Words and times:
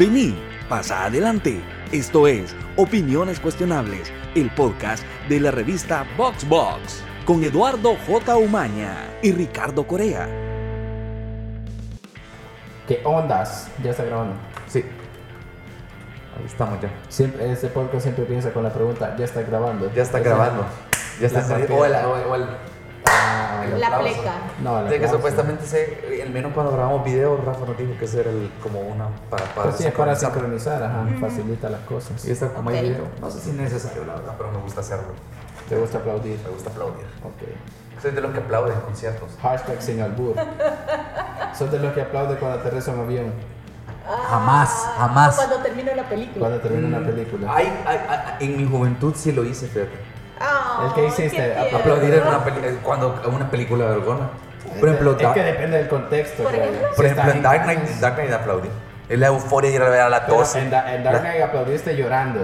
Vení, 0.00 0.34
pasa 0.66 1.04
adelante. 1.04 1.60
Esto 1.92 2.26
es 2.26 2.56
Opiniones 2.76 3.38
Cuestionables, 3.38 4.10
el 4.34 4.48
podcast 4.54 5.04
de 5.28 5.40
la 5.40 5.50
revista 5.50 6.06
Box 6.16 6.48
Box, 6.48 7.02
con 7.26 7.44
Eduardo 7.44 7.96
J. 8.06 8.34
Umaña 8.38 8.94
y 9.22 9.32
Ricardo 9.32 9.86
Corea. 9.86 10.26
¿Qué 12.88 13.02
ondas? 13.04 13.68
Ya 13.84 13.90
está 13.90 14.04
grabando. 14.04 14.36
Sí. 14.68 14.78
Ahí 16.38 16.46
estamos 16.46 16.80
ya. 16.80 16.88
Siempre, 17.10 17.52
este 17.52 17.66
podcast 17.68 18.04
siempre 18.04 18.24
piensa 18.24 18.54
con 18.54 18.62
la 18.64 18.72
pregunta, 18.72 19.14
¿ya 19.18 19.26
está 19.26 19.42
grabando? 19.42 19.92
Ya 19.94 20.00
está 20.02 20.20
grabando. 20.20 20.64
Ya 21.20 21.26
está 21.26 21.40
la 21.40 21.44
saliendo. 21.46 21.76
partida. 21.78 22.08
O 22.08 22.16
el, 22.16 22.22
o 22.24 22.36
el- 22.36 22.42
o 22.42 22.44
el- 22.46 22.56
ah, 23.06 23.64
La 23.78 23.98
pleca. 23.98 24.32
No, 24.62 24.84
De 24.84 24.98
que 25.00 25.08
supuestamente 25.08 25.64
se, 25.66 26.22
el 26.22 26.30
menos 26.30 26.52
cuando 26.52 26.72
grabamos 26.72 27.04
video, 27.04 27.36
Rafa 27.44 27.64
nos 27.66 27.76
dijo 27.78 27.92
que 27.98 28.04
ese 28.04 28.20
era 28.20 28.30
el, 28.30 28.50
como 28.62 28.80
una 28.80 29.08
para, 29.30 29.44
para 29.46 29.62
Pues 29.70 29.76
sí, 29.76 29.86
es 29.86 29.92
para 29.94 30.14
sincronizar. 30.14 30.82
ajá, 30.82 31.06
facilita 31.20 31.68
las 31.70 31.80
cosas. 31.80 32.24
Y 32.24 32.30
está 32.32 32.48
como 32.52 32.70
hay 32.70 32.76
Ok. 32.76 32.82
video. 32.82 33.04
No 33.20 33.30
sé 33.30 33.40
si 33.40 33.50
es 33.50 33.56
necesario, 33.56 34.04
la 34.04 34.14
verdad, 34.14 34.34
pero 34.36 34.50
me 34.52 34.58
gusta 34.58 34.80
hacerlo. 34.80 35.08
¿Te 35.68 35.76
gusta 35.76 35.98
aplaudir? 35.98 36.38
Me 36.44 36.50
gusta 36.50 36.70
aplaudir. 36.70 37.06
Ok. 37.24 38.00
Soy 38.02 38.10
de 38.12 38.20
los 38.22 38.32
que 38.32 38.38
aplauden 38.38 38.74
en 38.74 38.80
conciertos. 38.80 39.30
Hashtag 39.42 39.82
sin 39.82 40.00
albur. 40.00 40.34
¿Sos 41.58 41.70
de 41.70 41.78
los 41.78 41.92
que 41.92 42.00
aplaude 42.02 42.36
cuando 42.36 42.58
aterriza 42.58 42.92
un 42.92 43.00
avión? 43.00 43.32
Jamás, 44.28 44.88
jamás. 44.96 45.36
Cuando 45.36 45.56
termino 45.58 45.94
la 45.94 46.08
película. 46.08 46.38
Cuando 46.40 46.60
termina 46.60 46.96
una 46.98 47.06
película. 47.06 47.52
Ay, 47.54 47.66
ay, 47.86 47.98
ay, 48.08 48.46
en 48.46 48.56
mi 48.56 48.66
juventud 48.68 49.14
sí 49.14 49.30
lo 49.32 49.44
hice, 49.44 49.66
fíjate. 49.68 50.09
Ah, 50.40 50.86
¿El 50.88 50.94
que 50.94 51.06
hiciste? 51.08 51.54
Aplaudir 51.58 52.14
en 52.14 52.26
una 52.26 52.40
cuando 52.82 53.20
en 53.24 53.34
una 53.34 53.50
película 53.50 53.84
de 53.86 53.90
vergona. 53.96 54.30
Por 54.78 54.88
ejemplo, 54.88 55.12
es 55.12 55.18
Dark- 55.18 55.34
que 55.34 55.42
depende 55.42 55.76
del 55.78 55.88
contexto. 55.88 56.42
Por 56.44 56.54
ejemplo. 56.54 56.88
por 56.96 57.04
ejemplo, 57.04 57.30
en 57.32 57.42
Dark 57.42 57.62
Knight, 57.64 57.88
en 57.88 58.00
Dark 58.00 58.14
Knight 58.16 58.32
aplaudí. 58.32 58.68
Es 59.08 59.18
la 59.18 59.26
euforia 59.26 59.70
de 59.70 59.76
ir 59.76 59.82
a 59.82 59.88
ver 59.88 60.00
a 60.00 60.08
la 60.08 60.20
12. 60.20 60.60
en, 60.60 60.70
Da- 60.70 60.94
en 60.94 61.02
Dark 61.04 61.16
La- 61.16 61.20
Knight 61.30 61.42
aplaudiste 61.42 61.96
llorando. 61.96 62.40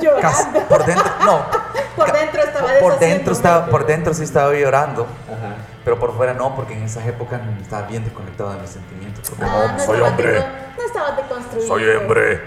Llorando. 0.00 0.60
por 0.68 0.84
dentro, 0.84 1.10
no. 1.24 1.46
Por 1.96 2.10
dentro 2.10 2.42
estaba 2.42 2.68
por, 2.68 2.78
por 2.80 2.98
dentro 2.98 3.32
estaba, 3.34 3.66
por 3.66 3.86
dentro 3.86 4.14
sí 4.14 4.24
estaba 4.24 4.54
llorando, 4.54 5.02
Ajá. 5.28 5.56
pero 5.84 5.98
por 5.98 6.16
fuera 6.16 6.32
no, 6.32 6.54
porque 6.56 6.72
en 6.72 6.84
esas 6.84 7.06
épocas 7.06 7.38
estaba 7.60 7.86
bien 7.86 8.02
desconectado 8.02 8.50
de 8.54 8.60
mis 8.60 8.70
sentimientos. 8.70 9.28
porque 9.28 9.44
Ah, 9.44 9.66
no, 9.68 9.72
no 9.74 9.78
soy 9.78 10.00
hombre, 10.00 10.42
No 10.78 10.84
estabas 10.86 11.16
deconstruido. 11.18 11.68
soy 11.68 11.84
hombre. 11.90 12.40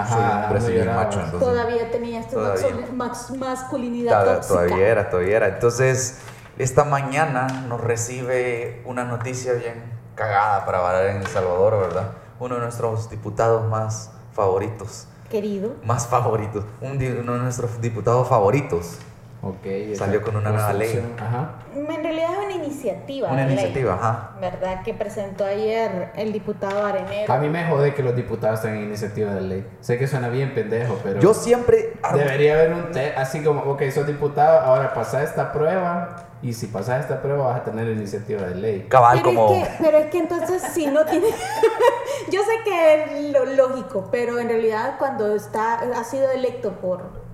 Ajá, 0.00 0.60
soy 0.60 0.82
macho, 0.84 1.20
entonces. 1.20 1.48
Todavía 1.48 1.90
tenías 1.90 2.28
tu 2.28 2.36
Todavía. 2.36 2.86
max- 2.92 3.30
masculinidad 3.36 4.12
Todavía, 4.12 4.34
tóxica. 4.36 4.54
todavía 4.54 4.88
era, 4.88 5.10
todavía 5.10 5.36
era. 5.36 5.48
Entonces, 5.48 6.18
esta 6.58 6.84
mañana 6.84 7.46
nos 7.68 7.80
recibe 7.80 8.82
una 8.86 9.04
noticia 9.04 9.52
bien 9.54 9.82
cagada 10.14 10.64
para 10.64 10.80
valer 10.80 11.10
en 11.10 11.16
El 11.18 11.26
Salvador, 11.26 11.78
¿verdad? 11.80 12.10
Uno 12.40 12.54
de 12.56 12.60
nuestros 12.62 13.10
diputados 13.10 13.68
más 13.68 14.10
favoritos. 14.32 15.06
Querido. 15.30 15.72
Más 15.84 16.06
favoritos. 16.06 16.64
Un 16.80 16.92
uno 17.20 17.32
de 17.34 17.38
nuestros 17.40 17.80
diputados 17.80 18.28
favoritos. 18.28 18.98
Ok. 19.42 19.66
esa 19.66 20.06
Salió 20.06 20.22
con 20.22 20.36
una 20.36 20.50
nueva 20.50 20.72
ley. 20.72 21.00
Ajá. 21.18 21.56
En 21.74 21.86
realidad 21.86 22.32
es 22.32 22.38
una 22.46 22.64
iniciativa. 22.64 23.28
Una 23.30 23.44
ley, 23.44 23.52
iniciativa, 23.52 23.94
ajá. 23.94 24.30
¿Verdad? 24.40 24.82
Que 24.82 24.94
presentó 24.94 25.44
ayer 25.44 26.10
el 26.16 26.32
diputado 26.32 26.84
Arenero. 26.84 27.32
A 27.32 27.38
mí 27.38 27.48
me 27.48 27.64
jode 27.66 27.94
que 27.94 28.02
los 28.02 28.16
diputados 28.16 28.62
tengan 28.62 28.82
iniciativa 28.82 29.34
de 29.34 29.40
ley. 29.42 29.66
Sé 29.80 29.98
que 29.98 30.06
suena 30.06 30.28
bien 30.28 30.54
pendejo, 30.54 30.98
pero. 31.02 31.20
Yo 31.20 31.34
siempre... 31.34 31.94
Debería 32.14 32.54
haber 32.54 32.72
un 32.72 32.90
test 32.92 33.18
así 33.18 33.42
como, 33.42 33.62
ok, 33.62 33.82
sos 33.90 34.06
diputado, 34.06 34.60
ahora 34.60 34.94
pasa 34.94 35.22
esta 35.22 35.52
prueba. 35.52 36.24
Y 36.42 36.52
si 36.52 36.66
pasas 36.66 37.00
esta 37.00 37.22
prueba, 37.22 37.46
vas 37.46 37.60
a 37.60 37.64
tener 37.64 37.88
iniciativa 37.88 38.42
de 38.42 38.54
ley. 38.54 38.86
Cabal 38.88 39.20
pero, 39.22 39.34
como... 39.34 39.54
es 39.54 39.68
que, 39.68 39.74
pero 39.82 39.98
es 39.98 40.06
que 40.06 40.18
entonces 40.18 40.62
si 40.62 40.86
no 40.86 41.04
tiene... 41.04 41.28
Yo 42.30 42.40
sé 42.42 42.52
que 42.64 43.04
es 43.04 43.32
lo 43.32 43.44
lógico, 43.46 44.08
pero 44.10 44.38
en 44.38 44.48
realidad 44.48 44.96
cuando 44.98 45.34
está, 45.34 45.80
ha 45.80 46.04
sido 46.04 46.30
electo 46.30 46.72
por, 46.72 47.25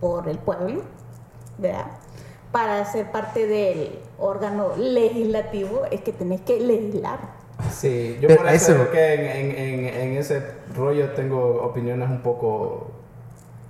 por 0.00 0.28
el 0.28 0.38
pueblo, 0.38 0.82
¿verdad? 1.58 1.86
Para 2.52 2.84
ser 2.84 3.10
parte 3.12 3.46
del 3.46 3.98
órgano 4.18 4.70
legislativo 4.76 5.82
es 5.90 6.00
que 6.00 6.12
tenés 6.12 6.40
que 6.40 6.58
legislar. 6.60 7.18
Sí, 7.70 8.16
yo 8.20 8.28
Pero 8.28 8.42
por 8.42 8.50
eso, 8.52 8.72
eso- 8.72 8.88
creo 8.88 8.92
que 8.92 9.14
en, 9.14 9.20
en, 9.50 9.56
en, 9.56 9.94
en 10.00 10.16
ese 10.16 10.42
rollo 10.74 11.10
tengo 11.10 11.62
opiniones 11.62 12.08
un 12.08 12.20
poco. 12.22 12.90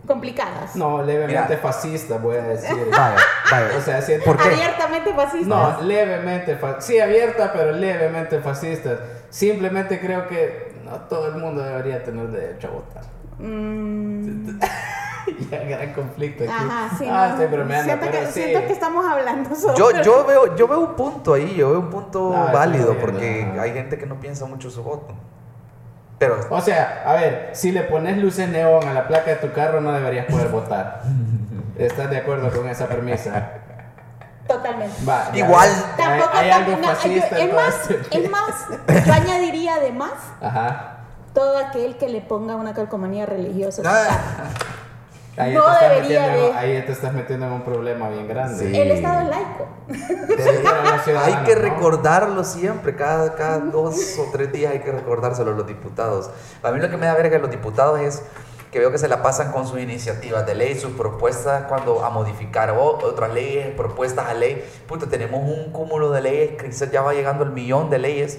Complicadas. 0.06 0.74
No, 0.76 1.02
levemente 1.02 1.42
Mira. 1.48 1.58
fascistas, 1.58 2.20
voy 2.22 2.36
a 2.36 2.42
decir. 2.42 2.74
Vaya, 2.90 3.16
vaya. 3.50 3.76
O 3.76 3.80
sea, 3.80 4.00
siento 4.00 4.24
¿Por 4.24 4.38
qué? 4.38 4.48
Abiertamente 4.48 5.12
fascistas. 5.12 5.46
No, 5.48 5.82
levemente 5.82 6.56
fascistas. 6.56 6.84
Sí, 6.86 6.98
abierta, 6.98 7.52
pero 7.52 7.72
levemente 7.72 8.38
fascistas. 8.40 8.98
Simplemente 9.28 10.00
creo 10.00 10.26
que 10.26 10.72
no 10.84 10.92
todo 11.02 11.28
el 11.28 11.34
mundo 11.36 11.62
debería 11.62 12.02
tener 12.02 12.28
derecho 12.28 12.68
a 12.68 12.70
votar. 12.70 13.04
Mm, 13.38 14.58
ya, 15.50 15.58
gran 15.64 15.92
conflicto 15.92 16.44
aquí. 16.44 16.52
ajá, 16.52 16.96
sí. 16.98 17.06
ah, 17.10 17.26
no. 17.28 17.32
estoy 17.34 17.46
bromeando, 17.46 17.84
siento, 17.84 18.06
pero 18.06 18.18
que, 18.20 18.26
sí. 18.32 18.42
siento 18.42 18.66
que 18.66 18.72
estamos 18.72 19.04
hablando 19.06 19.54
sobre... 19.54 19.76
Yo, 19.78 19.90
yo, 20.02 20.24
veo, 20.28 20.56
yo 20.56 20.68
veo 20.68 20.80
un 20.80 20.94
punto 20.96 21.34
ahí, 21.34 21.54
yo 21.54 21.70
veo 21.70 21.80
un 21.80 21.90
punto 21.90 22.30
No, 22.34 22.52
válido, 22.52 22.92
bien, 22.92 23.00
porque 23.00 23.48
ajá. 23.52 23.62
hay 23.62 23.72
gente 23.72 23.98
que 23.98 24.06
no 24.06 24.20
piensa 24.20 24.46
mucho 24.46 24.70
su 24.70 24.82
voto. 24.82 25.14
Pero... 26.18 26.38
O 26.50 26.60
sea, 26.60 27.02
a 27.06 27.14
ver, 27.14 27.50
si 27.54 27.72
le 27.72 27.82
pones 27.82 28.18
luces 28.18 28.48
neón 28.48 28.86
a 28.86 28.92
la 28.92 29.08
placa 29.08 29.30
de 29.30 29.36
tu 29.36 29.52
carro, 29.52 29.80
no 29.80 29.92
deberías 29.92 30.26
poder 30.26 30.48
votar. 30.52 31.02
¿Estás 31.76 32.10
de 32.10 32.18
acuerdo 32.18 32.50
con 32.50 32.68
esa 32.68 32.86
premisa? 32.88 33.52
Totalmente. 34.46 34.96
Va, 35.08 35.30
ya 35.32 35.46
Igual. 35.46 35.70
Tampoco 35.96 36.30
hay, 36.34 36.44
hay 36.46 36.50
algo 36.50 36.72
tampoco- 36.72 36.88
no, 36.92 36.96
fascista 36.96 37.30
yo- 37.30 37.36
en 37.44 37.48
es 37.48 37.54
más, 37.54 37.90
este- 37.90 38.18
es 38.24 38.30
más, 38.30 39.06
yo 39.06 39.12
añadiría 39.12 39.74
además 39.76 40.10
Ajá. 40.42 40.96
todo 41.32 41.56
aquel 41.58 41.96
que 41.96 42.08
le 42.08 42.20
ponga 42.20 42.56
una 42.56 42.74
calcomanía 42.74 43.26
religiosa. 43.26 43.82
Ah. 43.86 44.18
Ahí, 45.36 45.54
No 45.54 45.64
te 45.64 45.70
estás 45.72 45.90
debería 45.90 46.20
metiendo, 46.22 46.46
en- 46.48 46.52
de- 46.52 46.58
ahí 46.58 46.82
te 46.86 46.92
estás 46.92 47.12
metiendo 47.12 47.46
en 47.46 47.52
un 47.52 47.62
problema 47.62 48.08
bien 48.08 48.28
grande. 48.28 48.70
Sí. 48.70 48.78
El 48.78 48.90
Estado 48.90 49.20
es 49.22 49.28
laico. 49.28 49.66
Hay 51.24 51.34
que 51.44 51.54
¿no? 51.56 51.62
recordarlo 51.62 52.44
siempre, 52.44 52.94
cada, 52.96 53.34
cada 53.34 53.58
dos 53.58 54.18
o 54.18 54.30
tres 54.32 54.52
días 54.52 54.72
hay 54.72 54.80
que 54.80 54.92
recordárselo 54.92 55.52
a 55.52 55.54
los 55.54 55.66
diputados. 55.66 56.30
A 56.62 56.70
mí 56.70 56.80
lo 56.80 56.90
que 56.90 56.96
me 56.96 57.06
da 57.06 57.14
verga 57.14 57.36
de 57.36 57.42
los 57.42 57.50
diputados 57.50 58.00
es 58.00 58.22
que 58.70 58.78
veo 58.78 58.92
que 58.92 58.98
se 58.98 59.08
la 59.08 59.22
pasan 59.22 59.50
con 59.50 59.66
sus 59.66 59.80
iniciativas 59.80 60.46
de 60.46 60.54
ley, 60.54 60.78
sus 60.78 60.92
propuestas 60.92 61.64
cuando 61.64 62.04
a 62.04 62.10
modificar 62.10 62.70
o- 62.70 62.98
otras 63.02 63.32
leyes, 63.34 63.68
propuestas 63.74 64.28
a 64.28 64.34
ley. 64.34 64.64
Puta, 64.86 65.06
tenemos 65.06 65.40
un 65.42 65.72
cúmulo 65.72 66.10
de 66.10 66.20
leyes 66.20 66.50
que 66.56 66.66
quizás 66.66 66.90
ya 66.90 67.02
va 67.02 67.12
llegando 67.12 67.44
el 67.44 67.50
millón 67.50 67.90
de 67.90 67.98
leyes. 67.98 68.38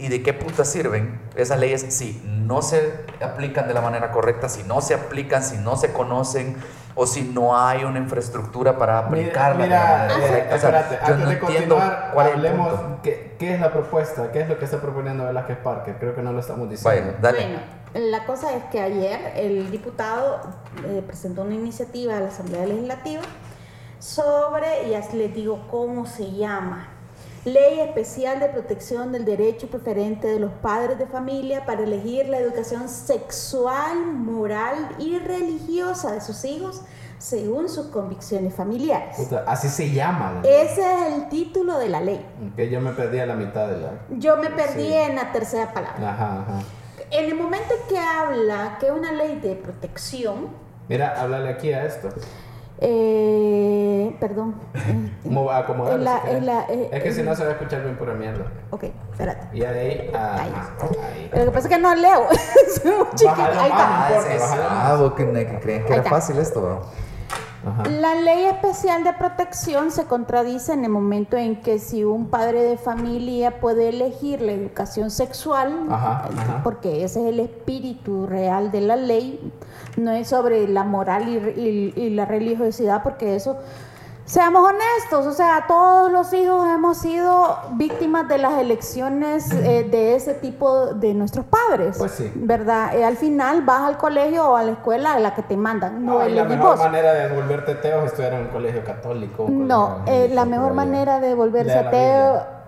¿Y 0.00 0.08
de 0.08 0.22
qué 0.22 0.32
puta 0.32 0.64
sirven 0.64 1.20
esas 1.36 1.58
leyes 1.58 1.82
si 1.90 2.20
no 2.26 2.62
se 2.62 3.04
aplican 3.20 3.68
de 3.68 3.74
la 3.74 3.80
manera 3.82 4.10
correcta, 4.10 4.48
si 4.48 4.62
no 4.62 4.80
se 4.80 4.94
aplican, 4.94 5.42
si 5.42 5.58
no 5.58 5.76
se 5.76 5.92
conocen 5.92 6.56
o 6.94 7.06
si 7.06 7.22
no 7.22 7.56
hay 7.56 7.84
una 7.84 7.98
infraestructura 7.98 8.76
para 8.76 8.98
aplicarla 8.98 9.62
de 9.64 9.68
la 9.70 9.76
Mira, 9.76 9.98
manera 10.08 10.16
eh, 10.16 10.20
correcta? 10.20 10.54
O 10.56 10.58
sea, 10.58 10.80
espérate, 10.80 10.98
yo 11.06 11.14
antes 11.14 11.18
no 11.24 11.30
de 11.30 11.36
entiendo 11.36 11.74
continuar, 11.76 12.10
cuál 12.14 12.26
es 12.26 12.32
el 12.34 12.38
hablemos 12.38 12.80
punto. 12.80 13.02
qué, 13.02 13.36
qué 13.38 13.54
es 13.54 13.60
la 13.60 13.72
propuesta, 13.72 14.32
qué 14.32 14.40
es 14.40 14.48
lo 14.48 14.58
que 14.58 14.64
está 14.64 14.80
proponiendo 14.80 15.24
Velázquez 15.26 15.58
Parker. 15.58 15.96
Creo 15.98 16.14
que 16.14 16.22
no 16.22 16.32
lo 16.32 16.40
estamos 16.40 16.68
diciendo. 16.70 17.12
Vaya, 17.12 17.18
dale. 17.20 17.38
Bueno, 17.92 18.08
la 18.10 18.24
cosa 18.26 18.56
es 18.56 18.64
que 18.64 18.80
ayer 18.80 19.32
el 19.36 19.70
diputado 19.70 20.40
eh, 20.86 21.02
presentó 21.06 21.42
una 21.42 21.54
iniciativa 21.54 22.16
a 22.16 22.20
la 22.20 22.28
Asamblea 22.28 22.66
Legislativa 22.66 23.22
sobre, 23.98 24.88
y 24.88 24.94
así 24.94 25.16
les 25.16 25.34
digo 25.34 25.66
cómo 25.70 26.06
se 26.06 26.32
llama, 26.32 26.88
Ley 27.44 27.80
Especial 27.80 28.38
de 28.38 28.48
Protección 28.50 29.12
del 29.12 29.24
Derecho 29.24 29.68
Preferente 29.68 30.28
de 30.28 30.38
los 30.38 30.52
Padres 30.52 30.98
de 30.98 31.06
Familia 31.06 31.64
para 31.64 31.82
elegir 31.84 32.28
la 32.28 32.36
educación 32.38 32.86
sexual, 32.88 34.12
moral 34.12 34.90
y 34.98 35.18
religiosa 35.18 36.12
de 36.12 36.20
sus 36.20 36.44
hijos 36.44 36.82
según 37.16 37.68
sus 37.70 37.86
convicciones 37.86 38.54
familiares. 38.54 39.16
Puta, 39.16 39.44
así 39.46 39.68
se 39.68 39.90
llama. 39.90 40.40
la- 40.42 40.48
Ese 40.48 40.80
es 40.82 41.14
el 41.14 41.28
título 41.30 41.78
de 41.78 41.88
la 41.88 42.00
ley. 42.02 42.24
Que 42.56 42.68
yo 42.68 42.80
me 42.80 42.92
perdí 42.92 43.18
a 43.20 43.26
la 43.26 43.34
mitad 43.36 43.68
de 43.68 43.78
la. 43.78 43.90
Yo 44.10 44.36
me 44.36 44.50
perdí 44.50 44.88
Sí. 44.88 44.92
en 44.92 45.16
la 45.16 45.32
tercera 45.32 45.72
palabra. 45.72 46.10
Ajá, 46.12 46.40
ajá. 46.42 46.60
En 47.10 47.24
el 47.24 47.34
momento 47.34 47.72
en 47.74 47.88
que 47.88 47.98
habla 47.98 48.76
que 48.78 48.86
es 48.86 48.92
una 48.92 49.12
ley 49.12 49.38
de 49.40 49.54
protección, 49.56 50.48
Mira, 50.88 51.20
háblale 51.20 51.50
aquí 51.50 51.72
a 51.72 51.84
esto. 51.86 52.08
Eh, 52.80 54.16
perdón. 54.20 54.54
¿Cómo 55.22 55.44
va 55.44 55.56
a 55.56 55.58
acomodar? 55.60 55.98
Es 55.98 56.04
la- 56.04 56.22
si 56.22 56.30
es 56.36 56.42
la- 56.42 56.64
eh, 56.68 56.88
es 56.92 57.02
que 57.02 57.12
si 57.12 57.20
eh, 57.20 57.24
no 57.24 57.34
se 57.34 57.42
va 57.44 57.50
a 57.50 57.52
escuchar 57.52 57.82
bien 57.82 57.96
pura 57.96 58.14
mierda. 58.14 58.44
ok, 58.70 58.84
espérate. 59.12 59.56
Y 59.56 59.60
de 59.60 59.66
ahí, 59.66 60.10
ah, 60.14 60.36
Ahí. 60.40 60.52
ahí. 61.14 61.30
Lo 61.38 61.44
que 61.46 61.50
pasa 61.50 61.68
es 61.68 61.74
que 61.74 61.80
no 61.80 61.94
leo. 61.94 62.26
Soy 62.82 62.90
muy 62.92 63.06
chiquita. 63.14 63.46
Ahí 63.46 63.70
está. 63.70 64.06
Ah, 64.54 64.92
ah, 64.92 64.96
vos 64.96 65.12
que, 65.14 65.24
creen 65.60 65.84
que 65.84 65.92
era 65.92 66.02
fácil 66.04 66.38
esto. 66.38 66.82
Ajá. 67.66 67.82
La 67.90 68.14
ley 68.14 68.44
especial 68.46 69.04
de 69.04 69.12
protección 69.12 69.90
se 69.90 70.04
contradice 70.04 70.72
en 70.72 70.84
el 70.84 70.90
momento 70.90 71.36
en 71.36 71.60
que 71.60 71.78
si 71.78 72.04
un 72.04 72.28
padre 72.28 72.62
de 72.62 72.76
familia 72.78 73.60
puede 73.60 73.90
elegir 73.90 74.40
la 74.40 74.52
educación 74.52 75.10
sexual, 75.10 75.74
Ajá, 75.90 76.28
eh, 76.30 76.34
ajá. 76.38 76.60
porque 76.64 77.04
ese 77.04 77.20
es 77.20 77.26
el 77.26 77.40
espíritu 77.40 78.26
real 78.26 78.70
de 78.70 78.80
la 78.80 78.96
ley, 78.96 79.52
no 79.98 80.10
es 80.12 80.28
sobre 80.28 80.68
la 80.68 80.84
moral 80.84 81.28
y, 81.28 81.60
y- 81.60 81.92
y 81.96 82.10
la 82.10 82.24
religiosidad, 82.24 83.02
porque 83.02 83.36
eso 83.36 83.58
Seamos 84.24 84.62
honestos, 84.68 85.26
o 85.26 85.32
sea, 85.32 85.64
todos 85.66 86.12
los 86.12 86.32
hijos 86.32 86.68
hemos 86.68 86.98
sido 86.98 87.58
víctimas 87.72 88.28
de 88.28 88.38
las 88.38 88.58
elecciones 88.58 89.50
eh, 89.50 89.88
de 89.90 90.14
ese 90.14 90.34
tipo 90.34 90.94
de 90.94 91.14
nuestros 91.14 91.46
padres. 91.46 91.96
Pues 91.98 92.12
sí. 92.12 92.30
¿Verdad? 92.36 92.94
Eh, 92.94 93.04
al 93.04 93.16
final 93.16 93.62
vas 93.62 93.82
al 93.82 93.98
colegio 93.98 94.50
o 94.50 94.56
a 94.56 94.62
la 94.62 94.72
escuela 94.72 95.14
a 95.14 95.18
la 95.18 95.34
que 95.34 95.42
te 95.42 95.56
mandan, 95.56 96.04
no 96.04 96.20
No, 96.20 96.28
y 96.28 96.32
la 96.32 96.44
mejor 96.44 96.78
manera 96.78 97.12
de 97.12 97.34
volverte 97.34 97.72
ateo 97.72 98.00
es 98.04 98.12
estudiar 98.12 98.34
en 98.34 98.40
un 98.42 98.48
colegio 98.48 98.84
católico. 98.84 99.44
un 99.44 99.66
No, 99.66 100.02
eh, 100.06 100.30
la 100.32 100.44
mejor 100.44 100.74
manera 100.74 101.18
de 101.18 101.34
volverse 101.34 101.76
ateo. 101.76 102.59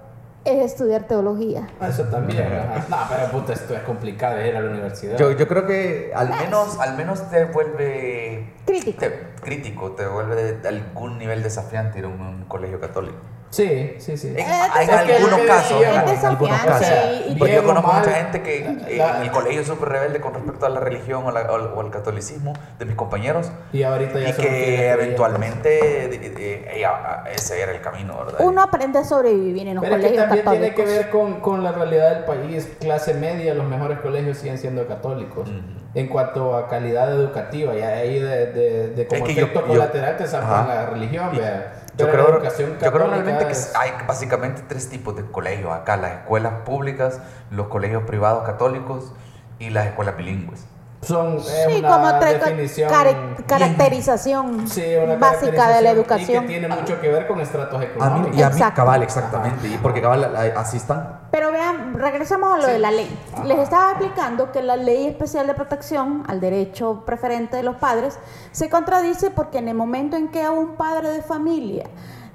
Es 0.44 0.64
estudiar 0.72 1.04
teología. 1.04 1.68
Ah, 1.80 1.88
Eso 1.88 2.04
también. 2.04 2.46
No, 2.88 2.96
pero 3.08 3.30
puta, 3.30 3.52
esto 3.52 3.74
es 3.74 3.82
complicado 3.82 4.44
ir 4.44 4.56
a 4.56 4.60
la 4.60 4.70
universidad. 4.70 5.16
Yo, 5.18 5.32
yo 5.32 5.46
creo 5.48 5.66
que 5.66 6.12
al 6.14 6.28
menos, 6.30 6.78
al 6.80 6.96
menos 6.96 7.28
te 7.30 7.44
vuelve 7.44 8.52
Crítico. 8.66 8.98
te- 9.00 9.32
crítico, 9.42 9.92
te 9.92 10.06
vuelve 10.06 10.54
de 10.54 10.68
algún 10.68 11.18
nivel 11.18 11.42
desafiante 11.42 11.98
ir 11.98 12.04
a 12.04 12.08
un, 12.08 12.20
un 12.20 12.44
colegio 12.44 12.80
católico. 12.80 13.18
Sí, 13.52 13.96
sí, 13.98 14.16
sí. 14.16 14.28
En, 14.28 14.38
Eh, 14.38 14.44
en 14.80 14.90
algunos 14.90 15.40
casos, 15.40 15.82
en 15.82 16.24
algunos 16.26 16.60
casos. 16.62 16.88
y 17.28 17.34
Porque 17.34 17.54
yo 17.54 17.64
conozco 17.64 17.92
mucha 17.92 18.06
mal, 18.10 18.14
gente 18.14 18.42
que 18.42 18.96
la- 18.96 19.16
en 19.18 19.22
el 19.24 19.30
colegio 19.30 19.60
es 19.60 19.66
súper 19.66 19.90
rebelde 19.90 20.22
con 20.22 20.32
respecto 20.32 20.64
a 20.64 20.70
la 20.70 20.80
religión 20.80 21.26
o, 21.26 21.30
la- 21.30 21.42
o 21.42 21.54
al- 21.56 21.66
o 21.74 21.80
al 21.82 21.90
catolicismo 21.90 22.54
de 22.78 22.84
mis 22.86 22.96
compañeros 22.96 23.52
Y 23.74 23.82
ahorita 23.82 24.18
ya 24.20 24.30
y 24.30 24.32
que 24.32 24.88
eventualmente 24.88 25.68
de- 25.68 26.08
de- 26.18 26.30
de- 26.30 26.80
eh, 26.80 26.84
ah, 26.86 27.24
ese 27.30 27.60
era 27.60 27.72
el 27.72 27.82
camino, 27.82 28.24
¿verdad? 28.24 28.40
Uno 28.40 28.62
aprende 28.62 28.98
a 29.00 29.04
sobrevivir 29.04 29.68
en 29.68 29.74
los 29.74 29.84
Pero 29.84 29.96
es 29.96 30.00
que 30.02 30.06
colegios 30.16 30.28
también 30.44 30.60
tiene 30.62 30.74
que 30.74 30.84
ver 30.86 31.10
con, 31.10 31.40
con 31.40 31.62
la 31.62 31.72
realidad 31.72 32.14
del 32.14 32.24
país. 32.24 32.66
Clase 32.80 33.12
media, 33.12 33.52
los 33.52 33.66
mejores 33.66 33.98
colegios 34.00 34.38
siguen 34.38 34.56
siendo 34.56 34.86
católicos. 34.88 35.46
En 35.94 36.08
cuanto 36.08 36.56
a 36.56 36.68
calidad 36.68 37.12
educativa, 37.12 37.76
y 37.76 37.82
ahí 37.82 38.18
de, 38.18 38.46
de, 38.46 38.88
de 38.88 39.06
como 39.06 39.26
Es 39.26 39.28
que 39.28 39.34
yo- 39.34 39.42
efecto 39.42 39.60
yo- 39.60 39.66
colateral 39.66 40.16
te 40.16 40.26
zapan 40.26 40.50
Ajá. 40.50 40.74
la 40.74 40.86
religión. 40.86 41.28
Y 41.34 41.38
vea. 41.38 41.81
Yo 41.98 42.10
creo, 42.10 42.28
educación 42.36 42.78
yo 42.82 42.92
creo 42.92 43.06
realmente 43.06 43.46
que 43.46 43.54
hay 43.74 43.90
básicamente 44.06 44.62
tres 44.66 44.88
tipos 44.88 45.14
de 45.14 45.24
colegios 45.26 45.72
acá, 45.72 45.96
las 45.96 46.12
escuelas 46.12 46.54
públicas, 46.64 47.20
los 47.50 47.68
colegios 47.68 48.04
privados 48.04 48.44
católicos 48.44 49.12
y 49.58 49.70
las 49.70 49.86
escuelas 49.86 50.16
bilingües. 50.16 50.66
Son 51.02 51.36
es 51.38 51.44
Sí, 51.68 51.78
una 51.80 51.88
como 51.88 52.12
definición 52.12 52.88
care- 52.90 53.16
caracterización 53.46 54.68
sí, 54.68 54.82
una 55.02 55.16
básica 55.16 55.68
de 55.68 55.82
la 55.82 55.90
caracterización 55.90 55.96
educación. 55.96 56.44
Y 56.44 56.46
que 56.46 56.52
tiene 56.60 56.68
mucho 56.68 57.00
que 57.00 57.08
ver 57.08 57.26
con 57.26 57.40
estratos 57.40 57.74
A 57.74 57.78
mí, 57.78 57.84
económicos. 57.86 58.36
y 58.36 58.42
a 58.42 58.48
mí 58.48 58.52
Exacto. 58.54 58.76
cabal, 58.76 59.02
exactamente, 59.02 59.66
y 59.68 59.76
porque 59.78 60.00
cabal 60.00 60.36
así 60.56 60.76
están. 60.76 61.20
Pero 61.32 61.50
vean, 61.50 61.94
regresamos 61.98 62.54
a 62.54 62.58
lo 62.58 62.66
de 62.66 62.78
la 62.78 62.90
ley. 62.92 63.10
Les 63.44 63.58
estaba 63.58 63.90
explicando 63.90 64.52
que 64.52 64.62
la 64.62 64.76
ley 64.76 65.06
especial 65.08 65.46
de 65.46 65.54
protección 65.54 66.22
al 66.28 66.40
derecho 66.40 67.02
preferente 67.04 67.56
de 67.56 67.62
los 67.64 67.76
padres 67.76 68.18
se 68.52 68.70
contradice 68.70 69.30
porque 69.30 69.58
en 69.58 69.68
el 69.68 69.74
momento 69.74 70.16
en 70.16 70.28
que 70.28 70.48
un 70.48 70.76
padre 70.76 71.08
de 71.08 71.22
familia 71.22 71.84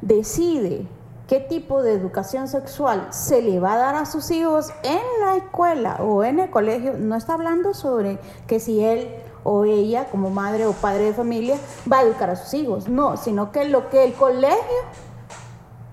decide 0.01 0.85
qué 1.27 1.39
tipo 1.41 1.83
de 1.83 1.93
educación 1.93 2.47
sexual 2.47 3.07
se 3.11 3.41
le 3.41 3.59
va 3.59 3.73
a 3.73 3.77
dar 3.77 3.95
a 3.95 4.05
sus 4.05 4.31
hijos 4.31 4.71
en 4.83 5.01
la 5.19 5.35
escuela 5.35 5.97
o 5.99 6.23
en 6.23 6.39
el 6.39 6.49
colegio, 6.49 6.93
no 6.97 7.15
está 7.15 7.33
hablando 7.33 7.73
sobre 7.73 8.17
que 8.47 8.59
si 8.59 8.83
él 8.83 9.09
o 9.43 9.65
ella 9.65 10.05
como 10.09 10.29
madre 10.29 10.65
o 10.65 10.73
padre 10.73 11.05
de 11.05 11.13
familia 11.13 11.57
va 11.91 11.99
a 11.99 12.01
educar 12.03 12.29
a 12.29 12.35
sus 12.35 12.53
hijos, 12.53 12.87
no, 12.87 13.17
sino 13.17 13.51
que 13.51 13.65
lo 13.65 13.89
que 13.89 14.05
el 14.05 14.13
colegio 14.13 14.57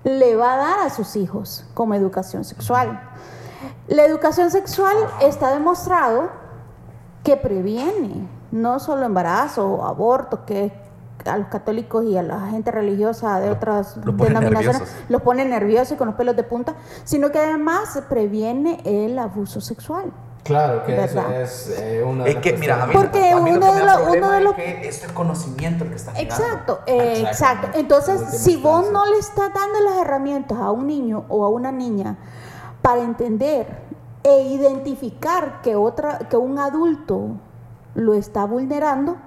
le 0.03 0.35
va 0.35 0.53
a 0.53 0.57
dar 0.57 0.79
a 0.79 0.89
sus 0.89 1.15
hijos 1.15 1.65
como 1.73 1.93
educación 1.95 2.43
sexual. 2.43 3.01
La 3.87 4.05
educación 4.05 4.51
sexual 4.51 4.95
está 5.21 5.51
demostrado 5.51 6.29
que 7.23 7.35
previene 7.37 8.27
no 8.51 8.79
solo 8.79 9.05
embarazo 9.05 9.67
o 9.67 9.85
aborto, 9.85 10.45
que 10.45 10.71
a 11.25 11.37
los 11.37 11.47
católicos 11.47 12.05
y 12.05 12.17
a 12.17 12.23
la 12.23 12.39
gente 12.51 12.71
religiosa 12.71 13.39
de 13.39 13.49
otras 13.51 13.95
denominaciones 14.03 14.65
nerviosos. 14.79 14.89
los 15.09 15.21
pone 15.21 15.45
nerviosos 15.45 15.91
y 15.93 15.95
con 15.95 16.07
los 16.07 16.15
pelos 16.15 16.35
de 16.35 16.43
punta, 16.43 16.75
sino 17.03 17.31
que 17.31 17.39
además 17.39 18.01
previene 18.09 18.81
el 18.85 19.17
abuso 19.19 19.61
sexual. 19.61 20.11
Claro, 20.43 20.85
que 20.85 20.93
eso 21.03 21.15
¿Verdad? 21.15 21.41
es 21.41 21.75
eh, 21.79 22.03
una 22.07 22.23
de 22.25 22.29
Es 22.29 22.35
las 22.35 22.43
que, 22.43 22.53
mira, 22.57 22.83
a 22.83 22.85
mí, 22.85 22.93
Porque 22.93 23.31
a 23.31 23.39
mí 23.39 23.49
lo 23.51 23.57
uno 23.57 23.65
que 23.65 23.73
de 23.73 23.79
me 23.79 23.79
da 23.79 23.85
los- 23.95 24.01
problema 24.03 24.27
uno 24.27 24.35
de 24.37 24.43
es 24.43 24.53
que 24.81 24.87
esto 24.89 25.05
es 25.07 25.11
conocimiento 25.13 25.83
el 25.85 25.89
que 25.89 25.95
está. 25.95 26.11
Exacto, 26.21 26.79
eh, 26.85 27.21
Exactamente. 27.21 27.29
exacto. 27.31 27.67
Entonces, 27.79 28.21
En 28.21 28.27
si 28.39 28.55
vos 28.57 28.83
instancia. 28.85 28.91
no 28.91 29.05
le 29.11 29.17
estás 29.19 29.51
dando 29.53 29.79
las 29.79 29.97
herramientas 29.97 30.57
a 30.59 30.69
un 30.69 30.85
niño 30.85 31.25
o 31.29 31.43
a 31.45 31.49
una 31.49 31.71
niña 31.71 32.17
para 32.83 33.01
entender 33.01 33.65
e 34.21 34.41
identificar 34.43 35.61
que 35.63 35.75
otra, 35.75 36.19
que 36.29 36.37
un 36.37 36.59
adulto 36.59 37.29
lo 37.95 38.13
está 38.13 38.45
vulnerando, 38.45 39.17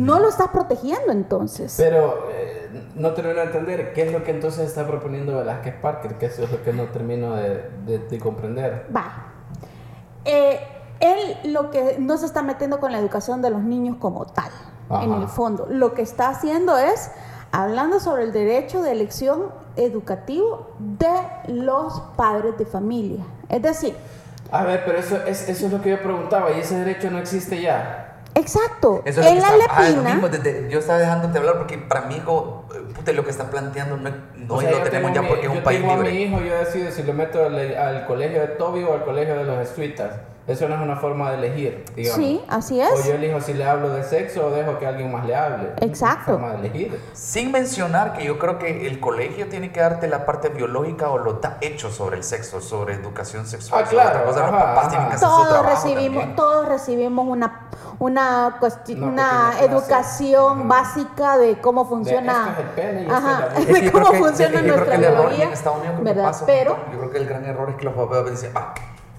no 0.00 0.18
lo 0.18 0.28
estás 0.28 0.48
protegiendo 0.48 1.12
entonces. 1.12 1.74
Pero 1.76 2.28
eh, 2.32 2.68
no 2.94 3.12
termino 3.12 3.36
de 3.40 3.44
entender 3.46 3.92
qué 3.92 4.02
es 4.06 4.12
lo 4.12 4.22
que 4.24 4.30
entonces 4.32 4.66
está 4.68 4.86
proponiendo 4.86 5.36
Velázquez 5.38 5.74
Parker, 5.80 6.14
que 6.18 6.26
eso 6.26 6.44
es 6.44 6.50
lo 6.52 6.62
que 6.62 6.72
no 6.72 6.84
termino 6.84 7.34
de, 7.36 7.70
de- 7.86 7.98
de 7.98 8.18
comprender. 8.18 8.86
Va. 8.94 9.32
Eh, 10.24 10.60
él 11.00 11.52
lo 11.52 11.70
que 11.70 11.96
no 11.98 12.16
se 12.16 12.26
está 12.26 12.42
metiendo 12.42 12.80
con 12.80 12.90
la 12.92 12.98
educación 12.98 13.42
de 13.42 13.50
los 13.50 13.62
niños 13.62 13.96
como 14.00 14.24
tal, 14.26 14.50
Ajá. 14.88 15.04
en 15.04 15.12
el 15.12 15.28
fondo. 15.28 15.66
Lo 15.70 15.94
que 15.94 16.02
está 16.02 16.28
haciendo 16.30 16.76
es 16.78 17.10
hablando 17.52 18.00
sobre 18.00 18.24
el 18.24 18.32
derecho 18.32 18.82
de 18.82 18.92
elección 18.92 19.50
educativo 19.76 20.70
de 20.78 21.52
los 21.52 22.00
padres 22.16 22.56
de 22.58 22.66
familia. 22.66 23.24
Es 23.48 23.62
decir, 23.62 23.94
A 24.50 24.64
ver, 24.64 24.84
pero 24.84 24.98
eso 24.98 25.16
es, 25.26 25.48
eso 25.48 25.66
es 25.66 25.72
lo 25.72 25.80
que 25.82 25.90
yo 25.90 26.02
preguntaba, 26.02 26.50
y 26.52 26.60
ese 26.60 26.78
derecho 26.78 27.10
no 27.10 27.18
existe 27.18 27.60
ya. 27.60 28.05
Exacto, 28.36 29.02
Eso 29.04 29.20
es 29.20 29.26
lo 29.26 29.32
en 29.32 29.34
que 29.36 29.40
la 29.42 29.48
está- 29.64 29.76
ah, 29.76 29.82
lepina, 29.88 30.10
mismo, 30.14 30.28
desde- 30.28 30.68
yo 30.70 30.78
estaba 30.78 30.98
dejándote 30.98 31.38
hablar 31.38 31.58
porque 31.58 31.78
para 31.78 32.02
mi 32.02 32.16
hijo, 32.16 32.64
eh, 32.74 32.92
puta, 32.94 33.12
lo 33.12 33.24
que 33.24 33.30
está 33.30 33.50
planteando 33.50 33.96
no, 33.96 34.10
no 34.36 34.54
O 34.54 34.60
sea, 34.60 34.70
lo 34.70 34.78
tenemos 34.82 35.12
ya 35.12 35.22
mi- 35.22 35.28
porque 35.28 35.42
es 35.46 35.48
un 35.50 35.56
yo 35.58 35.62
país 35.64 35.80
tengo 35.80 35.92
a 35.92 35.96
mi 35.96 36.02
libre. 36.10 36.20
hijo, 36.22 36.40
yo 36.40 36.58
decido 36.58 36.90
si 36.90 37.02
lo 37.02 37.12
meto 37.14 37.44
al, 37.44 37.76
al 37.76 38.06
colegio 38.06 38.40
de 38.40 38.46
Toby 38.48 38.82
o 38.84 38.94
al 38.94 39.04
colegio 39.04 39.36
de 39.36 39.44
los 39.44 39.58
jesuitas. 39.68 40.10
Eso 40.46 40.68
no 40.68 40.76
es 40.76 40.80
una 40.80 40.94
forma 40.94 41.30
de 41.32 41.38
elegir, 41.38 41.84
digamos. 41.96 42.16
sí, 42.24 42.40
así 42.48 42.80
O 42.80 42.84
es. 42.84 43.04
yo 43.04 43.14
elijo 43.14 43.40
si 43.40 43.52
le 43.52 43.64
hablo 43.64 43.90
de 43.90 44.04
sexo 44.04 44.46
o 44.46 44.50
dejo 44.50 44.78
que 44.78 44.86
alguien 44.86 45.10
más 45.10 45.26
le 45.26 45.34
hable. 45.34 45.72
Exacto. 45.80 46.34
Es 46.34 46.38
una 46.38 46.48
forma 46.48 46.50
de 46.62 46.68
elegir. 46.68 47.00
Sin 47.14 47.50
mencionar 47.50 48.12
que 48.12 48.24
yo 48.24 48.38
creo 48.38 48.56
que 48.58 48.86
el 48.86 49.00
colegio 49.00 49.48
tiene 49.48 49.72
que 49.72 49.80
darte 49.80 50.06
la 50.06 50.24
parte 50.24 50.48
biológica 50.50 51.08
o 51.10 51.18
lo 51.18 51.34
está 51.34 51.58
hecho 51.60 51.90
sobre 51.90 52.18
el 52.18 52.22
sexo, 52.22 52.60
sobre 52.60 52.94
educación 52.94 53.44
sexual. 53.44 53.82
Ah, 53.84 53.88
claro, 53.90 54.24
cosa. 54.24 54.40
Los 54.46 54.48
ajá, 54.54 54.58
papás 54.74 54.88
tienen 54.90 55.08
que 55.08 55.14
hacer 55.16 55.28
su 55.28 55.34
Todos 55.34 55.48
trabajo 55.48 55.70
recibimos, 55.84 56.18
también. 56.20 56.36
todos 56.36 56.68
recibimos 56.68 57.26
una 57.28 57.60
una, 57.98 58.58
Una 58.60 59.50
clase. 59.50 59.64
educación 59.64 60.68
básica 60.68 61.38
de 61.38 61.58
cómo 61.60 61.84
De, 61.84 61.88
funciona. 61.90 62.32
esto 62.32 62.50
es 62.52 62.58
el 62.58 62.66
pene 62.74 63.02
y 63.04 63.10
Ajá. 63.10 63.48
es 63.58 63.68
la 63.68 63.80
que 63.80 63.90
cómo 63.92 64.06
funciona 64.12 64.54
yo 64.54 64.60
creo 64.60 64.76
nuestra 64.76 64.90
que 64.90 64.94
el 64.96 65.04
error 65.04 65.16
biología, 65.22 65.44
en 65.46 65.52
Estados 65.52 65.78
Unidos 65.78 65.94
creo 65.96 66.04
que 66.04 66.12
¿verdad? 66.14 66.24
pasa 66.30 66.40
un 66.40 66.46
Pero. 66.46 66.76
Yo 66.92 66.98
creo 66.98 67.10
que 67.10 67.18
el 67.18 67.26
gran 67.26 67.44
error 67.46 67.70
es 67.70 67.76
que 67.76 67.84
los 67.84 67.94
papás 67.94 68.30
dicen, 68.30 68.52
ah, 68.54 68.74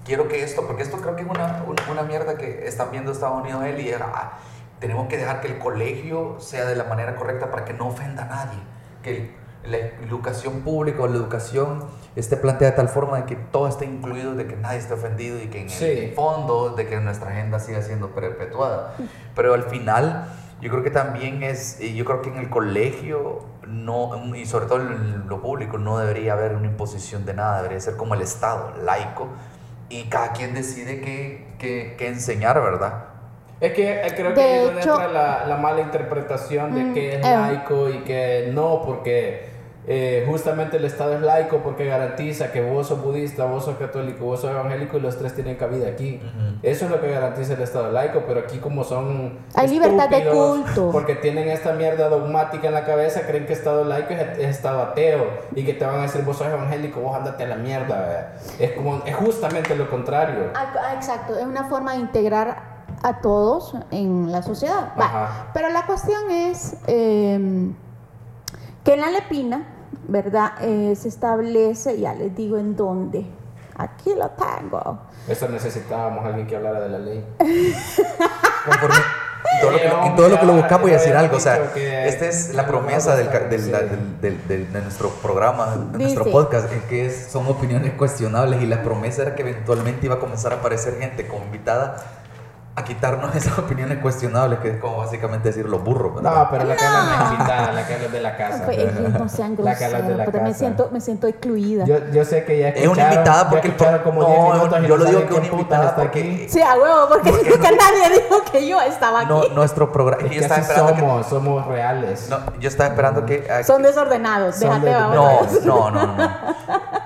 quiero 0.08 0.26
que 0.26 0.42
esto, 0.42 0.66
porque 0.66 0.82
esto 0.82 0.96
creo 0.96 1.14
que 1.14 1.22
es 1.22 1.28
una, 1.28 1.62
una, 1.90 2.02
mierda 2.02 2.36
que 2.38 2.66
están 2.66 2.90
viendo 2.90 3.12
Estados 3.12 3.42
Unidos 3.42 3.62
él 3.66 3.78
y 3.78 3.90
era, 3.90 4.10
ah, 4.12 4.38
tenemos 4.80 5.06
que 5.06 5.18
dejar 5.18 5.42
que 5.42 5.48
el 5.48 5.58
colegio 5.58 6.36
sea 6.40 6.64
de 6.64 6.74
la 6.74 6.84
manera 6.84 7.14
correcta 7.14 7.50
para 7.50 7.66
que 7.66 7.74
no 7.74 7.88
ofenda 7.88 8.24
a 8.24 8.26
nadie. 8.26 8.58
Que 9.02 9.36
la 9.64 9.76
educación 9.76 10.60
pública 10.60 11.02
o 11.02 11.08
la 11.08 11.16
educación 11.16 11.84
esté 12.16 12.38
planteada 12.38 12.70
de 12.70 12.76
tal 12.78 12.88
forma 12.88 13.18
de 13.18 13.24
que 13.24 13.36
todo 13.36 13.68
esté 13.68 13.84
incluido, 13.84 14.34
de 14.34 14.46
que 14.46 14.56
nadie 14.56 14.78
esté 14.78 14.94
ofendido 14.94 15.42
y 15.42 15.48
que 15.48 15.60
en 15.60 15.68
Sí. 15.68 15.84
el 15.84 16.14
fondo 16.14 16.70
de 16.70 16.86
que 16.86 16.98
nuestra 17.00 17.28
agenda 17.30 17.58
siga 17.60 17.82
siendo 17.82 18.08
perpetuada. 18.08 18.94
Pero 19.34 19.52
al 19.52 19.64
final, 19.64 20.26
yo 20.62 20.70
creo 20.70 20.82
que 20.82 20.90
también 20.90 21.42
es, 21.42 21.78
yo 21.80 22.04
creo 22.06 22.22
que 22.22 22.30
en 22.30 22.38
el 22.38 22.48
colegio, 22.48 23.42
no, 23.66 24.34
y 24.34 24.46
sobre 24.46 24.66
todo 24.66 24.80
en 24.80 25.28
lo 25.28 25.42
público, 25.42 25.76
no 25.76 25.98
debería 25.98 26.32
haber 26.32 26.54
una 26.54 26.66
imposición 26.66 27.26
de 27.26 27.34
nada, 27.34 27.58
debería 27.58 27.80
ser 27.80 27.96
como 27.96 28.14
el 28.14 28.22
Estado, 28.22 28.72
laico, 28.82 29.28
y 29.90 30.04
cada 30.04 30.32
quien 30.32 30.54
decide 30.54 31.00
qué, 31.00 31.46
qué, 31.58 31.94
qué 31.98 32.08
enseñar, 32.08 32.60
¿verdad? 32.62 33.04
Es 33.60 33.72
que 33.72 33.90
eh, 34.02 34.12
creo 34.14 34.34
que 34.34 34.40
ahí 34.40 34.58
es 34.58 34.64
donde 34.66 34.80
hecho- 34.80 34.92
entra 34.94 35.08
la, 35.08 35.46
la 35.46 35.56
mala 35.56 35.80
interpretación 35.80 36.74
de 36.74 36.84
Mm, 36.84 36.94
que 36.94 37.08
es 37.16 37.26
eh. 37.26 37.30
laico 37.30 37.88
y 37.90 37.98
que 38.04 38.50
no, 38.52 38.82
porque 38.84 39.48
eh, 39.90 40.26
justamente 40.28 40.76
el 40.76 40.84
Estado 40.84 41.14
es 41.14 41.22
laico 41.22 41.62
porque 41.62 41.86
garantiza 41.86 42.52
que 42.52 42.60
vos 42.60 42.88
sos 42.88 43.02
budista, 43.02 43.46
vos 43.46 43.64
sos 43.64 43.78
católico, 43.78 44.26
vos 44.26 44.38
sos 44.38 44.50
evangélico 44.50 44.98
y 44.98 45.00
los 45.00 45.16
tres 45.16 45.34
tienen 45.34 45.56
cabida 45.56 45.88
aquí. 45.88 46.20
Ujú. 46.22 46.58
Eso 46.62 46.84
es 46.84 46.90
lo 46.90 47.00
que 47.00 47.10
garantiza 47.10 47.54
el 47.54 47.62
Estado 47.62 47.90
laico, 47.90 48.24
pero 48.26 48.40
aquí 48.40 48.58
como 48.58 48.84
son 48.84 49.38
Hay 49.54 49.66
libertad 49.68 50.10
de 50.10 50.28
culto. 50.28 50.90
porque 50.92 51.14
tienen 51.14 51.48
esta 51.48 51.72
mierda 51.72 52.10
dogmática 52.10 52.68
en 52.68 52.74
la 52.74 52.84
cabeza, 52.84 53.22
creen 53.26 53.46
que 53.46 53.54
Estado 53.54 53.82
laico 53.84 54.12
es, 54.12 54.20
es 54.38 54.48
Estado 54.50 54.82
ateo 54.82 55.26
y 55.54 55.64
que 55.64 55.72
te 55.72 55.86
van 55.86 56.00
a 56.00 56.02
decir 56.02 56.22
vos 56.22 56.36
sos 56.36 56.48
evangélico, 56.48 57.00
vos 57.00 57.16
andate 57.16 57.44
a 57.44 57.46
la 57.46 57.56
mierda. 57.56 57.98
¿verdad? 57.98 58.32
Es 58.58 58.72
como 58.72 59.00
es 59.06 59.16
justamente 59.16 59.74
lo 59.74 59.88
contrario. 59.88 60.50
Ah, 60.54 60.70
ah, 60.82 60.94
exacto, 60.96 61.34
es 61.34 61.46
una 61.46 61.64
forma 61.64 61.92
de 61.94 62.00
integrar 62.00 62.76
a 63.02 63.22
todos 63.22 63.74
en 63.90 64.30
la 64.32 64.42
sociedad. 64.42 64.92
Va. 65.00 65.50
Pero 65.54 65.70
la 65.70 65.86
cuestión 65.86 66.30
es 66.30 66.76
eh, 66.88 67.70
que 68.84 68.94
en 68.94 69.00
la 69.00 69.10
lepina, 69.10 69.76
¿verdad? 70.08 70.52
Eh, 70.60 70.94
se 70.96 71.08
establece, 71.08 71.98
ya 72.00 72.14
les 72.14 72.34
digo 72.36 72.56
en 72.58 72.76
dónde. 72.76 73.26
Aquí 73.76 74.12
lo 74.16 74.28
tengo. 74.30 74.98
Eso 75.28 75.48
necesitábamos 75.48 76.24
alguien 76.24 76.46
que 76.46 76.56
hablara 76.56 76.80
de 76.80 76.88
la 76.88 76.98
ley. 76.98 77.24
Conforme, 78.64 78.96
todo 79.62 79.70
lo 79.70 79.78
que, 79.78 79.86
en 79.86 80.16
todo 80.16 80.28
lo 80.28 80.40
que 80.40 80.46
lo 80.46 80.52
buscamos 80.54 80.90
decir 80.90 81.08
había 81.08 81.20
algo. 81.20 81.36
O 81.36 81.40
sea, 81.40 81.72
esta 81.74 82.26
es 82.26 82.54
la 82.54 82.66
promesa 82.66 83.14
del, 83.16 83.30
del- 83.30 83.50
del- 83.50 84.20
del- 84.20 84.48
del- 84.48 84.72
de 84.72 84.80
nuestro 84.82 85.10
programa, 85.10 85.76
de 85.92 85.98
nuestro 85.98 86.24
podcast, 86.30 86.72
es 86.72 86.82
que 86.84 87.06
es- 87.06 87.28
son 87.30 87.46
opiniones 87.46 87.92
cuestionables 87.94 88.60
y 88.62 88.66
la 88.66 88.82
promesa 88.82 89.22
era 89.22 89.34
que 89.36 89.42
eventualmente 89.42 90.06
iba 90.06 90.16
a 90.16 90.18
comenzar 90.18 90.52
a 90.52 90.56
aparecer 90.56 90.98
gente 90.98 91.26
como 91.28 91.44
invitada 91.44 91.96
a 92.78 92.84
quitarnos 92.84 93.34
esas 93.34 93.58
opiniones 93.58 93.98
cuestionables, 93.98 94.58
que 94.60 94.70
es 94.70 94.80
como 94.80 94.98
básicamente 94.98 95.48
decir 95.48 95.66
los 95.68 95.82
burros. 95.82 96.14
¿verdad? 96.16 96.34
No, 96.34 96.48
pero 96.50 96.64
la 96.64 96.76
Carla 96.76 97.02
no 97.04 97.24
es 97.24 97.30
invitada, 97.32 97.72
la 97.72 97.86
Carla 97.86 98.04
es 98.06 98.12
de 98.12 98.20
la 98.20 98.36
casa. 98.38 98.62
Pues, 98.64 99.00
no 99.18 99.28
sean 99.28 99.56
La 99.58 99.74
Carla 99.76 99.98
es 99.98 100.06
de 100.08 100.14
groseros, 100.14 100.18
la 100.18 100.24
pero 100.26 100.38
me 100.38 100.48
casa. 100.50 100.58
siento, 100.58 100.88
me 100.92 101.00
siento 101.00 101.26
excluida. 101.26 101.84
Yo, 101.84 101.98
yo 102.12 102.24
sé 102.24 102.44
que 102.44 102.58
ya 102.58 102.68
Es 102.68 102.86
una 102.88 103.12
invitada 103.12 103.50
porque 103.50 103.68
el 103.68 104.02
como 104.02 104.24
10 104.24 104.38
no, 104.38 104.52
minutos 104.54 104.78
y 104.82 104.86
yo 104.86 104.96
lo 104.96 105.04
digo 105.04 105.26
que 105.26 105.34
una 105.34 105.46
invitada 105.46 105.84
está 105.88 105.96
porque- 106.02 106.20
aquí. 106.20 106.46
Sí, 106.48 106.60
a 106.62 106.74
huevo, 106.74 107.08
porque 107.08 107.30
Porque 107.30 107.50
nunca 107.50 107.70
no- 107.70 107.76
nadie 107.76 108.20
dijo 108.22 108.42
que 108.50 108.68
yo 108.68 108.80
estaba 108.80 109.20
aquí. 109.20 109.28
No, 109.28 109.42
nuestro 109.54 109.90
programa. 109.92 110.26
Es 110.28 110.34
Yo 110.34 110.40
estaba 110.42 110.94
que. 110.94 111.24
somos, 111.28 111.66
reales. 111.66 112.28
No, 112.30 112.38
yo 112.60 112.68
estaba 112.68 112.90
esperando 112.90 113.26
que. 113.26 113.48
a- 113.50 113.62
Son 113.64 113.82
desordenados, 113.82 114.56
Son 114.56 114.68
déjate 114.82 114.86
de- 114.86 114.94
vamos. 114.94 115.64
No, 115.64 115.90
no, 115.90 116.06
no, 116.06 116.16
no. 116.16 116.30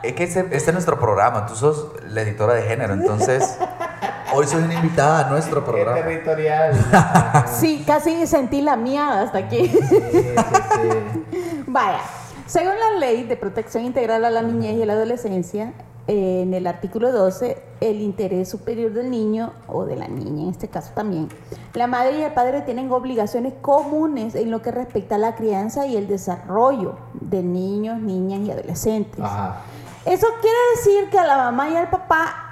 Es 0.03 0.15
que 0.15 0.25
este 0.25 0.49
es 0.57 0.73
nuestro 0.73 0.99
programa. 0.99 1.47
Tú 1.47 1.55
sos 1.57 1.87
la 2.09 2.23
editora 2.23 2.55
de 2.55 2.63
género, 2.63 2.93
entonces 2.95 3.59
hoy 4.35 4.47
soy 4.47 4.63
una 4.63 4.75
invitada 4.75 5.27
a 5.27 5.31
nuestro 5.31 5.65
Qué 5.65 5.71
programa. 5.71 5.97
territorial. 5.97 6.73
Ajá. 6.93 7.47
Sí, 7.53 7.85
casi 7.87 8.27
sentí 8.27 8.61
la 8.61 8.77
mía 8.77 9.23
hasta 9.23 9.39
aquí. 9.39 9.69
Sí, 9.69 9.79
sí, 9.91 10.01
sí. 10.21 11.65
Vaya, 11.67 12.01
según 12.47 12.75
la 12.79 12.99
ley 12.99 13.25
de 13.25 13.37
protección 13.37 13.85
integral 13.85 14.25
a 14.25 14.31
la 14.31 14.43
niñez 14.43 14.77
y 14.77 14.85
la 14.85 14.95
adolescencia, 14.95 15.73
eh, 16.09 16.43
en 16.43 16.53
el 16.53 16.67
artículo 16.67 17.13
12, 17.13 17.63
el 17.81 18.01
interés 18.01 18.49
superior 18.49 18.93
del 18.93 19.11
niño 19.11 19.53
o 19.69 19.85
de 19.85 19.95
la 19.95 20.09
niña 20.09 20.43
en 20.45 20.49
este 20.51 20.69
caso 20.69 20.91
también, 20.95 21.29
la 21.75 21.87
madre 21.87 22.19
y 22.19 22.23
el 22.23 22.33
padre 22.33 22.63
tienen 22.63 22.91
obligaciones 22.91 23.55
comunes 23.61 24.35
en 24.35 24.51
lo 24.51 24.63
que 24.63 24.73
respecta 24.73 25.15
a 25.15 25.19
la 25.19 25.37
crianza 25.37 25.87
y 25.87 25.97
el 25.97 26.09
desarrollo 26.09 26.97
de 27.15 27.43
niños, 27.43 28.01
niñas 28.01 28.41
y 28.41 28.51
adolescentes. 28.51 29.21
Ajá. 29.21 29.61
Eso 30.05 30.27
quiere 30.41 30.59
decir 30.77 31.11
que 31.11 31.19
a 31.21 31.25
la 31.27 31.37
mamá 31.37 31.69
y 31.71 31.77
al 31.77 31.89
papá 31.89 32.52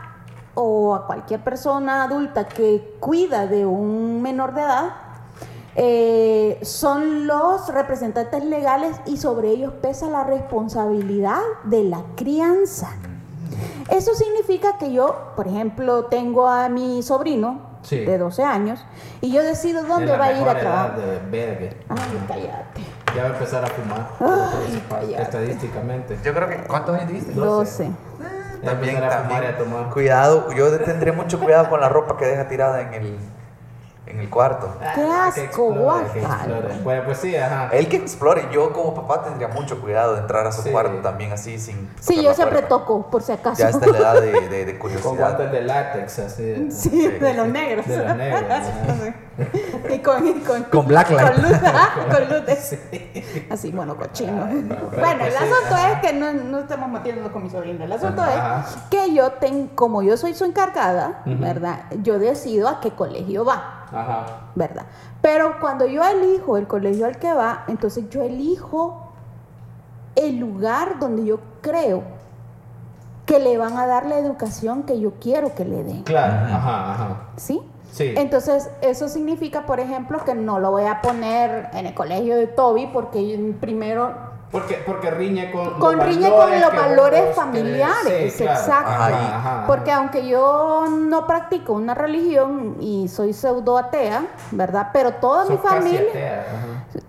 o 0.55 0.95
a 0.95 1.07
cualquier 1.07 1.41
persona 1.41 2.03
adulta 2.05 2.49
que 2.49 2.97
cuida 3.01 3.47
de 3.47 3.65
un 3.67 4.21
menor 4.23 4.55
de 4.55 4.63
edad 4.63 4.91
eh, 5.77 6.59
son 6.63 7.27
los 7.27 7.69
representantes 7.73 8.45
legales 8.45 9.01
y 9.07 9.17
sobre 9.17 9.51
ellos 9.51 9.73
pesa 9.81 10.09
la 10.09 10.25
responsabilidad 10.25 11.39
de 11.65 11.85
la 11.85 12.03
crianza. 12.17 12.91
Eso 13.89 14.15
significa 14.15 14.79
que 14.79 14.93
yo, 14.93 15.33
por 15.37 15.47
ejemplo, 15.49 16.07
tengo 16.07 16.49
a 16.49 16.69
mi 16.69 17.03
sobrino 17.03 17.69
Sí. 17.83 18.05
de 18.05 18.19
12 18.19 18.43
años 18.45 18.85
y 19.23 19.33
yo 19.33 19.43
decido 19.43 19.83
dónde 19.85 20.15
va 20.15 20.27
a 20.27 20.33
ir 20.33 20.47
a 20.47 20.53
edad 20.53 20.61
trabajar. 20.61 20.97
de 21.01 21.19
verga. 21.31 21.77
Ay, 21.89 22.25
cállate. 22.29 22.81
Ya 23.17 23.23
va 23.23 23.29
a 23.31 23.33
empezar 23.33 23.65
a 23.65 23.69
fumar. 23.69 24.09
Ay, 24.21 24.85
cállate. 24.89 25.23
estadísticamente. 25.23 26.19
Yo 26.23 26.35
creo 26.35 26.49
que. 26.49 26.57
¿Cuántos 26.67 26.95
años 26.97 27.09
tuviste? 27.09 27.33
12. 27.33 27.85
Ya 27.85 27.91
va 27.91 27.95
a 27.95 28.10
También, 28.65 29.01
también. 29.01 29.91
Cuidado, 29.93 30.53
yo 30.53 30.77
tendré 30.79 31.13
mucho 31.13 31.39
cuidado 31.39 31.69
con 31.69 31.81
la 31.81 31.89
ropa 31.89 32.17
que 32.17 32.27
deja 32.27 32.47
tirada 32.49 32.83
en 32.83 32.95
el, 32.95 33.19
en 34.11 34.21
el 34.21 34.29
cuarto. 34.31 34.69
Qué 34.95 35.03
asco. 35.03 35.71
Bueno, 35.73 37.03
pues 37.05 37.19
sí, 37.19 37.35
ajá. 37.37 37.69
Él 37.73 37.89
que 37.89 37.97
explore, 37.97 38.49
yo 38.53 38.73
como 38.73 38.95
papá 38.95 39.23
tendría 39.23 39.49
mucho 39.49 39.81
cuidado 39.81 40.15
de 40.15 40.21
entrar 40.21 40.47
a 40.47 40.53
su 40.53 40.63
Sí. 40.63 40.71
cuarto 40.71 40.99
también 41.03 41.33
así 41.33 41.59
sin. 41.59 41.89
Sí, 42.01 42.17
tocar 42.17 42.23
yo 42.25 42.29
la 42.31 42.35
siempre 42.35 42.59
puerta. 42.59 42.69
toco, 42.69 43.11
por 43.11 43.23
si 43.23 43.33
acaso. 43.33 43.59
Ya 43.63 43.71
está 43.71 43.87
en 43.87 43.93
la 43.93 43.99
edad 43.99 44.21
de, 44.21 44.49
de, 44.49 44.65
de 44.67 44.79
Con 44.79 44.91
curiosidad. 44.91 45.19
guantes 45.19 45.53
de 45.53 45.63
látex, 45.63 46.19
así. 46.19 46.43
de- 46.43 46.71
Sí, 46.71 47.09
de 47.09 47.35
los 47.35 47.49
negros. 47.49 47.87
De 47.87 47.97
los 47.97 48.17
negros. 48.17 48.43
ajá. 48.51 49.15
y 49.95 49.99
con, 50.01 50.27
y 50.27 50.35
con, 50.41 50.63
Con 50.65 50.87
blacklight. 50.87 51.31
Con 51.35 51.43
luz, 51.43 51.53
ajá, 51.63 51.91
con 52.11 52.29
luces. 52.39 52.79
Así, 53.51 53.71
bueno, 53.73 53.97
cochino. 53.97 54.33
bueno, 54.45 54.55
el 54.55 55.19
pues 55.19 55.35
sí, 55.35 55.45
asunto 55.45 55.75
ajá. 55.75 55.93
es 55.93 56.01
que 56.01 56.13
no, 56.13 56.33
no 56.33 56.59
estamos 56.61 56.89
metiendo 56.91 57.33
con 57.33 57.45
mi 57.45 57.51
sobrina. 57.51 57.85
El 57.85 57.93
asunto 57.93 58.21
Ajá. 58.23 58.65
es 58.69 58.77
que 58.91 59.15
yo 59.15 59.33
tengo, 59.33 59.69
como 59.75 60.03
yo 60.03 60.17
soy 60.17 60.35
su 60.35 60.45
encargada. 60.45 61.23
¿verdad? 61.25 61.85
Yo 62.03 62.19
decido 62.19 62.69
a 62.69 62.81
qué 62.81 62.91
colegio 62.91 63.45
va, 63.45 63.80
Ajá. 63.93 64.27
¿verdad? 64.55 64.87
Pero 65.21 65.59
cuando 65.61 65.87
yo 65.87 66.03
elijo 66.05 66.57
el 66.57 66.67
colegio 66.67 67.07
al 67.07 67.19
que 67.19 67.33
va, 67.33 67.65
entonces 67.69 68.09
yo 68.11 68.23
elijo 68.23 69.13
el 70.17 70.39
lugar 70.39 70.99
donde 70.99 71.25
yo 71.25 71.41
creo 71.61 72.03
que 73.27 73.39
le 73.39 73.59
van 73.59 73.77
a 73.77 73.87
dar 73.87 74.07
la 74.07 74.19
educación 74.19 74.83
que 74.83 74.99
yo 74.99 75.13
quiero 75.21 75.55
que 75.55 75.65
le 75.65 75.85
den. 75.85 76.03
Claro, 76.03 76.55
ajá, 76.55 76.93
ajá. 76.93 77.17
¿Sí? 77.37 77.61
Sí. 77.93 78.15
Entonces, 78.17 78.71
eso 78.83 79.09
significa, 79.09 79.67
por 79.67 79.81
ejemplo, 79.81 80.25
que 80.25 80.35
no 80.35 80.61
lo 80.61 80.71
voy 80.71 80.85
a 80.85 81.01
poner 81.01 81.71
en 81.73 81.87
el 81.87 81.95
colegio 81.95 82.37
de 82.37 82.47
Toby 82.47 82.89
porque 82.93 83.55
primero 83.61 84.30
Porque, 84.51 84.83
porque 84.85 85.11
riñe 85.13 85.53
con, 85.53 85.79
con 85.79 85.97
los 85.99 86.07
riñe 86.07 86.29
con 86.29 86.39
valores 86.41 86.61
los 86.61 86.71
que 86.71 86.77
valores 86.79 87.37
familiares. 87.37 88.33
Sí, 88.35 88.43
claro. 88.43 88.59
exacto. 88.61 88.91
Ajá, 88.91 89.37
ajá. 89.37 89.65
Porque 89.69 89.93
aunque 89.93 90.27
yo 90.27 90.87
no 90.91 91.27
practico 91.27 91.73
una 91.75 91.95
religión 91.95 92.77
y 92.81 93.07
soy 93.09 93.33
pseudo 93.33 93.79
atea, 93.79 94.25
¿verdad? 94.51 94.89
Pero 94.93 95.13
toda 95.15 95.45
mi 95.45 95.57
Sos 95.57 95.61
familia, 95.61 96.45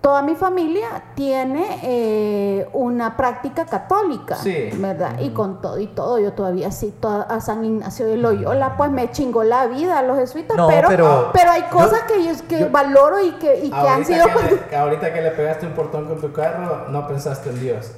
toda 0.00 0.22
mi 0.22 0.36
familia 0.36 0.86
tiene 1.16 1.80
eh, 1.82 2.68
una 2.72 3.16
práctica 3.16 3.66
católica, 3.66 4.36
Sí. 4.36 4.70
¿verdad? 4.74 5.18
Y 5.18 5.30
con 5.30 5.60
todo 5.60 5.78
y 5.80 5.88
todo, 5.88 6.20
yo 6.20 6.32
todavía 6.34 6.70
sí, 6.70 6.94
toda- 7.00 7.22
a 7.24 7.40
San 7.40 7.64
Ignacio 7.64 8.06
de 8.06 8.18
Loyola, 8.18 8.76
pues 8.76 8.90
me 8.92 9.10
chingó 9.10 9.42
la 9.42 9.66
vida 9.66 9.98
a 9.98 10.02
los 10.02 10.16
jesuitas, 10.18 10.56
No, 10.56 10.68
pero, 10.68 10.86
pero- 10.88 11.30
pero 11.32 11.50
hay 11.50 11.62
yo- 11.62 11.68
cosas 11.70 12.02
que, 12.02 12.22
yo, 12.24 12.30
que 12.48 12.60
yo- 12.60 12.70
valoro 12.70 13.20
y 13.20 13.32
que, 13.32 13.64
y 13.64 13.70
que 13.70 13.76
han 13.88 14.04
sido... 14.04 14.26
que, 14.26 14.54
le, 14.70 14.76
ahorita 14.76 15.12
que 15.12 15.20
le 15.22 15.30
pegaste 15.32 15.66
un 15.66 15.72
portón 15.72 16.06
con 16.06 16.20
tu 16.20 16.32
carro, 16.32 16.86
no 16.88 17.06
pensaste 17.32 17.50
en 17.50 17.60
Dios. 17.60 17.92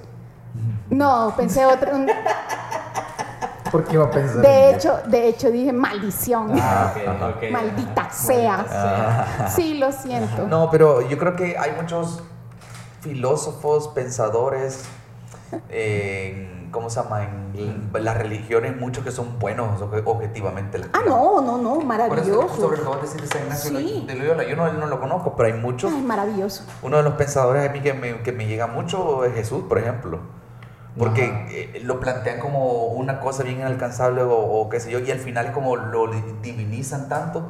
No, 0.90 1.34
pensé 1.36 1.66
otro... 1.66 1.94
un- 1.94 2.08
¿Por 3.70 3.84
qué 3.84 3.94
iba 3.94 4.04
a 4.04 4.10
pensar? 4.10 4.40
De 4.40 4.70
hecho, 4.70 5.00
de 5.06 5.28
hecho 5.28 5.50
dije 5.50 5.72
maldición. 5.72 6.52
Ah, 6.60 6.92
ok, 6.94 7.36
ok. 7.36 7.50
Maldita 7.50 8.08
sea. 8.10 8.56
Maldita 8.58 9.26
sea. 9.36 9.48
Sí, 9.48 9.74
lo 9.78 9.90
siento. 9.90 10.46
No, 10.46 10.70
pero 10.70 11.00
yo 11.08 11.18
creo 11.18 11.34
que 11.34 11.58
hay 11.58 11.72
muchos 11.72 12.22
filósofos, 13.00 13.88
pensadores, 13.88 14.84
en, 15.70 16.53
¿cómo 16.74 16.90
se 16.90 17.00
llama? 17.02 17.22
En 17.54 17.88
las 18.04 18.18
religiones, 18.18 18.76
muchos 18.76 19.02
que 19.04 19.10
son 19.10 19.38
buenos 19.38 19.80
obje- 19.80 20.02
objetivamente. 20.04 20.78
las 20.78 20.88
Ah, 20.92 21.00
no, 21.06 21.40
no, 21.40 21.56
no, 21.56 21.70
Por 21.70 21.78
eso, 21.78 21.86
maravilloso. 21.86 22.48
sobre 22.56 22.78
todo 22.82 22.96
decir 23.00 23.20
de 23.22 23.26
San 23.28 23.42
Ignacio 23.44 23.78
Sí. 23.78 24.04
de 24.06 24.14
Loyola, 24.16 24.44
yo 24.44 24.56
no, 24.56 24.70
no 24.72 24.86
lo 24.86 25.00
conozco, 25.00 25.34
pero 25.36 25.54
hay 25.54 25.58
muchos. 25.60 25.92
Ay, 25.92 26.02
maravilloso. 26.02 26.64
Uno 26.82 26.96
de 26.98 27.02
los 27.04 27.14
pensadores 27.14 27.66
a 27.66 27.72
mí 27.72 27.80
que 27.80 27.94
me, 27.94 28.20
que 28.22 28.32
me 28.32 28.46
llega 28.46 28.66
mucho 28.66 29.24
es 29.24 29.32
Jesús, 29.34 29.64
por 29.68 29.78
ejemplo. 29.78 30.18
Porque 30.98 31.24
eh, 31.50 31.80
lo 31.84 31.98
plantean 31.98 32.38
como 32.38 32.86
una 32.88 33.18
cosa 33.18 33.42
bien 33.42 33.58
inalcanzable 33.60 34.22
o, 34.22 34.32
o 34.36 34.68
qué 34.68 34.78
sé 34.78 34.90
yo, 34.92 35.00
y 35.00 35.10
al 35.10 35.18
final 35.18 35.52
como 35.52 35.74
lo 35.76 36.06
di- 36.08 36.22
divinizan 36.42 37.08
tanto 37.08 37.42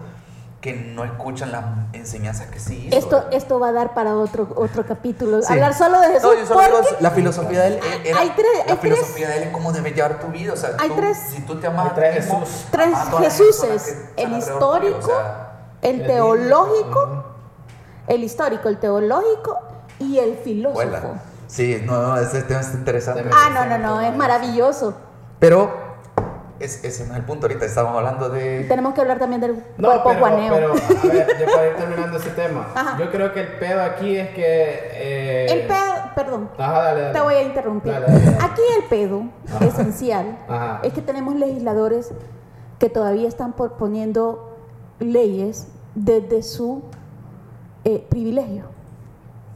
que 0.65 0.73
no 0.73 1.05
escuchan 1.05 1.53
las 1.53 1.63
enseñanzas 1.93 2.47
que 2.47 2.59
sí 2.59 2.87
hizo. 2.87 2.97
Esto, 2.97 3.17
¿verdad? 3.17 3.35
esto 3.35 3.61
va 3.61 3.69
a 3.69 3.73
dar 3.73 3.93
para 3.93 4.17
otro, 4.17 4.49
otro 4.57 4.87
capítulo. 4.87 5.43
Sí. 5.43 5.53
Hablar 5.53 5.75
solo 5.75 6.01
de 6.01 6.07
Jesús. 6.07 6.23
No, 6.23 6.33
yo 6.41 6.47
solo 6.47 6.63
digo, 6.63 6.79
porque 6.89 7.03
la 7.03 7.11
filosofía 7.11 7.61
de 7.61 7.67
él 7.67 7.81
era- 8.03 8.19
Hay 8.21 8.31
tres- 8.31 8.47
la 8.67 8.73
hay 8.73 8.79
tres- 8.79 8.95
filosofía 8.95 9.29
de 9.29 9.37
él 9.37 9.43
es 9.43 9.51
cómo 9.51 9.73
debes 9.73 9.95
llevar 9.95 10.21
tu 10.21 10.29
vida, 10.29 10.55
o 10.55 10.57
sea, 10.57 10.71
Hay 10.79 10.89
tú- 10.89 10.97
tres- 10.97 11.19
si 11.35 11.43
tú 11.43 11.61
te 11.61 11.67
amas 11.67 11.95
tres 11.95 12.15
mismo, 12.25 12.41
Jesús. 12.41 12.65
Tres 12.71 12.95
que 14.17 14.23
el 14.23 14.33
histórico, 14.39 14.97
tuyo, 14.97 14.99
o 14.99 15.03
sea, 15.03 15.51
el 15.83 16.01
El 16.01 16.07
teológico, 16.07 17.25
el 18.07 18.25
histórico, 18.25 18.69
el 18.71 18.79
teológico 18.79 19.59
y 19.99 20.19
el 20.19 20.39
filósofo. 20.39 20.75
vuela. 20.83 21.03
Sí, 21.47 21.83
no, 21.85 22.01
no, 22.01 22.17
ese 22.17 22.41
tema 22.43 22.61
está 22.61 22.79
interesante. 22.79 23.23
Ah, 23.35 23.51
no, 23.53 23.67
no, 23.67 23.77
no, 23.77 24.01
es 24.01 24.17
maravilloso. 24.17 24.95
Pero 25.39 25.94
es- 26.65 26.83
ese 26.85 27.07
no 27.07 27.13
es 27.15 27.19
el 27.21 27.25
punto 27.25 27.47
ahorita, 27.47 27.65
estábamos 27.65 27.99
hablando 27.99 28.29
de... 28.31 28.65
Tenemos 28.65 28.95
que 28.95 29.01
hablar 29.01 29.19
también 29.19 29.41
del 29.41 29.57
No, 29.79 29.89
cuerpo 29.89 30.09
pero, 30.09 30.21
guaneo. 30.21 30.55
pero, 30.55 30.73
a 30.73 31.13
ver, 31.13 31.27
ya 31.39 31.47
para 31.47 31.67
ir 31.69 31.77
terminando 31.79 32.17
ese 32.19 32.31
tema. 32.31 32.69
Ajá. 32.75 32.99
Yo 32.99 33.11
creo 33.11 33.33
que 33.33 33.41
el 33.41 33.49
pedo 33.59 33.83
aquí 33.83 34.17
es 34.17 34.31
que. 34.31 34.45
eh, 34.93 35.47
El 35.51 35.67
pedo, 35.67 36.11
perdón, 36.15 36.51
Ajá, 36.59 36.83
dale, 36.83 37.01
dale. 37.03 37.13
te 37.15 37.21
voy 37.21 37.35
a 37.35 37.43
interrumpir. 37.43 37.93
Dale. 37.93 38.07
Aquí 38.41 38.63
el 38.79 38.85
pedo 38.89 39.23
Ajá. 39.55 39.65
esencial 39.65 40.39
es 40.83 40.93
que 40.93 41.03
tenemos 41.03 41.35
legisladores 41.37 42.11
que 42.79 42.89
todavía 42.89 43.29
están 43.29 43.53
por- 43.53 43.75
poniendo 43.75 44.57
leyes 44.99 45.69
desde 45.95 46.43
su 46.43 46.83
eh, 47.85 48.05
privilegio. 48.09 48.65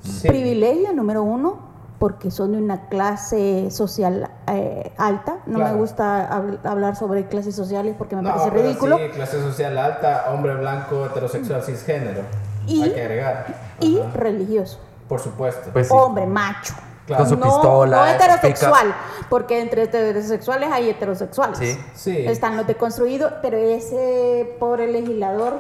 Sí. 0.03 0.29
Privilegio 0.29 0.93
número 0.93 1.23
uno, 1.23 1.68
porque 1.99 2.31
son 2.31 2.53
de 2.53 2.59
una 2.59 2.89
clase 2.89 3.71
social 3.71 4.31
eh, 4.47 4.93
alta. 4.99 5.39
No 5.47 5.57
Claro. 5.59 5.75
me 5.75 5.81
gusta 5.81 6.31
hab- 6.31 6.61
hablar 6.65 6.95
sobre 6.97 7.27
clases 7.27 7.57
sociales 7.57 7.95
porque 7.99 8.15
me 8.17 8.23
No, 8.23 8.31
parece 8.31 8.51
pero 8.51 8.63
ridículo. 8.63 8.99
Sí, 8.99 9.09
clase 9.15 9.41
social 9.43 9.77
alta, 9.79 10.27
hombre 10.33 10.55
blanco, 10.55 11.07
heterosexual, 11.07 11.63
cisgénero. 11.63 12.23
Y- 12.67 12.83
Hay 12.83 12.93
que 12.93 13.01
agregar. 13.01 13.47
Y 13.81 13.99
Ajá. 13.99 14.11
religioso. 14.15 14.79
Por 15.09 15.21
supuesto. 15.21 15.71
Pues 15.73 15.89
sí. 15.89 15.95
Hombre, 15.97 16.27
macho. 16.27 16.75
Claro. 17.07 17.25
Con 17.25 17.31
su 17.33 17.37
no, 17.39 17.47
pistola, 17.47 17.97
no 17.97 18.05
su 18.07 18.15
heterosexual, 18.15 18.95
porque 19.31 19.61
entre 19.63 19.85
heterosexuales 19.85 20.71
hay 20.71 20.91
heterosexuales. 20.91 21.59
Sí. 21.59 21.79
Sí. 21.95 22.17
Están 22.27 22.57
los 22.59 22.67
deconstruidos, 22.67 23.33
pero 23.41 23.57
ese 23.57 24.55
pobre 24.61 24.87
legislador 24.93 25.55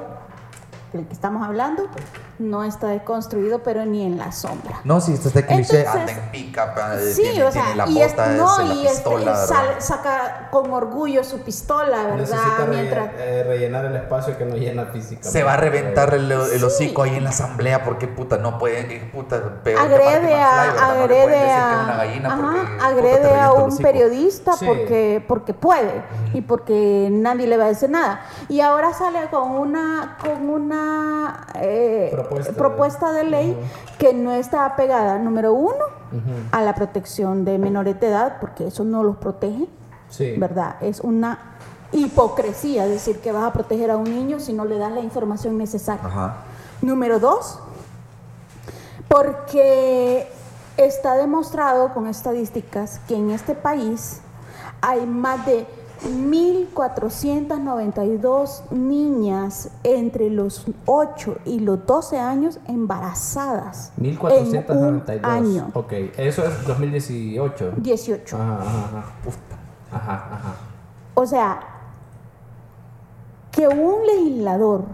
del 0.93 1.07
que 1.07 1.13
estamos 1.13 1.47
hablando, 1.47 1.87
no 2.39 2.65
está 2.65 2.89
deconstruido, 2.89 3.63
pero 3.63 3.85
ni 3.85 4.05
en 4.07 4.17
la 4.17 4.33
sombra. 4.33 4.81
No, 4.85 5.01
si 5.01 5.13
este 5.13 5.45
cliché, 5.45 5.81
Entonces- 5.81 5.87
anda 5.89 6.13
en 6.13 6.31
pica, 6.31 6.75
Sí, 7.15 7.23
tiene, 7.23 7.45
o 7.45 7.51
sea, 7.53 7.63
tiene 7.63 7.77
la 7.77 7.89
y, 7.89 8.01
es- 8.03 8.17
no, 8.17 8.61
es, 8.61 8.69
la 8.69 8.75
y 8.75 8.87
este, 8.87 8.89
pistola, 9.11 9.47
sal- 9.47 9.67
¿verdad? 9.67 9.81
saca 9.81 10.49
con 10.51 10.71
orgullo 10.73 11.25
su 11.25 11.41
pistola, 11.41 11.97
¿verdad? 12.05 12.17
Necesita 12.17 12.59
relle- 12.67 12.69
Mientras, 12.71 13.11
eh, 13.19 13.45
rellenar 13.47 13.85
el 13.87 13.97
espacio 13.97 14.39
que 14.39 14.45
no 14.47 14.57
llena 14.57 14.87
físicamente. 14.87 15.29
Se 15.31 15.43
va 15.43 15.55
a 15.55 15.57
reventar 15.59 16.15
el, 16.15 16.31
el 16.33 16.59
Sí. 16.59 16.65
hocico 16.65 17.03
ahí 17.03 17.17
en 17.17 17.25
la 17.25 17.31
asamblea 17.31 17.85
porque 17.85 18.09
puta 18.09 18.39
no 18.39 18.59
puede, 18.59 18.81
eh, 18.97 19.11
puta, 19.13 19.63
peor 19.63 19.87
que 19.89 19.95
agrede 19.95 20.35
a, 20.35 20.91
agrede 20.93 21.23
pueden 21.25 21.43
es 21.43 21.51
a, 21.51 22.87
agrede 22.87 23.41
a 23.41 23.53
un 23.53 23.77
periodista 23.79 24.53
Sí. 24.55 24.65
porque, 24.67 25.25
porque 25.27 25.55
puede 25.55 26.03
y 26.33 26.41
porque 26.41 27.09
nadie 27.11 27.47
le 27.47 27.57
va 27.57 27.65
a 27.65 27.69
decir 27.69 27.91
nada. 27.91 28.21
Y 28.49 28.61
ahora 28.61 28.93
sale 28.95 29.29
con 29.31 29.51
una, 29.51 30.17
con 30.23 30.49
una 30.49 30.78
eh, 31.57 32.09
Propuesta 32.13 32.53
de- 32.53 32.59
propuesta 32.59 33.13
de 33.13 33.25
ley 33.25 33.59
que 33.99 34.13
no 34.15 34.33
está 34.33 34.65
apegada, 34.65 35.19
número 35.19 35.53
uno, 35.53 35.85
a 36.53 36.63
la 36.63 36.75
protección 36.75 37.45
de 37.45 37.59
menores 37.59 37.99
de 38.01 38.09
edad, 38.09 38.37
porque 38.41 38.67
eso 38.69 38.85
no 38.85 39.03
los 39.05 39.17
protege, 39.17 39.67
Sí. 40.09 40.35
¿verdad? 40.39 40.77
Es 40.81 41.01
una 41.01 41.39
hipocresía 41.93 42.87
decir 42.87 43.19
que 43.21 43.31
vas 43.33 43.45
a 43.45 43.53
proteger 43.53 43.91
a 43.91 43.97
un 43.97 44.05
niño 44.05 44.41
si 44.41 44.53
no 44.53 44.65
le 44.65 44.79
das 44.79 44.93
la 44.93 45.01
información 45.01 45.59
necesaria. 45.59 46.05
Ajá. 46.07 46.37
Número 46.81 47.19
dos, 47.19 47.59
porque 49.09 50.31
está 50.77 51.15
demostrado 51.17 51.93
con 51.95 52.07
estadísticas 52.07 53.01
que 53.09 53.17
en 53.17 53.31
este 53.31 53.55
país 53.55 54.21
hay 54.81 55.05
más 55.07 55.45
de 55.47 55.67
1.492 56.03 58.71
niñas 58.71 59.71
entre 59.85 60.31
los 60.31 60.67
8 60.87 61.37
y 61.45 61.61
los 61.61 61.85
12 61.87 62.19
años 62.19 62.59
embarazadas. 62.67 63.93
En 63.99 64.05
un 64.05 64.11
1492. 64.11 65.25
año. 65.25 65.71
Ok, 65.75 65.93
eso 66.17 66.45
es 66.45 66.67
2018. 66.67 67.73
18. 67.77 68.37
Ajá, 68.37 68.55
ajá, 68.61 68.85
ajá. 68.87 69.05
Ajá, 69.91 70.29
ajá. 70.35 70.55
O 71.15 71.25
sea, 71.27 71.61
que 73.51 73.67
un 73.69 74.07
legislador 74.07 74.85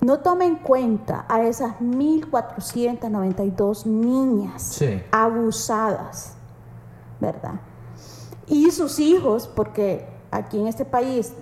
no 0.00 0.18
tome 0.18 0.44
en 0.46 0.56
cuenta 0.56 1.24
a 1.28 1.42
esas 1.42 1.76
1.492 1.80 3.86
niñas 3.86 4.62
Sí. 4.62 5.00
abusadas, 5.10 6.34
¿verdad? 7.20 7.54
Y 8.46 8.70
sus 8.70 8.98
hijos, 9.00 9.48
porque 9.48 10.06
aquí 10.36 10.58
en 10.60 10.66
este 10.66 10.84
país 10.84 11.32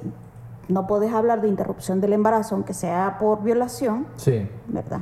no 0.68 0.86
puedes 0.86 1.12
hablar 1.12 1.40
de 1.42 1.48
interrupción 1.48 2.00
del 2.00 2.12
embarazo, 2.14 2.54
aunque 2.54 2.72
sea 2.74 3.16
por 3.20 3.42
violación, 3.42 4.06
Sí. 4.16 4.48
¿verdad? 4.66 5.00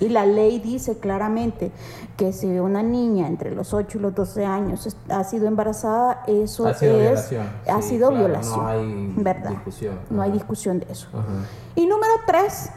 Y 0.00 0.08
la 0.08 0.26
ley 0.26 0.58
dice 0.58 0.98
claramente 0.98 1.70
que 2.16 2.32
si 2.32 2.48
una 2.58 2.82
niña 2.82 3.28
entre 3.28 3.54
los 3.54 3.72
8 3.72 3.98
y 3.98 4.00
los 4.00 4.14
12 4.14 4.44
años 4.44 4.96
ha 5.08 5.22
sido 5.22 5.46
embarazada, 5.46 6.24
eso 6.26 6.66
Ha 6.66 6.74
sido 6.74 6.96
es 6.96 7.00
violación. 7.30 7.46
ha 7.68 7.82
Sí, 7.82 7.88
sido 7.90 8.08
claro, 8.08 8.24
violación. 8.24 8.60
no 8.64 8.66
hay 8.68 9.14
¿verdad? 9.18 9.50
discusión. 9.50 9.98
No 10.10 10.22
hay 10.22 10.32
discusión 10.32 10.80
de 10.80 10.86
eso. 10.90 11.06
Ajá. 11.12 11.26
Y 11.76 11.86
número 11.86 12.14
tres, 12.26 12.70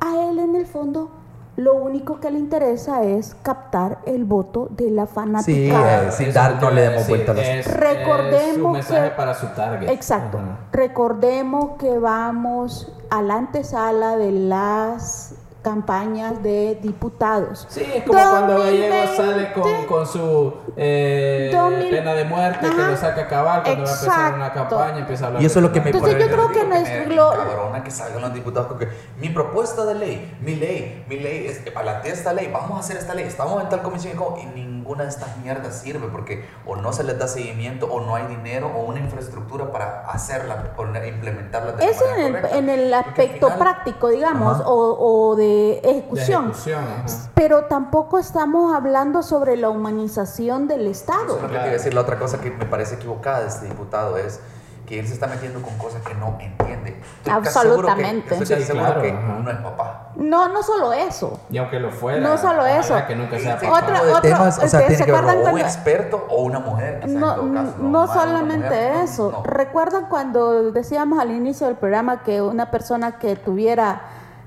a 0.00 0.28
él 0.28 0.38
en 0.40 0.56
el 0.56 0.66
fondo 0.66 1.10
lo 1.56 1.74
único 1.74 2.18
que 2.18 2.30
le 2.30 2.38
interesa 2.38 3.02
es 3.04 3.36
captar 3.42 3.98
el 4.06 4.24
voto 4.24 4.68
de 4.70 4.90
la 4.90 5.06
Sí, 5.06 5.12
fanaticada. 5.14 6.08
eh, 6.08 6.12
sin 6.12 6.32
dar, 6.32 6.60
no 6.62 6.70
le 6.70 6.80
demos 6.80 7.06
vuelta 7.08 7.32
a 7.32 7.34
los- 7.34 7.44
es- 7.44 7.66
es 7.66 7.76
Recordemos 7.76 8.54
su 8.54 8.68
mensaje 8.68 9.10
que- 9.10 9.16
para 9.16 9.34
su 9.34 9.46
target. 9.48 9.90
Exacto. 9.90 10.38
Recordemos 10.72 11.72
que 11.78 11.98
vamos 11.98 12.90
a 13.10 13.20
la 13.22 13.34
antesala 13.36 14.16
de 14.16 14.32
las 14.32 15.34
campañas 15.62 16.42
de 16.42 16.78
diputados. 16.82 17.66
Sí, 17.70 17.80
es 17.94 18.04
como 18.04 18.18
cuando 18.20 18.58
Gallego 18.58 18.94
2020. 18.96 19.16
sale 19.16 19.52
con, 19.52 19.86
con 19.86 20.06
su 20.06 20.54
eh, 20.76 21.50
2000. 21.52 21.90
pena 21.90 22.14
de 22.14 22.24
muerte 22.24 22.68
que 22.68 22.82
lo 22.82 22.96
saca 22.96 23.22
a 23.22 23.28
cabal 23.28 23.62
cuando 23.62 23.84
va 23.84 23.88
a 23.90 23.92
empezar 23.94 24.34
una 24.34 24.52
campaña, 24.52 24.98
empieza 24.98 25.24
a 25.24 25.26
hablar 25.28 25.42
Y 25.42 25.46
eso 25.46 25.60
de 25.60 25.66
es 25.66 25.68
lo 25.70 25.72
que 25.72 25.80
me 25.80 25.90
Entonces, 25.90 26.18
yo 26.18 26.26
creo 26.34 26.48
que 26.50 26.64
no 26.64 26.74
es 26.74 27.08
lo- 27.08 27.32
encabrona 27.32 27.84
que 27.84 27.90
salgan 27.90 28.20
los 28.22 28.34
diputados 28.34 28.68
con 28.68 28.78
que 28.78 28.88
mi 29.18 29.28
propuesta 29.28 29.84
de 29.84 29.94
ley, 29.94 30.36
mi 30.40 30.56
ley, 30.56 31.04
mi 31.08 31.18
ley, 31.20 31.46
es, 31.46 31.58
planteé 31.70 32.12
esta 32.12 32.32
ley, 32.32 32.50
vamos 32.52 32.76
a 32.76 32.80
hacer 32.80 32.96
esta 32.96 33.14
ley, 33.14 33.24
estamos 33.24 33.62
en 33.62 33.68
tal 33.68 33.82
comisión 33.82 34.14
y, 34.14 34.16
como- 34.16 34.38
y 34.38 34.46
ninguna 34.46 35.04
de 35.04 35.10
estas 35.10 35.36
mierdas 35.38 35.78
sirve 35.80 36.08
porque 36.08 36.44
o 36.66 36.74
no 36.76 36.92
se 36.92 37.04
les 37.04 37.18
da 37.18 37.28
seguimiento 37.28 37.86
o 37.86 38.00
no 38.00 38.16
hay 38.16 38.26
dinero 38.26 38.66
o 38.76 38.82
una 38.82 38.98
infraestructura 38.98 39.70
para 39.70 40.00
hacerla, 40.10 40.74
poner, 40.76 41.06
implementarla 41.06 41.72
de 41.72 41.86
Eso 41.86 42.04
en 42.16 42.34
el, 42.36 42.44
en 42.46 42.68
el 42.68 42.90
Porque 42.90 42.94
aspecto 43.10 43.46
final- 43.46 43.58
práctico, 43.58 44.08
digamos, 44.08 44.60
o, 44.66 44.96
o 45.30 45.36
de 45.36 45.51
De 45.52 45.78
ejecución. 45.90 46.44
ejecución, 46.44 46.84
ajá. 46.84 47.30
Pero 47.34 47.64
tampoco 47.64 48.18
estamos 48.18 48.74
hablando 48.74 49.22
sobre 49.22 49.56
la 49.56 49.68
humanización 49.70 50.68
del 50.68 50.86
Estado. 50.86 51.36
Eso 51.36 51.36
es 51.36 51.42
lo 51.42 51.48
que 51.50 51.58
a 51.58 51.64
decir. 51.66 51.94
La 51.94 52.00
otra 52.00 52.18
cosa 52.18 52.40
que 52.40 52.50
me 52.50 52.64
parece 52.66 52.94
equivocada 52.96 53.40
de 53.40 53.48
este 53.48 53.66
diputado 53.66 54.16
es 54.16 54.40
que 54.86 54.98
él 54.98 55.06
se 55.06 55.14
está 55.14 55.28
metiendo 55.28 55.62
con 55.62 55.76
cosas 55.78 56.02
que 56.02 56.12
no 56.14 56.36
entiende. 56.40 57.00
Estoy 57.18 57.32
casi 57.42 57.58
seguro 57.58 57.82
que- 57.86 57.90
Absolutamente. 57.92 58.34
Estoy 58.34 58.48
casi 58.48 58.60
Sí, 58.62 58.66
seguro 58.66 58.84
claro, 58.86 59.02
que 59.02 59.10
ajá. 59.12 59.38
no 59.42 59.50
es 59.50 59.56
papá. 59.58 60.08
No, 60.16 60.48
no 60.48 60.62
solo 60.62 60.92
eso. 60.92 61.40
Y 61.50 61.58
aunque 61.58 61.78
lo 61.78 61.90
fuera, 61.90 62.18
No 62.20 62.36
solo 62.36 62.66
eso. 62.66 62.94
que 63.06 63.14
nunca 63.14 63.38
sea 63.38 63.58
papá. 63.60 63.80
De 64.02 64.10
otro- 64.10 64.20
temas, 64.22 64.58
o 64.58 64.60
sea, 64.60 64.66
¿ustedes 64.66 64.86
tiene 64.88 64.96
se 64.98 65.04
que 65.04 65.12
o 65.12 65.16
un 65.18 65.24
cuando- 65.42 65.58
experto 65.58 66.26
o 66.28 66.42
una 66.42 66.58
mujer. 66.58 67.00
en 67.04 67.18
No, 67.20 67.34
todo 67.36 67.52
caso, 67.54 67.74
no 67.78 67.88
una 68.02 68.06
solamente 68.12 68.66
mujer, 68.66 68.94
no, 68.96 69.02
eso. 69.02 69.30
no. 69.30 69.42
¿Recuerdan 69.44 70.06
cuando 70.10 70.72
decíamos 70.72 71.18
al 71.20 71.30
inicio 71.30 71.68
del 71.68 71.76
programa 71.76 72.22
que 72.24 72.42
una 72.42 72.70
persona 72.70 73.18
que 73.18 73.36
tuviera 73.36 74.02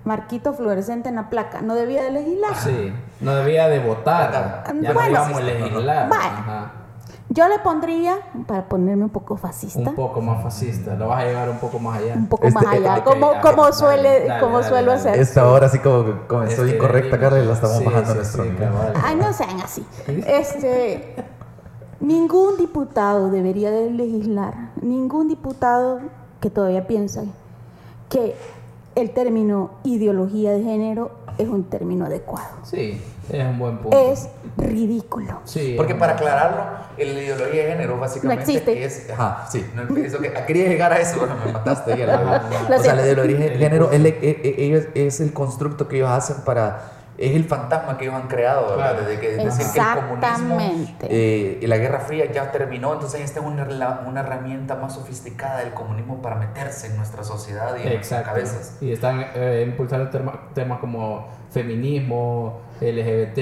marquito 0.06 0.54
fluorescente 0.54 1.10
en 1.10 1.16
la 1.16 1.30
placa 1.30 1.62
no 1.62 1.76
debía 1.76 2.04
de 2.04 2.12
legislar? 2.12 2.56
Sí, 2.56 2.94
no 3.22 3.36
debía 3.36 3.68
de 3.68 3.80
votar. 3.80 4.64
Ya 4.82 4.94
Bueno. 4.94 5.02
no 5.02 5.10
íbamos 5.10 5.38
a 5.38 5.44
legislar. 5.44 6.10
Ajá. 6.14 6.72
Yo 7.30 7.48
le 7.50 7.58
pondría, 7.60 8.18
para 8.48 8.66
ponerme 8.70 9.04
un 9.06 9.10
poco 9.10 9.36
fascista, 9.36 9.80
Un 9.90 9.96
poco 9.96 10.22
más 10.22 10.44
fascista. 10.44 10.94
Lo 10.94 11.08
vas 11.08 11.24
a 11.24 11.26
llevar 11.26 11.50
un 11.50 11.58
poco 11.58 11.80
más 11.80 11.98
allá. 11.98 12.14
un 12.14 12.28
poco 12.28 12.48
Este- 12.48 12.60
más 12.64 12.74
allá, 12.74 12.98
ok, 12.98 13.04
como, 13.04 13.34
ya, 13.34 13.42
como 13.42 13.64
dale, 13.64 13.74
suele, 13.76 14.28
dale, 14.28 14.40
como 14.42 14.58
dale, 14.60 14.70
suelo 14.70 14.92
dale. 14.92 15.00
hacer. 15.02 15.20
Esta 15.20 15.50
hora 15.50 15.66
así 15.66 15.80
como 15.80 16.28
comenzó 16.28 16.66
incorrecta, 16.68 17.20
Carla, 17.20 17.40
y 17.40 17.46
la 17.46 17.54
estamos 17.54 17.78
sí, 17.80 17.84
bajando 17.84 18.10
sí, 18.12 18.16
nuestro 18.18 18.44
sí. 18.44 18.50
Ay, 19.04 19.16
no 19.16 19.34
sean 19.34 19.60
así. 19.60 19.86
Este, 20.08 21.16
ningún 22.00 22.58
diputado 22.58 23.30
debería 23.32 23.72
de 23.72 23.90
legislar, 23.90 24.54
ningún 24.82 25.28
diputado 25.28 26.02
que 26.40 26.52
todavía 26.52 26.86
piensa 26.86 27.24
que 28.10 28.36
el 28.96 29.12
término 29.12 29.72
ideología 29.84 30.52
de 30.54 30.64
género 30.64 31.12
es 31.38 31.48
un 31.50 31.66
término 31.66 32.06
adecuado. 32.06 32.48
Sí, 32.64 33.02
es 33.30 33.46
un 33.46 33.60
buen 33.60 33.78
punto. 33.80 33.98
Es 34.12 34.30
ridículo. 34.58 35.42
Sí, 35.44 35.74
Porque 35.76 35.96
para 35.96 36.14
aclararlo, 36.14 36.62
la 36.98 37.04
ideología 37.04 37.64
de 37.66 37.72
género 37.72 38.00
básicamente 38.00 38.46
No 38.46 38.52
existe. 38.52 38.86
es... 38.86 39.10
Ajá, 39.12 39.46
sí. 39.50 39.66
No, 39.76 39.98
eso 39.98 40.20
que, 40.20 40.32
quería 40.48 40.68
llegar 40.70 40.94
a 40.94 41.00
eso, 41.00 41.18
pero 41.20 41.36
me 41.46 41.52
mataste. 41.52 42.04
Ajá. 42.06 42.44
la- 42.70 42.78
o 42.78 42.80
sea, 42.82 42.96
la 42.96 43.02
ideología 43.04 43.38
de 43.38 43.58
género 43.58 43.92
es, 43.92 44.04
e- 44.06 44.18
e- 44.22 45.08
es 45.08 45.20
el 45.20 45.34
constructo 45.34 45.88
que 45.88 45.98
ellos 45.98 46.10
hacen 46.10 46.38
para... 46.46 46.92
Es 47.18 47.34
el 47.36 47.46
fantasma 47.46 47.98
que 47.98 48.06
ellos 48.06 48.16
han 48.16 48.28
creado, 48.28 48.70
¿verdad? 48.72 48.92
Claro. 48.92 49.08
Desde 49.08 49.20
que 49.22 49.28
decir 49.38 49.66
que 49.74 49.80
el 49.80 49.86
comunismo 49.96 50.56
Exactamente. 50.60 51.08
eh, 51.10 51.60
y 51.62 51.68
la 51.68 51.78
Guerra 51.78 52.00
Fría 52.02 52.32
ya 52.32 52.52
terminó, 52.52 52.94
entonces 52.94 53.22
esta 53.22 53.40
es 53.40 53.46
una, 53.46 53.66
la- 53.66 54.04
una 54.06 54.20
herramienta 54.20 54.76
más 54.76 54.94
sofisticada 54.96 55.60
del 55.60 55.74
comunismo 55.74 56.22
para 56.22 56.36
meterse 56.36 56.88
en 56.88 56.98
nuestra 56.98 57.24
sociedad 57.24 57.76
y 57.78 57.84
en 57.88 57.94
nuestras 57.94 58.22
Exacto. 58.22 58.30
cabezas. 58.30 58.78
Y 58.82 58.92
están 58.92 59.26
eh, 59.34 59.64
impulsando 59.66 60.10
tema- 60.10 60.50
temas 60.54 60.80
como 60.80 61.28
feminismo, 61.56 62.60
LGBT. 62.82 63.38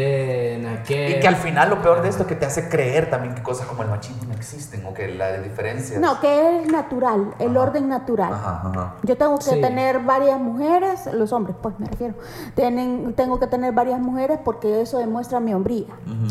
Y 0.90 1.20
que 1.20 1.28
al 1.28 1.36
final 1.36 1.70
lo 1.72 1.82
peor 1.82 2.02
de 2.04 2.10
esto 2.10 2.22
es 2.24 2.28
que 2.28 2.36
te 2.36 2.46
hace 2.46 2.70
creer 2.70 3.10
también 3.10 3.34
que 3.34 3.42
cosas 3.42 3.66
como 3.66 3.82
el 3.84 3.90
machismo 3.90 4.24
no 4.28 4.34
existen 4.34 4.86
o 4.86 4.94
que 4.94 5.08
la 5.08 5.40
diferencia... 5.40 6.00
No, 6.00 6.20
que 6.20 6.60
es 6.62 6.72
natural, 6.72 7.34
el 7.40 7.50
Ajá. 7.52 7.60
orden 7.60 7.90
natural. 7.90 8.32
Ajá, 8.32 8.62
ajá. 8.66 8.96
Yo 9.04 9.18
tengo 9.18 9.38
que 9.40 9.44
Sí. 9.46 9.62
tener 9.62 10.00
varias 10.00 10.40
mujeres, 10.40 11.08
los 11.14 11.34
hombres, 11.34 11.56
pues 11.62 11.80
me 11.80 11.88
refiero. 11.88 12.14
Tienen, 12.56 13.14
tengo 13.16 13.40
que 13.40 13.48
tener 13.48 13.74
varias 13.74 14.00
mujeres 14.00 14.40
porque 14.44 14.82
eso 14.82 15.00
demuestra 15.00 15.40
mi 15.40 15.54
hombría. 15.54 15.88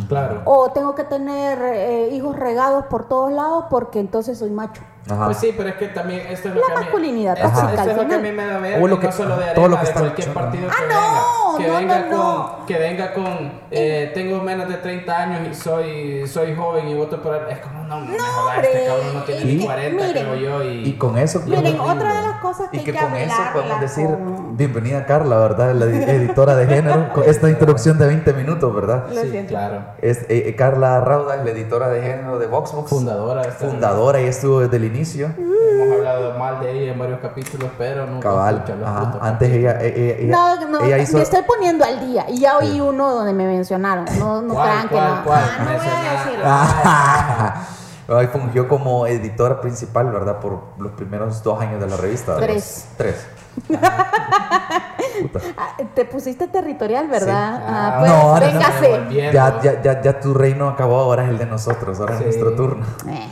Claro. 0.09 0.43
O 0.45 0.71
tengo 0.71 0.95
que 0.95 1.05
tener 1.05 1.59
eh, 1.63 2.11
hijos 2.13 2.39
regados 2.39 2.85
por 2.87 3.09
todos 3.09 3.33
lados 3.33 3.65
porque 3.69 3.99
entonces 3.99 4.39
soy 4.39 4.51
macho. 4.51 4.83
Ajá. 5.11 5.25
Pues 5.27 5.39
sí, 5.39 5.53
pero 5.57 5.69
es 5.71 5.75
que 5.75 5.89
también 5.89 6.21
esto 6.31 6.49
es 6.49 6.55
lo 6.55 6.61
La 6.61 6.67
que 6.67 6.73
a 6.73 6.77
mí- 6.77 6.83
masculinidad 6.85 7.37
esto- 7.37 7.49
es 7.49 7.97
lo 7.97 8.07
que 8.09 8.15
a 8.15 8.19
mí 8.19 8.31
me 8.33 8.47
da 8.47 8.59
O 8.81 8.87
lo 8.87 9.01
que- 9.01 9.07
no 9.09 9.13
solo 9.13 9.37
de 9.37 9.47
todo 9.53 9.69
lo 9.69 9.77
Arena, 9.77 9.81
que 9.81 9.85
de 9.85 9.89
está 9.91 10.01
cualquier 10.01 10.29
luchando. 10.29 10.41
partido 10.41 10.69
Ah, 10.71 10.77
que 10.79 10.87
no, 10.93 10.95
venga, 10.95 11.59
que 11.59 11.67
no, 11.69 11.75
venga 11.77 11.99
no, 11.99 12.09
con, 12.09 12.19
no. 12.61 12.67
que 12.67 12.79
venga 12.79 13.13
con, 13.15 13.53
eh, 13.73 14.11
tengo 14.15 14.41
menos 14.43 14.69
de 14.69 14.77
30 14.77 15.17
años 15.23 15.49
y 15.51 15.55
soy, 15.55 16.27
soy 16.29 16.55
joven 16.55 16.89
y 16.89 16.95
voto 16.95 17.21
por, 17.21 17.35
es 17.51 17.59
como, 17.59 17.83
no, 17.83 18.01
no, 18.01 18.07
me 18.07 18.19
jodas, 18.19 18.57
este 18.63 18.69
hombre. 18.69 18.87
cabrón 18.87 19.15
no 19.15 19.23
tiene 19.25 19.41
Y- 19.43 19.57
ni 19.57 19.65
40, 19.65 20.05
miren. 20.07 20.23
creo 20.25 20.35
yo, 20.37 20.63
y, 20.65 20.89
Y 20.89 20.93
con 20.97 21.19
eso... 21.19 21.41
Miren, 21.45 21.63
podemos- 21.77 21.91
otra 21.97 22.15
de 22.15 22.23
las 22.29 22.41
cosas 22.41 22.69
que 22.71 22.77
Y 22.77 22.79
hay 22.81 22.85
que 22.87 22.93
que 22.93 22.99
con 22.99 23.15
eso 23.17 23.37
podemos 23.53 23.81
decir, 23.81 24.07
con- 24.07 24.57
bienvenida 24.57 25.05
Carla, 25.05 25.37
¿verdad? 25.39 25.75
La 25.75 25.87
di- 25.87 25.99
editora 26.05 26.55
de 26.55 26.67
género, 26.69 27.09
con 27.13 27.25
esta 27.25 27.51
introducción 27.51 27.99
de 27.99 28.07
20 28.07 28.33
minutos, 28.35 28.73
¿verdad? 28.75 29.07
Lo 29.13 29.21
sí, 29.23 29.31
siento. 29.31 29.49
claro, 29.51 29.85
Es 30.01 30.23
eh, 30.23 30.45
eh, 30.49 30.55
Carla 30.57 31.01
Rauda, 31.01 31.35
es 31.37 31.45
la 31.45 31.51
editora 31.51 31.89
de 31.89 32.01
género 32.03 32.39
de 32.39 32.47
Voxbox. 32.47 32.89
fundadora 32.89 33.43
de 33.43 33.51
Fundadora 33.51 34.21
y 34.21 34.27
estuvo 34.27 34.61
desde 34.61 34.77
el 34.77 34.85
inicio. 34.95 35.33
hemos 35.39 35.97
hablado 35.99 36.39
mal 36.39 36.61
de 36.61 36.71
ella 36.73 36.93
en 36.93 36.99
varios 36.99 37.21
capítulos, 37.21 37.71
pero 37.79 38.07
nunca 38.07 38.29
Cabal. 38.29 38.65
Ajá. 38.85 39.19
Antes 39.21 39.51
ella, 39.51 39.79
ella, 39.81 40.15
ella, 40.19 40.37
No, 40.37 40.67
no, 40.69 40.81
ella 40.85 40.99
hizo. 40.99 41.17
me 41.17 41.23
estoy 41.23 41.43
poniendo 41.43 41.85
al 41.85 42.01
día. 42.01 42.27
Y 42.29 42.41
ya 42.41 42.59
oí 42.59 42.81
uno 42.81 43.15
donde 43.15 43.33
me 43.33 43.47
mencionaron. 43.47 44.05
No, 44.19 44.43
no 44.43 44.55
¿Cuál, 44.55 44.69
crean 44.69 44.89
que 44.89 44.95
no. 44.95 45.25
cuál? 45.25 45.43
Ah, 45.45 45.65
no 45.65 45.71
voy 45.79 45.87
a 46.07 46.25
decirlo. 46.25 46.45
Ah, 46.47 48.29
fungió 48.33 48.69
como 48.69 49.07
editora 49.07 49.61
principal, 49.61 50.11
¿verdad? 50.11 50.39
Por 50.41 50.59
los 50.79 50.93
primeros 50.93 51.43
dos 51.43 51.61
años 51.61 51.81
de 51.81 51.89
la 51.89 51.97
revista. 51.97 52.37
Tres. 52.37 52.89
Tres. 52.97 53.27
Puta. 53.67 55.41
Ah, 55.57 55.77
te 55.95 56.05
pusiste 56.07 56.47
territorial, 56.49 57.07
¿verdad? 57.09 57.59
Sí. 57.59 57.65
Ah, 57.69 57.93
Ah, 57.95 57.99
pues, 58.01 58.11
no, 58.11 58.17
ahora 58.17 58.47
no. 58.47 58.53
véngase. 58.59 59.31
Ya, 59.33 59.61
ya, 59.63 59.83
ya, 59.83 60.01
ya 60.01 60.21
tu 60.21 60.33
reino 60.35 60.69
acabó, 60.69 61.01
ahora 61.01 61.25
es 61.25 61.29
el 61.31 61.39
de 61.39 61.47
nosotros, 61.47 62.01
ahora 62.01 62.15
Sí. 62.19 62.21
es 62.21 62.37
nuestro 62.39 62.55
turno. 62.57 62.87
Eh, 63.09 63.29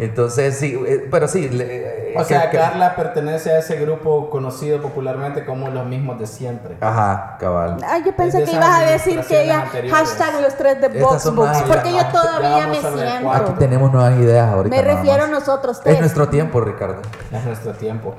Entonces, 0.00 0.56
sí, 0.58 0.80
eh, 0.86 1.06
pero 1.10 1.28
sí. 1.28 1.48
le- 1.50 2.12
eh, 2.12 2.14
O 2.16 2.24
sea, 2.24 2.50
que- 2.50 2.56
Carla 2.56 2.96
pertenece 2.96 3.52
a 3.52 3.58
ese 3.58 3.76
grupo 3.76 4.30
conocido 4.30 4.80
popularmente 4.80 5.44
como 5.44 5.68
los 5.68 5.86
mismos 5.86 6.18
de 6.18 6.26
siempre. 6.26 6.76
Ajá, 6.80 7.36
cabal. 7.38 7.76
Ay, 7.86 8.02
yo 8.04 8.16
pensé 8.16 8.42
que 8.44 8.50
ibas 8.52 8.80
a 8.80 8.84
decir 8.90 9.20
que 9.26 9.42
ella 9.44 9.66
hashtag 9.90 10.40
los 10.40 10.54
tres 10.56 10.80
de 10.80 10.86
Estas 10.86 11.02
Box 11.02 11.22
son 11.22 11.36
Box, 11.36 11.48
más- 11.50 11.62
porque 11.62 11.92
ya, 11.92 12.10
yo 12.12 12.20
todavía 12.20 12.66
me 12.66 12.80
siento. 12.80 13.30
Aquí 13.32 13.52
tenemos 13.58 13.92
nuevas 13.92 14.18
ideas 14.18 14.48
ahorita. 14.52 14.74
Me 14.74 14.82
refiero 14.82 15.24
a 15.24 15.28
nosotros 15.28 15.80
tres. 15.82 15.94
Es 15.94 16.00
nuestro 16.00 16.28
tiempo, 16.28 16.60
Ricardo. 16.60 17.02
Es 17.30 17.44
nuestro 17.44 17.72
tiempo. 17.74 18.14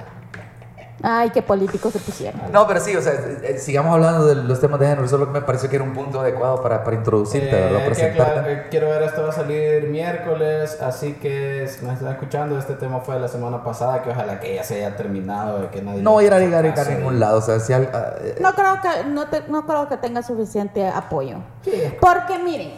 Ay, 1.03 1.29
qué 1.31 1.41
políticos 1.41 1.93
se 1.93 1.99
pusieron. 1.99 2.39
No, 2.51 2.67
pero 2.67 2.79
sí, 2.79 2.95
o 2.95 3.01
sea, 3.01 3.13
eh, 3.13 3.57
sigamos 3.59 3.93
hablando 3.93 4.25
de 4.25 4.35
los 4.35 4.59
temas 4.59 4.79
de 4.79 4.87
género. 4.87 5.07
Solo 5.07 5.25
que 5.27 5.31
me 5.31 5.41
pareció 5.41 5.69
que 5.69 5.75
era 5.77 5.85
un 5.85 5.93
punto 5.93 6.19
adecuado 6.19 6.61
para, 6.61 6.83
para 6.83 6.95
introducirte, 6.95 7.49
Eh, 7.49 7.63
¿verdad? 7.71 7.85
Presentarte. 7.85 8.51
eh, 8.53 8.67
quiero 8.69 8.87
ver, 8.89 9.03
esto 9.03 9.23
va 9.23 9.29
a 9.29 9.31
salir 9.31 9.87
miércoles, 9.89 10.77
así 10.81 11.13
que 11.13 11.67
si 11.67 11.85
me 11.85 11.93
están 11.93 12.09
escuchando, 12.09 12.57
este 12.57 12.73
tema 12.75 12.99
fue 12.99 13.15
de 13.15 13.21
la 13.21 13.27
semana 13.27 13.63
pasada, 13.63 14.01
que 14.03 14.09
ojalá 14.11 14.39
que 14.39 14.55
ya 14.55 14.63
se 14.63 14.75
haya 14.75 14.95
terminado, 14.95 15.59
de 15.61 15.69
que 15.69 15.81
nadie... 15.81 16.01
No 16.01 16.11
voy 16.11 16.25
a 16.25 16.27
ir 16.27 16.33
a 16.33 16.39
llegar 16.39 16.65
a 16.65 16.85
ningún 16.85 17.19
lado. 17.19 17.39
O 17.39 17.41
sea, 17.41 17.59
si 17.59 17.73
al- 17.73 17.89
ah, 17.93 18.13
eh, 18.21 18.35
No 18.39 18.53
creo 18.53 18.79
que, 18.81 19.09
no, 19.09 19.27
te- 19.27 19.43
no 19.47 19.65
creo 19.65 19.87
que 19.89 19.97
tenga 19.97 20.21
suficiente 20.23 20.87
apoyo. 20.87 21.37
Sí. 21.63 21.71
Porque 21.99 22.37
miren, 22.39 22.71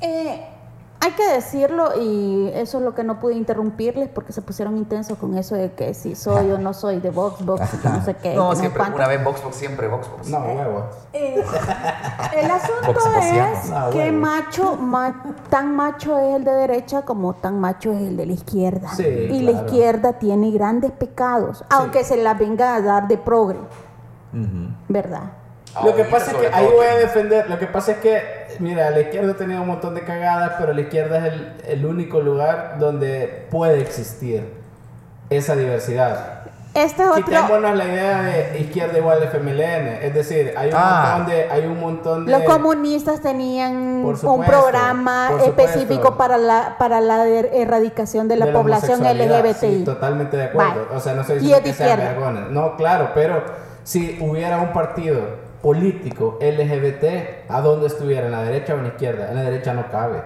eh, 0.00 0.46
hay 1.02 1.12
que 1.12 1.26
decirlo 1.32 1.98
y 1.98 2.50
eso 2.54 2.76
es 2.78 2.84
lo 2.84 2.94
que 2.94 3.02
no 3.04 3.18
pude 3.20 3.34
interrumpirles 3.34 4.08
porque 4.10 4.32
se 4.34 4.42
pusieron 4.42 4.76
intensos 4.76 5.16
con 5.16 5.36
eso 5.38 5.54
de 5.54 5.72
que 5.72 5.94
si 5.94 6.14
soy 6.14 6.50
o 6.50 6.58
no 6.58 6.74
soy 6.74 7.00
de 7.00 7.08
Vox 7.10 7.42
Box 7.44 7.72
y 7.72 7.76
que 7.78 7.88
no 7.88 8.04
sé 8.04 8.14
qué. 8.16 8.34
no, 8.34 8.54
siempre, 8.54 8.78
cuánto. 8.80 8.96
una 8.96 9.08
vez 9.08 9.24
Voxbox, 9.24 9.56
siempre 9.56 9.88
Voxbox. 9.88 10.28
No, 10.28 10.38
huevo. 10.40 10.84
Eh, 11.14 11.42
el 12.36 12.50
asunto 12.50 12.94
es 13.18 13.92
que 13.92 14.12
macho, 14.12 14.76
ma- 14.76 15.22
tan 15.48 15.74
macho 15.74 16.18
es 16.18 16.36
el 16.36 16.44
de 16.44 16.52
derecha 16.52 17.02
como 17.02 17.32
tan 17.34 17.58
macho 17.58 17.92
es 17.92 18.02
el 18.02 18.16
de 18.18 18.26
la 18.26 18.32
izquierda. 18.34 18.88
Sí, 18.94 19.04
y 19.04 19.40
la 19.40 19.52
izquierda 19.52 20.14
tiene 20.14 20.50
grandes 20.50 20.90
pecados, 20.92 21.64
aunque 21.70 22.04
se 22.04 22.18
la 22.18 22.34
venga 22.34 22.74
a 22.74 22.80
dar 22.82 23.08
de 23.08 23.16
progre, 23.16 23.58
Ujú. 24.34 24.68
¿verdad? 24.88 25.32
Lo 25.84 25.94
que 25.94 26.04
pasa 26.04 26.32
es 26.32 26.36
que 26.36 26.48
ahí 26.52 26.66
voy 26.74 26.86
a 26.86 26.96
defender, 26.96 27.48
lo 27.48 27.58
que 27.58 27.66
pasa 27.66 27.92
es 27.92 27.98
que, 27.98 28.20
mira, 28.58 28.90
la 28.90 29.00
izquierda 29.00 29.32
ha 29.32 29.36
tenido 29.36 29.60
un 29.62 29.68
montón 29.68 29.94
de 29.94 30.02
cagadas, 30.02 30.52
pero 30.58 30.72
la 30.72 30.80
izquierda 30.80 31.18
es 31.18 31.32
el, 31.32 31.52
el 31.68 31.86
único 31.86 32.20
lugar 32.20 32.76
donde 32.80 33.46
puede 33.50 33.80
existir 33.80 34.52
esa 35.30 35.54
diversidad. 35.54 36.40
Este 36.74 37.02
es 37.02 37.08
otro... 37.08 37.24
Quitémonos 37.24 37.76
la 37.76 37.84
idea 37.84 38.22
de 38.22 38.58
izquierda 38.60 38.98
igual 38.98 39.20
de 39.20 39.26
FMLN, 39.26 40.02
es 40.04 40.14
decir, 40.14 40.54
hay 40.56 40.68
un 40.70 40.74
Ah. 40.76 41.14
montón 41.16 41.34
de, 41.34 41.50
hay 41.50 41.66
un 41.66 41.80
montón 41.80 42.26
de 42.26 42.32
Los 42.32 42.42
comunistas 42.42 43.20
tenían 43.20 44.00
Por 44.04 44.14
un 44.14 44.20
supuesto, 44.20 44.52
programa 44.52 45.28
supuesto. 45.30 45.50
específico 45.62 46.16
para 46.16 46.36
la, 46.36 46.76
para 46.78 47.00
la 47.00 47.26
er- 47.26 47.50
erradicación 47.52 48.28
de 48.28 48.36
la, 48.36 48.46
de 48.46 48.52
población 48.52 49.00
homosexualidad. 49.00 49.40
LGBTI. 49.46 49.78
Sí, 49.78 49.84
totalmente 49.84 50.36
de 50.36 50.44
acuerdo. 50.44 50.86
Vale. 50.86 50.96
O 50.96 51.00
sea, 51.00 51.14
no 51.14 51.22
es 51.22 51.28
de 51.28 51.60
que 51.62 51.72
sean 51.72 51.98
vergones. 51.98 52.50
No, 52.50 52.76
claro, 52.76 53.10
pero 53.14 53.42
si 53.82 54.18
hubiera 54.20 54.58
un 54.58 54.72
partido 54.72 55.49
político 55.62 56.38
LGBT, 56.40 57.48
¿a 57.50 57.60
dónde 57.60 57.86
estuviera? 57.86 58.26
¿En 58.26 58.32
la 58.32 58.42
derecha 58.42 58.74
o 58.74 58.78
en 58.78 58.82
la 58.84 58.88
izquierda? 58.90 59.28
En 59.30 59.36
la 59.36 59.42
derecha 59.42 59.74
no 59.74 59.90
cabe. 59.90 60.22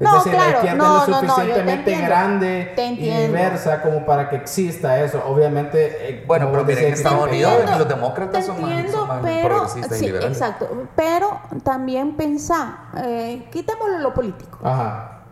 Es 0.00 0.04
No, 0.04 0.14
decir, 0.14 0.32
la 0.32 0.50
izquierda 0.50 0.74
no, 0.76 1.02
es 1.02 1.08
lo 1.08 1.14
suficientemente 1.20 1.96
grande 1.96 2.72
y 2.98 3.10
diversa 3.26 3.82
como 3.82 4.06
para 4.06 4.28
que 4.28 4.36
exista 4.36 5.02
eso. 5.02 5.20
Obviamente, 5.26 6.10
eh, 6.10 6.24
Bueno, 6.26 6.48
pero 6.52 6.64
mira, 6.64 6.80
en 6.82 6.92
Estados 6.92 7.28
Unidos 7.28 7.52
los 7.78 7.88
demócratas 7.88 8.46
son 8.46 8.60
más- 8.62 8.70
entiendo, 8.70 8.92
son 8.98 9.08
más 9.08 9.20
pero, 9.22 9.48
progresistas 9.48 9.96
y 9.96 10.00
sí, 10.00 10.06
liberales. 10.06 10.38
Exacto, 10.38 10.68
pero 10.94 11.40
también 11.64 12.12
pensá, 12.16 12.78
eh, 12.98 13.48
quitémoslo 13.50 13.98
lo 13.98 14.14
político. 14.14 14.58
Ajá. 14.62 15.22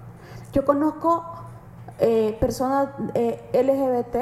Yo 0.52 0.64
conozco 0.64 1.24
eh, 2.00 2.36
personas 2.40 2.88
eh, 3.14 3.40
LGBT 3.52 4.16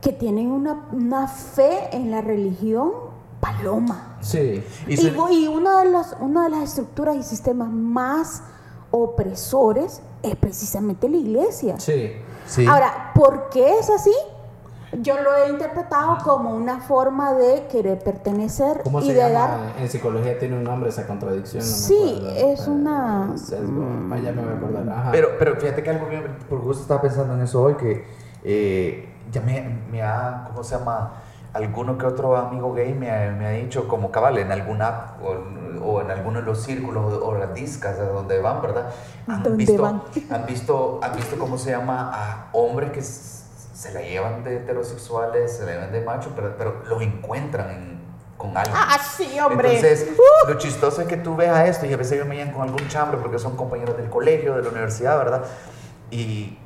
que 0.00 0.12
tienen 0.12 0.50
una, 0.52 0.86
una 0.92 1.26
fe 1.26 1.88
en 1.94 2.10
la 2.12 2.20
religión 2.20 2.92
paloma. 3.40 4.16
Sí. 4.20 4.62
Y 4.86 4.94
Y, 4.94 4.96
su- 4.96 5.28
y 5.30 5.48
una, 5.48 5.82
de 5.82 5.90
las, 5.90 6.16
una 6.20 6.44
de 6.44 6.50
las 6.50 6.62
estructuras 6.64 7.16
y 7.16 7.22
sistemas 7.22 7.68
más 7.70 8.42
opresores 8.90 10.02
es 10.22 10.36
precisamente 10.36 11.08
la 11.08 11.16
iglesia. 11.16 11.78
Sí. 11.80 12.12
sí. 12.46 12.66
Ahora, 12.66 13.12
¿por 13.14 13.48
qué 13.50 13.78
es 13.78 13.88
así? 13.90 14.12
Yo 15.02 15.14
lo 15.22 15.36
he 15.36 15.50
interpretado 15.50 16.18
como 16.24 16.52
una 16.52 16.80
forma 16.80 17.32
de 17.34 17.68
querer 17.68 18.00
pertenecer 18.00 18.80
¿Cómo 18.82 18.98
y 19.00 19.06
se 19.06 19.14
de 19.14 19.20
llama? 19.20 19.32
dar... 19.32 19.72
En 19.78 19.88
psicología 19.88 20.36
tiene 20.36 20.56
un 20.56 20.64
nombre 20.64 20.88
esa 20.90 21.06
contradicción. 21.06 21.62
no 21.62 21.68
Sí, 21.68 22.14
acuerdo. 22.18 22.36
es 22.52 22.66
Eh, 22.66 22.70
una- 22.70 23.38
sesgo. 23.38 23.86
Ah, 24.10 24.18
ya 24.18 24.32
me 24.32 24.42
voy 24.42 24.52
a 24.52 24.56
acordar. 24.56 24.88
Ajá. 24.90 25.12
Pero, 25.12 25.28
pero 25.38 25.54
fíjate 25.56 25.84
que 25.84 25.90
algo 25.90 26.08
que 26.08 26.18
por 26.48 26.60
gusto 26.60 26.82
estaba 26.82 27.00
pensando 27.02 27.34
en 27.34 27.42
eso 27.42 27.62
hoy, 27.62 27.74
que 27.76 28.04
eh, 28.42 29.08
ya 29.30 29.40
me, 29.42 29.78
me 29.92 30.02
ha, 30.02 30.46
¿cómo 30.48 30.64
se 30.64 30.76
llama? 30.76 31.12
Alguno 31.52 31.98
que 31.98 32.06
otro 32.06 32.36
amigo 32.36 32.72
gay 32.74 32.94
me 32.94 33.10
ha, 33.10 33.32
me 33.32 33.46
ha 33.46 33.50
dicho, 33.50 33.88
como 33.88 34.10
cabal, 34.12 34.38
en 34.38 34.52
alguna 34.52 34.86
app 34.88 35.22
o, 35.22 35.84
o 35.84 36.00
en 36.00 36.10
alguno 36.10 36.38
de 36.40 36.46
los 36.46 36.62
círculos 36.62 37.12
o 37.22 37.34
las 37.34 37.52
discas 37.54 37.98
a 37.98 38.04
donde 38.04 38.40
van, 38.40 38.62
¿verdad? 38.62 38.90
Han 39.26 39.42
¿Dónde 39.42 39.64
visto, 39.64 39.82
van? 39.82 40.02
Han 40.30 40.46
visto, 40.46 41.00
han 41.02 41.16
visto 41.16 41.38
cómo 41.38 41.58
se 41.58 41.70
llama 41.70 42.10
a 42.14 42.46
hombres 42.52 42.90
que 42.92 43.02
se 43.02 43.92
la 43.92 44.00
llevan 44.02 44.44
de 44.44 44.58
heterosexuales, 44.58 45.56
se 45.56 45.66
la 45.66 45.72
llevan 45.72 45.90
de 45.92 46.00
machos, 46.02 46.32
pero, 46.36 46.54
pero 46.56 46.82
los 46.88 47.02
encuentran 47.02 47.70
en- 47.70 48.00
con 48.36 48.56
alguien. 48.56 48.74
Ah, 48.76 48.96
sí, 48.98 49.38
hombre. 49.40 49.74
Entonces, 49.76 50.08
lo 50.48 50.54
chistoso 50.54 51.02
es 51.02 51.08
que 51.08 51.16
tú 51.18 51.34
veas 51.36 51.68
esto 51.68 51.84
y 51.86 51.92
a 51.92 51.96
veces 51.96 52.16
yo 52.18 52.24
me 52.26 52.36
llegan 52.36 52.52
con 52.54 52.62
algún 52.62 52.86
chambre 52.88 53.18
porque 53.20 53.38
son 53.38 53.56
compañeros 53.56 53.96
del 53.98 54.08
colegio, 54.08 54.54
de 54.56 54.62
la 54.62 54.68
universidad, 54.70 55.18
¿verdad? 55.18 55.42
Y 56.10 56.56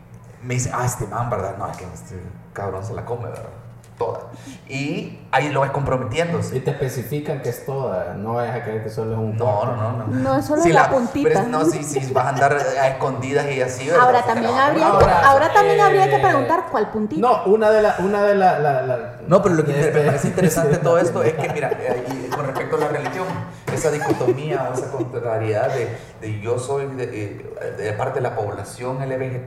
me 0.43 0.55
dicen, 0.55 0.73
ah, 0.75 0.85
este 0.85 1.07
man, 1.07 1.31
¿verdad? 1.31 1.57
No, 1.59 1.69
es 1.71 1.77
que 1.77 1.85
este 1.93 2.21
cabrón 2.53 2.85
se 2.85 2.95
la 2.95 3.05
come, 3.05 3.25
¿verdad? 3.29 3.49
Toda. 3.99 4.23
Y 4.69 5.21
ahí 5.31 5.51
lo 5.51 5.61
ves 5.61 5.71
comprometiéndose. 5.71 6.57
Y 6.57 6.61
te 6.61 6.73
especifican 6.73 7.41
que 7.43 7.51
es 7.51 7.65
toda, 7.65 8.15
no 8.15 8.35
vayas 8.35 8.57
a 8.57 8.63
creer 8.65 8.83
que 8.83 8.91
solo 8.91 9.13
es 9.13 9.19
un 9.19 9.37
No, 9.37 9.45
cuarto. 9.45 9.77
no, 9.77 9.93
no, 9.93 10.07
no. 10.09 10.17
No, 10.17 10.37
es 10.39 10.45
solo 10.47 10.63
Sí, 10.63 10.73
la 10.73 10.91
puntita. 10.91 11.29
Pero 11.29 11.41
es- 11.43 11.47
no, 11.49 11.65
si, 11.65 11.85
si 11.85 12.13
vas 12.13 12.27
a 12.27 12.29
andar 12.31 12.55
a 12.55 12.89
escondidas 12.89 13.47
y 13.53 13.61
así, 13.63 13.87
¿verdad? 13.87 14.05
Ahora 14.07 14.23
también 14.25 14.53
habría, 14.53 14.85
que, 14.87 14.91
Ahora, 14.93 15.21
ahora 15.29 15.53
también 15.53 15.81
habría 15.81 16.11
que 16.11 16.19
preguntar 16.19 16.65
cuál 16.73 16.91
puntito. 16.91 17.21
No, 17.21 17.45
una 17.45 17.71
de 17.71 17.83
las, 17.83 18.01
una 18.01 18.23
de 18.25 18.35
la, 18.35 18.59
la- 18.59 18.83
la- 18.83 19.15
No, 19.29 19.41
pero 19.43 19.55
lo 19.55 19.65
que 19.65 19.73
de 19.73 19.79
me 19.81 19.87
este- 19.89 20.01
parece 20.07 20.27
interesante 20.29 20.71
de 20.73 20.79
todo 20.79 20.99
esto 20.99 21.23
es 21.23 21.35
que, 21.35 21.49
mira, 21.55 21.71
eh, 21.79 22.05
y 22.27 22.31
con 22.31 22.47
respecto 22.47 22.75
a 22.77 22.81
la 22.81 22.89
religión, 22.89 23.27
esa 23.73 23.93
dicotomía, 23.93 24.71
esa 24.75 24.91
contrariedad 24.91 25.69
de, 25.73 25.97
de 26.21 26.41
yo 26.41 26.59
soy 26.59 26.87
de, 26.97 27.05
eh, 27.05 27.75
de 27.79 27.93
parte 27.93 28.15
de 28.17 28.23
la 28.23 28.35
población 28.35 28.99
LGBT, 29.09 29.47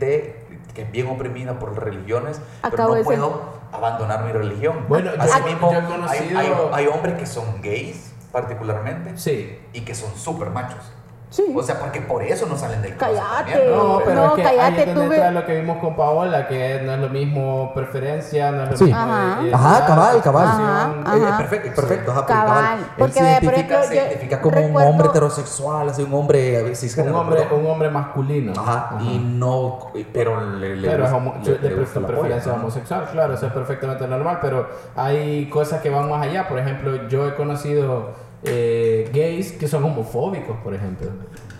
que 0.73 0.83
es 0.83 0.91
bien 0.91 1.07
oprimida 1.07 1.59
por 1.59 1.73
las 1.73 1.83
religiones, 1.83 2.39
Acabo 2.61 2.71
pero 2.71 2.87
no 2.89 2.93
ser- 2.95 3.03
puedo 3.03 3.56
abandonar 3.71 4.23
mi 4.23 4.31
religión. 4.31 4.85
Bueno, 4.87 5.15
yo- 5.15 5.21
Asimismo, 5.21 5.71
yo 5.71 5.79
hay, 5.79 5.85
conocido- 5.85 6.39
hay, 6.39 6.51
hay 6.73 6.87
hombres 6.87 7.15
que 7.19 7.25
son 7.25 7.61
gays, 7.61 8.13
particularmente, 8.31 9.17
Sí. 9.17 9.59
y 9.73 9.81
que 9.81 9.95
son 9.95 10.15
súper 10.15 10.49
machos. 10.49 10.91
Sí. 11.29 11.43
O 11.53 11.61
sea, 11.61 11.77
porque 11.77 11.99
por 11.99 12.23
eso 12.23 12.45
no 12.45 12.57
salen 12.57 12.81
del 12.81 12.95
closet 12.95 13.17
Cállate. 13.17 13.69
No, 13.69 13.99
pero 14.05 14.15
No, 14.15 14.25
es 14.27 14.31
que 14.35 14.43
cállate, 14.43 14.61
ahí 14.61 14.79
es 14.79 14.95
donde 14.95 15.01
tuve- 15.09 15.15
entra 15.15 15.31
lo 15.31 15.45
que 15.45 15.59
vimos 15.59 15.77
con 15.79 15.95
Paola, 15.97 16.47
que 16.47 16.81
no 16.85 16.93
es 16.93 16.99
lo 16.99 17.09
mismo 17.09 17.73
preferencia, 17.73 18.51
no 18.51 18.63
es 18.63 18.69
lo 18.71 18.77
Sí. 18.77 18.83
mismo 18.85 18.99
Ajá. 19.01 19.39
Ajá, 19.53 19.85
cabal, 19.85 20.21
cabal. 20.21 20.45
expresión. 20.47 21.03
Ajá, 21.05 21.27
ajá. 21.27 21.37
perfecto, 21.37 21.75
perfecto, 21.81 22.11
ajá, 22.11 22.25
Cabal, 22.25 22.77
Él 22.79 22.85
porque 22.97 23.13
se 23.13 23.19
identifica, 23.19 23.83
se 23.83 23.95
identifica 23.95 24.41
como 24.41 24.55
recuerdo- 24.55 24.77
un 24.87 24.93
hombre 24.93 25.07
heterosexual, 25.09 25.89
así 25.89 26.03
un 26.03 26.13
hombre 26.13 26.61
Un 26.63 27.13
hombre, 27.15 27.47
un 27.51 27.65
hombre 27.67 27.89
masculino. 27.89 28.53
Ajá, 28.57 28.91
Ajá. 28.93 28.97
y 29.03 29.17
no, 29.19 29.79
pero 30.13 30.39
le, 30.51 30.77
le 30.77 30.89
Pero 30.89 31.05
es 31.05 31.11
homo- 31.11 31.35
le- 31.43 31.51
le 31.51 31.57
pre- 31.57 31.75
gusta 31.75 31.99
la 31.99 32.07
preferencia 32.07 32.53
homosexual, 32.53 33.05
claro, 33.11 33.33
eso 33.33 33.47
es 33.47 33.51
perfectamente 33.53 34.07
normal, 34.07 34.39
pero 34.41 34.69
hay 34.95 35.49
cosas 35.49 35.81
que 35.81 35.89
van 35.89 36.09
más 36.09 36.25
allá. 36.25 36.47
Por 36.47 36.57
ejemplo, 36.59 37.07
yo 37.09 37.27
he 37.27 37.35
conocido 37.35 38.26
eh, 38.43 39.09
gays 39.13 39.51
que 39.53 39.67
son 39.67 39.83
homofóbicos, 39.83 40.57
por 40.63 40.73
ejemplo. 40.73 41.09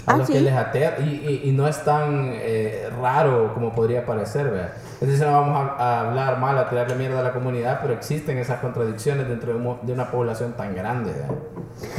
A 0.06 0.14
Ah, 0.14 0.18
los 0.18 0.28
¿sí? 0.28 0.34
que 0.34 0.40
les 0.40 0.54
aterra 0.54 1.00
y, 1.00 1.10
y- 1.44 1.50
y 1.50 1.52
no 1.52 1.68
es 1.68 1.84
tan 1.84 2.30
eh, 2.34 2.90
raro 3.02 3.54
como 3.54 3.74
podría 3.76 4.06
parecer, 4.06 4.50
¿verdad? 4.50 4.70
Entonces 5.02 5.20
no 5.20 5.34
vamos 5.34 5.58
a, 5.58 5.74
a 5.76 6.08
hablar 6.08 6.40
mal, 6.40 6.58
a 6.58 6.70
tirarle 6.70 6.96
mierda 6.96 7.20
a 7.20 7.24
la 7.24 7.34
comunidad, 7.34 7.80
pero 7.82 7.94
existen 7.94 8.38
esas 8.38 8.62
contradicciones 8.62 9.28
dentro 9.28 9.52
de, 9.54 9.60
un 9.60 9.80
de 9.86 9.92
una 9.92 10.10
población 10.10 10.54
tan 10.54 10.74
grande, 10.74 11.12
¿verdad? 11.12 11.36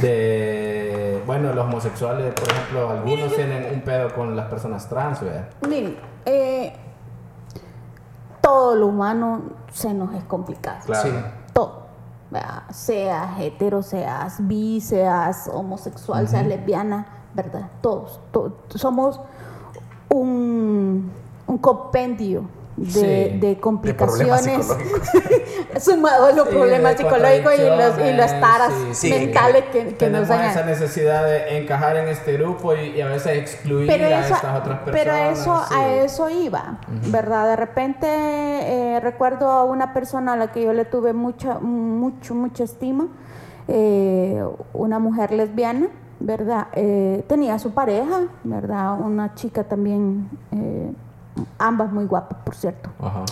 De, 0.01 1.21
bueno, 1.27 1.53
los 1.53 1.65
homosexuales, 1.65 2.33
por 2.33 2.49
ejemplo, 2.49 2.89
algunos 2.89 3.35
tienen 3.35 3.67
un 3.75 3.81
pedo 3.81 4.11
con 4.15 4.35
las 4.35 4.47
personas 4.47 4.89
trans, 4.89 5.21
¿verdad? 5.21 5.47
Miren, 5.69 5.95
eh, 6.25 6.73
todo 8.41 8.75
lo 8.75 8.87
humano 8.87 9.41
se 9.71 9.93
nos 9.93 10.15
es 10.15 10.23
complicado. 10.23 10.79
Claro. 10.85 11.09
Sí. 11.09 11.15
Seas 12.71 13.39
hetero, 13.39 13.81
seas 13.81 14.35
bi, 14.39 14.79
seas 14.81 15.49
homosexual, 15.51 16.27
seas 16.27 16.45
lesbiana, 16.45 17.05
¿verdad? 17.33 17.69
Todos. 17.81 18.19
to- 18.31 18.53
somos 18.75 19.19
un, 20.09 21.11
un 21.47 21.57
compendio 21.57 22.43
de, 22.79 22.91
Sí. 22.91 22.99
de 23.01 23.39
De 23.39 23.55
problemas 23.55 23.59
complicaciones 23.61 24.65
psicológicos. 24.65 25.79
sumado 25.83 26.25
a 26.27 26.31
los 26.31 26.47
Sí, 26.47 26.55
problemas 26.55 26.91
de 26.91 26.97
psicológicos 27.03 27.53
y 27.53 27.57
los, 27.57 27.67
y 27.67 27.67
los 27.67 27.85
contradicciones, 27.85 28.41
taras 28.41 28.73
sí, 28.93 29.09
mentales 29.09 29.63
que, 29.97 30.09
nos 30.09 30.27
dañan. 30.27 30.49
esa 30.51 30.63
necesidad 30.65 31.23
de 31.25 31.57
encajar 31.57 31.97
en 31.97 32.07
este 32.07 32.33
grupo 32.33 32.73
y, 32.75 32.91
y 32.97 33.01
a 33.01 33.07
veces 33.07 33.37
excluir 33.37 33.87
pero 33.87 34.05
a 34.05 34.19
eso, 34.25 34.35
estas 34.35 34.59
otras 34.59 34.79
personas. 34.79 34.91
pero 35.03 35.13
eso 35.15 35.61
a 35.71 35.93
eso 35.95 36.29
iba, 36.29 36.79
¿verdad? 37.07 37.47
De 37.49 37.55
repente 37.55 38.07
eh, 38.07 38.99
recuerdo 39.01 39.49
a 39.49 39.63
una 39.63 39.93
persona 39.93 40.33
a 40.33 40.37
la 40.37 40.51
que 40.51 40.63
yo 40.63 40.73
le 40.73 40.85
tuve 40.85 41.13
mucha, 41.13 41.59
mucho, 41.59 42.33
mucha 42.35 42.63
estima, 42.63 43.07
eh, 43.67 44.43
una 44.73 44.99
mujer 44.99 45.31
lesbiana, 45.31 45.87
¿verdad? 46.19 46.67
Eh, 46.73 47.23
tenía 47.27 47.59
su 47.59 47.71
pareja, 47.71 48.21
¿verdad? 48.43 48.99
Una 48.99 49.35
chica 49.35 49.63
también, 49.63 50.27
ambas 51.57 51.91
muy 51.91 52.05
guapas, 52.05 52.39
por 52.43 52.55
cierto 52.55 52.89
Ajá. 53.01 53.25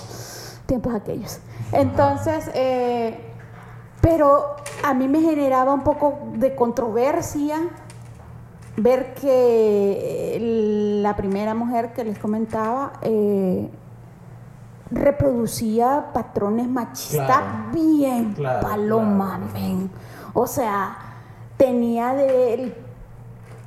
tiempos 0.66 0.94
aquellos. 0.94 1.40
Entonces, 1.72 2.50
eh, 2.54 3.20
pero 4.02 4.56
a 4.84 4.94
mí 4.94 5.08
me 5.08 5.22
generaba 5.22 5.74
un 5.74 5.82
poco 5.84 6.20
de 6.34 6.56
controversia 6.56 7.58
ver 8.78 9.14
que 9.16 10.36
eh, 10.36 11.00
la 11.02 11.16
primera 11.16 11.54
mujer 11.56 11.94
que 11.94 12.04
les 12.04 12.18
comentaba 12.20 12.94
eh, 13.02 13.70
reproducía 14.92 16.08
patrones 16.14 16.68
machistas 16.68 17.26
Claro. 17.26 17.72
bien 17.74 18.34
Claro, 18.34 18.68
paloma, 18.68 19.40
claro. 19.52 19.90
O 20.34 20.48
sea, 20.48 20.96
tenía 21.58 22.14
del, 22.14 22.74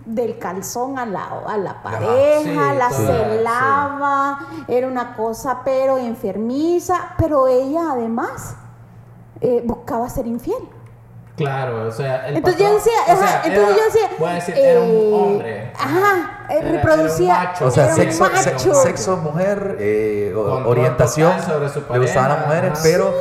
del 0.04 0.38
calzón 0.38 0.98
a 0.98 1.06
la, 1.06 1.42
a 1.46 1.56
la 1.58 1.82
pareja, 1.82 2.42
sí, 2.72 2.78
la 2.78 2.90
celaba, 2.90 4.38
era 4.68 4.86
una 4.86 5.14
cosa 5.16 5.60
pero 5.64 5.98
enfermiza, 5.98 7.14
pero 7.18 7.46
ella 7.48 7.92
además 7.92 8.56
eh, 9.40 9.62
buscaba 9.64 10.08
ser 10.08 10.26
infiel. 10.26 10.62
Claro, 11.36 11.88
o 11.88 11.90
sea, 11.90 12.26
el 12.28 12.36
Entonces 12.36 12.60
yo 12.60 12.74
decía, 12.74 12.92
o 13.08 13.12
ajá, 13.12 13.26
sea, 13.26 13.42
entonces 13.46 13.68
era- 13.68 13.76
yo 13.78 13.84
decía, 13.84 14.08
voy 14.18 14.28
a 14.28 14.32
decir, 14.34 14.54
era 14.58 14.80
un 14.80 14.88
eh, 14.90 15.12
hombre. 15.14 15.72
Ajá, 15.78 16.46
eh, 16.50 16.52
Era- 16.52 16.58
era 16.58 16.68
un 16.68 16.74
reproducía, 16.76 17.34
macho. 17.34 17.66
O 17.66 17.70
sea, 17.70 17.94
sexo, 17.94 18.74
sexo, 18.74 19.16
mujer, 19.16 19.76
eh, 19.80 20.34
orientación, 20.36 21.32
total 21.38 21.50
sobre 21.50 21.68
su 21.70 21.80
le 21.92 21.98
gustaban 21.98 22.28
las 22.30 22.46
mujeres, 22.46 22.72
ajá. 22.72 22.80
pero 22.82 23.14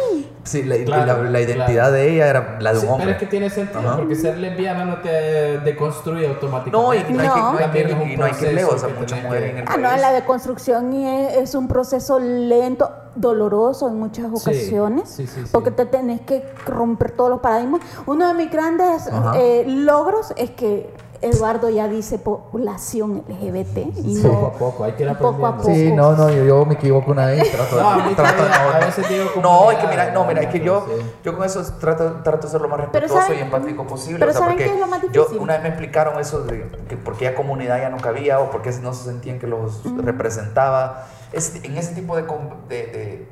sí, 0.49 0.63
la, 0.63 0.75
Claro, 0.83 1.23
la- 1.23 1.29
la 1.29 1.41
identidad 1.41 1.67
claro. 1.67 1.91
de 1.91 2.13
ella 2.13 2.27
era 2.27 2.57
la 2.59 2.73
de 2.73 2.79
Sí, 2.79 2.85
un 2.85 2.91
hombre. 2.93 3.05
pero 3.05 3.17
es 3.17 3.23
que 3.23 3.25
tiene 3.27 3.49
sentido, 3.49 3.79
Ajá. 3.79 3.97
porque 3.97 4.15
ser 4.15 4.37
lesbiana 4.37 4.85
no 4.85 4.97
te 5.01 5.59
deconstruye 5.59 6.27
automáticamente. 6.27 6.71
No, 6.71 6.93
y 6.93 6.97
no 6.97 7.21
hay 7.21 7.29
que, 7.29 7.39
no 7.39 7.57
hay 7.57 7.69
que, 7.71 7.79
y 7.79 8.21
hay 8.21 8.31
que 8.31 8.89
muchas 8.99 9.23
mujeres 9.23 9.51
en 9.51 9.57
el 9.59 9.65
Ah, 9.67 9.77
no, 9.77 9.97
la 9.97 10.11
deconstrucción 10.11 10.93
es, 10.93 11.37
es 11.37 11.55
un 11.55 11.67
proceso 11.67 12.19
lento, 12.19 12.91
doloroso 13.15 13.87
en 13.87 13.99
muchas 13.99 14.25
Sí, 14.27 14.49
ocasiones, 14.49 15.09
sí, 15.09 15.27
sí, 15.27 15.41
sí. 15.43 15.49
porque 15.51 15.71
te 15.71 15.85
tenés 15.85 16.21
que 16.21 16.43
romper 16.65 17.11
todos 17.11 17.29
los 17.29 17.39
paradigmas. 17.39 17.81
Uno 18.05 18.27
de 18.27 18.33
mis 18.33 18.51
grandes 18.51 19.09
eh, 19.35 19.63
logros 19.67 20.33
es 20.37 20.51
que 20.51 20.89
Eduardo 21.21 21.69
ya 21.69 21.87
dice 21.87 22.17
población 22.19 23.23
LGBT 23.27 23.77
y 23.97 24.15
Sí, 24.15 24.23
no 24.23 24.29
poco 24.31 24.45
a 24.47 24.53
poco, 24.53 24.83
hay 24.85 24.91
que 24.93 25.03
ir 25.03 25.17
poco 25.17 25.45
a 25.45 25.49
aprendiendo. 25.49 25.61
poco. 25.63 25.73
Sí, 25.73 25.91
no, 25.91 26.11
no, 26.13 26.29
yo, 26.29 26.45
yo 26.45 26.65
me 26.65 26.75
equivoco 26.75 27.11
una 27.11 27.25
vez. 27.25 27.51
Trato, 27.51 27.75
No, 27.81 27.89
a 27.89 28.09
trato 28.15 28.43
no, 28.47 28.69
a 28.73 28.79
veces 28.79 29.09
digo 29.09 29.25
No, 29.41 29.69
es 29.71 29.77
que 29.77 29.81
comunidad, 29.83 30.05
mira, 30.05 30.11
no, 30.13 30.25
mira, 30.25 30.41
es 30.41 30.47
que 30.49 30.59
yo, 30.61 30.85
yo 31.23 31.35
con 31.35 31.45
eso 31.45 31.61
trato, 31.79 32.21
trato 32.23 32.47
de 32.47 32.51
ser 32.51 32.61
lo 32.61 32.69
más 32.69 32.79
respetuoso 32.79 33.15
¿saben- 33.21 33.37
y 33.37 33.41
empático 33.41 33.85
posible. 33.85 34.19
pero 34.19 34.31
o 34.31 34.33
sea, 34.33 34.39
¿saben 34.41 34.55
porque 34.55 34.65
qué 34.69 34.73
es 34.75 34.79
lo 34.79 34.87
más 34.87 35.01
yo 35.11 35.21
difícil? 35.23 35.39
una 35.39 35.53
vez 35.53 35.61
me 35.63 35.69
explicaron 35.69 36.19
eso 36.19 36.41
de 36.43 36.67
que 36.87 36.95
por 36.97 37.17
qué 37.17 37.27
a 37.27 37.35
comunidad 37.35 37.79
ya 37.81 37.89
no 37.89 37.97
cabía 37.97 38.39
o 38.39 38.49
por 38.49 38.61
qué 38.61 38.71
no 38.81 38.93
se 38.93 39.03
sentían 39.05 39.39
que 39.39 39.47
los 39.47 39.81
representaba. 39.97 41.05
Es, 41.33 41.63
en 41.63 41.77
ese 41.77 41.93
tipo 41.95 42.15
de, 42.15 42.25
com- 42.25 42.67
de, 42.69 42.75
de 42.87 43.29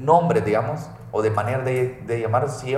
nombres, 0.00 0.44
digamos, 0.44 0.80
o 1.16 1.22
de 1.22 1.30
manera 1.30 1.60
de, 1.62 2.02
de 2.04 2.20
llamar, 2.20 2.48
si 2.48 2.74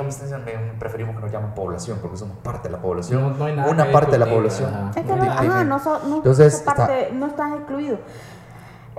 preferimos 0.79 1.17
que 1.17 1.23
nos 1.23 1.33
llamen 1.33 1.55
población, 1.55 1.99
porque 2.03 2.19
somos 2.19 2.37
parte 2.39 2.69
de 2.69 2.73
la 2.77 2.83
población. 2.83 3.23
No- 3.23 3.31
no 3.31 3.45
hay 3.47 3.57
nada 3.57 3.71
una 3.73 3.91
parte 3.91 4.11
de 4.13 4.19
la 4.19 4.27
población. 4.27 4.69
ajá. 4.75 4.91
Es 4.91 4.97
que 4.97 5.03
Muy 5.05 5.17
no, 5.17 5.25
difícil. 5.25 5.51
ajá, 5.51 5.65
no, 5.65 5.79
so- 5.79 6.01
no, 6.07 6.17
Entonces, 6.17 6.61
parte, 6.61 7.11
no 7.15 7.27
estás 7.29 7.55
excluido. 7.55 7.99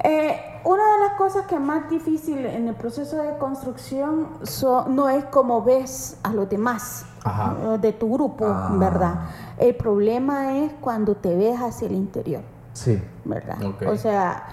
Eh, 0.03 0.35
una 0.63 0.83
de 0.93 0.99
las 1.07 1.13
cosas 1.19 1.45
que 1.45 1.53
es 1.53 1.61
más 1.61 1.87
difícil 1.87 2.47
en 2.47 2.67
el 2.67 2.73
proceso 2.73 3.17
de 3.21 3.37
construcción 3.37 4.27
so- 4.41 4.85
no 4.87 5.07
es 5.07 5.23
como 5.25 5.61
ves 5.63 6.17
a 6.23 6.33
los 6.33 6.49
demás 6.49 7.05
Ajá. 7.23 7.77
de 7.79 7.93
tu 7.93 8.11
grupo, 8.11 8.45
Ah. 8.47 8.71
¿verdad? 8.73 9.13
El 9.59 9.75
problema 9.75 10.57
es 10.57 10.71
cuando 10.81 11.15
te 11.15 11.35
ves 11.35 11.59
hacia 11.59 11.87
el 11.87 11.93
interior, 11.93 12.41
Sí. 12.73 12.99
¿verdad? 13.23 13.57
O 13.87 13.95
sea, 13.97 14.43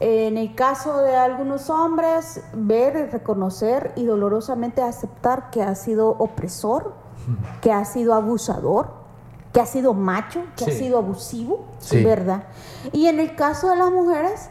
en 0.00 0.38
el 0.38 0.54
caso 0.54 0.98
de 1.02 1.14
algunos 1.14 1.68
hombres, 1.68 2.42
ver, 2.54 2.96
y 2.96 3.10
reconocer 3.10 3.92
y 3.96 4.06
dolorosamente 4.06 4.80
aceptar 4.82 5.50
que 5.50 5.62
ha 5.62 5.74
sido 5.74 6.08
opresor, 6.08 6.94
que 7.60 7.70
ha 7.70 7.84
sido 7.84 8.14
abusador, 8.14 8.92
que 9.52 9.60
ha 9.60 9.66
sido 9.66 9.92
macho, 9.92 10.42
que 10.56 10.64
ha 10.64 10.70
sido 10.70 10.96
abusivo, 10.98 11.66
Sí. 11.78 12.02
¿verdad? 12.02 12.44
Y 12.92 13.06
en 13.06 13.20
el 13.20 13.36
caso 13.36 13.68
de 13.68 13.76
las 13.76 13.90
mujeres, 13.90 14.48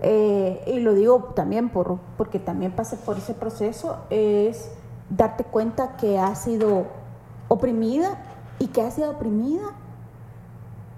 eh, 0.00 0.62
y 0.68 0.80
lo 0.80 0.94
digo 0.94 1.32
también 1.34 1.68
por, 1.70 1.98
porque 2.16 2.38
también 2.38 2.70
pasé 2.72 2.96
por 2.96 3.18
ese 3.18 3.34
proceso, 3.34 3.96
es 4.10 4.70
darte 5.10 5.42
cuenta 5.44 5.96
que 5.96 6.18
ha 6.18 6.34
sido 6.36 6.84
oprimida 7.48 8.18
y 8.58 8.68
que 8.68 8.82
ha 8.82 8.90
sido 8.90 9.10
oprimida 9.10 9.62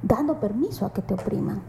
dando 0.02 0.38
permiso 0.40 0.84
a 0.84 0.92
que 0.92 1.00
te 1.00 1.14
opriman, 1.14 1.62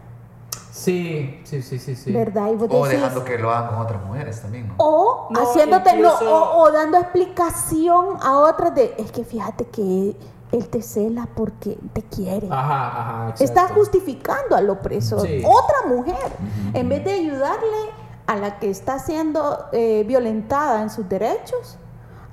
Sí, 0.76 1.40
sí, 1.44 1.62
sí, 1.62 1.78
sí, 1.78 1.96
sí. 1.96 2.12
¿verdad? 2.12 2.48
Y 2.52 2.56
vos 2.56 2.68
O 2.70 2.84
decís- 2.84 3.00
dejando 3.00 3.24
que 3.24 3.38
lo 3.38 3.50
hagan 3.50 3.70
con 3.70 3.78
otras 3.78 4.04
mujeres 4.04 4.40
también, 4.42 4.68
¿no? 4.68 4.74
o 4.76 5.28
No, 5.30 5.40
haciéndote, 5.40 5.90
no, 5.94 5.98
incluso- 6.10 6.30
o, 6.36 6.62
o 6.64 6.70
dando 6.70 6.98
explicación 6.98 8.18
a 8.22 8.38
otras 8.40 8.74
de, 8.74 8.94
es 8.98 9.10
que 9.10 9.24
fíjate 9.24 9.64
que 9.66 10.14
él 10.52 10.68
te 10.68 10.82
cela 10.82 11.28
porque 11.34 11.78
te 11.94 12.02
quiere. 12.02 12.46
Ajá, 12.50 12.88
ajá, 12.88 13.22
exacto. 13.30 13.44
Estás 13.44 13.72
justificando 13.72 14.54
al 14.54 14.68
opresor, 14.70 15.26
Sí. 15.26 15.42
otra 15.44 15.88
mujer, 15.88 16.30
en 16.74 16.88
vez 16.88 17.04
de 17.04 17.12
ayudarle 17.12 17.90
a 18.26 18.36
la 18.36 18.58
que 18.58 18.68
está 18.70 18.98
siendo 18.98 19.66
eh, 19.72 20.04
violentada 20.06 20.82
en 20.82 20.90
sus 20.90 21.08
derechos, 21.08 21.78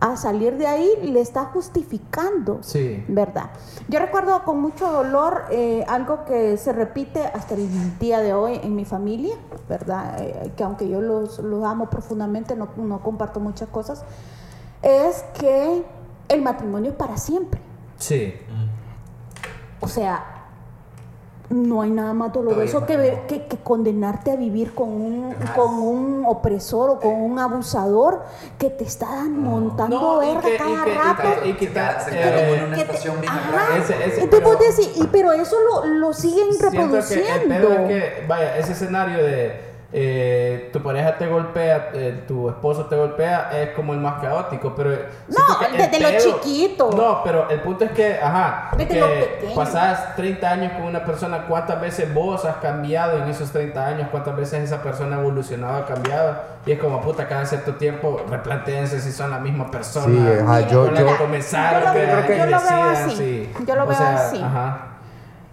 a 0.03 0.17
salir 0.17 0.57
de 0.57 0.67
ahí, 0.67 0.89
le 1.01 1.21
está 1.21 1.45
justificando. 1.45 2.59
Sí. 2.61 3.05
¿Verdad? 3.07 3.51
Yo 3.87 3.99
recuerdo 3.99 4.43
con 4.43 4.59
mucho 4.59 4.91
dolor 4.91 5.45
eh, 5.49 5.85
algo 5.87 6.25
que 6.25 6.57
se 6.57 6.73
repite 6.73 7.23
hasta 7.23 7.55
el 7.55 7.97
día 7.99 8.19
de 8.19 8.33
hoy 8.33 8.59
en 8.61 8.75
mi 8.75 8.83
familia, 8.83 9.33
¿verdad? 9.69 10.21
Eh, 10.21 10.51
que 10.57 10.63
aunque 10.65 10.89
yo 10.89 10.99
los, 10.99 11.39
los 11.39 11.63
amo 11.63 11.89
profundamente, 11.89 12.53
no, 12.57 12.67
no 12.75 13.01
comparto 13.01 13.39
muchas 13.39 13.69
cosas, 13.69 14.03
es 14.81 15.23
que 15.39 15.85
el 16.27 16.41
matrimonio 16.41 16.91
es 16.91 16.97
para 16.97 17.15
siempre. 17.15 17.61
Sí. 17.97 18.33
O 19.79 19.87
sea, 19.87 20.32
no 21.53 21.81
hay 21.81 21.91
nada 21.91 22.13
más 22.13 22.33
doloroso 22.33 22.85
que, 22.85 23.21
que, 23.27 23.45
que 23.45 23.57
condenarte 23.57 24.31
a 24.31 24.35
vivir 24.35 24.73
con 24.73 24.89
un, 24.89 25.35
con 25.55 25.73
un 25.75 26.23
opresor 26.27 26.89
o 26.89 26.99
con 26.99 27.13
un 27.13 27.37
abusador 27.39 28.23
que 28.57 28.69
te 28.69 28.83
está 28.83 29.07
montando 29.29 29.99
No, 30.01 30.23
y 30.23 30.27
verga 30.27 30.41
que- 30.41 30.55
y 30.55 30.57
cada 30.57 30.83
que- 30.85 30.91
y 30.91 30.93
rato. 30.95 31.41
que- 31.41 31.49
y 31.49 31.53
en 32.53 32.59
eh, 32.61 32.65
una 32.67 32.75
que 32.75 32.85
te- 32.85 32.91
y, 34.95 35.07
pero 35.11 35.31
eso 35.31 35.55
lo, 35.71 35.85
lo 35.85 36.13
siguen 36.13 36.53
Siento 36.53 36.71
que 36.71 36.77
el 36.77 36.81
reproduciendo. 36.91 37.55
pedo 37.55 37.73
es 37.73 37.87
que, 37.87 38.25
vaya, 38.27 38.57
ese 38.57 38.71
escenario 38.71 39.17
de 39.23 39.72
eh, 39.95 40.71
tu 40.73 40.81
pareja 40.81 41.17
te 41.19 41.27
golpea, 41.27 41.91
eh, 41.93 42.23
tu 42.27 42.49
esposo 42.49 42.85
te 42.87 42.95
golpea, 42.95 43.51
es 43.61 43.69
como 43.75 43.93
el 43.93 43.99
más 43.99 44.19
caótico, 44.19 44.73
pero... 44.75 44.89
que 44.89 45.65
el 45.67 45.77
desde 45.77 45.99
lo 45.99 46.19
chiquito. 46.19 46.89
No, 46.97 47.21
pero 47.23 47.47
el 47.51 47.61
punto 47.61 47.85
es 47.85 47.91
que, 47.91 48.19
ajá, 48.19 48.71
Desde 48.75 48.99
lo 48.99 49.07
que 49.07 49.13
pequeño. 49.39 49.55
pasás 49.55 50.15
30 50.15 50.49
años 50.49 50.71
con 50.73 50.83
una 50.83 51.05
persona, 51.05 51.45
¿cuántas 51.47 51.79
veces 51.79 52.11
vos 52.11 52.43
has 52.43 52.55
cambiado 52.55 53.19
en 53.19 53.29
esos 53.29 53.51
30 53.51 53.85
años? 53.85 54.07
¿Cuántas 54.09 54.35
veces 54.35 54.63
esa 54.63 54.81
persona 54.81 55.17
ha 55.17 55.19
evolucionado, 55.19 55.75
ha 55.77 55.85
cambiado? 55.85 56.37
Y 56.65 56.71
es 56.71 56.79
como, 56.79 56.99
puta, 56.99 57.27
cada 57.27 57.45
cierto 57.45 57.75
tiempo 57.75 58.19
replantéense 58.27 58.99
si 58.99 59.11
son 59.11 59.29
la 59.29 59.37
misma 59.37 59.69
persona. 59.69 60.07
Sí, 60.07 60.41
ajá, 60.41 60.61
yo- 60.61 60.91
yo- 60.91 61.05
que 61.05 61.15
comenzaron, 61.17 61.81
yo 61.83 61.87
lo- 61.87 61.93
que- 61.93 62.07
yo 62.07 62.25
que 62.25 62.37
lo 62.37 62.45
veo 62.45 62.59
decidan, 62.59 62.95
así. 63.09 63.15
sí. 63.15 63.53
Yo 63.67 63.75
lo 63.75 63.83
O 63.83 63.87
veo 63.87 63.97
sea, 63.97 64.15
así. 64.15 64.41
Ajá. 64.41 64.77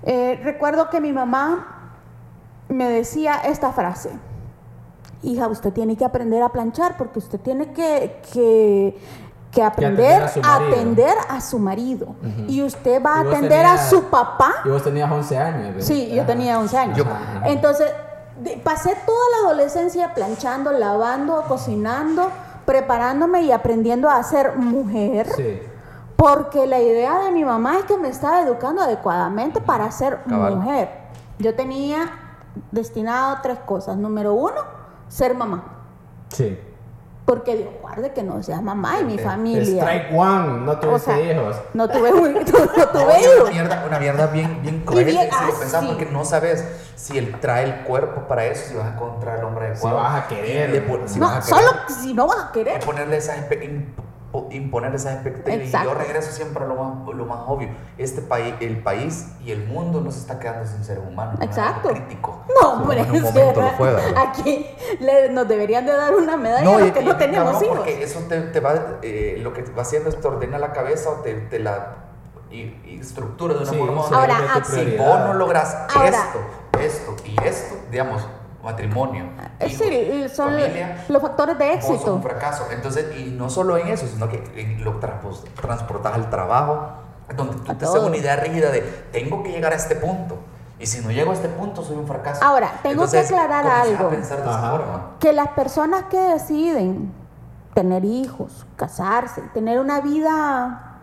Eh, 0.05 0.41
recuerdo 0.43 0.89
que 0.89 0.99
mi 1.03 1.13
mamá 1.13 1.77
me 2.69 2.89
decía 2.89 3.35
esta 3.45 3.73
frase. 3.73 4.11
Hija, 5.23 5.49
usted 5.49 5.73
tiene 5.73 5.97
que 5.97 6.05
aprender 6.05 6.43
a 6.43 6.49
planchar 6.51 6.97
porque 6.97 7.19
usted 7.19 7.39
tiene 7.41 7.73
que, 7.73 8.21
que, 8.33 8.99
que 9.51 9.63
aprender 9.63 10.23
a 10.43 10.57
atender 10.57 11.15
a 11.29 11.41
su 11.41 11.59
marido. 11.59 12.15
Y 12.49 12.63
usted 12.63 13.03
va 13.05 13.17
a 13.17 13.21
atender 13.21 13.67
a 13.67 13.77
su 13.79 14.05
papá. 14.05 14.55
Y 14.65 14.69
vos 14.71 14.83
tenías 14.83 15.11
11 15.11 15.39
años. 15.39 15.63
¿verdad? 15.75 15.81
Sí, 15.81 16.11
yo 16.15 16.25
tenía 16.25 16.59
11 16.59 16.79
años. 16.79 16.97
Yo-. 16.99 17.05
Entonces, 17.45 17.93
de- 18.41 18.57
pasé 18.65 18.97
toda 19.05 19.19
la 19.33 19.49
adolescencia 19.49 20.15
planchando, 20.15 20.73
lavando, 20.73 21.43
cocinando, 21.49 22.31
preparándome 22.65 23.43
y 23.43 23.53
aprendiendo 23.53 24.09
a 24.09 24.23
ser 24.23 24.57
mujer. 24.57 25.27
Sí. 25.37 25.61
Porque 26.17 26.67
la 26.67 26.79
idea 26.81 27.19
de 27.21 27.31
mi 27.33 27.45
mamá 27.45 27.79
es 27.79 27.85
que 27.85 27.97
me 27.97 28.09
estaba 28.09 28.41
educando 28.43 28.83
adecuadamente 28.83 29.61
para 29.61 29.91
ser 29.91 30.21
Cabal. 30.29 30.57
mujer. 30.57 30.91
Yo 31.39 31.55
tenía 31.55 32.11
destinado 32.71 33.39
tres 33.43 33.59
cosas. 33.61 33.97
Número 33.97 34.35
uno, 34.35 34.80
ser 35.11 35.35
mamá. 35.35 35.65
Sí. 36.31 36.59
Porque 37.27 37.55
Dios 37.57 37.69
guarde 37.81 38.13
que 38.13 38.23
no 38.23 38.43
seas 38.43 38.63
mamá 38.63 39.01
y 39.01 39.05
mi 39.05 39.19
familia. 39.19 39.83
Strike 39.83 40.13
one, 40.17 40.65
no 40.65 40.79
tuviste 40.79 41.11
O 41.11 41.15
sea, 41.15 41.21
hijos. 41.33 41.57
No 41.75 41.89
tuve, 41.89 42.13
un- 42.13 42.35
no 42.35 42.43
tuve 42.89 43.21
hijos. 43.21 43.41
una 43.43 43.51
mierda, 43.51 43.85
una 43.87 43.99
mierda 44.01 44.27
bien, 44.29 44.63
bien 44.63 44.81
cruel 44.85 45.05
bien- 45.05 45.19
si 45.21 45.27
lo 45.29 45.35
ah, 45.37 45.51
pensás, 45.61 45.81
sí. 45.83 45.87
porque 45.89 46.07
no 46.07 46.25
sabes 46.25 46.65
si 46.97 47.19
él 47.19 47.37
trae 47.41 47.65
el 47.65 47.75
cuerpo 47.85 48.23
para 48.27 48.47
eso, 48.47 48.71
si 48.71 48.75
vas 48.75 48.87
a 48.87 48.95
encontrar 48.95 49.39
al 49.39 49.45
hombre 49.45 49.67
adecuado. 49.67 49.97
vas 49.99 50.25
a 50.25 50.29
querer. 50.29 50.71
Le 50.71 51.09
si 51.09 51.21
no, 51.21 51.27
vas 51.27 51.37
a 51.53 51.57
querer. 51.57 51.69
solo 51.69 51.81
si 52.01 52.15
no 52.15 52.27
vas 52.27 52.45
a 52.47 52.53
querer. 52.53 52.81
ponerle 52.85 53.17
esas 53.19 53.39
imponer 54.51 54.95
esas 54.95 55.15
expectativas. 55.15 55.83
Y 55.83 55.85
yo 55.85 55.95
regreso 55.95 56.31
siempre 56.31 56.63
a 56.65 56.67
lo 56.69 56.77
más, 56.77 57.15
lo 57.15 57.27
más 57.27 57.41
obvio. 57.49 57.69
Este 57.99 58.23
país 58.23 58.55
el 58.61 58.83
país 58.83 59.27
y 59.45 59.51
el 59.51 59.67
mundo 59.67 60.01
no 60.01 60.11
se 60.13 60.21
está 60.21 60.39
quedando 60.39 60.67
sin 60.69 60.85
seres 60.85 61.03
humanos 61.07 61.39
no 61.39 61.45
Exacto. 61.45 61.89
crítico. 61.91 62.45
No, 62.63 62.77
momento 62.77 63.61
lo 63.61 63.71
fue 63.71 63.93
¿verdad? 63.93 64.15
aquí 64.29 64.67
le- 65.01 65.31
nos 65.31 65.49
deberían 65.49 65.85
de 65.85 65.93
dar 65.93 66.15
una 66.15 66.37
medalla 66.37 66.77
a 66.77 66.79
los 66.79 66.91
que 66.93 67.01
y 67.03 67.05
no 67.05 67.17
tenemos 67.17 67.45
cabrón 67.53 67.65
hijos. 67.65 67.77
porque 67.79 68.03
eso 68.05 68.21
te, 68.29 68.41
te 68.41 68.61
va 68.61 68.99
eh, 69.03 69.39
lo 69.43 69.53
que 69.53 69.63
te 69.63 69.73
va 69.73 69.83
haciendo 69.83 70.09
es 70.11 70.21
te 70.21 70.29
ordena 70.29 70.59
la 70.59 70.73
cabeza 70.73 71.11
o 71.11 71.15
te, 71.23 71.35
te 71.35 71.59
la 71.59 71.97
y, 72.51 72.77
y 72.85 72.99
estructura 73.01 73.55
de 73.55 73.61
una 73.63 73.71
Sí, 73.71 73.79
forma 73.79 74.03
Ahora, 74.17 74.37
ah, 74.55 74.63
si 74.65 74.97
vos 74.97 75.19
no 75.21 75.35
logras 75.35 75.77
Ahora- 75.95 76.09
esto 76.09 76.39
esto 76.81 77.17
y 77.25 77.37
esto 77.47 77.75
digamos 77.91 78.27
matrimonio 78.63 79.25
Es 79.59 79.81
hijos, 79.81 80.35
son 80.35 80.51
familia, 80.51 81.05
los 81.09 81.23
factores 81.23 81.59
de 81.59 81.75
vos 81.77 81.85
sos 81.85 81.91
éxito. 81.95 82.15
un 82.15 82.23
fracaso. 82.23 82.67
Entonces, 82.73 83.07
y 83.19 83.31
no 83.31 83.49
solo 83.51 83.77
en 83.79 83.89
eso, 83.89 84.07
sino 84.07 84.29
que 84.29 84.77
lo 84.83 84.99
transportas 84.99 86.15
al 86.15 86.29
trabajo, 86.31 86.89
donde 87.37 87.57
tú 87.57 87.73
A 87.73 87.75
te 87.77 87.85
haces 87.85 88.03
una 88.03 88.17
idea 88.17 88.37
rígida 88.37 88.71
de 88.71 88.81
tengo 89.13 89.43
que 89.43 89.51
llegar 89.53 89.73
a 89.73 89.77
este 89.77 89.97
punto. 89.97 90.37
Y 90.79 90.87
si 90.87 91.03
no 91.05 91.11
llego 91.11 91.31
a 91.31 91.35
este 91.35 91.49
punto, 91.49 91.83
soy 91.83 91.97
un 91.97 92.07
fracaso. 92.07 92.43
Ahora, 92.43 92.73
tengo 92.83 93.07
que 93.09 93.19
aclarar 93.19 93.67
algo. 93.67 94.07
a 94.07 94.11
pensar 94.11 94.39
de 94.39 94.45
esa 94.45 94.59
Ajá. 94.59 94.71
forma. 94.71 95.01
Que 95.21 95.33
las 95.35 95.49
personas 95.49 96.05
que 96.05 96.19
deciden 96.19 97.13
tener 97.75 98.05
hijos, 98.05 98.67
casarse, 98.77 99.43
tener 99.55 99.79
una 99.79 100.01
vida 100.01 100.97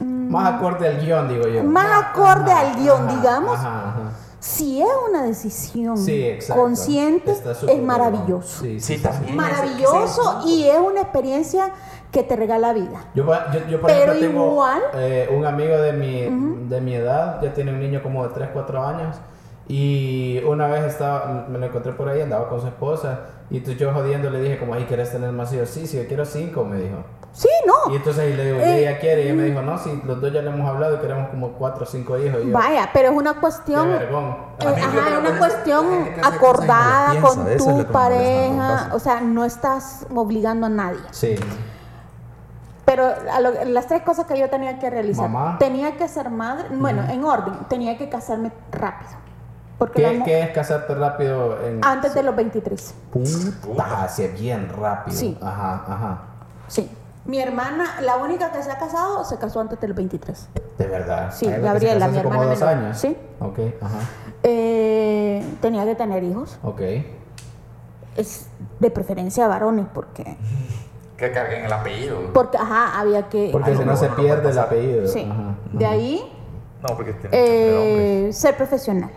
Más 0.00 0.54
acorde 0.54 0.88
al 0.88 0.98
guion, 1.00 1.28
digo 1.28 1.46
yo. 1.46 1.62
Más 1.62 2.04
acorde 2.04 2.52
al 2.52 2.74
guion, 2.76 3.06
digamos. 3.06 3.58
Ajá, 3.58 3.88
ajá. 3.90 4.00
Si 4.42 4.82
es 4.82 4.88
una 5.08 5.22
decisión 5.22 5.96
Sí, 5.96 6.36
consciente, 6.52 7.30
es 7.30 7.80
maravilloso. 7.82 8.62
Sí, 8.64 8.80
Sí, 8.80 8.80
sí, 8.80 8.96
sí, 8.96 9.02
también. 9.02 9.36
Maravilloso 9.36 10.42
y 10.46 10.64
es 10.64 10.78
una 10.78 11.02
experiencia 11.02 11.70
que 12.10 12.24
te 12.24 12.34
regala 12.34 12.72
vida. 12.72 13.04
Yo, 13.14 13.24
yo, 13.24 13.68
yo, 13.70 13.80
por 13.80 13.88
Pero 13.88 14.12
ejemplo, 14.12 14.28
tengo 14.28 14.46
igual- 14.50 14.82
eh, 14.94 15.28
un 15.32 15.46
amigo 15.46 15.76
de 15.76 15.92
mi, 15.92 16.22
de 16.68 16.80
mi 16.80 16.94
edad, 16.96 17.40
ya 17.40 17.54
tiene 17.54 17.70
un 17.72 17.78
niño 17.78 18.02
como 18.02 18.26
de 18.26 18.34
3, 18.34 18.48
4 18.52 18.84
años. 18.84 19.16
Y 19.68 20.42
una 20.46 20.66
vez 20.66 20.84
estaba, 20.84 21.46
me 21.48 21.58
lo 21.58 21.66
encontré 21.66 21.92
por 21.92 22.08
ahí, 22.08 22.20
andaba 22.20 22.48
con 22.48 22.60
su 22.60 22.66
esposa. 22.66 23.20
Y 23.50 23.58
entonces 23.58 23.78
yo 23.80 23.92
jodiendo 23.92 24.28
le 24.30 24.40
dije, 24.40 24.58
como, 24.58 24.74
ahí 24.74 24.84
¿quieres 24.84 25.12
tener 25.12 25.30
más 25.32 25.52
hijos? 25.52 25.68
Sí, 25.68 25.86
sí, 25.86 25.96
yo 25.98 26.06
quiero 26.08 26.24
5, 26.24 26.64
me 26.64 26.76
dijo. 26.78 26.96
Sí, 27.32 27.48
no. 27.66 27.92
Y 27.92 27.96
entonces 27.96 28.36
le 28.36 28.44
digo, 28.44 28.58
¿y 28.58 28.62
Eh, 28.62 28.78
ella 28.80 28.98
quiere? 28.98 29.22
Y 29.22 29.24
ella 29.26 29.34
me 29.34 29.44
dijo, 29.44 29.62
no, 29.62 29.78
sí, 29.78 30.02
los 30.04 30.20
dos 30.20 30.32
ya 30.32 30.42
le 30.42 30.50
hemos 30.50 30.68
hablado 30.68 30.96
y 30.96 30.98
queremos 30.98 31.28
como 31.30 31.52
4 31.52 31.82
o 31.84 31.86
5 31.86 32.18
hijos. 32.18 32.40
Y 32.44 32.48
yo, 32.48 32.52
Vaya, 32.52 32.90
pero 32.92 33.08
es 33.10 33.14
una 33.16 33.34
qué 33.34 33.40
cuestión 33.40 33.88
vergón. 33.88 34.36
Eh, 34.60 34.66
Ajá, 34.66 35.08
es 35.10 35.18
una 35.18 35.38
cuestión 35.38 35.86
acordada 36.22 37.10
piensa, 37.12 37.28
con 37.28 37.48
es 37.50 37.64
tu 37.64 37.84
pareja, 37.86 38.90
o 38.92 38.98
sea, 38.98 39.20
no 39.20 39.44
estás 39.44 40.06
obligando 40.14 40.66
a 40.66 40.70
nadie. 40.70 41.00
Sí. 41.10 41.36
Pero 42.84 43.04
a 43.32 43.40
lo- 43.40 43.64
las 43.66 43.86
tres 43.86 44.02
cosas 44.02 44.26
que 44.26 44.38
yo 44.38 44.50
tenía 44.50 44.78
que 44.78 44.90
realizar, 44.90 45.30
Mamá. 45.30 45.56
tenía 45.58 45.96
que 45.96 46.08
ser 46.08 46.30
madre, 46.30 46.66
bueno, 46.72 47.04
en 47.08 47.24
orden, 47.24 47.54
tenía 47.68 47.96
que 47.96 48.08
casarme 48.08 48.50
rápido, 48.72 49.10
porque 49.82 50.02
¿Qué, 50.02 50.22
qué 50.24 50.40
es 50.42 50.50
casarte 50.50 50.94
rápido 50.94 51.58
en... 51.66 51.80
antes 51.84 52.14
de 52.14 52.22
los 52.22 52.36
23, 52.36 52.94
Puta, 53.12 54.04
así 54.04 54.22
es 54.22 54.38
bien 54.40 54.68
rápido. 54.80 55.16
Sí. 55.16 55.36
Ajá, 55.42 55.84
ajá. 55.88 56.22
sí. 56.68 56.88
Mi 57.24 57.40
hermana, 57.40 58.00
la 58.00 58.16
única 58.16 58.52
que 58.52 58.62
se 58.62 58.70
ha 58.70 58.78
casado, 58.78 59.24
se 59.24 59.38
casó 59.38 59.60
antes 59.60 59.80
de 59.80 59.88
los 59.88 59.96
23. 59.96 60.48
De 60.78 60.86
verdad. 60.86 61.30
Sí, 61.32 61.46
se 61.46 61.58
Gabriela, 61.60 62.06
mi 62.08 62.16
como 62.18 62.30
hermana 62.34 62.50
dos 62.50 62.60
menor. 62.60 62.74
años. 62.74 62.98
Sí. 62.98 63.16
Ok, 63.40 63.58
ajá. 63.80 63.98
Eh, 64.44 65.44
tenía 65.60 65.84
que 65.84 65.94
tener 65.96 66.22
hijos, 66.22 66.58
Ok. 66.62 66.80
es 68.16 68.46
de 68.78 68.90
preferencia 68.90 69.46
varones, 69.48 69.86
porque, 69.92 70.36
Que 71.16 71.30
carguen 71.32 71.64
el 71.64 71.72
apellido. 71.72 72.18
porque, 72.32 72.56
ajá, 72.56 73.00
había 73.00 73.28
que... 73.28 73.48
Porque 73.52 73.70
Ay, 73.70 73.76
si 73.76 73.84
no, 73.84 73.92
no 73.92 73.96
se 73.96 74.08
no, 74.08 74.16
no 74.16 74.22
pierde 74.22 74.50
el 74.50 74.58
apellido. 74.58 75.08
Sí. 75.08 75.28
Ajá, 75.30 75.54
De 75.72 75.86
ahí, 75.86 76.32
No, 76.82 76.94
porque 76.96 77.12
tiene 77.14 77.30
que 77.30 78.28
eh, 78.28 78.32
ser 78.32 78.56
profesional, 78.56 79.10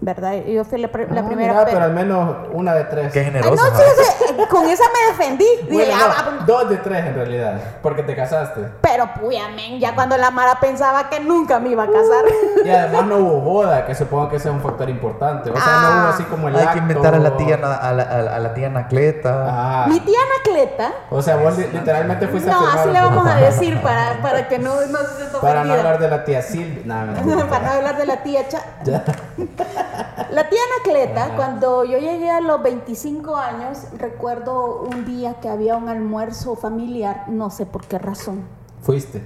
¿verdad? 0.00 0.34
Yo 0.44 0.64
fui 0.64 0.78
la, 0.78 0.88
pre- 0.88 1.08
la 1.10 1.20
Ah, 1.22 1.26
primera... 1.26 1.52
mira, 1.54 1.64
pe- 1.64 1.72
pero 1.72 1.84
al 1.84 1.92
menos 1.94 2.36
una 2.52 2.74
de 2.74 2.84
tres. 2.84 3.12
Qué 3.12 3.20
Ay, 3.20 3.24
generoso. 3.26 3.54
no, 3.54 3.76
sí, 3.78 3.82
sí, 4.18 4.34
con 4.50 4.68
esa 4.68 4.84
me 4.92 5.12
defendí. 5.12 5.46
Dije, 5.68 5.86
Bueno, 5.86 5.94
ah, 5.94 6.22
no, 6.26 6.40
ah, 6.40 6.44
dos 6.46 6.68
de 6.68 6.76
tres 6.78 7.06
en 7.06 7.14
realidad. 7.14 7.60
Porque 7.82 8.02
te 8.02 8.14
casaste. 8.14 8.60
pero 8.82 9.08
puya, 9.20 9.48
men, 9.48 9.78
ya 9.80 9.94
cuando 9.94 10.16
la 10.18 10.30
Mara 10.30 10.60
pensaba 10.60 11.08
que 11.08 11.20
nunca 11.20 11.58
me 11.58 11.70
iba 11.70 11.84
a 11.84 11.86
casar. 11.86 12.24
Y 12.64 12.70
además 12.70 13.06
no 13.06 13.16
hubo 13.18 13.40
boda, 13.40 13.86
que 13.86 13.94
supongo 13.94 14.28
que 14.28 14.36
ese 14.36 14.48
es 14.48 14.54
un 14.54 14.60
factor 14.60 14.88
importante. 14.90 15.50
O 15.50 15.56
sea, 15.56 15.64
no 15.64 15.72
Ah. 15.88 16.00
hubo 16.04 16.14
así 16.14 16.24
como 16.24 16.48
el 16.48 16.56
Hay 16.56 16.62
que 16.62 16.68
acto. 16.68 16.78
inventar 16.80 17.14
a 17.14 17.18
la 17.18 17.36
tía, 17.36 17.54
a 17.54 17.92
la, 17.92 18.02
a 18.02 18.38
la- 18.40 18.54
tía 18.54 18.66
Anacleta. 18.66 19.46
Ah. 19.48 19.86
Mi 19.88 20.00
tía 20.00 20.18
Anacleta, 20.34 20.92
O 21.10 21.22
sea, 21.22 21.36
vos 21.36 21.56
li- 21.56 21.68
literalmente 21.72 22.28
fuiste 22.28 22.50
a 22.50 22.54
no, 22.54 22.68
así 22.68 22.90
le 22.90 23.00
vamos 23.00 23.26
a 23.26 23.36
decir 23.36 23.80
para, 23.80 24.20
para 24.20 24.48
que 24.48 24.58
no, 24.58 24.74
no 24.74 24.98
se 24.98 25.16
sienta 25.16 25.40
Para 25.40 25.64
no 25.64 25.72
hablar 25.74 25.98
de 25.98 26.08
la 26.08 26.24
tía 26.24 26.42
Silvia. 26.42 26.82
Nah, 26.84 27.14
para 27.48 27.64
no 27.64 27.72
hablar 27.72 27.96
de 27.96 28.06
la 28.06 28.22
tía 28.22 28.46
Cha. 28.48 28.60
La 30.30 30.48
tía 30.48 30.58
Anacleta, 30.76 31.24
Ajá. 31.26 31.36
cuando 31.36 31.84
yo 31.84 31.98
llegué 31.98 32.30
a 32.30 32.40
los 32.40 32.62
25 32.62 33.36
años, 33.36 33.78
recuerdo 33.96 34.82
un 34.90 35.04
día 35.04 35.34
que 35.40 35.48
había 35.48 35.76
un 35.76 35.88
almuerzo 35.88 36.56
familiar, 36.56 37.24
no 37.28 37.50
sé 37.50 37.66
por 37.66 37.86
qué 37.86 37.98
razón. 37.98 38.44
Fuiste. 38.82 39.22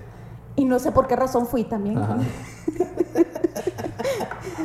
Y 0.57 0.64
no 0.64 0.79
sé 0.79 0.92
por 0.92 1.07
qué 1.07 1.16
razón 1.16 1.47
fui 1.47 1.64
también. 1.64 1.99
Ajá. 1.99 2.16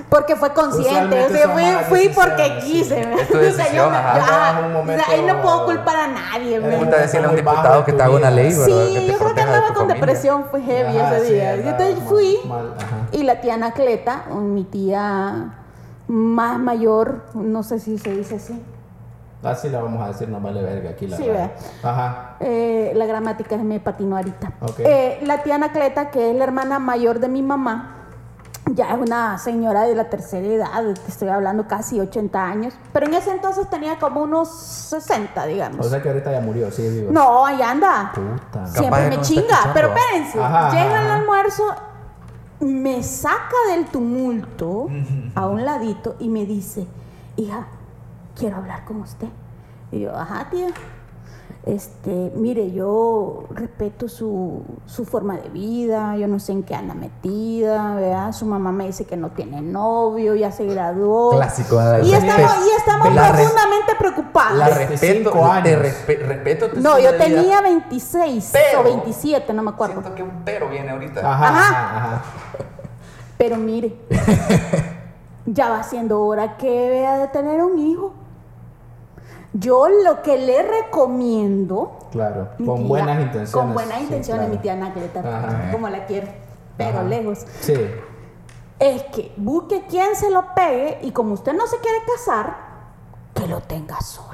Porque 0.09 0.35
fue 0.35 0.53
consciente, 0.53 1.25
o 1.25 1.29
sea, 1.29 1.49
fui, 1.89 2.09
porque 2.09 2.59
sí. 2.61 2.71
quise. 2.71 3.05
¿me? 3.07 3.15
Es 3.21 3.27
tu 3.29 3.37
O 3.37 3.41
sea, 3.41 3.49
decisión, 3.51 3.75
yo 3.85 3.89
me- 3.89 3.97
ajá. 3.97 4.13
yo- 4.13 4.19
Estabas 4.21 4.49
ajá, 4.49 4.59
en 4.59 4.65
un 4.65 4.71
o 4.71 4.73
sea, 4.73 4.79
momento- 4.81 5.05
ahí 5.09 5.21
no 5.25 5.41
puedo 5.41 5.65
culpar 5.65 5.95
a 5.95 6.07
nadie. 6.07 6.59
¿me? 6.59 6.77
Puta, 6.77 6.97
decirle 6.97 7.27
a 7.27 7.29
un 7.31 7.35
diputado 7.35 7.85
que 7.85 7.93
te 7.93 8.03
haga 8.03 8.15
una 8.15 8.29
ley, 8.31 8.51
Sí, 8.51 9.07
yo 9.07 9.17
creo 9.17 9.33
que 9.33 9.41
andaba 9.41 9.67
con 9.67 9.75
familia. 9.75 9.95
depresión, 9.95 10.45
fue 10.51 10.61
heavy 10.61 10.97
Ajá, 10.99 11.17
ese 11.17 11.27
sí, 11.27 11.33
día. 11.33 11.53
andaba 11.53 11.69
Entonces 11.71 11.99
fui 12.07 12.37
mal, 12.47 12.73
y 13.11 13.23
la 13.23 13.41
tía 13.41 13.53
Anacleta, 13.55 14.25
mi 14.39 14.63
tía 14.65 15.55
más 16.07 16.59
mayor, 16.59 17.23
no 17.33 17.63
sé 17.63 17.79
si 17.79 17.97
se 17.97 18.15
dice 18.15 18.35
así, 18.35 18.61
Así 19.43 19.67
la 19.69 19.81
vamos 19.81 20.01
a 20.01 20.07
decir, 20.07 20.29
no 20.29 20.39
vale 20.39 20.61
verga 20.63 20.91
aquí 20.91 21.05
la 21.05 21.17
Sí, 21.17 21.23
verdad. 21.27 21.51
vea. 21.83 21.91
Ajá. 21.91 22.35
Eh, 22.39 22.93
la 22.95 23.05
gramática 23.05 23.57
me 23.57 23.81
patinó 23.81 24.15
ahorita. 24.15 24.53
Ok. 24.61 24.79
Eh, 24.79 25.19
la 25.23 25.43
tía 25.43 25.55
Anacleta, 25.55 26.11
que 26.11 26.31
es 26.31 26.37
la 26.37 26.45
hermana 26.45 26.79
mayor 26.79 27.19
de 27.19 27.27
mi 27.27 27.41
mamá, 27.43 27.97
ya 28.71 28.93
es 28.93 28.97
una 28.97 29.37
señora 29.39 29.81
de 29.81 29.95
la 29.95 30.05
tercera 30.09 30.47
edad, 30.47 30.93
te 30.93 31.11
estoy 31.11 31.27
hablando 31.27 31.67
casi 31.67 31.99
80 31.99 32.41
años, 32.41 32.73
pero 32.93 33.07
en 33.07 33.15
ese 33.15 33.31
entonces 33.31 33.69
tenía 33.69 33.99
como 33.99 34.21
unos 34.21 34.47
60, 34.49 35.45
digamos. 35.47 35.85
O 35.85 35.89
sea 35.89 36.01
que 36.01 36.07
ahorita 36.07 36.31
ya 36.31 36.39
murió, 36.39 36.71
sí, 36.71 36.87
vivo. 36.87 37.11
no, 37.11 37.45
ahí 37.45 37.61
anda. 37.61 38.13
Puta. 38.15 38.65
Siempre 38.67 39.09
me 39.09 39.17
no 39.17 39.21
chinga, 39.23 39.71
pero 39.73 39.89
espérense, 39.93 40.39
Ajá, 40.41 40.67
ajá, 40.67 40.71
llega 40.81 41.01
el 41.01 41.07
ajá. 41.07 41.15
almuerzo, 41.15 41.63
me 42.63 43.03
saca 43.03 43.55
del 43.69 43.85
tumulto 43.85 44.87
a 45.35 45.47
un 45.47 45.65
ladito 45.65 46.15
y 46.19 46.29
me 46.29 46.45
dice, 46.45 46.87
hija, 47.37 47.67
quiero 48.35 48.57
hablar 48.57 48.85
con 48.85 49.01
usted. 49.01 49.29
Y 49.91 50.01
yo, 50.01 50.15
ajá, 50.15 50.49
tía. 50.49 50.69
Este, 51.65 52.33
mire, 52.35 52.73
yo 52.73 53.45
respeto 53.51 54.09
su, 54.09 54.63
su 54.85 55.05
forma 55.05 55.37
de 55.37 55.47
vida, 55.47 56.17
yo 56.17 56.27
no 56.27 56.37
sé 56.39 56.51
en 56.51 56.63
qué 56.63 56.75
anda 56.75 56.93
metida, 56.93 57.95
¿verdad? 57.95 58.33
Su 58.33 58.45
mamá 58.45 58.73
me 58.73 58.85
dice 58.87 59.05
que 59.05 59.15
no 59.15 59.29
tiene 59.29 59.61
novio, 59.61 60.35
ya 60.35 60.51
se 60.51 60.65
graduó. 60.65 61.31
Clásico. 61.31 61.79
Y 62.03 62.13
estamos, 62.13 62.51
y 62.67 62.77
estamos 62.77 63.07
profundamente 63.07 63.95
preocupados. 63.97 64.57
La 64.57 64.69
25 64.71 65.29
respeto. 65.31 65.45
años. 65.45 65.63
Te 65.63 65.79
respe- 65.79 66.19
respeto 66.27 66.69
tu 66.69 66.81
No, 66.81 66.99
yo 66.99 67.15
tenía 67.15 67.61
26 67.61 68.49
Pero- 68.51 68.81
o 68.81 68.83
27, 68.83 69.53
no 69.53 69.63
me 69.63 69.69
acuerdo. 69.69 70.01
Siento 70.01 70.15
que 70.15 70.23
un 70.23 70.41
pero 70.43 70.67
viene 70.67 70.89
ahorita. 70.89 71.21
Ajá, 71.21 71.47
ajá. 71.47 72.21
Pero 73.37 73.55
mire, 73.55 73.95
ya 75.45 75.69
va 75.69 75.83
siendo 75.83 76.21
hora 76.25 76.57
que 76.57 76.89
vea 76.89 77.17
de 77.19 77.27
tener 77.29 77.63
un 77.63 77.79
hijo. 77.79 78.13
Yo 79.53 79.87
lo 79.87 80.21
que 80.23 80.37
le 80.37 80.63
recomiendo. 80.63 81.99
Claro, 82.11 82.49
con 82.65 82.77
tía- 82.79 82.87
buenas 82.87 83.15
intenciones. 83.21 83.51
Con 83.51 83.73
buenas 83.73 83.97
sí, 83.99 84.03
intenciones, 84.05 84.45
claro. 84.45 84.55
mi 84.55 84.61
tía 84.61 84.73
Anacleta, 84.73 85.19
Ajá. 85.19 85.71
como 85.71 85.89
la 85.89 86.05
quiero, 86.05 86.27
pero 86.77 86.99
Ajá. 86.99 87.03
lejos. 87.03 87.45
Sí. 87.61 87.75
Es 88.79 89.03
que 89.03 89.31
busque 89.37 89.85
quien 89.87 90.15
se 90.15 90.29
lo 90.31 90.53
pegue 90.55 90.97
y 91.03 91.11
como 91.11 91.33
usted 91.35 91.53
no 91.53 91.67
se 91.67 91.77
quiere 91.77 91.99
casar, 92.15 92.55
que 93.35 93.47
lo 93.47 93.61
tenga 93.61 93.99
sola. 94.01 94.32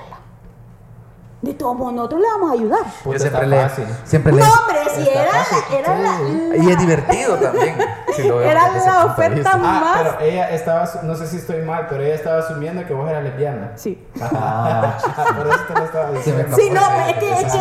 De 1.41 1.53
todos 1.53 1.73
modos, 1.77 1.93
nosotros 1.93 2.19
le 2.21 2.27
vamos 2.27 2.49
a 2.49 2.53
ayudar. 2.53 2.79
Yo 3.05 3.17
siempre 3.17 3.47
le, 3.47 3.69
siempre 4.03 4.33
le, 4.33 4.41
No, 4.41 4.47
hombre, 4.47 4.79
si 4.93 5.01
Está 5.03 5.23
era, 5.23 5.31
fácil, 5.31 5.57
la, 5.71 5.77
era 5.79 5.99
la, 5.99 6.17
sí. 6.17 6.49
y 6.61 6.69
es 6.69 6.79
divertido 6.79 7.35
también. 7.37 7.75
si 8.15 8.23
lo 8.27 8.37
vemos 8.37 8.51
Era 8.51 8.67
la 8.85 9.05
oferta. 9.05 9.51
Ah, 9.53 9.57
más. 9.57 9.97
pero 9.99 10.19
ella 10.19 10.49
estaba, 10.49 10.89
no 11.03 11.15
sé 11.15 11.27
si 11.27 11.37
estoy 11.37 11.61
mal, 11.61 11.87
pero 11.89 12.03
ella 12.03 12.15
estaba 12.15 12.39
asumiendo 12.39 12.85
que 12.85 12.93
vos 12.93 13.09
eras 13.09 13.23
lesbiana. 13.23 13.71
Sí. 13.75 14.05
Ah, 14.21 14.97
Por 15.37 15.47
eso 15.47 15.59
te 15.65 15.73
lo 15.79 15.85
estaba 15.85 16.11
diciendo. 16.11 16.43
me 16.49 16.55
Sí, 16.55 16.69
no, 16.71 16.81
es 17.07 17.15
que, 17.15 17.31
es 17.31 17.53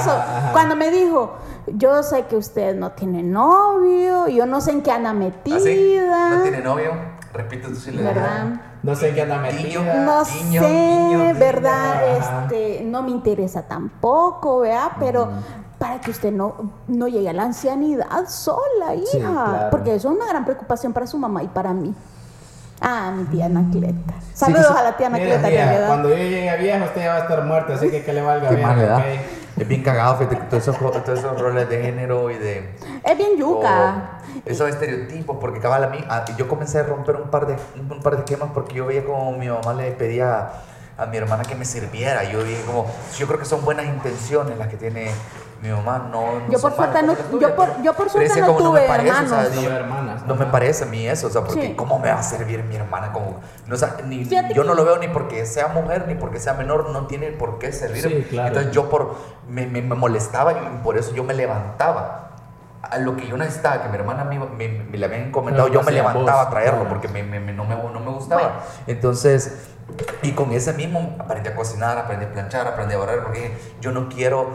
eso. 0.00 0.12
ajá. 0.12 0.50
Cuando 0.52 0.76
me 0.76 0.90
dijo, 0.92 1.34
yo 1.66 2.04
sé 2.04 2.26
que 2.26 2.36
usted 2.36 2.76
no 2.76 2.92
tiene 2.92 3.24
novio, 3.24 4.28
yo 4.28 4.46
no 4.46 4.60
sé 4.60 4.70
en 4.70 4.82
qué 4.82 4.92
anda 4.92 5.12
metida. 5.12 5.56
¿Ah, 5.56 5.60
sí? 5.60 5.98
¿No 6.36 6.42
tiene 6.42 6.60
novio? 6.60 6.92
Repite 7.34 7.66
tu 7.68 7.74
silencio. 7.74 8.14
¿Verdad? 8.14 8.46
No 8.82 8.94
sé 8.94 9.12
qué 9.12 9.22
anda 9.22 9.38
metida. 9.38 9.94
No 10.04 10.24
Guiño, 10.24 10.62
sé, 10.62 10.68
guiño. 10.68 11.34
¿verdad? 11.38 12.16
Ajá. 12.18 12.42
Este, 12.44 12.82
no 12.84 13.02
me 13.02 13.10
interesa 13.10 13.62
tampoco, 13.62 14.60
¿verdad? 14.60 14.92
Pero 15.00 15.28
para 15.78 16.00
que 16.00 16.12
usted 16.12 16.30
no, 16.32 16.54
no 16.86 17.08
llegue 17.08 17.28
a 17.28 17.32
la 17.32 17.42
ancianidad 17.42 18.26
sola, 18.28 18.94
hija. 18.94 19.06
Sí, 19.10 19.18
claro. 19.18 19.70
Porque 19.70 19.94
eso 19.96 20.08
es 20.10 20.16
una 20.16 20.26
gran 20.28 20.44
preocupación 20.44 20.92
para 20.92 21.06
su 21.08 21.18
mamá 21.18 21.42
y 21.42 21.48
para 21.48 21.72
mí. 21.72 21.92
Ah, 22.80 23.12
mi 23.16 23.24
tía 23.24 23.46
Anacleta. 23.46 24.14
Saludos 24.32 24.66
sí. 24.68 24.74
a 24.76 24.82
la 24.82 24.96
tía 24.96 25.10
Mira, 25.10 25.24
Anacleta, 25.24 25.48
tía, 25.48 25.64
realidad. 25.66 25.86
cuando 25.88 26.08
yo 26.10 26.16
llegue 26.16 26.50
a 26.50 26.56
viejo, 26.56 26.84
usted 26.84 27.00
ya 27.02 27.08
va 27.10 27.16
a 27.16 27.20
estar 27.20 27.44
muerta, 27.44 27.74
así 27.74 27.90
que 27.90 28.04
que 28.04 28.12
le 28.12 28.22
valga 28.22 28.50
bien. 28.50 29.20
Es 29.56 29.68
bien 29.68 29.82
cagado, 29.82 30.16
fíjate, 30.18 30.36
todos 30.50 30.62
esos, 30.66 30.76
todos 30.78 31.18
esos 31.18 31.40
roles 31.40 31.68
de 31.68 31.80
género 31.82 32.30
y 32.30 32.38
de... 32.38 32.74
Es 33.04 33.16
bien 33.16 33.36
yuca. 33.38 34.18
o 34.44 34.48
esos 34.50 34.68
estereotipos, 34.68 35.36
porque 35.40 35.60
cabal 35.60 35.84
a 35.84 35.88
mí, 35.88 35.98
a- 36.08 36.24
yo 36.36 36.48
comencé 36.48 36.80
a 36.80 36.82
romper 36.82 37.16
un 37.16 37.28
par 37.30 37.46
de, 37.46 37.56
un 37.76 38.00
par 38.00 38.14
de 38.16 38.18
esquemas 38.24 38.50
porque 38.52 38.74
yo 38.74 38.86
veía 38.86 39.04
como 39.04 39.30
mi 39.32 39.48
mamá 39.48 39.72
le 39.74 39.92
pedía 39.92 40.50
a 40.96 41.06
mi 41.06 41.16
hermana 41.16 41.44
que 41.44 41.54
me 41.54 41.64
sirviera. 41.64 42.24
Yo 42.24 42.42
dije 42.42 42.62
como, 42.66 42.86
yo 43.16 43.26
creo 43.28 43.38
que 43.38 43.44
son 43.44 43.64
buenas 43.64 43.86
intenciones 43.86 44.58
las 44.58 44.68
que 44.68 44.76
tiene 44.76 45.10
mi 45.64 45.70
mamá, 45.70 46.08
no, 46.12 46.40
no 46.40 46.50
Yo 46.52 46.60
por 46.60 46.74
suerte 46.76 47.02
no- 47.02 47.16
yo 47.40 47.56
por- 47.56 47.82
yo 47.82 47.94
por 47.94 48.10
suerte 48.10 48.38
no 48.40 48.46
como, 48.48 48.58
tuve 48.58 48.82
parece, 48.86 49.10
o 49.10 49.14
sea, 49.28 49.40
hermanos. 49.46 49.54
yo- 49.54 49.60
No 49.62 49.66
tuve 49.68 49.76
hermanas, 49.76 50.26
No 50.26 50.34
me 50.34 50.46
parece 50.46 50.84
a 50.84 50.86
mí 50.86 51.06
eso, 51.08 51.26
o 51.28 51.30
sea, 51.30 51.42
porque 51.42 51.68
Sí. 51.68 51.74
¿cómo 51.74 51.98
me 51.98 52.10
va 52.10 52.18
a 52.18 52.22
servir 52.22 52.62
mi 52.64 52.76
hermana? 52.76 53.12
Como, 53.12 53.40
no, 53.66 53.74
o 53.74 53.78
sea, 53.78 53.96
ni, 54.04 54.24
yo 54.26 54.42
que- 54.46 54.54
no 54.64 54.74
lo 54.74 54.84
veo 54.84 54.98
ni 54.98 55.08
porque 55.08 55.46
sea 55.46 55.68
mujer 55.68 56.06
ni 56.06 56.16
porque 56.16 56.38
sea 56.38 56.52
menor, 56.52 56.90
no 56.90 57.06
tiene 57.06 57.28
por 57.32 57.58
qué 57.58 57.72
servir. 57.72 58.02
Sí, 58.02 58.26
claro. 58.28 58.48
Entonces 58.48 58.72
yo 58.72 58.90
por, 58.90 59.16
me, 59.48 59.66
me, 59.66 59.80
me 59.80 59.94
molestaba 59.94 60.52
y 60.52 60.80
por 60.84 60.98
eso 60.98 61.14
yo 61.14 61.24
me 61.24 61.32
levantaba. 61.34 62.20
A 62.82 62.98
lo 62.98 63.16
que 63.16 63.26
yo 63.26 63.38
necesitaba, 63.38 63.82
que 63.82 63.88
mi 63.88 63.94
hermana 63.96 64.24
me, 64.24 64.38
me, 64.38 64.68
me 64.68 64.98
le 64.98 65.06
habían 65.06 65.30
comentado, 65.32 65.68
yo 65.68 65.82
me 65.82 65.90
levantaba 65.92 66.40
vos. 66.40 66.46
a 66.48 66.50
traerlo 66.50 66.86
porque 66.86 67.08
me, 67.08 67.22
me- 67.22 67.40
me- 67.40 67.54
no, 67.54 67.64
me, 67.64 67.74
no 67.74 67.98
me 68.00 68.10
gustaba. 68.10 68.42
Bueno. 68.42 68.56
Entonces, 68.86 69.68
y 70.22 70.32
con 70.32 70.52
ese 70.52 70.74
mismo 70.74 71.16
aprendí 71.18 71.48
a 71.48 71.54
cocinar, 71.56 71.96
aprendí 71.96 72.26
a 72.26 72.32
planchar, 72.32 72.66
aprendí 72.68 72.94
a 72.94 72.98
barrer, 72.98 73.22
porque 73.22 73.56
yo 73.80 73.90
no 73.90 74.10
quiero 74.10 74.50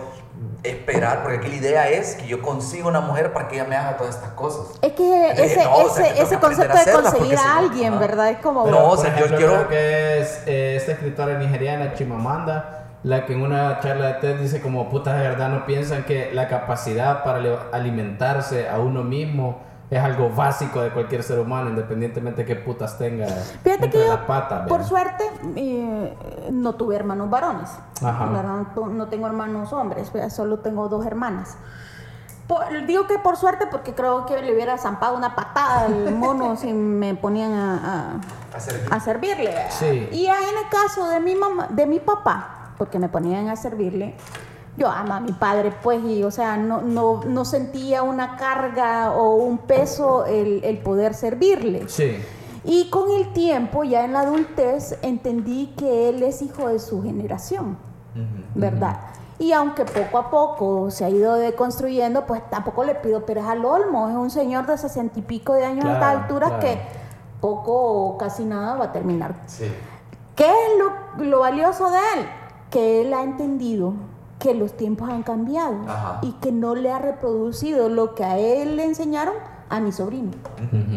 esperar, 0.63 1.21
porque 1.23 1.37
aquí 1.37 1.47
la 1.49 1.55
idea 1.55 1.87
es 1.89 2.15
que 2.15 2.27
yo 2.27 2.41
consiga 2.41 2.87
una 2.87 2.99
mujer 3.01 3.31
para 3.33 3.47
que 3.47 3.55
ella 3.55 3.65
me 3.65 3.75
haga 3.75 3.97
todas 3.97 4.15
estas 4.15 4.31
cosas. 4.31 4.77
Es 4.81 4.93
que 4.93 5.29
Entonces, 5.29 5.57
ese, 5.57 5.63
no, 5.63 5.75
o 5.75 5.89
sea, 5.89 6.03
que 6.05 6.11
ese, 6.13 6.21
ese 6.23 6.39
concepto 6.39 6.77
a 6.77 6.83
de 6.83 6.91
conseguir 6.91 7.37
a 7.37 7.57
alguien. 7.57 7.99
¿verdad? 7.99 8.29
Es 8.29 8.37
como... 8.39 8.67
No, 8.67 8.89
o 8.89 8.97
sea, 8.97 9.11
yo 9.17 9.25
ejemplo, 9.25 9.37
quiero- 9.37 9.53
creo 9.53 9.67
que 9.69 10.19
es 10.19 10.43
eh, 10.47 10.75
esta 10.75 10.91
escritora 10.93 11.37
nigeriana, 11.37 11.93
Chimamanda, 11.93 12.75
la 13.03 13.25
que 13.25 13.33
en 13.33 13.41
una 13.41 13.79
charla 13.79 14.07
de 14.07 14.13
TED 14.15 14.39
dice 14.41 14.61
como 14.61 14.89
putas 14.89 15.15
de 15.17 15.21
verdad 15.27 15.47
no 15.47 15.65
piensan 15.65 16.03
que 16.03 16.31
la 16.33 16.49
capacidad 16.49 17.23
para 17.23 17.39
alimentarse 17.71 18.67
a 18.67 18.79
uno 18.79 19.03
mismo 19.03 19.59
es 19.91 19.99
algo 20.03 20.29
básico 20.29 20.81
de 20.81 20.91
cualquier 20.91 21.23
ser 21.23 21.39
humano, 21.39 21.69
independientemente 21.69 22.43
de 22.43 22.47
qué 22.47 22.55
putas 22.55 22.97
tenga 22.97 23.25
Fíjate 23.27 23.85
entre 23.85 23.89
que 23.89 23.99
yo, 23.99 24.07
las 24.07 24.19
patas. 24.25 24.67
por 24.67 24.83
suerte, 24.83 25.23
eh, 25.55 26.49
no 26.51 26.73
tuve 26.75 26.95
hermanos 26.95 27.29
varones. 27.29 27.69
Ajá. 28.03 28.25
No, 28.75 28.87
no- 28.87 29.07
tengo 29.07 29.25
hermanos 29.27 29.73
hombres, 29.73 30.11
solo 30.29 30.59
tengo 30.59 30.87
dos 30.89 31.05
hermanas. 31.05 31.57
Por- 32.47 32.85
digo 32.87 33.05
que 33.07 33.19
por 33.19 33.35
suerte 33.37 33.67
porque 33.69 33.93
creo 33.93 34.25
que 34.25 34.41
le 34.41 34.53
hubiera 34.53 34.77
zampado 34.77 35.15
una 35.17 35.35
patada 35.35 35.85
al 35.85 36.15
mono 36.15 36.55
si 36.57 36.73
me 36.73 37.15
ponían 37.15 37.51
a, 37.53 37.75
a- 38.53 38.55
A 38.57 38.59
servir. 38.59 38.87
a 38.93 38.99
servirle. 38.99 39.55
Sí. 39.69 40.09
Y 40.11 40.27
ahí 40.27 40.43
en 40.51 40.57
el 40.65 40.69
caso 40.69 41.07
de 41.09 41.19
mi 41.19 41.35
mamá, 41.35 41.67
de 41.69 41.85
mi 41.87 41.99
papá, 41.99 42.73
porque 42.77 42.97
me 42.99 43.09
ponían 43.09 43.49
a 43.49 43.55
servirle, 43.55 44.15
yo 44.79 44.87
amo 44.87 45.13
a 45.13 45.19
mi 45.19 45.33
padre, 45.33 45.71
pues, 45.83 46.03
y 46.03 46.23
o 46.23 46.31
sea, 46.31 46.57
no, 46.57 46.81
no, 46.81 47.21
no 47.25 47.45
sentía 47.45 48.01
una 48.01 48.37
carga 48.37 49.11
o 49.11 49.35
un 49.35 49.57
peso 49.59 50.25
el, 50.25 50.63
el 50.63 50.77
poder 50.79 51.13
servirle. 51.13 51.87
Sí, 51.89 52.17
Y 52.63 52.89
con 52.89 53.11
el 53.11 53.31
tiempo, 53.33 53.83
ya 53.83 54.05
en 54.05 54.13
la 54.13 54.21
adultez, 54.21 54.97
entendí 55.01 55.73
que 55.77 56.09
él 56.09 56.23
es 56.23 56.41
hijo 56.41 56.69
de 56.69 56.79
su 56.79 57.03
generación, 57.03 57.77
¿verdad? 58.55 58.97
Y 59.37 59.53
aunque 59.53 59.85
poco 59.85 60.17
a 60.17 60.29
poco 60.29 60.91
se 60.91 61.05
ha 61.05 61.09
ido 61.09 61.35
deconstruyendo, 61.35 62.25
pues 62.25 62.41
tampoco 62.49 62.83
le 62.83 62.95
pido 62.95 63.25
peras 63.25 63.47
al 63.47 63.63
olmo. 63.63 64.09
Es 64.09 64.15
un 64.15 64.29
señor 64.29 64.65
de 64.65 64.77
sesenta 64.77 65.17
y 65.17 65.21
pico 65.21 65.53
de 65.53 65.63
años 65.63 65.85
a 65.85 65.93
estas 65.93 66.15
alturas 66.17 66.49
claro. 66.49 66.61
que 66.61 66.81
poco 67.39 67.73
o 67.73 68.17
casi 68.17 68.43
nada 68.43 68.75
va 68.75 68.85
a 68.85 68.91
terminar. 68.91 69.35
Sí. 69.47 69.71
¿Qué 70.35 70.45
es 70.45 70.77
lo, 70.77 71.25
lo 71.25 71.39
valioso 71.39 71.89
de 71.89 71.97
él? 71.97 72.25
Que 72.69 73.01
él 73.01 73.13
ha 73.13 73.23
entendido 73.23 73.93
que 74.39 74.53
los 74.55 74.75
tiempos 74.77 75.09
han 75.09 75.21
cambiado 75.23 75.75
Ajá. 75.87 76.19
y 76.23 76.31
que 76.33 76.51
no 76.51 76.73
le 76.75 76.91
ha 76.91 76.99
reproducido 76.99 77.89
lo 77.89 78.15
que 78.15 78.23
a 78.23 78.37
él 78.37 78.77
le 78.77 78.85
enseñaron 78.85 79.33
a 79.69 79.79
mi 79.81 79.91
sobrino 79.91 80.31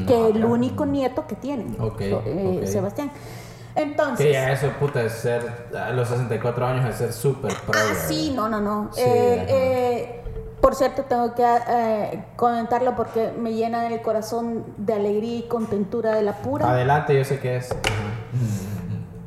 que 0.06 0.28
es 0.30 0.34
el 0.36 0.44
único 0.44 0.86
nieto 0.86 1.26
que 1.26 1.34
tienen, 1.36 1.76
Ok, 1.78 2.00
eh. 2.00 2.62
Sebastián. 2.66 3.10
Entonces, 3.74 4.30
ya 4.32 4.52
eso 4.52 4.68
puta 4.78 5.02
es 5.02 5.12
ser 5.12 5.68
a 5.76 5.90
los 5.92 6.08
64 6.08 6.66
años 6.66 6.88
es 6.90 6.96
ser 6.96 7.12
súper 7.12 7.54
pro. 7.66 7.72
ah, 7.78 7.94
sí, 8.06 8.32
no, 8.36 8.48
no, 8.48 8.60
no. 8.60 8.90
Sí, 8.92 9.00
Eh, 9.04 9.46
eh, 9.48 10.18
por 10.60 10.74
cierto, 10.74 11.02
tengo 11.04 11.34
que 11.34 11.42
eh, 11.68 12.24
comentarlo 12.36 12.94
porque 12.94 13.32
me 13.36 13.52
llena 13.54 13.86
el 13.88 14.00
corazón 14.02 14.64
de 14.76 14.92
alegría 14.92 15.38
y 15.38 15.42
contentura 15.48 16.14
de 16.14 16.22
la 16.22 16.34
pura. 16.34 16.70
Adelante, 16.70 17.16
yo 17.16 17.24
sé 17.24 17.40
que 17.40 17.56
es. 17.56 17.74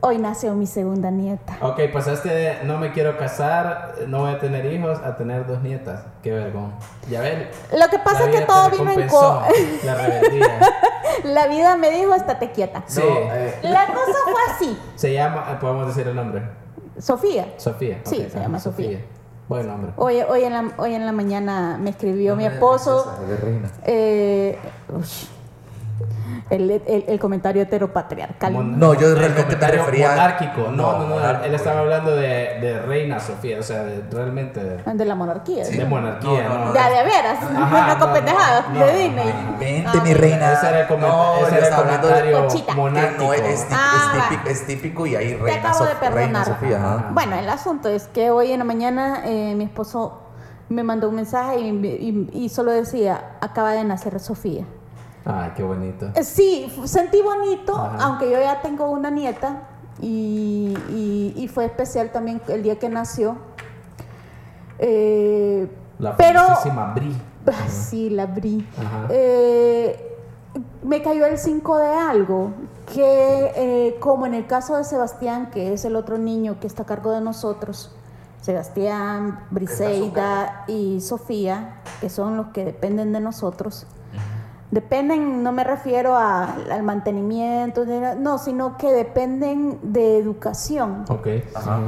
Hoy 0.02 0.18
nació 0.20 0.54
mi 0.54 0.68
segunda 0.68 1.10
nieta. 1.10 1.58
Ok, 1.62 1.80
pasaste 1.91 2.30
de 2.30 2.64
no 2.64 2.78
me 2.78 2.91
quiero 2.91 3.18
casar, 3.18 3.96
no 4.08 4.20
voy 4.20 4.32
a 4.34 4.39
tener 4.39 4.66
hijos, 4.72 5.00
a 5.04 5.16
tener 5.16 5.48
dos 5.48 5.62
nietas. 5.64 6.04
Qué 6.22 6.32
vergón. 6.32 6.74
Ya 7.10 7.22
ven. 7.22 7.50
Lo 7.76 7.88
que 7.89 7.98
pasa 8.00 8.30
es 8.30 8.36
que 8.39 8.46
todo 8.46 8.70
vino 8.70 8.91
en 8.91 9.08
co. 9.08 9.41
La 9.84 9.96
rebeldía. 9.96 10.60
La 11.24 11.48
vida 11.48 11.76
me 11.78 11.89
dijo, 11.91 12.14
estate 12.14 12.52
quieta. 12.52 12.84
Sí. 12.86 13.02
No, 13.02 13.34
eh, 13.34 13.58
La 13.64 13.88
cosa 13.88 14.18
fue 14.26 14.41
así. 14.54 14.78
Se 14.96 15.14
llama, 15.14 15.46
eh, 15.52 15.58
podemos 15.60 15.88
decir 15.88 16.08
el 16.08 16.16
nombre. 16.16 16.43
Sofía. 17.00 17.54
Sofía. 17.58 18.02
Sí, 18.04 18.28
se 18.32 18.39
llama 18.39 18.60
Sofía. 18.60 19.00
Buen 19.48 19.68
nombre. 19.68 19.91
Hoy, 19.96 20.22
hoy, 20.22 20.43
en 20.43 20.54
la, 20.54 20.72
hoy 20.78 20.93
en 20.93 21.06
la 21.06 21.12
mañana 21.12 21.78
me 21.80 21.91
escribió 21.91 22.36
mi 22.36 22.43
de 22.48 22.54
esposo. 22.54 23.04
princesa, 23.18 23.28
de 23.32 23.38
reina. 23.38 23.70
eh, 23.86 24.60
el, 26.50 26.70
el- 26.72 27.06
el 27.08 27.20
comentario 27.20 27.62
heteropatriarcal. 27.64 28.54
Mon- 28.54 28.80
No, 28.80 28.94
yo 28.94 29.08
el 29.08 29.16
realmente 29.18 29.42
me 29.42 29.44
comentario 29.46 29.80
refería- 29.86 30.10
Monárquico. 30.12 30.62
No, 30.62 30.72
No, 30.72 30.92
no, 30.94 31.00
no. 31.00 31.16
monárquico. 31.16 31.46
Él 31.46 31.56
estaba 31.56 31.80
hablando 31.82 32.16
de, 32.16 32.28
de 32.62 32.82
Reina 32.82 33.20
Sofía, 33.20 33.60
o 33.60 33.64
sea, 33.64 33.84
de, 33.84 34.02
realmente 34.12 34.64
de, 34.64 34.78
de 34.94 35.06
la 35.06 35.16
monarquía. 35.16 35.66
de 35.66 35.86
monarquía, 35.86 36.44
No, 36.44 36.50
no, 36.50 36.60
¿no? 36.60 36.66
no. 36.66 36.74
De, 36.74 36.80
veras, 37.04 37.40
Ajá, 37.44 37.88
no 37.94 38.00
con 38.00 38.08
no, 38.10 38.14
pendejadas, 38.14 38.70
no, 38.70 38.80
de 38.86 38.94
Disney. 38.94 39.34
Vente, 39.60 39.90
Ah, 40.00 40.02
mi 40.04 40.14
reina. 40.14 40.54
Ese 40.54 40.68
era 40.68 40.80
el, 40.88 41.00
No, 41.00 41.38
ese 41.48 41.58
era 41.58 41.68
el 41.68 41.74
comentario 41.76 42.48
monárquico. 42.76 43.24
no 43.26 43.34
es, 43.34 43.68
Ah, 43.72 44.26
típico, 44.30 44.50
es 44.50 44.66
típico 44.68 45.06
y 45.06 45.16
ahí 45.16 45.34
Te 45.34 45.38
reina, 45.44 45.70
acabo 45.70 45.86
de 45.86 45.92
Sof- 45.92 46.00
reina 46.00 46.44
perdonar. 46.44 46.46
Sofía. 46.46 46.78
Ajá. 46.78 47.10
Bueno, 47.12 47.36
el 47.38 47.50
asunto 47.50 47.90
es 47.90 48.08
que 48.08 48.30
hoy 48.32 48.52
en 48.52 48.60
la 48.60 48.66
mañana 48.66 49.22
eh, 49.26 49.54
mi 49.56 49.66
esposo 49.66 50.22
me 50.70 50.84
mandó 50.84 51.10
un 51.10 51.16
mensaje 51.16 51.60
y, 51.60 51.68
y- 51.70 52.30
y 52.34 52.50
solo 52.50 52.72
decía, 52.72 53.38
acaba 53.42 53.72
de 53.74 53.84
nacer 53.84 54.20
Sofía. 54.20 54.66
Ay, 55.26 55.52
qué 55.56 55.64
bonito. 55.64 56.08
Eh, 56.16 56.24
Sí, 56.24 56.72
sentí 56.86 57.22
bonito, 57.22 57.76
Ajá. 57.76 57.98
aunque 58.06 58.30
yo 58.30 58.40
ya 58.40 58.62
tengo 58.62 58.90
una 58.90 59.10
nieta 59.10 59.64
y, 60.02 60.76
y- 60.90 61.34
y 61.36 61.48
fue 61.48 61.66
especial 61.66 62.12
también 62.12 62.42
el 62.48 62.62
día 62.64 62.78
que 62.78 62.90
nació. 62.90 63.38
Eh, 64.80 65.70
La 66.00 66.16
pero, 66.18 66.42
Bri. 66.94 67.16
Ah, 67.48 67.68
sí, 67.70 68.10
la 68.10 68.26
Bri. 68.26 68.68
Eh, 69.10 70.18
me 70.84 71.02
cayó 71.04 71.26
el 71.28 71.38
5 71.38 71.78
de 71.78 71.88
algo, 71.94 72.52
que 72.94 73.52
eh, 73.56 73.98
como 74.00 74.26
en 74.26 74.34
el 74.34 74.48
caso 74.48 74.76
de 74.78 74.84
Sebastián, 74.84 75.50
que 75.52 75.74
es 75.74 75.86
el 75.86 75.96
otro 75.96 76.18
niño 76.18 76.60
que 76.60 76.66
está 76.68 76.84
a 76.84 76.86
cargo 76.88 77.12
de 77.12 77.22
nosotros, 77.22 77.92
Sebastián, 78.42 79.40
Briseida 79.52 80.64
y 80.68 81.02
Sofía, 81.02 81.82
que 82.02 82.10
son 82.10 82.36
los 82.38 82.48
que 82.48 82.66
dependen 82.66 83.12
de 83.14 83.20
nosotros. 83.20 83.86
Dependen, 84.72 85.43
no 85.43 85.51
me 85.51 85.63
refiero 85.63 86.16
a- 86.16 86.55
al 86.72 86.84
mantenimiento, 86.84 87.86
no, 88.18 88.38
sino 88.38 88.78
que 88.78 88.91
dependen 88.91 89.80
de 89.84 90.18
educación. 90.18 91.05
Ok. 91.09 91.28
Ajá. 91.53 91.80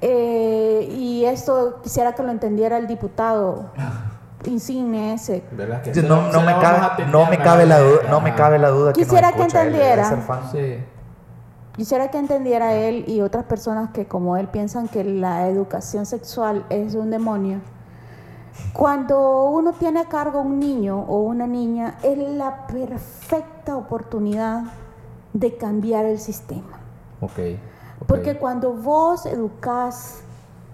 Eh, 0.00 0.88
y 0.92 1.24
esto 1.24 1.80
quisiera 1.82 2.12
que 2.14 2.22
lo 2.22 2.30
entendiera 2.30 2.76
el 2.76 2.86
diputado 2.86 3.70
insigne 4.44 5.14
ese. 5.14 5.42
¿Verdad 5.52 5.82
que 5.82 5.94
Sí, 5.94 6.00
se 6.02 6.06
No, 6.06 6.30
no 6.30 6.42
me 6.42 6.52
cabe, 6.58 7.06
no 7.06 7.26
me 7.26 7.38
cabe 7.38 7.64
la 7.66 7.78
duda, 7.80 8.00
no 8.10 8.20
me 8.20 8.34
cabe 8.34 8.58
la 8.58 8.68
duda 8.68 8.92
Quisiera 8.92 9.32
que 9.32 9.42
entendiera. 9.42 10.08
ser 10.08 10.18
fan. 10.18 10.40
Sí. 10.52 10.78
Quisiera 11.76 12.08
que 12.08 12.18
entendiera 12.18 12.72
él 12.74 13.04
y 13.06 13.20
otras 13.20 13.44
personas 13.44 13.90
que 13.90 14.06
como 14.06 14.36
él 14.36 14.48
piensan 14.48 14.88
que 14.88 15.04
la 15.04 15.48
educación 15.48 16.06
sexual 16.06 16.64
es 16.70 16.94
un 16.94 17.10
demonio. 17.10 17.60
Cuando 18.72 19.44
uno 19.44 19.72
tiene 19.72 20.00
a 20.00 20.04
cargo 20.04 20.40
un 20.40 20.58
niño 20.58 21.00
o 21.00 21.20
una 21.20 21.46
niña, 21.46 21.98
es 22.02 22.18
la 22.18 22.66
perfecta 22.66 23.76
oportunidad 23.76 24.64
de 25.32 25.56
cambiar 25.56 26.04
el 26.04 26.18
sistema. 26.18 26.78
Ok. 27.20 27.30
ok. 27.30 28.06
Porque 28.06 28.36
cuando 28.36 28.72
vos 28.72 29.26
educás 29.26 30.22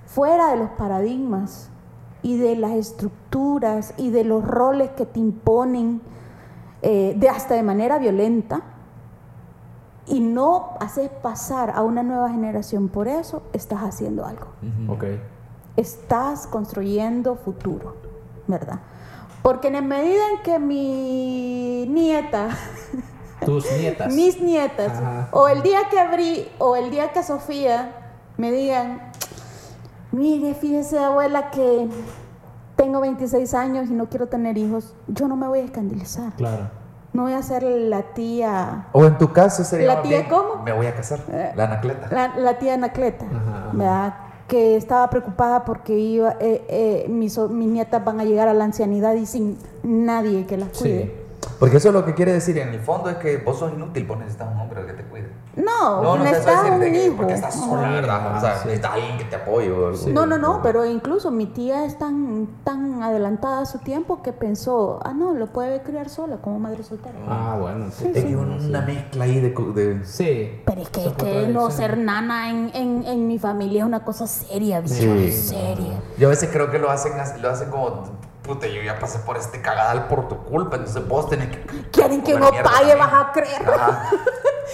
fuera 0.06 0.50
de 0.50 0.56
los 0.56 0.70
paradigmas 0.70 1.70
y 2.22 2.36
de 2.36 2.56
las 2.56 2.72
estructuras 2.72 3.94
y 3.96 4.10
de 4.10 4.24
los 4.24 4.44
roles 4.44 4.90
que 4.90 5.06
te 5.06 5.20
imponen, 5.20 6.00
eh, 6.82 7.14
de 7.16 7.28
hasta 7.28 7.54
de 7.54 7.62
manera 7.62 7.98
violenta, 7.98 8.62
y 10.06 10.20
no 10.20 10.70
haces 10.80 11.08
pasar 11.08 11.70
a 11.70 11.82
una 11.82 12.02
nueva 12.02 12.30
generación 12.30 12.88
por 12.88 13.08
eso, 13.08 13.42
estás 13.52 13.80
haciendo 13.80 14.26
algo. 14.26 14.46
Ok. 14.88 15.04
Estás 15.76 16.46
construyendo 16.46 17.36
futuro, 17.36 17.96
¿verdad? 18.46 18.80
Porque 19.42 19.68
en 19.68 19.74
la 19.74 19.80
medida 19.80 20.22
en 20.36 20.42
que 20.42 20.58
mi 20.58 21.86
nieta, 21.88 22.48
Tus 23.44 23.64
nietas. 23.72 24.12
mis 24.14 24.40
nietas, 24.40 24.92
Ajá. 24.92 25.28
o 25.32 25.48
el 25.48 25.62
día 25.62 25.80
que 25.90 25.98
abrí, 25.98 26.48
o 26.58 26.76
el 26.76 26.90
día 26.90 27.10
que 27.12 27.22
Sofía 27.22 27.92
me 28.36 28.52
digan, 28.52 29.10
mire, 30.12 30.54
fíjese 30.54 30.98
abuela 30.98 31.50
que 31.50 31.88
tengo 32.76 33.00
26 33.00 33.54
años 33.54 33.88
y 33.88 33.94
no 33.94 34.08
quiero 34.08 34.28
tener 34.28 34.58
hijos, 34.58 34.94
yo 35.08 35.26
no 35.26 35.36
me 35.36 35.48
voy 35.48 35.60
a 35.60 35.64
escandalizar. 35.64 36.32
Claro. 36.34 36.70
No 37.14 37.24
voy 37.24 37.32
a 37.34 37.42
ser 37.42 37.62
la 37.64 38.02
tía, 38.14 38.86
O 38.92 39.04
en 39.04 39.18
tu 39.18 39.32
caso 39.32 39.64
sería 39.64 39.86
¿La 39.96 40.02
tía 40.02 40.18
bien, 40.20 40.30
cómo? 40.30 40.62
Me 40.62 40.72
voy 40.72 40.86
a 40.86 40.94
casar. 40.94 41.20
Eh, 41.28 41.52
La 41.56 41.64
anacleta. 41.64 42.08
la, 42.10 42.36
la 42.38 42.58
tía 42.58 42.74
Anacleta, 42.74 43.26
Ajá, 43.26 43.36
ajá. 43.58 43.70
¿verdad? 43.72 44.14
Que 44.52 44.76
estaba 44.76 45.08
preocupada 45.08 45.64
porque 45.64 45.98
iba, 45.98 46.36
eh, 46.38 46.62
eh, 46.68 47.06
mis, 47.08 47.38
mis 47.38 47.68
nietas 47.68 48.04
van 48.04 48.20
a 48.20 48.24
llegar 48.26 48.48
a 48.48 48.52
la 48.52 48.64
ancianidad 48.64 49.14
y 49.14 49.24
sin 49.24 49.56
nadie 49.82 50.44
que 50.44 50.58
las 50.58 50.68
cuide. 50.76 51.04
Sí. 51.04 51.48
Porque 51.58 51.78
eso 51.78 51.90
lo 51.90 52.04
que 52.04 52.12
quiere 52.12 52.34
decir 52.34 52.58
en 52.58 52.68
el 52.68 52.80
fondo 52.80 53.08
es 53.08 53.16
que 53.16 53.38
vos 53.38 53.58
sos 53.58 53.72
inútil, 53.72 54.04
vos 54.04 54.18
necesitas 54.18 54.52
un 54.54 54.60
hombre 54.60 54.80
al 54.80 54.86
que 54.88 54.92
te 54.92 55.04
cuide. 55.04 55.28
No, 55.54 56.16
necesitas 56.16 56.64
estoy 56.64 56.88
un 56.88 56.94
hijo. 56.94 57.16
porque 57.18 57.34
estás 57.34 57.56
Ajá. 57.56 57.66
sola, 57.66 57.88
¿verdad? 57.90 58.36
O 58.36 58.40
sea, 58.40 58.54
sí. 58.58 58.68
necesitas 58.68 58.92
alguien 58.92 59.18
que 59.18 59.24
te 59.24 59.36
apoye 59.36 59.70
o 59.70 59.88
algo. 59.88 59.98
No, 60.08 60.24
no, 60.24 60.38
no, 60.38 60.60
pero 60.62 60.86
incluso 60.86 61.30
mi 61.30 61.46
tía 61.46 61.84
es 61.84 61.98
tan, 61.98 62.48
tan 62.64 63.02
adelantada 63.02 63.60
a 63.60 63.66
su 63.66 63.78
tiempo 63.78 64.22
que 64.22 64.32
pensó, 64.32 64.98
ah, 65.04 65.12
no, 65.12 65.34
lo 65.34 65.48
puede 65.48 65.82
criar 65.82 66.08
sola 66.08 66.36
como 66.38 66.58
madre 66.58 66.82
soltera. 66.82 67.14
Ah, 67.28 67.56
bueno. 67.60 67.86
Sí, 67.90 68.10
Es 68.14 68.22
sí, 68.22 68.28
que 68.28 68.36
una 68.36 68.58
sí. 68.60 68.68
mezcla 68.86 69.24
ahí 69.24 69.40
de... 69.40 70.00
Sí. 70.04 70.62
Pero 70.64 70.80
es 70.80 70.88
que, 70.88 71.00
Esa 71.00 71.10
es 71.10 71.16
que 71.16 71.48
no 71.48 71.70
ser 71.70 71.98
nana 71.98 72.48
en, 72.50 72.70
en, 72.74 73.04
en 73.06 73.26
mi 73.28 73.38
familia 73.38 73.80
es 73.82 73.86
una 73.86 74.04
cosa 74.04 74.26
seria, 74.26 74.80
Sí. 74.86 75.32
seria. 75.32 76.00
Yo 76.16 76.28
a 76.28 76.30
veces 76.30 76.48
creo 76.50 76.70
que 76.70 76.78
lo 76.78 76.90
hacen, 76.90 77.12
así- 77.20 77.38
lo 77.40 77.50
hacen 77.50 77.70
como... 77.70 78.04
Puta, 78.42 78.66
yo 78.66 78.82
ya 78.82 78.98
pasé 78.98 79.20
por 79.20 79.36
este 79.36 79.60
cagadal 79.62 80.08
por 80.08 80.26
tu 80.26 80.36
culpa, 80.44 80.74
entonces 80.76 81.06
vos 81.06 81.28
tenés 81.28 81.48
que... 81.48 81.60
Quieren 81.92 82.22
que 82.22 82.36
mierda 82.36 82.62
pague, 82.64 82.94
vas 82.96 83.12
a 83.12 83.30
creer. 83.32 83.62
Ajá. 83.68 84.10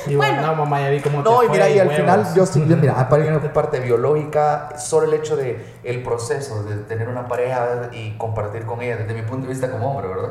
Y 0.06 0.16
bueno, 0.16 0.42
no, 0.42 0.54
mamá, 0.54 0.80
ya 0.80 0.90
vi 0.90 1.00
cómo 1.00 1.22
te 1.22 1.30
No, 1.30 1.42
y 1.42 1.48
mira, 1.48 1.68
y 1.68 1.78
al 1.78 1.88
huevos. 1.88 2.00
final 2.00 2.34
yo 2.34 2.46
sí, 2.46 2.64
yo, 2.68 2.76
mira, 2.76 2.98
mí 3.08 3.28
una 3.28 3.52
parte 3.52 3.80
biológica, 3.80 4.70
solo 4.78 5.06
el 5.06 5.14
hecho 5.14 5.36
de 5.36 5.78
el 5.84 6.02
proceso 6.02 6.62
de 6.64 6.76
tener 6.76 7.08
una 7.08 7.26
pareja 7.26 7.90
y 7.92 8.16
compartir 8.16 8.64
con 8.64 8.80
ella, 8.82 8.96
desde 8.98 9.14
mi 9.14 9.22
punto 9.22 9.46
de 9.46 9.52
vista 9.52 9.70
como 9.70 9.90
hombre, 9.90 10.08
¿verdad? 10.08 10.30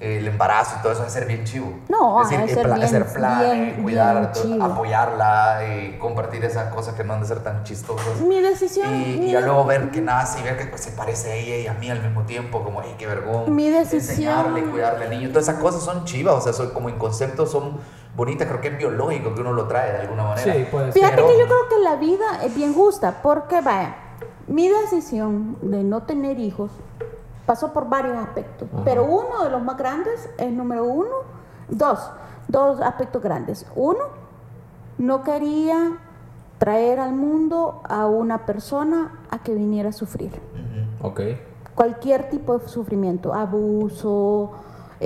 El 0.00 0.26
embarazo 0.26 0.74
y 0.78 0.82
todo 0.82 0.92
eso 0.92 1.02
va 1.02 1.06
a 1.06 1.10
ser 1.10 1.24
bien 1.24 1.44
chivo. 1.44 1.72
No, 1.88 2.20
es 2.20 2.28
decir, 2.28 2.48
ser 2.56 2.64
pla- 2.66 2.74
bien- 2.74 2.86
hacer 2.86 3.06
planes, 3.06 3.50
bien- 3.52 3.82
cuidar, 3.82 4.32
bien 4.44 4.60
apoyarla 4.60 5.60
y 5.66 5.98
compartir 5.98 6.44
esas 6.44 6.72
cosas 6.74 6.94
que 6.94 7.04
no 7.04 7.14
han 7.14 7.20
de 7.20 7.26
ser 7.26 7.38
tan 7.40 7.62
chistosas. 7.64 8.20
Mi 8.20 8.40
decisión. 8.40 8.92
Y, 8.94 8.98
mi- 9.18 9.26
y 9.28 9.32
ya 9.32 9.40
luego 9.40 9.64
ver 9.64 9.90
que 9.90 10.00
nace 10.00 10.40
y 10.40 10.42
ver 10.42 10.58
que 10.58 10.66
pues, 10.66 10.82
se 10.82 10.90
parece 10.92 11.30
a 11.30 11.34
ella 11.36 11.56
y 11.56 11.66
a 11.68 11.74
mí 11.74 11.90
al 11.90 12.02
mismo 12.02 12.22
tiempo, 12.22 12.62
como, 12.64 12.80
ay, 12.80 12.94
qué 12.98 13.06
vergüenza. 13.06 13.50
Mi 13.50 13.70
decisión- 13.70 14.10
Enseñarle, 14.10 14.64
cuidarle 14.64 15.04
al 15.04 15.10
niño. 15.10 15.28
Todas 15.28 15.44
esas 15.48 15.60
cosas 15.60 15.82
son 15.82 16.04
chivas, 16.04 16.34
o 16.34 16.40
sea, 16.40 16.52
son, 16.52 16.70
como 16.70 16.88
en 16.88 16.98
concepto 16.98 17.46
son 17.46 17.78
bonitas, 18.16 18.46
creo 18.48 18.60
que 18.60 18.68
es 18.68 18.78
biológico 18.78 19.34
que 19.34 19.40
uno 19.40 19.52
lo 19.52 19.66
trae 19.66 19.92
de 19.92 19.98
alguna 19.98 20.24
manera. 20.24 20.54
Sí, 20.54 20.66
puede 20.70 20.86
ser. 20.86 20.94
Fíjate 20.94 21.16
Pero- 21.16 21.28
que 21.28 21.38
yo 21.38 21.44
creo 21.46 21.68
que 21.68 21.78
la 21.84 21.96
vida 21.96 22.44
es 22.44 22.54
bien 22.54 22.74
justa, 22.74 23.20
porque 23.22 23.60
vaya, 23.60 23.96
mi 24.46 24.68
decisión 24.68 25.56
de 25.62 25.82
no 25.84 26.02
tener 26.02 26.38
hijos 26.38 26.70
pasó 27.46 27.72
por 27.72 27.88
varios 27.88 28.16
aspectos, 28.16 28.68
Ajá. 28.72 28.82
pero 28.84 29.04
uno 29.04 29.42
de 29.44 29.50
los 29.50 29.62
más 29.62 29.76
grandes 29.76 30.28
es 30.38 30.52
número 30.52 30.84
uno, 30.84 31.10
dos, 31.68 32.10
dos 32.48 32.80
aspectos 32.80 33.22
grandes. 33.22 33.66
Uno, 33.74 34.00
no 34.98 35.22
quería 35.22 35.98
traer 36.58 37.00
al 37.00 37.12
mundo 37.12 37.80
a 37.88 38.06
una 38.06 38.46
persona 38.46 39.18
a 39.30 39.38
que 39.42 39.54
viniera 39.54 39.88
a 39.90 39.92
sufrir. 39.92 40.40
Ok. 41.02 41.20
Cualquier 41.74 42.30
tipo 42.30 42.56
de 42.58 42.68
sufrimiento, 42.68 43.34
abuso, 43.34 44.52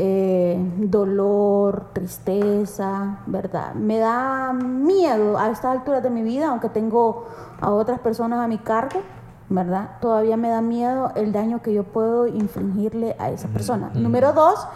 eh, 0.00 0.56
dolor, 0.76 1.86
tristeza, 1.92 3.18
¿verdad? 3.26 3.74
Me 3.74 3.98
da 3.98 4.52
miedo 4.52 5.36
a 5.36 5.48
estas 5.50 5.76
alturas 5.76 6.04
de 6.04 6.10
mi 6.10 6.22
vida, 6.22 6.50
aunque 6.50 6.68
tengo 6.68 7.26
a 7.60 7.70
otras 7.72 7.98
personas 7.98 8.38
a 8.38 8.46
mi 8.46 8.58
cargo, 8.58 9.00
¿verdad? 9.48 9.98
Todavía 10.00 10.36
me 10.36 10.50
da 10.50 10.60
miedo 10.60 11.10
el 11.16 11.32
daño 11.32 11.62
que 11.62 11.74
yo 11.74 11.82
puedo 11.82 12.28
infligirle 12.28 13.16
a 13.18 13.30
esa 13.30 13.48
persona. 13.48 13.90
Número 13.94 14.32
dos, 14.32 14.68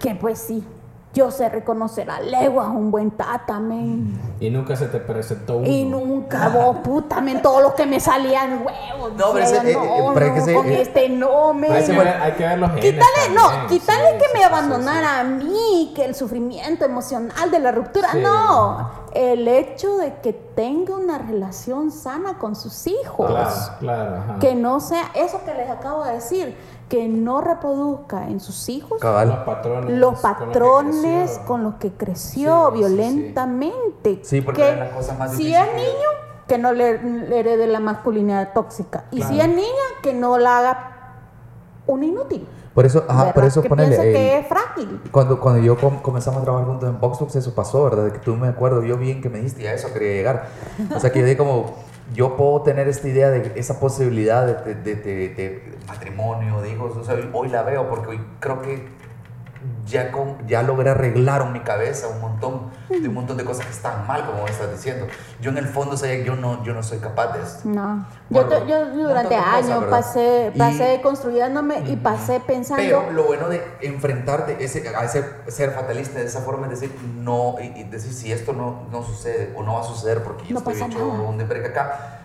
que 0.00 0.16
pues 0.16 0.40
sí, 0.40 0.66
yo 1.14 1.30
sé 1.30 1.48
reconocer 1.48 2.10
a 2.10 2.20
leguas 2.20 2.68
un 2.68 2.90
buen 2.90 3.12
tata, 3.12 3.60
men. 3.60 4.20
Y 4.40 4.50
nunca 4.50 4.74
se 4.76 4.86
te 4.88 4.98
presentó 4.98 5.58
uno. 5.58 5.66
Y 5.66 5.84
nunca, 5.84 6.48
vos, 6.48 6.78
puta, 6.78 7.20
men, 7.20 7.40
todos 7.40 7.62
los 7.62 7.74
que 7.74 7.86
me 7.86 8.00
salían 8.00 8.64
huevos. 8.66 9.12
No, 9.16 9.32
pero 9.32 9.44
ese- 9.44 9.56
eh, 9.58 9.72
eh, 9.72 9.98
no, 10.06 10.12
pero 10.12 10.26
es 10.26 10.32
que 10.32 10.38
no, 10.40 10.44
ese- 10.44 10.54
con 10.54 10.66
eh, 10.66 10.82
este 10.82 11.08
no, 11.08 11.54
men. 11.54 11.72
hay, 11.72 11.84
que 11.86 11.92
ver, 11.92 12.08
hay 12.08 12.32
que 12.32 12.42
ver 12.46 12.58
los 12.58 12.70
genes. 12.72 12.84
Quítale, 12.84 13.34
no, 13.34 13.48
también, 13.48 13.66
quítale 13.68 14.10
sí, 14.10 14.18
que 14.18 14.24
sí, 14.24 14.30
me 14.34 14.38
sí, 14.40 14.44
abandonara 14.44 15.20
a 15.20 15.24
mí, 15.24 15.92
que 15.94 16.04
el 16.04 16.14
sufrimiento 16.14 16.84
emocional 16.84 17.50
de 17.50 17.58
la 17.60 17.70
ruptura. 17.72 18.10
Sí. 18.12 18.18
No, 18.20 18.90
el 19.14 19.46
hecho 19.46 19.96
de 19.98 20.14
que 20.20 20.32
tenga 20.32 20.96
una 20.96 21.18
relación 21.18 21.92
sana 21.92 22.38
con 22.38 22.56
sus 22.56 22.72
sí. 22.72 22.96
hijos. 23.04 23.30
Claro, 23.30 23.50
claro. 23.78 24.16
ajá. 24.16 24.38
Que 24.40 24.54
no 24.56 24.80
sea, 24.80 25.04
eso 25.14 25.40
que 25.44 25.54
les 25.54 25.70
acabo 25.70 26.02
de 26.04 26.14
decir, 26.14 26.56
que 26.94 27.08
no 27.08 27.40
reproduzca 27.40 28.28
en 28.28 28.38
sus 28.38 28.68
hijos 28.68 29.00
Los 29.02 29.38
patrones. 29.38 29.98
los 29.98 30.20
con 30.20 30.30
los 30.30 30.44
que 30.44 30.52
creció. 30.52 31.44
con 31.46 31.64
los 31.64 31.74
que 31.74 31.92
creció 31.92 32.70
Sí, 32.72 32.78
sí, 32.78 32.84
sí. 32.84 32.94
violentamente. 32.94 34.20
Sí, 34.22 34.40
porque 34.40 34.62
Que 34.62 34.70
es 34.70 34.78
la 34.78 34.90
cosa 34.90 35.14
más 35.14 35.32
si 35.32 35.52
es 35.52 35.66
niño, 35.74 36.08
que 36.46 36.56
no 36.58 36.72
le, 36.72 37.02
le 37.02 37.40
herede 37.40 37.66
la 37.66 37.80
masculinidad 37.80 38.52
tóxica. 38.52 39.06
Y 39.10 39.22
si 39.22 39.40
es 39.40 39.48
niña, 39.48 39.64
que 40.04 40.14
no 40.14 40.38
la 40.38 40.58
haga 40.58 40.90
un 41.88 42.04
inútil. 42.04 42.46
Por 42.74 42.86
eso, 42.86 43.04
ajá, 43.08 43.32
por 43.32 43.44
eso 43.44 43.60
que 43.60 43.68
ponele. 43.68 43.88
piense 43.96 44.12
que 44.12 44.38
es 44.38 44.46
frágil. 44.46 45.00
Cuando, 45.10 45.40
cuando 45.40 45.60
yo 45.62 45.76
com- 45.76 46.00
comenzamos 46.00 46.40
a 46.42 46.44
trabajar 46.44 46.68
juntos 46.68 46.88
en 46.88 47.00
Voxbox, 47.00 47.34
eso 47.36 47.54
pasó, 47.56 47.82
¿verdad? 47.84 48.04
De 48.04 48.12
que 48.12 48.18
tú 48.20 48.36
me 48.36 48.46
acuerdo 48.48 48.84
yo 48.84 48.96
bien 48.96 49.20
que 49.20 49.28
me 49.28 49.38
dijiste 49.38 49.62
y 49.62 49.66
a 49.66 49.74
eso 49.74 49.92
quería 49.92 50.12
llegar. 50.12 50.46
O 50.94 51.00
sea, 51.00 51.10
que 51.10 51.18
yo 51.20 51.24
dije 51.24 51.36
como, 51.36 51.74
yo 52.12 52.36
puedo 52.36 52.62
tener 52.62 52.86
esta 52.88 53.08
idea 53.08 53.30
de 53.30 53.52
esa 53.58 53.80
posibilidad 53.80 54.46
de, 54.46 54.74
de, 54.74 54.94
de- 54.96 55.74
matrimonio, 55.86 56.60
de 56.60 56.70
hijos. 56.70 56.96
O 56.96 57.04
sea, 57.04 57.16
hoy 57.32 57.48
la 57.48 57.62
veo 57.62 57.88
porque 57.88 58.08
hoy 58.08 58.20
creo 58.40 58.60
que 58.62 58.86
ya, 59.86 60.10
con, 60.12 60.46
ya 60.46 60.62
logré 60.62 60.90
arreglar 60.90 61.42
en 61.42 61.52
mi 61.52 61.60
cabeza 61.60 62.08
un 62.08 62.20
montón 62.20 62.70
de 62.88 63.08
un 63.08 63.14
montón 63.14 63.36
de 63.36 63.44
cosas 63.44 63.66
que 63.66 63.72
están 63.72 64.06
mal, 64.06 64.24
como 64.26 64.44
me 64.44 64.50
estás 64.50 64.70
diciendo. 64.70 65.06
Yo 65.40 65.50
en 65.50 65.58
el 65.58 65.66
fondo 65.66 65.96
sé 65.96 66.18
que 66.18 66.24
yo 66.24 66.36
no, 66.36 66.62
yo 66.64 66.74
no 66.74 66.82
soy 66.82 66.98
capaz 66.98 67.32
de 67.36 67.42
esto. 67.42 67.68
No. 67.68 68.06
Bueno, 68.30 68.50
yo, 68.66 68.66
yo 68.66 68.86
un 68.92 69.02
durante 69.08 69.34
de 69.34 69.40
cosas, 69.40 69.54
años 69.54 69.80
¿verdad? 69.80 69.90
pasé, 69.90 70.52
Y- 70.54 70.58
pasé 70.58 71.00
construyéndome 71.02 71.82
y 71.86 71.96
pasé 71.96 72.40
pensando. 72.40 72.82
Pero 72.82 73.10
lo 73.10 73.24
bueno 73.24 73.48
de 73.48 73.62
enfrentarte 73.82 74.62
ese, 74.64 74.88
a 74.96 75.04
ese 75.04 75.24
ser 75.48 75.70
fatalista 75.72 76.18
de 76.18 76.26
esa 76.26 76.40
forma 76.40 76.66
es 76.66 76.80
decir, 76.80 76.96
no, 77.18 77.56
y, 77.60 77.80
y 77.80 77.84
decir 77.84 78.12
si 78.12 78.32
esto 78.32 78.52
no, 78.52 78.84
no 78.90 79.02
sucede 79.02 79.52
o 79.56 79.62
no 79.62 79.74
va 79.74 79.80
a 79.80 79.84
suceder 79.84 80.22
porque 80.22 80.44
yo 80.46 80.54
No 80.54 80.58
estoy 80.58 80.80
hecho 80.80 80.98
donde 80.98 81.44
verga 81.44 81.68
acá, 81.68 82.20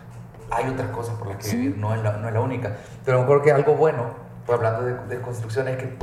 hay 0.51 0.67
otras 0.69 0.89
cosas 0.89 1.15
por 1.15 1.27
las 1.27 1.37
que 1.37 1.55
vivir, 1.55 1.77
no 1.77 1.93
es, 1.93 2.01
la, 2.01 2.13
no 2.17 2.27
es 2.27 2.33
la 2.33 2.41
única. 2.41 2.77
Pero 3.05 3.17
me 3.19 3.23
acuerdo 3.23 3.43
que 3.43 3.51
algo 3.51 3.75
bueno, 3.75 4.28
pues 4.49 4.57
hablando 4.57 4.85
de, 4.85 5.15
de 5.15 5.21
construcción, 5.21 5.67
es 5.67 5.77
que 5.77 5.95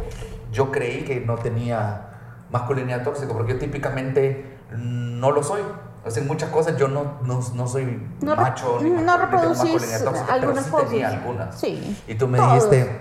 yo 0.52 0.70
creí 0.70 1.02
que 1.04 1.20
no 1.20 1.34
tenía 1.36 2.10
masculinidad 2.50 3.02
tóxica 3.02 3.32
porque 3.32 3.54
yo 3.54 3.58
típicamente 3.58 4.58
no 4.76 5.32
lo 5.32 5.42
soy. 5.42 5.62
O 6.04 6.10
sea, 6.10 6.22
en 6.22 6.28
muchas 6.28 6.50
cosas 6.50 6.76
yo 6.76 6.86
no, 6.86 7.14
no, 7.24 7.40
no 7.54 7.66
soy 7.66 8.00
No 8.20 8.36
macho 8.36 8.78
ni 8.80 8.90
no 8.90 8.98
tengo 9.00 9.16
reproducís 9.18 9.58
masculinidad 9.72 10.04
tóxica, 10.04 10.32
algunas 10.34 10.64
pero 10.66 10.78
sí 10.78 10.86
tenía 10.90 11.06
cosas. 11.08 11.18
algunas. 11.20 11.60
Sí. 11.60 12.02
Y 12.06 12.14
tú 12.14 12.28
me 12.28 12.38
Todos. 12.38 12.52
dijiste 12.70 13.00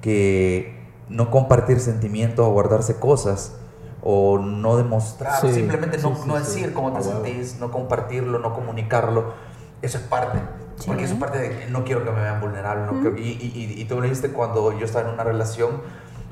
que 0.00 0.86
no 1.08 1.30
compartir 1.30 1.80
sentimientos 1.80 2.46
o 2.46 2.50
guardarse 2.50 2.96
cosas 2.98 3.54
o 4.02 4.38
no 4.38 4.76
demostrar, 4.76 5.40
Sí, 5.40 5.52
simplemente 5.52 5.98
no, 5.98 6.14
sí, 6.16 6.22
no 6.26 6.34
sí. 6.36 6.40
decir 6.40 6.72
cómo 6.72 6.92
te 6.92 6.98
A 6.98 7.00
huevo. 7.02 7.22
sentís, 7.24 7.58
no 7.60 7.70
compartirlo, 7.70 8.38
no 8.38 8.54
comunicarlo, 8.54 9.34
eso 9.82 9.98
es 9.98 10.04
parte. 10.04 10.38
Sí. 10.76 10.84
Porque 10.88 11.04
eso 11.04 11.14
es 11.14 11.20
parte 11.20 11.38
de 11.38 11.66
no 11.70 11.84
quiero 11.84 12.04
que 12.04 12.10
me 12.10 12.20
vean 12.20 12.40
vulnerable. 12.40 12.84
no 12.86 13.00
quiero- 13.00 13.16
y, 13.18 13.22
y, 13.30 13.52
y- 13.76 13.80
y 13.80 13.84
tú 13.86 13.96
me 13.96 14.02
dijiste 14.02 14.30
cuando 14.30 14.78
yo 14.78 14.84
estaba 14.84 15.08
en 15.08 15.14
una 15.14 15.24
relación 15.24 15.80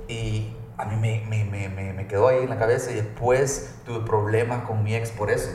y 0.09 0.53
a 0.77 0.85
mí 0.85 0.97
me, 0.97 1.25
me, 1.29 1.45
me, 1.69 1.93
me, 1.93 2.07
quedó 2.07 2.29
ahí 2.29 2.43
en 2.43 2.51
la 2.51 2.59
cabeza 2.59 2.91
y 2.91 2.95
después 2.95 3.77
tuve 3.87 4.01
problemas 4.01 4.65
con 4.65 4.83
mi 4.83 4.95
ex 4.95 5.11
por 5.11 5.31
eso. 5.31 5.51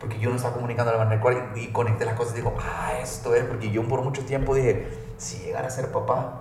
Porque 0.00 0.18
yo 0.18 0.30
no 0.30 0.36
estaba 0.36 0.54
comunicando 0.54 0.90
de 0.90 0.98
la 0.98 1.04
manera 1.04 1.22
cual 1.22 1.50
y, 1.54 1.60
y 1.60 1.66
conecté 1.68 2.04
las 2.04 2.14
cosas 2.16 2.32
y 2.32 2.36
digo, 2.36 2.54
ah, 2.58 2.92
esto 3.00 3.34
es, 3.36 3.44
porque 3.44 3.70
yo 3.70 3.86
por 3.86 4.02
mucho 4.02 4.24
tiempo 4.24 4.54
dije, 4.54 4.88
si 5.18 5.38
llegara 5.44 5.68
a 5.68 5.70
ser 5.70 5.92
papá, 5.92 6.40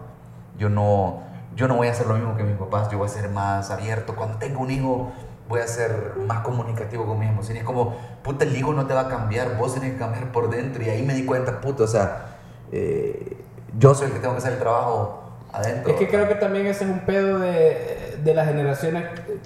yo 0.58 0.70
no, 0.70 1.22
yo 1.56 1.68
no 1.68 1.76
voy 1.76 1.88
a 1.88 1.92
hacer 1.92 2.08
lo 2.08 2.16
mismo 2.16 2.36
que 2.36 2.44
mis 2.44 2.56
papás, 2.58 2.90
yo 2.90 2.98
voy 2.98 3.06
a 3.08 3.12
ser 3.12 3.30
más 3.30 3.70
abierto. 3.70 4.16
Cuando 4.16 4.38
tenga 4.40 4.58
un 4.58 4.72
hijo, 4.72 5.12
voy 5.52 5.60
a 5.60 5.68
ser 5.68 6.14
más 6.26 6.40
comunicativo 6.40 7.06
con 7.06 7.20
mis 7.20 7.30
emociones. 7.30 7.64
Como, 7.64 7.96
puta, 8.24 8.46
el 8.46 8.56
hijo 8.56 8.74
no 8.74 8.88
te 8.88 8.94
va 8.94 9.02
a 9.02 9.08
cambiar, 9.10 9.58
vos 9.58 9.74
tenés 9.74 9.92
que 9.92 10.00
cambiar 10.00 10.32
por 10.32 10.50
dentro. 10.50 10.82
Y 10.82 10.90
ahí 10.90 11.04
me 11.04 11.14
di 11.14 11.26
cuenta, 11.26 11.60
puta, 11.60 11.84
o 11.84 11.88
sea, 11.88 12.38
eh, 12.72 13.38
yo 13.78 13.94
soy 13.94 14.08
el 14.08 14.14
que 14.14 14.20
tengo 14.20 14.34
que 14.34 14.40
hacer 14.40 14.54
el 14.54 14.60
trabajo 14.60 15.24
adentro. 15.52 15.92
Es 15.92 16.00
que 16.00 16.08
creo 16.08 16.28
que 16.28 16.36
también 16.36 16.68
es 16.68 16.82
un 16.82 17.00
pedo 17.00 17.40
de, 17.40 18.11
de 18.24 18.34
las 18.34 18.48
generaciones, 18.48 19.04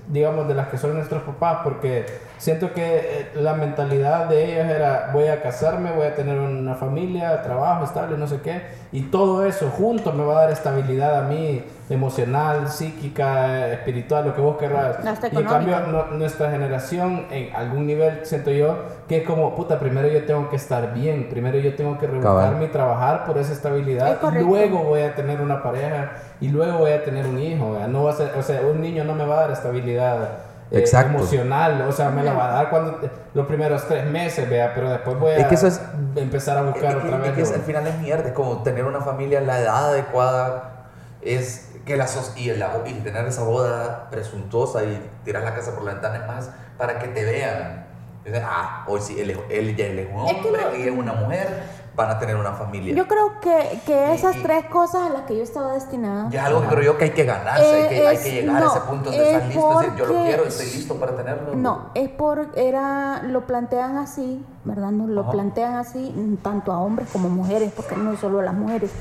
digamos, 0.08 0.48
de 0.48 0.54
las 0.56 0.68
que 0.68 0.78
son 0.78 0.94
nuestros 0.96 1.24
papás, 1.24 1.60
porque 1.64 2.06
siento 2.38 2.74
que 2.74 2.84
eh, 2.98 3.28
la 3.36 3.54
mentalidad 3.54 4.26
de 4.26 4.54
ellos 4.54 4.68
era 4.76 5.10
voy 5.14 5.28
a 5.28 5.42
casarme, 5.42 5.92
voy 5.92 6.08
a 6.08 6.16
tener 6.16 6.38
una 6.38 6.76
familia, 6.76 7.42
trabajo 7.42 7.84
estable, 7.86 8.18
no 8.18 8.28
sé 8.28 8.42
qué, 8.42 8.62
y 8.92 9.04
todo 9.04 9.46
eso 9.46 9.70
junto 9.70 10.12
me 10.14 10.24
va 10.24 10.38
a 10.38 10.42
dar 10.44 10.52
estabilidad 10.52 11.18
a 11.18 11.22
mí, 11.24 11.64
emocional, 11.90 12.68
psíquica, 12.68 13.68
espiritual, 13.70 14.26
lo 14.26 14.36
que 14.36 14.42
vos 14.42 14.58
querrás. 14.58 14.98
Y 15.28 15.30
en 15.42 15.44
cambio, 15.54 15.80
no- 15.92 16.18
nuestra 16.18 16.50
generación, 16.52 17.26
en 17.32 17.56
algún 17.56 17.86
nivel, 17.88 18.26
siento 18.26 18.52
yo, 18.52 18.78
que 19.08 19.18
es 19.18 19.28
como, 19.28 19.56
puta, 19.56 19.80
primero 19.80 20.08
yo 20.08 20.24
tengo 20.26 20.50
que 20.50 20.56
estar 20.56 20.94
bien, 20.94 21.28
primero 21.30 21.58
yo 21.60 21.76
tengo 21.76 21.98
que 21.98 22.08
rebuscarme 22.08 22.66
y 22.66 22.68
trabajar 22.70 23.26
por 23.26 23.38
esa 23.38 23.54
estabilidad, 23.54 24.08
Es 24.14 24.20
y 24.42 24.44
luego 24.44 24.80
voy 24.84 25.02
a 25.02 25.14
tener 25.16 25.42
una 25.42 25.62
pareja, 25.62 26.12
y 26.42 26.50
luego 26.50 26.80
voy 26.80 26.92
a 26.92 27.04
tener 27.04 27.26
un 27.26 27.40
hijo, 27.40 27.72
¿verdad? 27.72 27.88
no 27.88 28.04
va 28.04 28.12
a 28.12 28.16
ser, 28.16 28.32
o 28.38 28.42
sea, 28.44 28.62
un 28.62 28.82
niño 28.82 29.04
no 29.04 29.14
me 29.16 29.26
va 29.26 29.38
a 29.38 29.42
dar 29.42 29.52
estabilidad 29.52 30.30
eh, 30.72 30.84
emocional, 31.06 31.82
o 31.88 31.92
sea, 31.92 32.10
me 32.10 32.24
la 32.24 32.34
va 32.34 32.50
a 32.50 32.54
dar 32.54 32.70
cuando 32.70 33.00
los 33.34 33.46
primeros 33.46 33.88
tres 33.88 34.06
meses, 34.06 34.50
vea, 34.50 34.74
pero 34.74 34.90
después 34.90 35.18
voy 35.20 35.32
a 35.34 35.38
Es 35.38 35.46
que 35.48 35.56
eso 35.56 35.68
es- 35.68 35.82
empezar 36.16 36.58
a 36.58 36.62
Es 36.62 36.66
buscar 36.74 36.92
que- 37.02 37.08
otra 37.08 37.18
es 37.18 37.22
vez. 37.24 37.32
que 37.34 37.42
es- 37.44 37.52
al 37.54 37.62
final 37.62 37.88
es 37.88 37.98
mierda, 38.00 38.28
es 38.30 38.34
como 38.34 38.64
tener 38.64 38.84
una 38.86 39.02
familia, 39.02 39.42
la 39.42 39.60
edad 39.60 39.90
adecuada, 39.92 40.88
es 41.22 41.72
que 41.86 41.96
la 41.98 42.08
sos- 42.08 42.34
y, 42.36 42.50
el- 42.50 42.64
y 42.88 42.94
tener 42.96 43.26
esa 43.28 43.44
boda 43.44 44.10
presuntuosa 44.10 44.84
y 44.84 45.00
tirar 45.24 45.44
la 45.44 45.54
casa 45.54 45.74
por 45.76 45.84
la 45.84 45.92
ventana 45.94 46.18
es 46.18 46.28
más 46.28 46.50
para 46.78 46.98
que 47.00 47.08
te 47.10 47.24
vean. 47.24 47.86
Dicen, 48.26 48.42
ah, 48.44 48.84
hoy 48.88 49.00
sí, 49.02 49.20
él, 49.22 49.30
es- 49.30 49.40
él 49.52 49.76
ya 49.76 49.86
él 49.86 50.00
es 50.00 50.08
un 50.12 50.26
Es 50.26 50.34
que 50.34 50.48
hombre, 50.48 50.62
lo- 50.64 50.72
ella 50.72 50.86
es 50.86 50.98
una 50.98 51.14
mujer, 51.14 51.48
van 51.96 52.10
a 52.12 52.20
tener 52.20 52.36
una 52.36 52.52
familia. 52.52 52.94
Yo 52.94 53.08
creo 53.08 53.40
que, 53.40 53.80
que 53.86 54.14
esas 54.14 54.36
y- 54.36 54.42
tres 54.44 54.66
cosas 54.66 55.04
a 55.04 55.10
las 55.10 55.22
que 55.24 55.38
yo 55.38 55.44
estaba 55.44 55.74
destinada. 55.74 56.30
ya 56.30 56.42
es 56.42 56.46
algo 56.48 56.62
que 56.62 56.68
creo 56.68 56.82
yo 56.84 56.98
que 56.98 57.06
hay 57.06 57.10
que 57.12 57.24
ganarse, 57.24 57.64
hay, 57.84 57.90
que, 57.90 58.08
hay 58.08 58.18
que 58.18 58.28
es- 58.30 58.34
llegar 58.36 58.64
a 58.64 58.66
ese 58.68 58.80
no, 58.80 58.86
punto 58.86 59.10
donde 59.12 59.24
estás 59.24 59.42
es 59.44 59.48
listo, 59.56 59.80
decir, 59.80 59.94
yo 59.98 60.06
lo 60.06 60.14
porque- 60.14 60.28
quiero, 60.28 60.44
estoy 60.44 60.66
listo 60.66 60.96
para 60.96 61.16
tenerlo. 61.16 61.56
No, 61.56 61.90
es 61.96 62.10
por, 62.10 62.50
era, 62.56 63.24
lo 63.24 63.46
plantean 63.48 63.98
así, 63.98 64.44
¿verdad? 64.66 64.92
Nos 64.92 65.10
lo 65.10 65.22
Ajá. 65.22 65.32
plantean 65.32 65.76
así, 65.76 66.14
mm, 66.16 66.36
tanto 66.44 66.72
a 66.74 66.80
hombres 66.80 67.08
como 67.14 67.30
mujeres, 67.30 67.72
porque 67.76 67.96
no 67.96 68.12
es 68.14 68.20
solo 68.20 68.40
a 68.40 68.44
las 68.44 68.54
mujeres. 68.56 68.92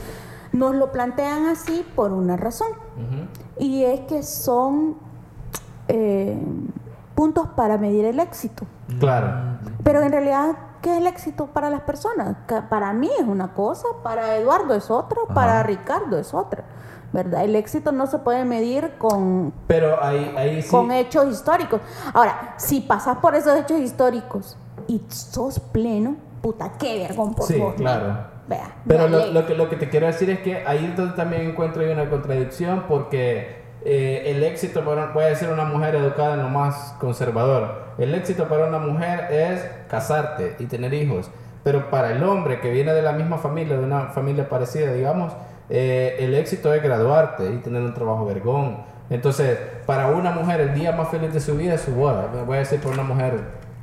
Nos 0.53 0.77
lo 0.77 0.93
plantean 0.93 1.47
así 1.47 1.85
por 1.97 2.13
una 2.13 2.37
razón. 2.37 2.69
Y 3.59 3.83
es 3.85 4.01
que 4.03 4.23
son 4.23 4.97
eh, 5.89 6.39
puntos 7.17 7.49
para 7.57 7.77
medir 7.77 8.05
el 8.05 8.21
éxito. 8.21 8.65
Claro. 9.01 9.59
Pero 9.83 10.01
en 10.03 10.13
realidad, 10.13 10.53
¿qué 10.85 10.93
es 10.93 10.99
el 10.99 11.07
éxito 11.07 11.47
para 11.47 11.71
las 11.71 11.81
personas? 11.81 12.37
Que 12.47 12.61
para 12.61 12.93
mí 12.93 13.11
es 13.19 13.27
una 13.27 13.55
cosa, 13.55 13.89
para 14.03 14.37
Eduardo 14.37 14.75
es 14.75 14.91
otra, 14.91 15.23
para 15.33 15.63
Ricardo 15.63 16.19
es 16.19 16.35
otra. 16.35 16.63
¿Verdad? 17.11 17.45
El 17.45 17.55
éxito 17.57 17.91
no 17.93 18.07
se 18.09 18.19
puede 18.19 18.45
medir 18.45 18.95
con, 18.99 19.53
Pero 19.69 20.03
ahí, 20.05 20.35
ahí 20.37 20.63
sí. 20.63 20.69
con 20.69 20.91
hechos 20.93 21.29
históricos. 21.29 21.81
Ahora, 22.13 22.55
si 22.59 22.81
pasas 22.81 23.19
por 23.19 23.35
esos 23.35 23.57
hechos 23.59 23.79
históricos 23.81 24.59
y 24.89 25.01
sos 25.09 25.59
pleno, 25.61 26.17
puta, 26.43 26.73
qué 26.79 26.99
vergón 26.99 27.35
por 27.35 27.47
Sí, 27.47 27.59
vos, 27.59 27.71
¿no? 27.71 27.77
claro. 27.77 28.17
Vea, 28.47 28.77
Pero 28.87 29.09
lo, 29.09 29.47
que, 29.47 29.55
lo 29.55 29.71
que 29.71 29.77
te 29.77 29.89
quiero 29.89 30.07
decir 30.07 30.29
es 30.29 30.41
que 30.41 30.67
ahí 30.67 30.85
es 30.85 30.97
donde 30.97 31.15
también 31.17 31.43
encuentro 31.43 31.83
una 31.91 32.11
contradicción 32.11 32.85
porque 32.87 33.64
eh, 33.85 34.23
el 34.27 34.43
éxito 34.43 34.85
para, 34.85 35.13
puede 35.13 35.37
ser 35.37 35.51
una 35.53 35.65
mujer 35.65 35.95
educada 35.95 36.35
en 36.35 36.43
lo 36.43 36.49
más 36.49 36.95
conservador. 36.99 37.85
El 37.99 38.15
éxito 38.15 38.49
para 38.49 38.67
una 38.67 38.79
mujer 38.79 39.31
es 39.31 39.65
casarte 39.89 40.57
y 40.59 40.67
tener 40.67 40.95
hijos. 40.95 41.31
Pero 41.63 41.91
para 41.91 42.11
el 42.13 42.23
hombre 42.23 42.61
que 42.61 42.71
viene 42.71 42.93
de 42.93 43.03
la 43.03 43.13
misma 43.13 43.39
familia, 43.39 43.77
de 43.77 43.85
una 43.85 44.07
familia 44.07 44.49
parecida, 44.49 44.93
digamos, 44.93 45.33
eh, 45.71 46.17
el 46.19 46.35
éxito 46.35 46.73
es 46.75 46.83
graduarte 46.83 47.47
y 47.51 47.57
tener 47.59 47.83
un 47.83 47.95
trabajo 47.95 48.27
vergón. 48.27 48.79
Entonces, 49.11 49.59
para 49.87 50.09
una 50.09 50.31
mujer 50.31 50.61
el 50.61 50.75
día 50.75 50.93
más 50.93 51.09
feliz 51.09 51.33
de 51.33 51.41
su 51.41 51.57
vida 51.57 51.75
es 51.75 51.83
su 51.83 51.93
boda. 51.93 52.29
Voy 52.47 52.57
a 52.57 52.61
decir 52.61 52.81
por 52.81 52.93
una 52.93 53.03
mujer 53.03 53.39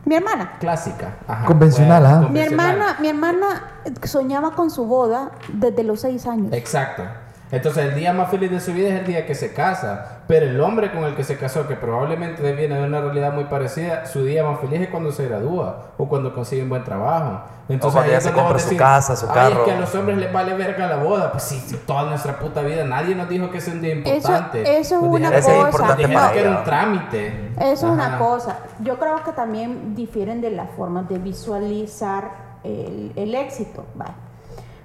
Mi 0.06 0.16
hermana. 0.16 0.54
clásica. 0.60 1.16
Ajá, 1.28 1.46
Convencional, 1.46 2.06
¿ah? 2.06 2.28
Mi 2.30 2.40
hermana, 2.40 2.98
mi 3.00 3.08
hermana 3.08 3.82
soñaba 4.04 4.52
con 4.52 4.70
su 4.70 4.86
boda 4.86 5.32
desde 5.54 5.84
los 5.84 6.02
seis 6.02 6.26
años. 6.28 6.54
Exacto. 6.54 7.04
Entonces 7.52 7.84
el 7.86 7.96
día 7.96 8.14
más 8.14 8.30
feliz 8.30 8.50
de 8.50 8.60
su 8.62 8.74
vida 8.74 8.90
es 8.90 9.00
el 9.02 9.06
día 9.06 9.26
que 9.26 9.36
se 9.36 9.54
casa. 9.54 10.20
Pero 10.28 10.46
el 10.46 10.60
hombre 10.62 10.92
con 10.92 11.04
el 11.04 11.16
que 11.16 11.24
se 11.26 11.38
casó, 11.38 11.68
que 11.68 11.76
probablemente 11.76 12.54
viene 12.54 12.76
de 12.80 12.86
una 12.86 13.02
realidad 13.02 13.34
muy 13.34 13.44
parecida, 13.46 14.06
su 14.06 14.24
día 14.24 14.44
más 14.44 14.60
feliz 14.62 14.82
es 14.82 14.88
cuando 14.90 15.12
se 15.12 15.28
gradúa 15.28 15.92
o 15.98 16.08
cuando 16.08 16.34
consigue 16.34 16.64
un 16.64 16.70
buen 16.70 16.84
trabajo. 16.86 17.42
Entonces, 17.68 17.92
cuando 17.94 18.02
ahí 18.02 18.12
ya 18.12 18.18
es 18.18 18.24
se 18.24 18.32
compra 18.32 18.60
su 18.60 18.78
casa, 18.78 19.16
su 19.16 19.26
"Ay, 19.28 19.34
carro". 19.34 19.60
es 19.60 19.60
que 19.66 19.72
a 19.72 19.80
los 19.80 19.96
hombres 19.96 20.18
les 20.18 20.32
vale 20.32 20.54
verga 20.56 20.88
la 20.88 20.98
boda. 20.98 21.32
Pues 21.32 21.44
sí, 21.44 21.62
sí, 21.66 21.78
toda 21.86 22.04
nuestra 22.04 22.40
puta 22.40 22.62
vida. 22.62 22.84
Nadie 22.86 23.16
nos 23.16 23.28
dijo 23.30 23.50
que 23.52 23.58
es 23.60 23.68
un 23.68 23.82
día 23.82 23.96
importante. 23.96 24.62
eso 24.80 24.96
es 24.96 25.02
Nos 25.02 25.04
una 25.04 25.30
dijeron- 25.32 25.34
Ese 25.40 25.60
es 25.60 25.66
cosa. 25.68 25.88
nos 25.88 25.98
dijeron 25.98 26.22
para 26.22 26.34
que 26.34 26.40
era 26.40 26.50
un 26.58 26.64
trámite. 26.64 27.52
Eso 27.60 27.72
es 27.72 27.84
una 27.84 28.18
cosa. 28.18 28.58
Yo 28.80 28.98
creo 29.00 29.24
que 29.24 29.32
también 29.34 29.94
difieren 29.96 30.40
de 30.42 30.52
las 30.52 30.70
formas 30.72 31.08
de 31.10 31.18
visualizar 31.20 32.32
el, 32.64 33.12
el 33.16 33.36
éxito. 33.36 33.86
Vale. 33.96 34.12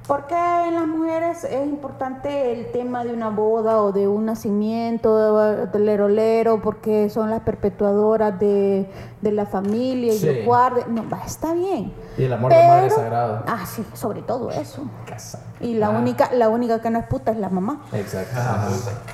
Porque 0.07 0.35
en 0.69 0.75
las 0.75 0.87
mujeres 0.87 1.43
es 1.43 1.67
importante 1.67 2.53
el 2.53 2.71
tema 2.71 3.03
de 3.05 3.13
una 3.13 3.29
boda 3.31 3.83
o 3.83 3.91
de 3.91 4.07
un 4.07 4.25
nacimiento 4.27 5.17
de- 5.43 5.67
del 5.67 5.85
lerolero, 5.85 6.63
porque 6.63 7.09
son 7.11 7.29
las 7.31 7.41
perpetuadoras 7.41 8.39
de, 8.39 8.89
de 9.29 9.33
la 9.35 9.47
familia 9.47 10.13
y 10.15 10.19
Sí. 10.19 10.27
los 10.27 10.45
guardes. 10.45 10.87
No, 10.89 11.09
va, 11.09 11.21
está 11.25 11.53
bien. 11.53 11.93
Y 12.17 12.25
el 12.25 12.33
amor 12.33 12.53
de 12.53 12.59
madre 12.67 12.83
Pero- 12.85 12.95
sagrado. 12.97 13.43
Ah, 13.47 13.65
sí, 13.67 13.85
sobre 13.93 14.23
todo 14.23 14.51
eso. 14.51 14.83
Casa. 15.07 15.41
Y 15.61 15.75
la 15.75 15.87
Ah. 15.89 15.99
única, 15.99 16.31
la 16.33 16.49
única 16.49 16.81
que 16.83 16.91
no 16.91 16.99
es 16.99 17.07
puta 17.07 17.33
es 17.33 17.39
la 17.39 17.49
mamá. 17.49 17.81
Exacto. 17.93 18.35
Ah, 18.37 18.69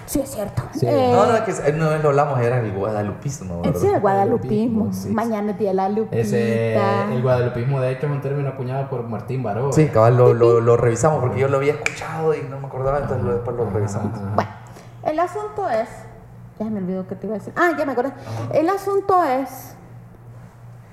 Sí, 0.06 0.20
es 0.20 0.30
cierto. 0.30 0.62
Sí. 0.74 0.86
Eh, 0.86 1.10
No, 1.14 1.26
no, 1.26 1.36
es 1.36 1.40
que 1.42 1.68
eh, 1.70 1.72
no 1.72 1.96
lo 1.98 2.08
hablamos, 2.10 2.40
era 2.40 2.58
el 2.60 2.72
guadalupismo, 2.72 3.62
Sí, 3.64 3.70
¿verdad? 3.70 3.94
el 3.94 4.00
guadalupismo. 4.00 4.92
Sí. 4.92 5.08
Mañana 5.10 5.52
es 5.52 5.58
día 5.58 5.68
de 5.70 5.74
la 5.74 5.88
lupita. 5.88 6.16
Ese, 6.16 6.74
el 6.76 7.22
guadalupismo, 7.22 7.80
de 7.80 7.92
hecho, 7.92 8.06
es 8.06 8.12
un 8.12 8.20
término 8.20 8.48
acuñado 8.50 8.88
por 8.90 9.02
Martín 9.08 9.42
Baró. 9.42 9.72
Sí, 9.72 9.88
cabal, 9.88 10.16
lo, 10.16 10.34
lo, 10.34 10.60
lo 10.60 10.76
revisamos 10.76 11.20
porque 11.20 11.38
yo 11.40 11.48
lo 11.48 11.56
había 11.58 11.72
escuchado 11.74 12.34
y 12.34 12.42
no 12.42 12.58
me 12.60 12.66
acordaba, 12.66 12.98
entonces 12.98 13.24
lo- 13.24 13.34
después 13.34 13.56
lo 13.56 13.70
revisamos. 13.70 14.12
Ajá. 14.18 14.32
Bueno, 14.34 14.50
el 15.04 15.20
asunto 15.20 15.68
es. 15.70 15.88
Ya 16.58 16.66
me 16.66 16.78
olvidó 16.78 17.06
que 17.08 17.14
te 17.16 17.26
iba 17.26 17.34
a 17.36 17.38
decir. 17.38 17.52
Ah, 17.56 17.70
ya 17.78 17.84
me 17.86 17.92
acordé. 17.92 18.12
El 18.52 18.68
asunto 18.68 19.22
es 19.24 19.74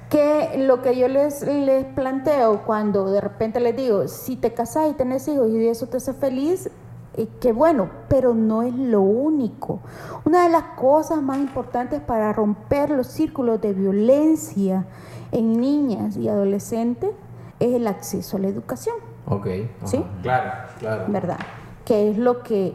que 0.09 0.55
lo 0.57 0.81
que 0.81 0.97
yo 0.97 1.07
les, 1.07 1.41
les 1.43 1.85
planteo 1.85 2.63
cuando 2.65 3.11
de 3.11 3.21
repente 3.21 3.59
les 3.59 3.75
digo, 3.75 4.07
si 4.07 4.35
te 4.35 4.53
casas 4.53 4.89
y 4.89 4.93
tenés 4.93 5.27
hijos 5.27 5.49
y 5.49 5.67
eso 5.67 5.87
te 5.87 5.97
hace 5.97 6.13
feliz, 6.13 6.69
eh, 7.15 7.27
qué 7.39 7.51
bueno, 7.51 7.89
pero 8.07 8.33
no 8.33 8.63
es 8.63 8.73
lo 8.73 9.01
único. 9.01 9.79
Una 10.25 10.43
de 10.43 10.49
las 10.49 10.63
cosas 10.77 11.21
más 11.21 11.37
importantes 11.37 12.01
para 12.01 12.33
romper 12.33 12.89
los 12.89 13.07
círculos 13.07 13.61
de 13.61 13.73
violencia 13.73 14.85
en 15.31 15.59
niñas 15.59 16.17
y 16.17 16.27
adolescentes 16.27 17.11
es 17.59 17.73
el 17.75 17.87
acceso 17.87 18.37
a 18.37 18.39
la 18.39 18.47
educación. 18.47 18.95
Ok. 19.27 19.47
¿Sí? 19.85 20.03
Claro, 20.23 20.51
claro. 20.79 21.05
¿verdad? 21.09 21.39
Que 21.85 22.09
es 22.09 22.17
lo 22.17 22.41
que 22.41 22.73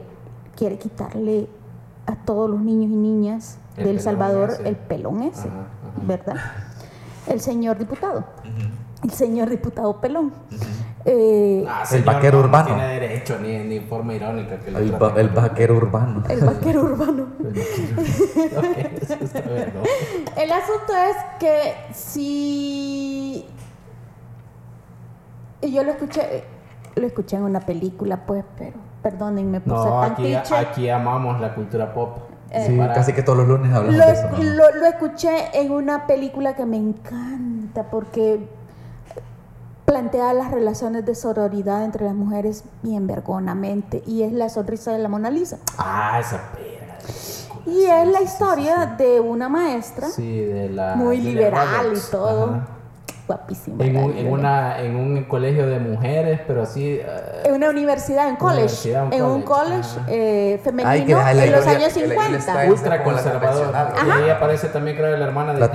quiere 0.57 0.79
quitarle 0.79 1.49
a 2.07 2.15
todos 2.17 2.49
los 2.49 2.61
niños 2.61 2.93
y 2.93 2.97
niñas 2.97 3.59
El 3.77 3.85
del 3.85 3.97
pelón 3.97 4.05
Salvador 4.05 4.51
ese. 4.51 4.69
el 4.69 4.77
pelón 4.77 5.23
ese. 5.23 5.49
¿verdad? 6.07 6.37
El 7.27 7.41
señor 7.41 7.79
diputado, 7.79 8.25
el 9.03 9.11
señor 9.11 9.49
diputado 9.51 10.01
pelón. 10.01 10.33
Eh, 11.07 11.65
Ah, 11.69 11.83
El 11.93 12.03
vaquero 12.03 12.39
no, 12.39 12.45
urbano. 12.47 12.69
No 12.71 12.75
tiene 12.77 12.93
derecho 13.01 13.39
ni, 13.39 13.59
ni 13.59 13.81
forma 13.81 14.15
irónica 14.15 14.59
que 14.59 14.71
El, 14.71 14.95
va- 14.95 15.11
vaquero 15.35 15.77
urbano. 15.77 16.23
el 16.29 16.41
vaquero 16.41 16.81
urbano. 16.83 17.27
El 20.37 20.53
asunto 20.53 20.93
es 20.95 21.17
que 21.39 21.75
si 21.93 23.47
y 25.61 25.73
yo 25.73 25.83
lo 25.83 25.93
escuché, 25.93 26.45
lo 26.97 27.07
escuché 27.07 27.37
en 27.37 27.43
una 27.45 27.61
película, 27.61 28.25
pues, 28.27 28.45
pero 28.59 28.77
perdónenme 29.03 29.61
por 29.61 29.79
ser 29.83 29.91
No, 29.91 30.01
tan 30.01 30.13
aquí, 30.13 30.35
aquí 30.35 30.89
amamos 30.91 31.41
la 31.41 31.55
cultura 31.55 31.93
pop. 31.95 32.19
Sí, 32.67 32.77
Para- 32.79 32.95
casi 32.95 33.13
que 33.13 33.23
todos 33.23 33.39
los 33.39 33.49
lunes 33.49 33.73
hablamos 33.73 33.99
Lo, 33.99 34.07
de 34.07 34.13
eso. 34.13 34.29
¿no? 34.31 34.39
lo- 34.43 34.71
lo 34.81 34.87
escuché 34.87 35.31
en 35.61 35.71
una 35.73 36.07
película 36.07 36.55
que 36.55 36.65
me 36.67 36.77
encanta 36.77 37.85
porque 37.91 38.47
plantea 39.85 40.33
las 40.33 40.51
relaciones 40.51 41.05
de 41.05 41.15
sororidad 41.15 41.85
entre 41.85 42.05
las 42.07 42.15
mujeres 42.15 42.65
bien 42.83 43.07
vergonamente 43.07 44.03
y 44.07 44.23
es 44.23 44.33
la 44.33 44.49
sonrisa 44.49 44.93
de 44.93 44.99
la 44.99 45.09
Mona 45.09 45.31
Lisa. 45.31 45.59
Ah, 45.79 46.19
esa 46.21 46.41
película. 46.53 46.95
Y 47.67 47.85
es 47.85 48.09
la 48.09 48.21
historia 48.23 48.95
de 48.99 49.21
una 49.21 49.49
maestra 49.49 50.09
Sí, 50.09 50.41
de 50.41 50.69
la. 50.71 50.97
muy 50.97 51.19
liberal 51.19 51.93
y 51.95 52.11
todo. 52.11 52.45
Ajá. 52.47 52.67
Guapísima. 53.27 53.83
En 53.85 53.97
un, 53.97 54.17
en, 54.17 54.31
una, 54.31 54.81
en 54.81 54.97
un 54.97 55.25
colegio 55.25 55.67
de 55.67 55.79
mujeres, 55.79 56.41
pero 56.47 56.63
así. 56.63 56.99
eh, 57.01 57.43
En 57.45 57.55
una 57.55 57.71
universidad, 57.71 58.29
en 58.29 58.37
college. 58.37 58.59
Universidad, 58.63 59.07
un 59.07 59.13
en 59.13 59.23
un 59.25 59.43
college, 59.43 59.71
college 59.71 59.99
ajá. 60.01 60.07
eh, 60.11 60.61
femenino 60.63 60.91
Ay, 60.91 61.05
que 61.07 61.13
en 61.47 61.53
los 61.53 61.67
años 61.67 61.93
que 61.95 62.01
la 62.07 62.15
Gloria 62.15 62.25
50. 62.31 62.37
está 62.39 62.65
en- 62.65 62.73
ultra 62.73 63.03
conservador. 63.03 63.75
Y 64.07 64.11
ahí 64.11 64.31
aparece 64.31 64.69
también, 64.69 64.97
creo, 64.97 65.17
la 65.17 65.25
hermana 65.27 65.55
de 65.55 65.61
La. 65.61 65.71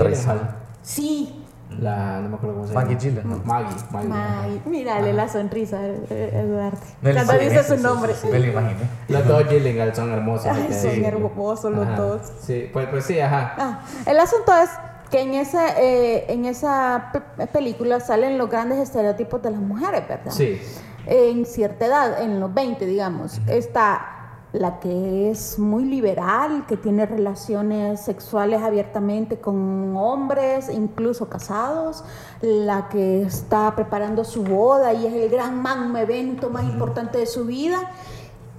Sí. 0.81 1.35
La, 1.79 2.19
no 2.19 2.29
me 2.29 2.35
acuerdo 2.35 2.55
cómo 2.55 2.67
se 2.67 2.73
Maggie 2.73 2.97
llama. 2.97 3.21
Gyllenhaal. 3.21 3.45
Maggie. 3.45 3.75
Maggie. 3.91 4.11
Ay, 4.41 4.61
mírale 4.65 5.13
la 5.13 5.29
sonrisa, 5.29 5.77
eh, 5.85 6.01
eh, 6.09 6.43
Eduardo. 6.43 6.77
Cuando 7.01 7.33
dice 7.33 7.63
sí, 7.63 7.69
su 7.69 7.77
sí, 7.77 7.83
nombre. 7.83 8.13
sí, 8.13 8.19
sí, 8.23 8.27
Me 8.31 8.39
lo 8.39 8.45
imaginé. 8.47 8.81
Los 9.07 9.27
dos 9.27 9.47
Gyllenhaal 9.49 9.95
son 9.95 10.11
hermosos. 10.11 10.47
Ay, 10.47 10.67
son 10.73 11.05
hermosos 11.05 11.71
los 11.71 11.87
Ajá. 11.87 11.95
dos. 11.95 12.21
Sí, 12.41 12.69
pues, 12.73 12.87
pues 12.89 13.05
sí, 13.05 13.19
ajá. 13.19 13.53
Ah, 13.57 13.79
el 14.07 14.19
asunto 14.19 14.51
es 14.61 14.69
que 15.09 15.21
en 15.21 15.33
esa, 15.33 15.79
eh, 15.79 16.25
en 16.31 16.45
esa 16.45 17.11
pe- 17.37 17.47
película 17.47 17.99
salen 17.99 18.37
los 18.37 18.49
grandes 18.49 18.79
estereotipos 18.79 19.41
de 19.41 19.51
las 19.51 19.59
mujeres, 19.61 20.07
¿verdad? 20.07 20.31
Sí. 20.31 20.59
En 21.05 21.45
cierta 21.45 21.85
edad, 21.85 22.21
en 22.21 22.39
los 22.39 22.53
20, 22.53 22.85
digamos, 22.85 23.39
está 23.47 24.15
la 24.51 24.79
que 24.79 25.29
es 25.29 25.59
muy 25.59 25.85
liberal, 25.85 26.65
que 26.67 26.75
tiene 26.75 27.05
relaciones 27.05 27.99
sexuales 28.01 28.61
abiertamente 28.63 29.39
con 29.39 29.95
hombres, 29.95 30.69
incluso 30.69 31.29
casados, 31.29 32.03
la 32.41 32.89
que 32.89 33.21
está 33.21 33.75
preparando 33.75 34.23
su 34.23 34.43
boda 34.43 34.91
y 34.93 35.05
es 35.05 35.13
el 35.13 35.29
gran 35.29 35.61
magno 35.61 35.97
evento 35.99 36.49
más 36.49 36.63
importante 36.63 37.19
de 37.19 37.27
su 37.27 37.45
vida, 37.45 37.77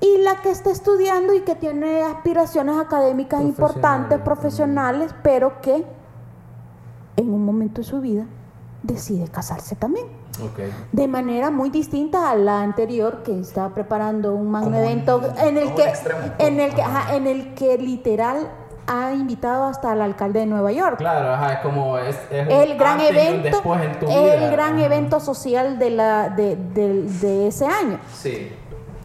y 0.01 0.19
la 0.19 0.41
que 0.43 0.51
está 0.51 0.71
estudiando 0.71 1.35
y 1.35 1.41
que 1.41 1.57
tiene 1.57 2.03
aspiraciones 2.03 2.77
académicas 2.79 3.43
importantes, 3.43 4.19
profesionales, 4.21 5.13
pero 5.25 5.61
que 5.61 5.85
en 7.21 7.33
un 7.33 7.45
momento 7.45 7.81
de 7.83 7.87
su 7.87 8.01
vida 8.01 8.25
decide 8.83 9.29
casarse 9.29 9.77
también. 9.77 10.07
Ok. 10.43 10.59
De 10.93 11.07
manera 11.07 11.51
muy 11.51 11.69
distinta 11.71 12.31
a 12.31 12.35
la 12.35 12.63
anterior 12.63 13.23
que 13.23 13.39
estaba 13.41 13.75
preparando 13.75 14.35
un 14.35 14.51
magno 14.51 14.77
evento 14.77 15.21
en 15.39 15.59
el 15.59 15.75
que 15.75 15.93
en 16.39 16.61
el 16.61 16.75
que 16.75 16.83
ajá, 16.83 17.15
en 17.15 17.27
el 17.27 17.55
que 17.55 17.77
literal 17.77 18.49
ha 18.87 19.13
invitado 19.13 19.65
hasta 19.65 19.93
al 19.93 20.01
alcalde 20.01 20.41
de 20.41 20.47
Nueva 20.47 20.73
York. 20.73 20.97
Claro, 20.99 21.35
ajá, 21.35 21.53
es 21.55 21.59
como. 21.61 21.99
Es, 21.99 22.17
El 22.31 22.77
gran 22.79 23.01
evento, 23.01 23.43
después 23.43 23.83
en 23.83 23.99
tu 24.01 24.07
el 24.11 24.51
gran 24.51 24.79
evento 24.81 25.21
social 25.21 25.79
de 25.79 25.91
la 25.91 26.29
de, 26.31 26.57
de- 26.57 27.03
de 27.05 27.49
ese 27.49 27.67
año. 27.67 27.99
Sí. 28.15 28.51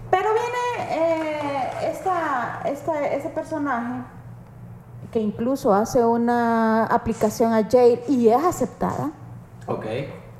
Pero 0.09 0.29
viene 0.33 0.91
eh, 0.91 1.91
esta, 1.91 2.61
esta- 2.65 3.05
ese 3.07 3.29
personaje 3.29 4.03
que 5.15 5.21
incluso 5.21 5.73
hace 5.73 6.03
una 6.03 6.87
aplicación 6.87 7.53
a 7.53 7.63
Jade 7.63 8.03
y 8.09 8.27
es 8.27 8.43
aceptada. 8.43 9.13
Ok. 9.65 9.85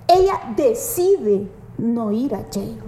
Ella 0.05 0.53
decide 0.57 1.49
no 1.77 2.11
ir 2.11 2.35
a 2.35 2.49
Yale 2.49 2.83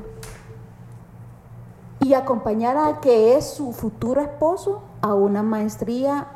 y 2.01 2.13
acompañar 2.13 2.75
a 2.75 2.99
que 2.99 3.37
es 3.37 3.49
su 3.49 3.71
futuro 3.71 4.19
esposo 4.19 4.81
a 5.01 5.13
una 5.13 5.43
maestría 5.43 6.27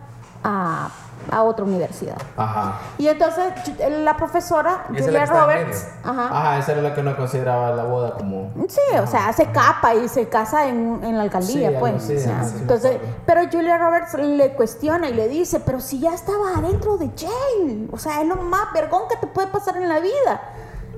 a, 0.41 0.89
a 1.29 1.43
otra 1.43 1.65
universidad. 1.65 2.17
Ajá. 2.37 2.79
Y 2.97 3.07
entonces 3.07 3.53
la 3.89 4.17
profesora 4.17 4.85
¿Y 4.91 4.97
esa 4.97 5.07
es 5.07 5.13
la 5.13 5.27
Julia 5.27 5.41
Roberts, 5.41 5.87
ajá, 6.03 6.25
Ajá, 6.27 6.57
esa 6.59 6.71
era 6.71 6.81
la 6.81 6.93
que 6.95 7.03
no 7.03 7.15
consideraba 7.15 7.71
la 7.71 7.83
boda 7.83 8.13
como. 8.13 8.51
Sí, 8.67 8.97
o 9.01 9.07
sea, 9.07 9.31
se 9.33 9.45
capa 9.51 9.93
y 9.95 10.07
se 10.07 10.27
casa 10.29 10.67
en, 10.67 10.99
en 11.03 11.17
la 11.17 11.23
alcaldía, 11.23 11.69
Sí, 11.69 11.75
pues. 11.79 11.95
así, 11.95 12.15
o 12.15 12.19
sea, 12.19 12.35
ajá, 12.37 12.45
sí 12.45 12.55
entonces, 12.61 12.97
pero 13.25 13.41
Julia 13.51 13.77
Roberts 13.77 14.13
le 14.15 14.53
cuestiona 14.53 15.09
y 15.09 15.13
le 15.13 15.27
dice, 15.27 15.59
pero 15.59 15.79
si 15.79 15.99
ya 15.99 16.13
estaba 16.13 16.57
adentro 16.57 16.97
de 16.97 17.09
jail, 17.17 17.89
o 17.91 17.97
sea, 17.97 18.21
es 18.21 18.27
lo 18.27 18.35
más 18.37 18.73
vergón 18.73 19.03
que 19.09 19.17
te 19.17 19.27
puede 19.27 19.47
pasar 19.47 19.77
en 19.77 19.87
la 19.89 19.99
vida. 19.99 20.41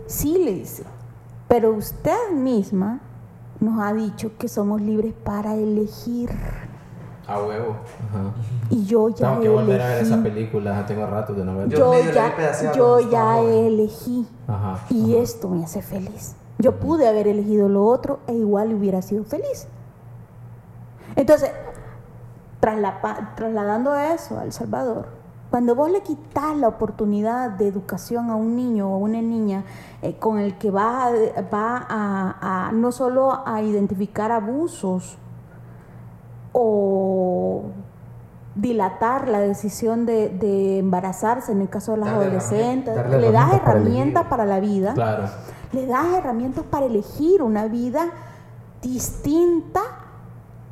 Sí, 0.08 0.38
le 0.38 0.54
dice, 0.54 0.84
pero 1.48 1.72
usted 1.72 2.32
misma 2.32 3.00
nos 3.60 3.82
ha 3.82 3.94
dicho 3.94 4.32
que 4.38 4.48
somos 4.48 4.82
libres 4.82 5.14
para 5.24 5.54
elegir. 5.54 6.30
A 7.28 7.40
huevo. 7.42 7.76
Ajá. 8.10 8.32
Y 8.70 8.86
yo 8.86 9.10
ya 9.10 9.30
Tengo 9.30 9.42
que 9.42 9.50
volver 9.50 9.82
a 9.82 9.86
ver 9.88 9.98
elegí. 10.00 10.14
esa 10.14 10.24
película, 10.24 10.74
ya 10.82 10.86
tengo 10.86 11.08
rato 11.08 11.34
de 11.34 11.46
no 11.46 11.56
verla. 11.58 11.74
Yo 11.76 11.94
ya, 12.12 12.74
yo 12.74 13.10
ya 13.10 13.40
elegí. 13.40 14.28
Ajá. 14.48 14.80
Y 14.90 15.14
ajá. 15.14 15.24
esto 15.24 15.48
me 15.50 15.64
hace 15.64 15.82
feliz. 15.82 16.36
Yo 16.60 16.80
pude 16.80 17.08
haber 17.08 17.28
elegido 17.28 17.70
lo 17.70 17.86
otro 17.86 18.20
e 18.28 18.34
igual 18.34 18.74
hubiera 18.74 19.02
sido 19.02 19.24
feliz. 19.24 19.68
Entonces, 21.16 21.52
traslapa- 22.62 23.36
trasladando 23.36 23.96
eso 23.96 24.38
a 24.40 24.44
El 24.44 24.52
Salvador, 24.52 25.08
cuando 25.50 25.76
vos 25.76 25.92
le 25.92 26.02
quitas 26.02 26.56
la 26.58 26.68
oportunidad 26.68 27.52
de 27.52 27.68
educación 27.68 28.30
a 28.30 28.36
un 28.36 28.56
niño 28.56 28.90
o 28.92 28.96
a 28.96 28.98
una 28.98 29.22
niña 29.22 29.64
eh, 30.02 30.16
con 30.18 30.40
el 30.40 30.58
que 30.58 30.72
va, 30.72 31.06
a, 31.08 31.12
va 31.54 31.86
a, 31.88 32.68
a 32.68 32.72
no 32.72 32.92
solo 32.92 33.42
a 33.46 33.62
identificar 33.62 34.32
abusos 34.32 35.18
o 36.54 37.64
dilatar 38.56 39.28
la 39.28 39.40
decisión 39.40 40.06
de, 40.06 40.30
de 40.30 40.80
embarazarse 40.80 41.52
en 41.52 41.62
el 41.62 41.70
caso 41.70 41.94
de 41.94 41.98
las 42.00 42.10
Darle 42.10 42.26
adolescentes, 42.26 42.96
le 43.20 43.32
das 43.32 43.54
herramientas 43.54 44.26
para 44.28 44.46
la 44.46 44.60
vida, 44.60 44.94
Claro. 44.94 45.24
le 45.72 45.86
das 45.88 46.06
herramientas 46.14 46.64
para 46.70 46.86
elegir 46.86 47.42
una 47.42 47.66
vida 47.68 48.12
distinta 48.82 49.82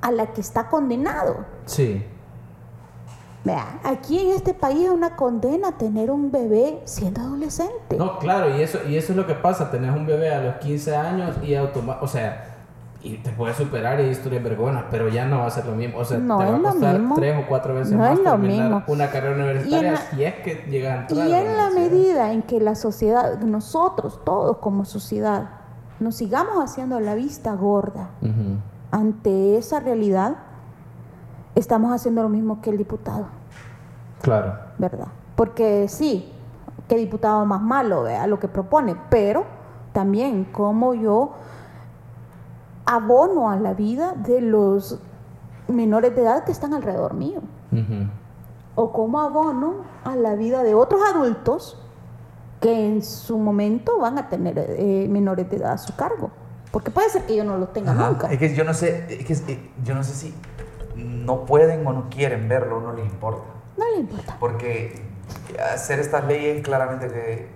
a 0.02 0.12
la 0.12 0.28
que 0.28 0.42
está 0.42 0.70
condenado. 0.70 1.46
Sí. 1.66 2.06
Vea, 3.44 3.80
aquí 3.84 4.20
en 4.20 4.36
este 4.36 4.54
país 4.54 4.86
es 4.86 4.92
una 4.92 5.16
condena 5.16 5.72
tener 5.72 6.12
un 6.12 6.32
bebé 6.32 6.80
siendo 6.86 7.22
adolescente. 7.22 7.98
No, 7.98 8.20
claro, 8.20 8.56
y 8.56 8.62
eso, 8.62 8.78
y 8.88 8.96
eso 8.96 9.14
es 9.14 9.18
lo 9.18 9.26
que 9.26 9.34
pasa. 9.34 9.72
Tenés 9.72 9.96
un 9.96 10.06
bebé 10.06 10.32
a 10.32 10.42
los 10.44 10.56
15 10.58 10.96
años 10.96 11.38
y 11.42 11.56
automáticamente. 11.56 12.06
O 12.06 12.08
sea, 12.08 12.51
y 13.04 13.18
te 13.18 13.32
puedes 13.32 13.58
superar 13.58 14.00
y 14.00 14.04
historias 14.10 14.44
vergonas, 14.44 14.86
pero 14.92 15.10
ya 15.10 15.26
no 15.26 15.40
va 15.40 15.48
a 15.48 15.50
ser 15.50 15.66
lo 15.66 15.74
mismo. 15.76 15.98
O 16.00 16.06
sea, 16.06 16.18
No 16.20 16.38
te 16.38 16.46
va 16.46 16.56
a 16.58 16.62
costar 16.62 17.00
mismo. 17.00 17.16
tres 17.16 17.44
o 17.44 17.48
cuatro 17.48 17.74
veces 17.74 17.94
No 17.94 18.00
más 18.00 18.12
es 18.12 18.18
lo 18.20 18.32
terminar 18.32 18.64
mismo. 18.70 18.84
una 18.88 19.10
carrera 19.10 19.36
universitaria 19.36 19.92
la- 19.94 19.98
si 19.98 20.24
es 20.24 20.34
que 20.36 20.56
llega 20.70 20.94
a 20.94 20.96
entrar. 21.02 21.28
Y 21.28 21.34
en 21.34 21.58
la 21.58 21.70
medida 21.72 22.32
en 22.32 22.42
que 22.44 22.60
la 22.60 22.76
sociedad, 22.76 23.40
nosotros 23.40 24.20
todos 24.24 24.58
como 24.58 24.86
sociedad, 24.86 25.50
nos 26.00 26.16
sigamos 26.16 26.64
haciendo 26.64 27.00
la 27.00 27.16
vista 27.16 27.54
gorda 27.56 28.10
ante 28.92 29.58
esa 29.58 29.80
realidad, 29.80 30.36
estamos 31.56 31.94
haciendo 31.94 32.24
lo 32.24 32.30
mismo 32.30 32.62
que 32.62 32.70
el 32.70 32.78
diputado. 32.78 33.26
Claro. 34.22 34.54
¿verdad? 34.78 35.08
Porque 35.36 35.88
sí, 35.88 36.32
qué 36.88 36.96
diputado 36.98 37.46
más 37.46 37.62
malo 37.62 38.04
vea 38.04 38.28
lo 38.28 38.40
que 38.40 38.48
propone, 38.48 38.96
pero 39.10 39.46
también 39.94 40.46
como 40.46 40.94
yo 40.94 41.32
abono 42.86 43.50
a 43.50 43.58
la 43.58 43.74
vida 43.74 44.14
de 44.16 44.42
los 44.42 45.00
menores 45.68 46.16
de 46.16 46.22
edad 46.22 46.44
que 46.44 46.52
están 46.52 46.74
alrededor 46.74 47.14
mío, 47.14 47.42
o 48.76 48.92
como 48.92 49.20
abono 49.20 49.86
a 50.04 50.16
la 50.16 50.36
vida 50.36 50.64
de 50.64 50.74
otros 50.74 51.02
adultos 51.14 51.78
que 52.60 52.88
en 52.88 53.04
su 53.04 53.38
momento 53.38 53.98
van 54.00 54.18
a 54.18 54.30
tener 54.30 54.58
eh, 54.58 55.08
menores 55.10 55.50
de 55.50 55.58
edad 55.58 55.74
a 55.74 55.78
su 55.78 55.96
cargo, 55.96 56.32
porque 56.72 56.92
puede 56.92 57.10
ser 57.10 57.26
que 57.26 57.36
yo 57.36 57.44
no 57.44 57.58
los 57.58 57.74
tenga 57.74 57.92
Ajá. 57.92 58.10
nunca. 58.10 58.32
Es 58.32 58.38
que 58.40 58.54
yo 58.54 58.64
no 58.64 58.74
sé, 58.74 59.08
es 59.10 59.26
que 59.26 59.52
eh, 59.52 59.72
yo 59.84 59.96
no 59.96 60.04
sé 60.04 60.14
si 60.14 60.34
no 60.96 61.46
pueden 61.46 61.86
o 61.88 61.94
no 61.94 62.10
quieren 62.10 62.48
verlo 62.48 62.78
o 62.78 62.82
no 62.82 62.94
les 62.94 63.06
importa. 63.06 63.48
No 63.78 63.86
le 63.94 64.02
importa. 64.02 64.38
Porque 64.40 65.02
hacer 65.74 66.00
estas 66.00 66.26
leyes 66.26 66.62
claramente 66.64 67.08
que 67.08 67.48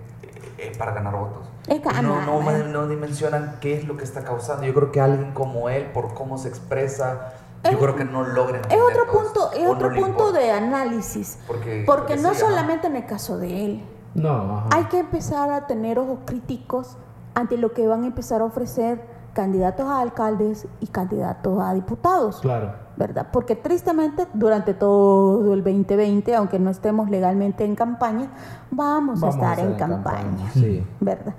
es 0.58 0.76
para 0.76 0.92
ganar 0.92 1.14
votos. 1.14 1.46
Es 1.66 1.82
no, 2.02 2.20
no, 2.22 2.58
no 2.68 2.88
dimensionan 2.88 3.58
qué 3.60 3.76
es 3.76 3.86
lo 3.86 3.96
que 3.96 4.04
está 4.04 4.22
causando. 4.22 4.64
Yo 4.64 4.72
creo 4.72 4.92
que 4.92 5.00
alguien 5.00 5.32
como 5.32 5.68
él, 5.68 5.90
por 5.92 6.14
cómo 6.14 6.38
se 6.38 6.48
expresa, 6.48 7.32
yo 7.70 7.78
creo 7.78 7.96
que 7.96 8.04
no 8.04 8.22
logra 8.22 8.60
Es 8.70 8.78
otro 8.80 9.04
todo 9.06 9.12
punto, 9.12 9.50
esto, 9.52 9.52
es 9.52 9.68
otro 9.68 9.90
no 9.90 10.00
punto 10.00 10.32
de 10.32 10.52
análisis. 10.52 11.38
Porque, 11.46 11.82
Porque 11.84 12.16
no 12.16 12.34
sí, 12.34 12.36
ajá. 12.36 12.48
solamente 12.48 12.86
en 12.86 12.96
el 12.96 13.06
caso 13.06 13.38
de 13.38 13.64
él, 13.66 13.84
No, 14.14 14.58
ajá. 14.58 14.68
Hay 14.70 14.84
que 14.84 15.00
empezar 15.00 15.50
a 15.50 15.66
tener 15.66 15.98
ojos 15.98 16.20
críticos 16.24 16.96
ante 17.34 17.56
lo 17.56 17.72
que 17.72 17.86
van 17.86 18.04
a 18.04 18.06
empezar 18.06 18.40
a 18.40 18.44
ofrecer 18.44 19.00
candidatos 19.34 19.86
a 19.86 20.00
alcaldes 20.00 20.66
y 20.80 20.86
candidatos 20.86 21.60
a 21.60 21.74
diputados. 21.74 22.40
Claro. 22.40 22.85
¿Verdad? 22.96 23.28
Porque 23.30 23.56
tristemente 23.56 24.26
durante 24.32 24.72
todo 24.72 25.52
el 25.52 25.62
2020, 25.62 26.34
aunque 26.34 26.58
no 26.58 26.70
estemos 26.70 27.10
legalmente 27.10 27.64
en 27.64 27.74
campaña, 27.74 28.30
vamos, 28.70 29.22
a 29.22 29.28
estar 29.28 29.58
en, 29.58 29.74
campaña. 29.74 30.50
Sí. 30.52 30.82
¿verdad? 31.00 31.34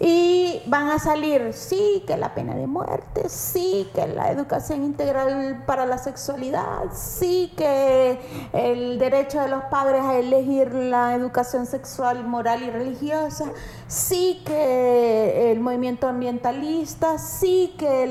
Y 0.00 0.62
van 0.66 0.88
a 0.90 0.98
salir, 0.98 1.52
sí, 1.52 2.04
que 2.06 2.16
la 2.16 2.34
pena 2.34 2.54
de 2.54 2.66
muerte, 2.66 3.28
sí, 3.28 3.88
que 3.94 4.06
la 4.06 4.30
educación 4.30 4.82
integral 4.84 5.64
para 5.66 5.86
la 5.86 5.98
sexualidad, 5.98 6.92
sí, 6.92 7.52
que 7.56 8.18
el 8.52 8.98
derecho 8.98 9.40
de 9.40 9.48
los 9.48 9.64
padres 9.64 10.02
a 10.02 10.18
elegir 10.18 10.72
la 10.74 11.14
educación 11.14 11.66
sexual, 11.66 12.24
moral 12.26 12.62
y 12.62 12.70
religiosa, 12.70 13.46
sí, 13.86 14.42
que 14.44 15.52
el 15.52 15.60
movimiento 15.60 16.08
ambientalista, 16.08 17.18
sí, 17.18 17.74
que 17.78 18.04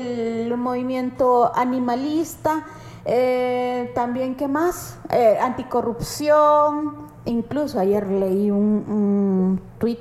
el 0.44 0.56
movimiento 0.56 1.52
animalista. 1.54 2.64
Eh, 3.04 3.90
también, 3.94 4.36
¿qué 4.36 4.48
más? 4.48 4.98
Eh, 5.10 5.38
anticorrupción. 5.40 7.06
Incluso 7.24 7.78
ayer 7.78 8.06
leí 8.06 8.50
un, 8.50 8.58
un 8.88 9.60
tuit 9.78 9.98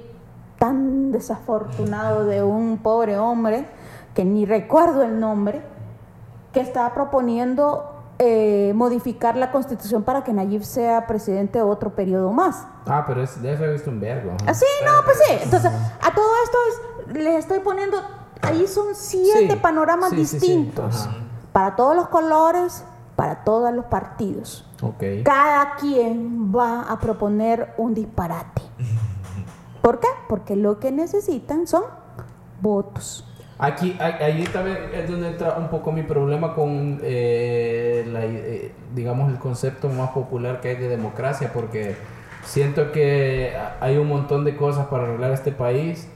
tan 0.58 1.12
desafortunado 1.12 2.26
de 2.26 2.44
un 2.44 2.78
pobre 2.78 3.18
hombre, 3.18 3.66
que 4.14 4.26
ni 4.26 4.46
recuerdo 4.46 5.04
el 5.04 5.20
nombre, 5.20 5.62
que 6.54 6.60
estaba 6.62 6.94
proponiendo 6.94 7.88
eh, 8.20 8.72
modificar 8.76 9.36
la 9.38 9.52
constitución 9.52 10.04
para 10.04 10.24
que 10.24 10.34
Nayib 10.34 10.64
sea 10.64 11.08
presidente 11.08 11.62
otro 11.62 11.92
periodo 11.96 12.32
más. 12.32 12.68
Ah, 12.86 13.04
pero 13.08 13.24
es, 13.24 13.42
de 13.42 13.54
eso 13.54 13.64
he 13.66 13.74
visto 13.74 13.90
un 13.90 14.00
vergo. 14.00 14.32
Ah, 14.46 14.54
sí, 14.54 14.66
no, 14.86 14.92
pues 15.04 15.18
sí. 15.28 15.34
Entonces, 15.42 15.72
a 15.72 16.14
todo 16.14 16.30
esto 16.44 16.58
es- 16.70 17.18
les 17.18 17.36
estoy 17.40 17.60
poniendo, 17.60 17.98
ahí 18.42 18.68
son 18.68 18.94
siete 18.94 19.54
Sí, 19.54 19.60
panoramas 19.60 20.12
sí, 20.12 20.18
sí, 20.26 20.40
sí. 20.40 20.48
distintos. 20.48 21.10
Para 21.52 21.76
todos 21.76 21.96
los 21.96 22.08
colores, 22.10 22.84
para 23.22 23.44
todos 23.44 23.72
los 23.72 23.86
partidos. 23.86 24.68
Ok. 24.82 25.04
Cada 25.24 25.76
quien 25.76 26.52
va 26.52 26.92
a 26.92 27.00
proponer 27.00 27.68
un 27.78 27.94
disparate. 27.94 28.64
¿Por 29.84 30.00
qué? 30.00 30.08
Porque 30.28 30.56
lo 30.56 30.80
que 30.80 30.92
necesitan 30.92 31.68
son 31.68 31.84
votos. 32.64 33.24
Aquí, 33.60 33.96
ahí 34.00 34.14
ahí 34.22 34.44
también 34.46 34.78
es 34.92 35.08
donde 35.08 35.28
entra 35.28 35.56
un 35.60 35.68
poco 35.68 35.92
mi 35.92 36.02
problema 36.02 36.56
con, 36.56 37.00
eh, 37.04 38.10
la, 38.12 38.26
eh, 38.26 38.74
digamos, 38.96 39.32
el 39.32 39.38
concepto 39.38 39.88
más 39.90 40.10
popular 40.10 40.60
que 40.60 40.70
hay 40.70 40.78
de 40.78 40.88
democracia, 40.88 41.52
porque 41.54 41.96
siento 42.44 42.92
que 42.92 43.56
hay 43.80 43.98
un 43.98 44.08
montón 44.08 44.46
de 44.46 44.56
cosas 44.56 44.88
para 44.88 45.04
arreglar 45.04 45.30
este 45.30 45.52
país 45.52 46.10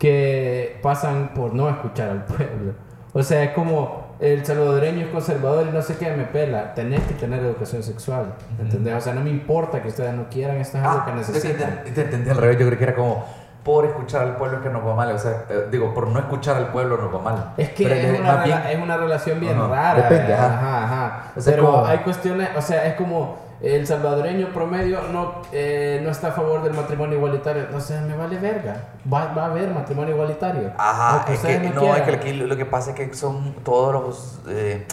que 0.00 0.80
pasan 0.82 1.32
por 1.32 1.54
no 1.54 1.68
escuchar 1.68 2.10
al 2.10 2.24
pueblo. 2.24 2.72
O 3.12 3.22
sea, 3.22 3.44
es 3.44 3.50
como 3.52 4.03
el 4.20 4.44
salvadoreño 4.44 5.06
es 5.06 5.08
conservador 5.12 5.66
y 5.68 5.72
no 5.74 5.82
sé 5.82 5.96
qué 5.96 6.10
me 6.16 6.24
pela. 6.24 6.74
Tenés 6.74 7.00
que 7.02 7.14
tener 7.14 7.40
educación 7.40 7.82
sexual, 7.82 8.34
¿entendés? 8.60 8.94
O 8.94 9.00
sea, 9.00 9.14
no 9.14 9.20
me 9.22 9.30
importa 9.30 9.82
que 9.82 9.88
ustedes 9.88 10.14
no 10.14 10.28
quieran, 10.30 10.56
esto 10.58 10.78
es 10.78 10.84
algo 10.84 10.98
Ah, 11.00 11.04
que 11.06 11.10
te 11.12 11.16
necesitan. 11.18 11.70
entendí- 11.84 11.94
te 11.94 12.00
entendí 12.02 12.30
al 12.30 12.36
revés, 12.36 12.58
yo 12.58 12.66
creo 12.66 12.78
que 12.78 12.84
era 12.84 12.94
como 12.94 13.24
por 13.64 13.86
escuchar 13.86 14.22
al 14.22 14.36
pueblo 14.36 14.62
que 14.62 14.68
nos 14.68 14.86
va 14.86 14.94
mal, 14.94 15.10
o 15.12 15.18
sea, 15.18 15.44
eh, 15.48 15.68
digo, 15.70 15.94
por 15.94 16.06
no 16.08 16.18
escuchar 16.18 16.56
al 16.56 16.68
pueblo 16.68 16.98
nos 16.98 17.14
va 17.14 17.18
mal. 17.20 17.52
Es 17.56 17.70
que 17.70 17.84
es, 17.86 18.14
eh, 18.14 18.18
una 18.20 18.44
bien- 18.44 18.62
es 18.68 18.82
una 18.82 18.96
relación 18.98 19.40
bien 19.40 19.58
rara. 19.58 19.94
depende, 20.02 20.28
¿verdad? 20.32 20.46
ajá. 20.54 20.84
ajá, 20.84 20.84
ajá. 21.06 21.32
O 21.34 21.40
sea, 21.40 21.52
Pero 21.54 21.66
como- 21.70 21.86
hay 21.86 21.98
cuestiones, 21.98 22.50
o 22.56 22.60
sea, 22.60 22.84
es 22.86 22.94
como 22.94 23.42
el 23.62 23.86
salvadoreño 23.86 24.48
promedio 24.48 25.00
no, 25.10 25.36
eh, 25.50 25.98
no 26.04 26.10
está 26.10 26.28
a 26.28 26.32
favor 26.32 26.62
del 26.62 26.74
matrimonio 26.74 27.16
igualitario. 27.16 27.80
Sea, 27.80 28.02
me 28.02 28.14
vale 28.14 28.38
verga. 28.38 28.76
Va, 29.10 29.32
va 29.32 29.44
a 29.44 29.46
haber 29.46 29.70
matrimonio 29.70 30.12
igualitario. 30.14 30.72
Ajá, 30.76 31.24
es 31.32 31.40
que, 31.40 31.58
no, 31.70 31.94
es 31.96 32.02
que 32.02 32.12
aquí 32.12 32.32
lo 32.34 32.56
que 32.58 32.66
pasa 32.66 32.90
es 32.90 32.96
que 32.96 33.14
son 33.14 33.54
todos 33.64 33.94
los, 33.94 34.40
eh, 34.48 34.86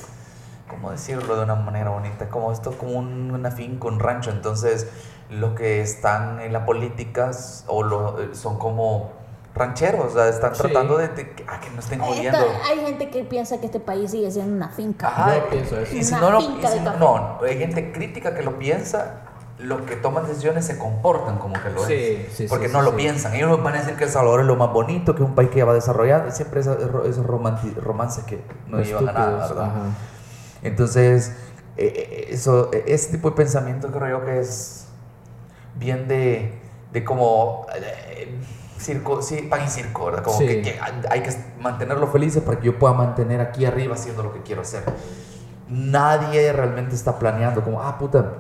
¿cómo 0.70 0.92
decirlo 0.92 1.36
de 1.36 1.44
una 1.44 1.56
manera 1.56 1.90
bonita? 1.90 2.30
Como 2.30 2.54
esto 2.54 2.70
es 2.70 2.78
como 2.78 2.94
un- 2.94 3.32
una 3.32 3.52
finca, 3.52 3.90
un 3.90 4.00
rancho, 4.00 4.30
entonces 4.32 4.88
los 5.32 5.54
que 5.56 5.82
están 5.82 6.40
en 6.42 6.54
la 6.54 6.66
política 6.66 7.30
s- 7.32 7.64
o 7.68 7.82
lo, 7.84 8.36
son 8.36 8.60
como 8.60 9.14
rancheros, 9.56 10.06
o 10.06 10.10
sea, 10.14 10.28
están 10.28 10.54
Sí. 10.56 10.62
tratando 10.62 10.98
de, 10.98 11.06
ah, 11.48 11.60
que 11.60 11.70
no 11.72 11.80
estén 11.80 12.00
jodiendo. 12.00 12.38
Hay 12.70 12.80
gente 12.86 13.10
que 13.10 13.24
piensa 13.24 13.60
que 13.60 13.66
este 13.66 13.80
país 13.80 14.12
sigue 14.12 14.30
siendo 14.30 14.54
una 14.56 14.70
finca. 14.70 15.08
Ajá, 15.08 15.36
Yo 15.38 15.50
pienso 15.50 15.80
eso. 15.80 15.96
y 15.96 16.04
si 16.04 16.14
Una 16.14 16.22
no, 16.22 16.32
lo- 16.32 16.42
finca 16.42 16.68
y 16.70 16.78
si 16.78 16.80
de 16.84 16.92
no, 17.00 17.40
hay 17.42 17.58
gente 17.58 17.92
crítica 17.92 18.34
que 18.36 18.44
lo 18.44 18.60
piensa, 18.60 19.22
los 19.60 19.82
que 19.82 19.96
toman 19.96 20.26
decisiones 20.28 20.66
se 20.66 20.78
comportan 20.78 21.38
como 21.38 21.54
que 21.62 21.70
lo 21.70 21.86
Sí, 21.86 21.94
es. 21.94 22.34
sí, 22.34 22.48
porque 22.50 22.68
sí, 22.68 22.74
no 22.74 22.80
sí, 22.80 22.86
lo 22.86 22.92
sí. 22.92 22.98
piensan. 22.98 23.36
Ellos 23.36 23.62
van 23.64 23.76
a 23.76 23.78
decir 23.80 23.96
que 23.96 24.06
El 24.06 24.10
Salvador 24.10 24.40
es 24.42 24.46
lo 24.48 24.56
más 24.56 24.72
bonito, 24.74 25.14
que 25.16 25.22
es 25.24 25.30
un 25.30 25.36
país 25.36 25.50
que 25.50 25.58
ya 25.60 25.66
va 25.66 25.74
desarrollando. 25.74 26.32
Siempre 26.32 26.62
esos, 26.62 26.78
esos 27.06 27.26
romanti- 27.26 27.76
romances 27.76 28.24
que 28.26 28.44
no 28.68 28.82
llevan 28.82 29.10
a 29.10 29.12
nada, 29.14 29.48
¿verdad? 29.48 29.64
ajá. 29.66 29.82
Entonces, 30.64 31.30
eh, 31.78 31.94
eh, 31.96 32.28
eso, 32.32 32.70
eh, 32.74 32.84
ese 32.88 33.12
tipo 33.12 33.30
de 33.30 33.36
pensamiento 33.36 33.90
creo 33.92 34.20
yo 34.20 34.26
que 34.26 34.40
es 34.40 34.81
bien 35.76 36.08
de, 36.08 36.54
de 36.92 37.04
como 37.04 37.66
eh, 37.76 38.38
circo, 38.80 39.22
sí, 39.22 39.44
pan 39.44 39.62
y 39.66 39.70
circo, 39.70 40.06
¿verdad? 40.06 40.24
Como 40.24 40.38
Sí. 40.38 40.48
que, 40.48 40.62
que 40.62 40.80
hay 41.10 41.22
que 41.22 41.32
mantenerlo 41.60 42.08
felices 42.08 42.42
para 42.44 42.60
que 42.60 42.66
yo 42.68 42.80
pueda 42.80 42.94
mantener 42.94 43.42
aquí 43.42 43.66
arriba 43.66 43.96
haciendo 43.96 44.24
lo 44.24 44.34
que 44.34 44.42
quiero 44.42 44.62
hacer. 44.62 44.84
Nadie 45.70 46.52
realmente 46.52 46.96
está 46.96 47.18
planeando 47.18 47.64
como, 47.64 47.82
ah, 47.82 47.98
puta, 47.98 48.34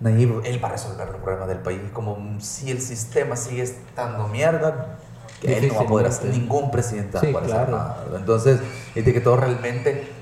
Nayib, 0.00 0.42
él 0.44 0.62
va 0.62 0.68
a 0.68 0.72
resolver 0.72 1.06
los 1.08 1.16
problemas 1.18 1.48
del 1.48 1.58
país. 1.58 1.80
Como 1.92 2.18
si 2.40 2.70
el 2.70 2.80
sistema 2.82 3.36
sigue 3.36 3.62
estando 3.62 4.28
mierda, 4.28 4.98
que 5.40 5.56
él 5.56 5.68
no 5.68 5.76
va 5.76 5.80
a 5.82 5.86
poder 5.86 6.06
hacer, 6.08 6.30
ningún 6.30 6.70
presidente 6.70 7.14
va 7.16 7.20
Sí, 7.20 7.28
a 7.28 7.32
poder 7.32 7.44
hacer 7.46 7.66
claro. 7.68 7.76
nada, 7.78 8.00
¿verdad? 8.04 8.20
Entonces, 8.20 8.60
es 8.94 9.04
de 9.04 9.12
que 9.14 9.20
todos 9.20 9.40
realmente, 9.40 10.12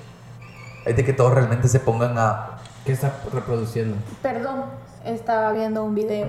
es 0.84 0.96
de 0.96 1.04
que 1.04 1.12
todos 1.12 1.34
realmente 1.34 1.66
se 1.68 1.80
pongan 1.80 2.16
a, 2.18 2.58
¿Qué 2.84 2.92
está 2.92 3.12
reproduciendo? 3.32 3.96
Perdón, 4.22 4.64
estaba 5.04 5.52
viendo 5.52 5.84
un 5.84 5.94
video. 5.94 6.28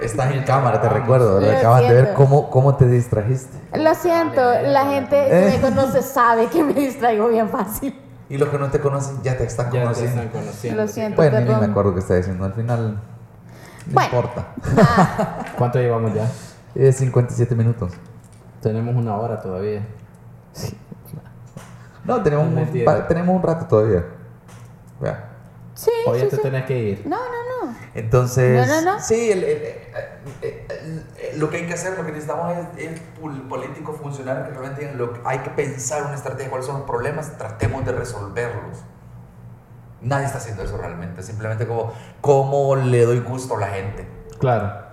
Estás 0.00 0.32
en 0.32 0.42
cámara, 0.44 0.80
te 0.80 0.88
recuerdo. 0.88 1.40
Lo 1.40 1.50
Acabas 1.50 1.82
de 1.82 1.94
ver 1.94 2.14
cómo, 2.14 2.50
cómo 2.50 2.74
te 2.76 2.86
distrajiste. 2.86 3.56
Lo 3.78 3.94
siento, 3.94 4.40
la 4.62 4.86
gente 4.86 5.28
que 5.28 5.58
me 5.58 5.60
conoce 5.60 6.02
sabe 6.02 6.46
que 6.48 6.62
me 6.62 6.74
distraigo 6.74 7.28
bien 7.28 7.48
fácil. 7.48 7.98
Y 8.28 8.38
los 8.38 8.48
que 8.48 8.58
no 8.58 8.70
te 8.70 8.80
conocen 8.80 9.22
ya 9.22 9.36
te 9.36 9.44
están 9.44 9.66
Ya 9.66 9.72
te 9.72 9.80
conociendo. 9.82 10.22
están 10.22 10.40
conociendo. 10.40 10.82
Lo 10.82 10.88
sí, 10.88 10.94
siento. 10.94 11.16
Bueno, 11.16 11.38
ni 11.40 11.44
me 11.44 11.50
Perdón. 11.52 11.70
acuerdo 11.70 11.94
qué 11.94 12.00
está 12.00 12.14
diciendo. 12.14 12.44
Al 12.44 12.54
final, 12.54 12.94
no 12.94 13.00
Bueno. 13.92 14.08
importa. 14.08 14.46
¿Cuánto 15.58 15.78
llevamos 15.78 16.14
ya? 16.14 16.26
Es 16.74 16.96
57 16.96 17.54
minutos. 17.54 17.92
Tenemos 18.62 18.94
una 18.96 19.16
hora 19.16 19.40
todavía. 19.40 19.86
No, 22.04 22.22
tenemos, 22.22 22.48
No 22.48 22.60
un, 22.62 23.06
tenemos 23.06 23.36
un 23.36 23.42
rato 23.42 23.66
todavía. 23.66 24.04
Vea. 25.00 25.28
Sí, 25.74 25.90
O 26.06 26.14
ya 26.14 26.24
sí, 26.24 26.28
te 26.28 26.36
sí. 26.36 26.42
tenés 26.42 26.64
que 26.66 26.78
ir. 26.78 27.02
No, 27.06 27.16
no, 27.16 27.66
no. 27.66 27.76
Entonces, 27.94 28.66
No, 28.68 28.82
no, 28.82 28.92
no. 28.94 29.00
sí, 29.02 29.30
el- 29.32 29.44
el- 29.44 29.62
eh, 29.62 29.88
eh, 30.42 30.66
eh, 30.70 31.32
lo 31.36 31.48
que 31.48 31.56
hay 31.58 31.66
que 31.66 31.74
hacer, 31.74 31.96
lo 31.96 32.04
que 32.04 32.12
necesitamos 32.12 32.54
es, 32.76 32.90
es 32.90 33.00
pol- 33.20 33.48
políticos 33.48 33.96
funcionarios 34.00 34.48
que 34.48 34.54
realmente 34.54 34.92
lo 34.94 35.14
que- 35.14 35.20
hay 35.24 35.38
que 35.38 35.50
pensar 35.50 36.02
una 36.02 36.14
estrategia, 36.14 36.50
cuáles 36.50 36.66
son 36.66 36.78
los 36.80 36.86
problemas, 36.86 37.36
tratemos 37.38 37.84
de 37.86 37.92
resolverlos. 37.92 38.78
Nadie 40.02 40.26
está 40.26 40.38
haciendo 40.38 40.62
eso 40.64 40.76
realmente, 40.76 41.22
simplemente 41.22 41.66
como 41.66 41.92
cómo 42.20 42.76
le 42.76 43.04
doy 43.04 43.20
gusto 43.20 43.56
a 43.56 43.60
la 43.60 43.68
gente. 43.68 44.06
Claro. 44.40 44.91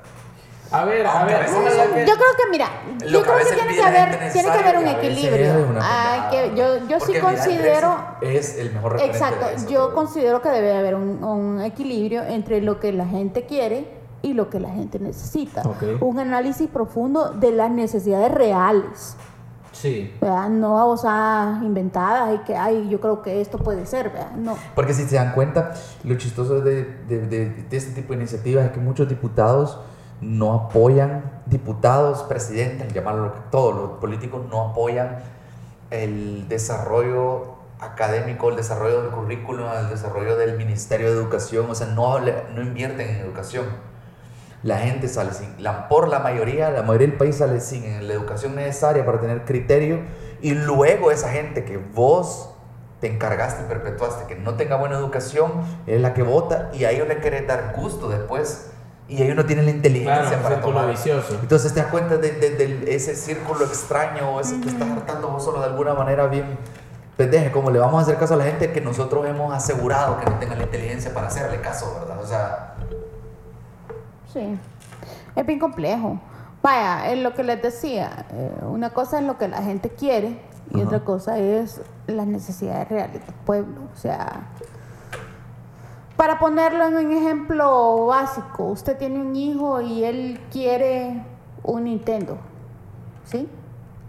A 0.72 0.86
ver, 0.86 1.06
a 1.08 1.26
ver, 1.26 1.46
que... 1.46 2.06
Yo 2.06 2.14
creo 2.14 2.36
que, 2.38 2.50
mira, 2.52 2.68
Lo 3.06 3.08
yo 3.10 3.24
que 3.24 3.30
creo 3.30 3.38
que 3.48 3.54
tiene 3.56 3.74
que 3.76 3.82
haber, 3.84 4.32
tiene 4.32 4.52
que 4.52 4.58
haber 4.58 4.78
un 4.78 4.88
equilibrio. 4.88 5.52
Ah, 5.82 6.28
que 6.32 6.54
yo 6.56 6.78
yo 6.88 7.00
sí 7.00 7.14
Porque 7.14 7.20
considero, 7.22 7.98
es 8.22 8.58
el 8.58 8.72
mejor 8.74 8.94
referente 8.94 9.18
exacto, 9.18 9.46
de 9.48 9.56
eso, 9.56 9.68
yo 9.70 9.84
pero- 9.86 9.96
considero 9.96 10.42
que 10.42 10.50
debe 10.50 10.78
haber 10.78 10.96
un, 10.96 11.24
un 11.24 11.62
equilibrio 11.62 12.24
entre 12.24 12.62
lo 12.62 12.80
que 12.80 12.92
la 12.94 13.06
gente 13.08 13.46
quiere 13.48 13.88
y 14.22 14.34
lo 14.34 14.50
que 14.50 14.60
la 14.60 14.70
gente 14.70 15.00
necesita. 15.00 15.62
Ok. 15.64 15.84
Un 16.02 16.20
análisis 16.20 16.68
profundo 16.70 17.32
de 17.32 17.52
las 17.52 17.72
necesidades 17.72 18.32
reales. 18.32 19.16
Sí. 19.72 20.14
¿verdad? 20.20 20.50
No 20.50 20.74
babosadas 20.74 21.64
inventadas 21.64 22.36
y 22.36 22.40
que, 22.40 22.56
ay, 22.56 22.90
yo 22.90 23.00
creo 23.00 23.22
que 23.22 23.40
esto 23.40 23.58
puede 23.58 23.86
ser, 23.86 24.10
¿verdad? 24.10 24.32
No. 24.36 24.58
Porque 24.76 24.94
si 24.94 25.04
se 25.06 25.16
dan 25.16 25.32
cuenta, 25.32 25.74
lo 26.04 26.16
chistoso 26.18 26.60
de, 26.62 26.84
de, 27.08 27.20
de- 27.28 27.50
de 27.70 27.78
este 27.78 27.94
tipo 27.94 28.10
de 28.14 28.20
iniciativas 28.20 28.66
es 28.66 28.72
que 28.72 28.80
muchos 28.80 29.08
diputados 29.08 29.80
no 30.22 30.54
apoyan, 30.54 31.42
diputados, 31.46 32.24
presidentes, 32.24 32.94
llamarlo 32.94 33.34
todos 33.52 33.76
los 33.76 34.00
políticos 34.00 34.42
no 34.50 34.70
apoyan 34.70 35.20
el 35.92 36.48
desarrollo 36.48 37.56
académico, 37.80 38.50
el 38.50 38.58
desarrollo 38.58 39.02
del 39.02 39.12
currículum, 39.12 39.66
el 39.80 39.90
desarrollo 39.90 40.36
del 40.36 40.58
Ministerio 40.58 41.08
de 41.08 41.14
Educación, 41.14 41.70
o 41.70 41.76
sea, 41.76 41.88
no, 41.88 42.20
no 42.20 42.62
invierten 42.62 43.10
en 43.10 43.16
educación. 43.18 43.66
La 44.62 44.78
gente 44.80 45.08
sale 45.08 45.32
sin, 45.34 45.56
por 45.88 46.10
la 46.10 46.20
mayoría, 46.20 46.70
la 46.70 46.84
mayoría 46.84 47.08
del 47.08 47.18
país 47.18 47.38
sale 47.38 47.62
sin 47.62 48.06
la 48.06 48.14
educación 48.14 48.56
necesaria 48.56 49.06
para 49.06 49.22
tener 49.22 49.46
criterio 49.46 50.02
y 50.42 50.52
luego 50.52 51.12
esa 51.12 51.30
gente 51.30 51.64
que 51.64 51.78
vos 51.78 52.54
te 53.00 53.08
encargaste 53.08 53.64
perpetuaste 53.64 54.26
que 54.28 54.36
no 54.36 54.56
tenga 54.56 54.76
buena 54.76 54.98
educación 54.98 55.54
es 55.88 56.02
la 56.02 56.14
que 56.14 56.24
vota 56.24 56.70
y 56.74 56.84
a 56.84 56.92
ellos 56.92 57.08
le 57.08 57.20
querés 57.20 57.48
dar 57.48 57.74
gusto 57.74 58.10
después 58.10 58.69
y 59.10 59.22
ellos 59.24 59.36
no 59.36 59.45
tienen 59.45 59.66
la 59.66 59.72
inteligencia 59.72 60.24
Claro, 60.39 60.43
para 60.43 60.62
tomar. 60.62 60.88
vicioso. 60.89 61.36
Entonces 61.41 61.74
te 61.74 61.82
das 61.82 61.89
cuenta 61.91 62.18
de, 62.18 62.32
de- 62.32 62.55
de 62.55 62.95
ese 62.95 63.16
círculo 63.16 63.66
extraño 63.66 64.36
o 64.36 64.39
ese 64.39 64.55
te 64.60 64.70
estás 64.70 64.89
hartando 64.89 65.30
vos 65.30 65.43
solo 65.43 65.60
de 65.60 65.66
alguna 65.66 65.93
manera 65.95 66.28
bien 66.28 66.57
pendeja, 67.18 67.51
como 67.51 67.70
le 67.72 67.80
vamos 67.80 67.99
a 67.99 68.03
hacer 68.03 68.18
caso 68.18 68.36
a 68.36 68.38
la 68.38 68.45
gente 68.45 68.72
que 68.72 68.80
nosotros 68.82 69.26
hemos 69.28 69.53
asegurado 69.53 70.20
que 70.20 70.26
no 70.30 70.38
tengan 70.39 70.57
la 70.60 70.64
inteligencia 70.66 71.14
para 71.14 71.28
hacerle 71.28 71.60
caso, 71.60 71.93
¿verdad? 71.99 72.24
O 72.24 72.28
sea, 72.28 72.76
Sí, 74.32 74.57
es 75.36 75.45
bien 75.45 75.60
complejo. 75.60 76.20
Vaya, 76.62 77.12
es 77.12 77.20
lo 77.24 77.34
que 77.34 77.43
les 77.43 77.62
decía, 77.62 78.26
eh, 78.32 78.51
una 78.62 78.91
cosa 78.91 79.20
es 79.20 79.26
lo 79.26 79.38
que 79.38 79.47
la 79.47 79.62
gente 79.64 79.89
quiere 79.89 80.39
y 80.72 80.78
Ajá. 80.80 80.86
otra 80.88 80.99
cosa 80.99 81.39
es 81.39 81.82
las 82.05 82.28
necesidades 82.28 82.88
reales 82.89 83.26
del 83.26 83.34
pueblo. 83.45 83.82
O 83.93 83.97
sea, 83.97 84.41
para 86.20 86.38
ponerlo 86.38 86.86
en 86.86 86.98
un 86.98 87.14
ejemplo 87.14 88.08
básico, 88.08 88.66
usted 88.66 88.98
tiene 88.98 89.22
un 89.22 89.38
hijo 89.38 89.80
y 89.80 90.04
él 90.04 90.42
quiere 90.52 91.24
un 91.64 91.86
Nintendo, 91.86 92.38
¿sí? 93.24 93.48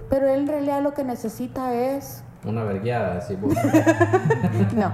Pero 0.09 0.27
él 0.27 0.41
en 0.41 0.47
realidad 0.49 0.83
lo 0.83 0.93
que 0.93 1.05
necesita 1.05 1.73
es 1.73 2.25
Una 2.45 2.65
vergueada, 2.65 3.19
así 3.19 3.37
vos. 3.37 3.53
No. 4.75 4.91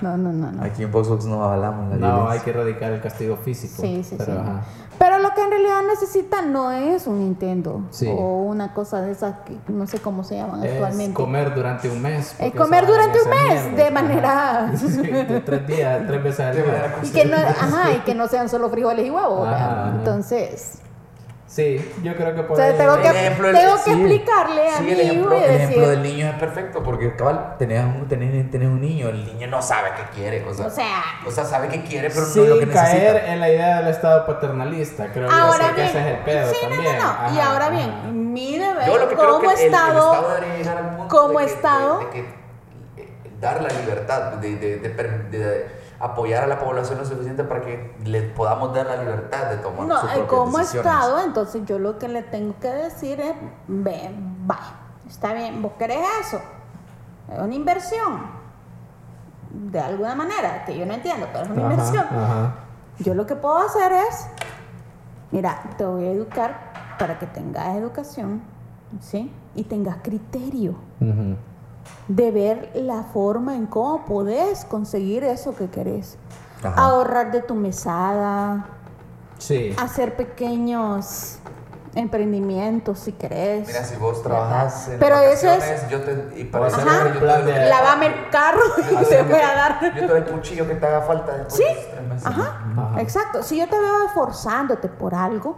No, 0.00 0.16
no, 0.16 0.32
no, 0.32 0.52
no. 0.52 0.62
Aquí 0.64 0.84
en 0.84 0.92
Voxbox 0.92 1.24
no 1.26 1.42
hablamos 1.44 1.90
la 1.98 2.08
No, 2.08 2.28
hay 2.28 2.38
que 2.40 2.50
erradicar 2.50 2.92
el 2.92 3.00
castigo 3.00 3.36
físico. 3.36 3.82
Sí, 3.82 4.02
sí, 4.04 4.14
pero, 4.16 4.32
sí. 4.32 4.38
ajá. 4.40 4.60
Pero 4.98 5.18
lo 5.18 5.34
que 5.34 5.42
en 5.42 5.50
realidad 5.50 5.80
necesitan 5.88 6.52
no 6.52 6.70
es 6.70 7.06
un 7.08 7.18
Nintendo 7.18 7.82
Sí. 7.90 8.06
o 8.08 8.42
una 8.44 8.72
cosa 8.72 9.00
de 9.02 9.10
esas 9.10 9.34
que 9.44 9.56
no 9.68 9.86
sé 9.88 9.98
cómo 9.98 10.22
se 10.22 10.36
llaman 10.36 10.62
Es 10.62 10.72
actualmente. 10.74 11.14
comer 11.14 11.54
durante 11.54 11.90
un 11.90 12.00
mes. 12.00 12.36
Es 12.38 12.54
comer 12.54 12.86
durante 12.86 13.18
un 13.20 13.30
mes 13.30 13.66
es 13.66 13.76
de 13.76 13.90
manera 13.90 14.64
Ajá. 14.66 14.76
Sí, 14.76 15.02
de 15.02 15.40
tres 15.44 15.66
días, 15.66 16.02
tres 16.06 16.22
veces 16.22 16.40
al 16.40 16.54
De 16.56 16.62
día. 16.62 16.94
y 17.02 17.10
que 17.10 17.24
no, 17.24 17.36
ajá, 17.36 17.92
y 17.92 17.98
que 18.00 18.14
no 18.14 18.28
sean 18.28 18.48
solo 18.48 18.70
frijoles 18.70 19.04
y 19.06 19.10
huevos. 19.10 19.48
Entonces, 19.98 20.78
Sí, 21.52 21.92
yo 22.02 22.16
creo 22.16 22.34
que 22.34 22.42
por 22.44 22.52
o 22.52 22.56
sea, 22.56 22.70
ahí- 22.70 22.78
tengo 22.78 22.98
que, 23.02 23.08
El 23.08 23.16
ejemplo 23.16 23.46
del- 23.48 23.56
tengo 23.58 23.74
que 23.76 23.82
sí. 23.82 23.90
explicarle 23.90 24.68
a 24.70 24.76
Sí, 24.78 24.82
mi 24.84 24.92
el 24.92 25.00
ejemplo, 25.00 25.34
hijo 25.36 25.44
y 25.44 25.44
el 25.44 25.54
ejemplo 25.60 25.88
del 25.90 26.02
niño 26.02 26.26
es 26.28 26.34
perfecto 26.36 26.82
porque 26.82 27.14
cabal, 27.14 27.56
tenés 27.58 27.84
un, 27.84 28.08
tenés, 28.08 28.50
tenés 28.50 28.68
un 28.68 28.80
niño, 28.80 29.10
el 29.10 29.26
niño 29.26 29.48
no 29.48 29.60
sabe 29.60 29.90
qué 29.94 30.02
quiere, 30.16 30.42
o 30.48 30.54
sea, 30.54 30.66
o 30.68 30.70
sea, 30.70 31.02
o 31.26 31.30
sea, 31.30 31.44
sabe 31.44 31.68
qué 31.68 31.82
quiere, 31.82 32.08
pero 32.08 32.24
Sí, 32.24 32.38
no 32.38 32.44
es 32.44 32.50
lo 32.52 32.58
que 32.58 32.66
necesita. 32.66 32.90
caer 32.90 33.24
en 33.28 33.40
la 33.40 33.50
idea 33.50 33.80
del 33.80 33.88
estado 33.88 34.24
paternalista, 34.24 35.08
creo 35.12 35.28
yo. 35.28 35.34
ahora 35.34 35.68
que 35.74 35.82
bien, 35.82 35.86
ese 35.88 35.98
es 36.00 36.06
el 36.06 36.16
pedo 36.24 36.50
sí, 36.50 36.56
no, 36.62 36.68
también. 36.70 36.96
no, 36.96 37.02
no, 37.02 37.34
y 37.34 37.38
Ajá, 37.38 37.50
ahora 37.52 37.66
ajá. 37.66 37.74
bien, 37.74 38.32
mi 38.32 38.56
deber 38.58 38.86
Yo 38.86 38.96
lo 38.96 39.08
que 39.10 39.14
creo 39.14 39.28
como 39.28 39.40
que 39.40 39.46
el- 39.54 39.60
el, 39.60 39.66
Estado, 39.66 40.12
Estado 40.14 40.34
debería 40.34 40.56
llegar 40.56 40.76
al 40.78 40.96
punto 40.96 41.16
como 41.18 41.38
de 41.38 41.44
que, 41.46 41.52
Estado- 41.52 41.98
de, 41.98 42.04
de 42.06 42.10
que, 42.12 42.18
eh, 43.02 43.08
dar 43.42 43.60
la 43.62 43.68
libertad, 43.68 44.20
de, 44.38 44.56
de, 44.56 44.76
de 44.78 44.88
per- 44.88 45.28
de 45.28 45.81
apoyar 46.02 46.42
a 46.42 46.46
la 46.48 46.58
población 46.58 46.98
lo 46.98 47.04
suficiente 47.04 47.44
para 47.44 47.60
que 47.60 47.94
le 48.04 48.22
podamos 48.22 48.74
dar 48.74 48.86
la 48.86 48.96
libertad 48.96 49.46
de 49.50 49.56
tomar 49.58 49.86
no, 49.86 50.00
sus 50.00 50.10
eh, 50.10 50.14
propias 50.14 50.28
como 50.28 50.58
decisiones. 50.58 50.92
Estado, 50.92 51.20
entonces 51.20 51.62
yo 51.64 51.78
lo 51.78 51.96
que 51.98 52.08
le 52.08 52.22
tengo 52.24 52.54
que 52.60 52.68
decir 52.68 53.20
es, 53.20 53.34
ven, 53.68 54.46
vaya, 54.46 54.74
está 55.08 55.32
bien, 55.32 55.62
vos 55.62 55.72
querés 55.78 56.04
eso, 56.20 56.40
es 57.32 57.38
una 57.38 57.54
inversión, 57.54 58.20
de 59.50 59.78
alguna 59.80 60.16
manera, 60.16 60.64
que 60.64 60.76
yo 60.76 60.84
no 60.86 60.94
entiendo, 60.94 61.28
pero 61.32 61.44
es 61.44 61.50
una 61.50 61.62
Ajá, 61.66 61.70
inversión. 61.70 62.04
ajá. 62.10 62.54
Yo 62.98 63.14
lo 63.14 63.24
que 63.26 63.36
puedo 63.36 63.58
hacer 63.58 63.92
es, 63.92 64.26
mira, 65.30 65.62
te 65.78 65.84
voy 65.84 66.04
a 66.04 66.10
educar 66.10 66.72
para 66.98 67.18
que 67.18 67.26
tengas 67.26 67.76
educación, 67.76 68.42
¿sí? 69.00 69.32
Y 69.54 69.64
tengas 69.64 69.98
criterio 70.02 70.72
Ujú. 71.00 71.36
De 72.08 72.30
ver 72.30 72.70
la 72.74 73.02
forma 73.04 73.54
en 73.56 73.66
cómo 73.66 74.04
podés 74.04 74.64
conseguir 74.64 75.24
eso 75.24 75.54
que 75.54 75.68
querés. 75.68 76.16
Ajá. 76.62 76.74
Ahorrar 76.80 77.30
de 77.32 77.40
tu 77.42 77.54
mesada, 77.54 78.66
Sí. 79.38 79.74
hacer 79.78 80.16
pequeños 80.16 81.38
emprendimientos 81.94 83.00
si 83.00 83.12
querés. 83.12 83.66
Mira, 83.66 83.84
si 83.84 83.96
vos 83.96 84.22
trabajas 84.22 84.88
en 84.88 84.98
Pero 84.98 85.16
eso 85.18 85.48
es- 85.50 85.88
yo 85.88 86.00
te, 86.00 86.32
y 86.40 86.44
para 86.44 86.66
hacer 86.66 86.84
yo 87.14 87.20
te 87.20 87.26
doy- 87.26 87.68
Lávame 87.68 88.06
el 88.06 88.30
carro 88.30 88.60
y 88.78 89.04
te 89.04 89.22
voy 89.22 89.40
a 89.40 89.54
dar. 89.54 89.78
Yo 89.82 89.92
te 90.00 90.06
doy 90.06 90.18
el 90.20 90.24
cuchillo 90.26 90.66
que 90.66 90.74
te 90.76 90.86
haga 90.86 91.02
falta 91.02 91.32
después 91.32 91.54
Sí, 91.54 91.64
de 91.64 91.74
tres 91.90 92.08
meses. 92.08 92.26
Ajá, 92.26 92.60
Ajá. 92.76 93.00
exacto. 93.00 93.42
Si 93.42 93.58
yo 93.58 93.68
te 93.68 93.78
veo 93.78 94.06
esforzándote 94.06 94.88
por 94.88 95.14
algo, 95.14 95.56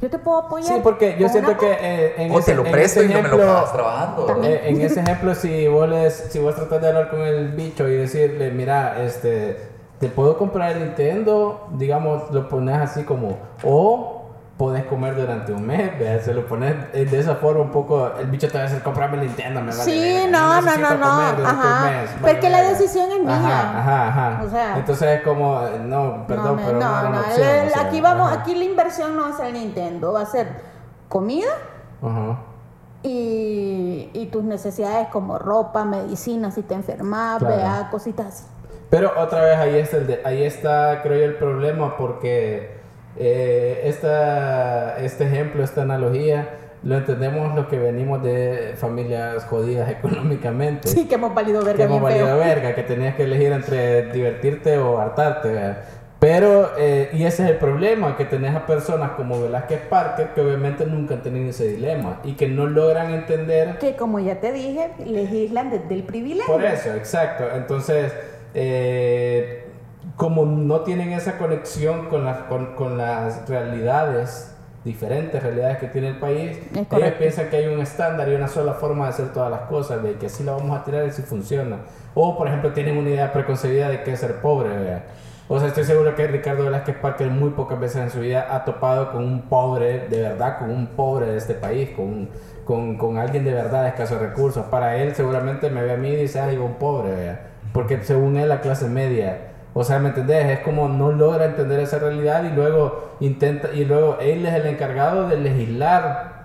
yo 0.00 0.08
te 0.10 0.18
puedo 0.18 0.38
apoyar. 0.38 0.68
Sí, 0.68 0.80
porque 0.82 1.16
yo 1.18 1.28
siento 1.28 1.56
que 1.58 1.70
eh, 1.80 2.14
en 2.18 2.32
O 2.32 2.38
ese, 2.38 2.52
te 2.52 2.56
lo 2.56 2.64
en 2.66 2.72
presto 2.72 3.00
ese 3.00 3.10
y 3.10 3.14
no 3.14 3.22
me 3.22 3.28
lo 3.28 3.34
ejemplo- 3.36 3.54
pagas 3.54 3.72
trabajando. 3.72 4.42
Eh, 4.44 4.60
en 4.64 4.80
ese 4.80 5.00
ejemplo, 5.00 5.34
si 5.34 5.68
vos, 5.68 5.88
les, 5.88 6.14
si 6.14 6.38
vos 6.38 6.54
tratas 6.54 6.80
de 6.80 6.88
hablar 6.88 7.10
con 7.10 7.20
el 7.20 7.48
bicho 7.48 7.88
y 7.88 7.94
decirle, 7.96 8.50
mira, 8.50 9.02
este, 9.02 9.58
te 9.98 10.08
puedo 10.08 10.38
comprar 10.38 10.72
el 10.72 10.80
Nintendo, 10.84 11.66
digamos, 11.72 12.30
lo 12.30 12.48
pones 12.48 12.76
así 12.76 13.02
como, 13.04 13.36
o 13.62 14.19
podés 14.60 14.84
comer 14.84 15.14
durante 15.16 15.54
un 15.54 15.66
mes, 15.66 15.98
¿verdad? 15.98 16.22
se 16.22 16.34
lo 16.34 16.44
pones 16.46 16.76
eh, 16.92 17.06
de 17.06 17.18
esa 17.18 17.36
forma 17.36 17.62
un 17.62 17.70
poco, 17.70 18.12
el 18.20 18.26
bicho 18.26 18.46
te 18.46 18.58
va 18.58 18.64
a 18.64 18.66
decir, 18.66 18.82
comprame 18.82 19.14
el 19.14 19.20
Nintendo, 19.28 19.58
me 19.62 19.70
vale 19.70 19.82
Sí, 19.84 19.98
verga, 19.98 20.30
no, 20.30 20.60
no, 20.60 20.76
no, 20.76 20.96
no, 20.98 21.40
un 21.40 21.46
ajá, 21.46 21.90
mes, 21.90 22.10
vale 22.20 22.34
porque 22.34 22.50
la 22.50 22.58
verga". 22.58 22.70
decisión 22.78 23.10
es 23.10 23.20
mía. 23.20 23.36
Ajá, 23.38 23.78
ajá, 23.78 24.08
ajá. 24.08 24.42
O 24.44 24.50
sea- 24.50 24.76
Entonces 24.76 25.08
es 25.08 25.22
como, 25.22 25.62
eh, 25.66 25.78
no, 25.82 26.26
perdón, 26.26 26.56
no, 26.56 26.62
pero 26.66 26.78
no, 26.78 26.78
no, 26.92 26.98
era 27.00 27.08
una 27.08 27.16
no, 27.20 27.24
opción, 27.26 27.48
el- 27.48 27.68
o 27.68 27.70
sea, 27.70 27.82
aquí 27.86 28.00
vamos, 28.02 28.30
ajá. 28.32 28.40
aquí 28.42 28.54
la 28.54 28.64
inversión 28.64 29.16
no 29.16 29.22
va 29.22 29.28
a 29.30 29.32
ser 29.32 29.46
el 29.46 29.52
Nintendo, 29.54 30.12
va 30.12 30.20
a 30.20 30.26
ser 30.26 30.46
comida 31.08 31.48
Ajá. 32.02 32.36
y, 33.02 34.10
y 34.12 34.26
tus 34.26 34.44
necesidades 34.44 35.08
como 35.08 35.38
ropa, 35.38 35.86
medicina, 35.86 36.50
si 36.50 36.60
te 36.62 36.74
enfermas, 36.74 37.38
Claro. 37.38 37.56
vea, 37.56 37.88
cositas 37.90 38.26
así. 38.26 38.44
Pero 38.90 39.12
otra 39.18 39.40
vez 39.42 39.56
ahí 39.56 39.78
está, 39.78 39.96
el 39.96 40.06
de- 40.06 40.20
ahí 40.24 40.42
está 40.42 41.00
creo 41.02 41.18
yo 41.18 41.24
el 41.24 41.36
problema 41.36 41.96
porque 41.96 42.79
eh, 43.18 43.82
esta, 43.84 44.98
este 44.98 45.24
ejemplo, 45.24 45.62
esta 45.64 45.82
analogía, 45.82 46.48
lo 46.82 46.96
entendemos 46.96 47.54
los 47.54 47.66
que 47.66 47.78
venimos 47.78 48.22
de 48.22 48.74
familias 48.76 49.44
jodidas 49.44 49.90
económicamente. 49.98 50.88
Sí, 50.88 51.06
que 51.06 51.16
hemos 51.16 51.34
valido 51.34 51.60
que 51.60 51.66
verga 51.66 51.84
hemos 51.84 52.00
bien 52.00 52.02
valido 52.02 52.26
feo. 52.26 52.38
verga, 52.38 52.74
que 52.74 52.82
tenías 52.82 53.14
que 53.16 53.24
elegir 53.24 53.52
entre 53.52 54.12
divertirte 54.12 54.78
o 54.78 54.98
hartarte. 54.98 55.48
¿verdad? 55.48 55.78
Pero, 56.20 56.72
eh, 56.78 57.08
y 57.14 57.24
ese 57.24 57.44
es 57.44 57.50
el 57.50 57.56
problema, 57.56 58.14
que 58.14 58.26
tenés 58.26 58.54
a 58.54 58.66
personas 58.66 59.12
como 59.12 59.40
Velázquez 59.40 59.80
Parker 59.88 60.34
que 60.34 60.42
obviamente 60.42 60.84
nunca 60.84 61.14
han 61.14 61.22
tenido 61.22 61.48
ese 61.48 61.66
dilema 61.66 62.20
y 62.24 62.34
que 62.34 62.46
no 62.46 62.66
logran 62.66 63.10
entender 63.14 63.78
Que 63.78 63.96
como 63.96 64.20
ya 64.20 64.38
te 64.38 64.52
dije, 64.52 64.90
legislan 65.02 65.70
desde 65.70 65.94
el 65.94 66.02
privilegio. 66.02 66.52
por 66.52 66.62
eso, 66.62 66.94
exacto. 66.94 67.44
Entonces, 67.54 68.12
eh, 68.52 69.69
como 70.20 70.44
no 70.44 70.80
tienen 70.80 71.12
esa 71.12 71.38
conexión 71.38 72.06
con 72.10 72.26
las, 72.26 72.36
con, 72.42 72.74
con 72.74 72.98
las 72.98 73.48
realidades, 73.48 74.54
diferentes 74.84 75.42
realidades 75.42 75.78
que 75.78 75.86
tiene 75.86 76.08
el 76.08 76.18
país, 76.18 76.58
ellos 76.74 76.86
correcto. 76.88 77.18
piensan 77.18 77.48
que 77.48 77.56
hay 77.56 77.66
un 77.68 77.80
estándar 77.80 78.28
y 78.28 78.34
una 78.34 78.46
sola 78.46 78.74
forma 78.74 79.04
de 79.04 79.10
hacer 79.12 79.32
todas 79.32 79.50
las 79.50 79.62
cosas, 79.62 80.02
de 80.02 80.16
que 80.16 80.26
así 80.26 80.44
la 80.44 80.52
vamos 80.52 80.78
a 80.78 80.84
tirar 80.84 81.06
y 81.06 81.10
si 81.10 81.22
funciona. 81.22 81.76
O, 82.14 82.36
por 82.36 82.48
ejemplo, 82.48 82.74
tienen 82.74 82.98
una 82.98 83.08
idea 83.08 83.32
preconcebida 83.32 83.88
de 83.88 84.02
qué 84.02 84.12
es 84.12 84.20
ser 84.20 84.42
pobre. 84.42 84.68
¿verdad? 84.68 85.04
O 85.48 85.58
sea, 85.58 85.68
estoy 85.68 85.84
seguro 85.84 86.14
que 86.14 86.26
Ricardo 86.26 86.64
Velázquez 86.64 86.96
Parker 86.98 87.28
muy 87.30 87.50
pocas 87.52 87.80
veces 87.80 88.02
en 88.02 88.10
su 88.10 88.20
vida 88.20 88.46
ha 88.54 88.62
topado 88.66 89.12
con 89.12 89.24
un 89.24 89.48
pobre, 89.48 90.06
de 90.08 90.20
verdad, 90.20 90.58
con 90.58 90.70
un 90.70 90.86
pobre 90.88 91.26
de 91.32 91.38
este 91.38 91.54
país, 91.54 91.90
con, 91.96 92.04
un- 92.04 92.28
con, 92.66 92.98
con 92.98 93.16
alguien 93.16 93.42
de 93.44 93.54
verdad 93.54 93.84
de 93.84 93.88
escasos 93.88 94.20
recursos. 94.20 94.66
Para 94.66 94.96
él 94.96 95.14
seguramente 95.14 95.70
me 95.70 95.82
ve 95.82 95.92
a 95.94 95.96
mí 95.96 96.10
y 96.10 96.16
dice, 96.16 96.40
ay, 96.40 96.58
un 96.58 96.74
pobre, 96.74 97.10
¿verdad? 97.10 97.40
porque 97.72 98.02
según 98.02 98.36
él 98.36 98.50
la 98.50 98.60
clase 98.60 98.86
media. 98.86 99.46
O 99.72 99.84
sea, 99.84 99.98
¿me 99.98 100.08
entendés? 100.08 100.46
Es 100.46 100.58
como 100.60 100.88
no 100.88 101.12
logra 101.12 101.44
entender 101.44 101.78
esa 101.80 101.98
realidad 101.98 102.42
y 102.44 102.50
luego 102.54 103.10
intenta, 103.20 103.68
y 103.72 103.84
luego 103.84 104.16
él 104.20 104.44
es 104.44 104.54
el 104.54 104.66
encargado 104.66 105.28
de 105.28 105.36
legislar 105.36 106.40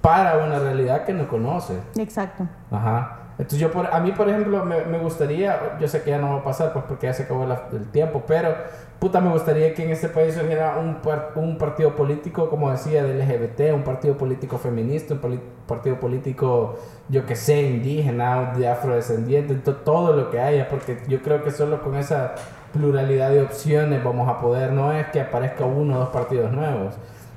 para 0.00 0.38
una 0.44 0.58
realidad 0.58 1.04
que 1.04 1.12
no 1.12 1.28
conoce. 1.28 1.74
Exacto. 1.96 2.46
Ajá. 2.70 3.18
Entonces 3.36 3.58
yo, 3.58 3.72
por, 3.72 3.92
a 3.92 3.98
mí, 3.98 4.12
por 4.12 4.28
ejemplo, 4.28 4.64
me, 4.64 4.84
me 4.84 4.98
gustaría, 4.98 5.76
yo 5.80 5.88
sé 5.88 6.02
que 6.02 6.10
ya 6.10 6.18
no 6.18 6.34
va 6.34 6.40
a 6.40 6.44
pasar, 6.44 6.72
pues 6.72 6.84
porque 6.86 7.06
ya 7.08 7.12
se 7.12 7.24
acabó 7.24 7.44
la- 7.46 7.64
el 7.72 7.90
tiempo, 7.90 8.22
pero 8.28 8.54
puta, 9.00 9.20
me 9.20 9.30
gustaría 9.30 9.74
que 9.74 9.82
en 9.84 9.90
este 9.90 10.08
país 10.08 10.38
hubiera 10.40 10.76
un, 10.76 10.98
un 11.34 11.58
partido 11.58 11.96
político, 11.96 12.48
como 12.48 12.70
decía, 12.70 13.02
del 13.02 13.18
LGBT, 13.18 13.72
un 13.74 13.82
partido 13.82 14.16
político 14.16 14.56
feminista, 14.58 15.14
un 15.14 15.20
poli- 15.20 15.40
partido 15.66 15.98
político, 15.98 16.76
yo 17.08 17.26
que 17.26 17.34
sé, 17.34 17.62
indígena, 17.62 18.52
de 18.56 18.68
afrodescendiente, 18.68 19.54
to- 19.56 19.76
todo 19.76 20.12
lo 20.14 20.30
que 20.30 20.40
haya, 20.40 20.68
porque 20.68 20.98
yo 21.08 21.20
creo 21.20 21.42
que 21.42 21.50
solo 21.50 21.82
con 21.82 21.96
esa 21.96 22.34
pluralidad 22.74 23.30
de 23.30 23.42
opciones 23.42 24.02
vamos 24.02 24.28
a 24.28 24.40
poder, 24.40 24.72
no 24.72 24.92
es 24.92 25.06
que 25.08 25.20
aparezca 25.20 25.64
uno 25.64 25.94
o 25.94 25.98
dos 26.00 26.08
partidos 26.08 26.50
nuevos, 26.52 26.94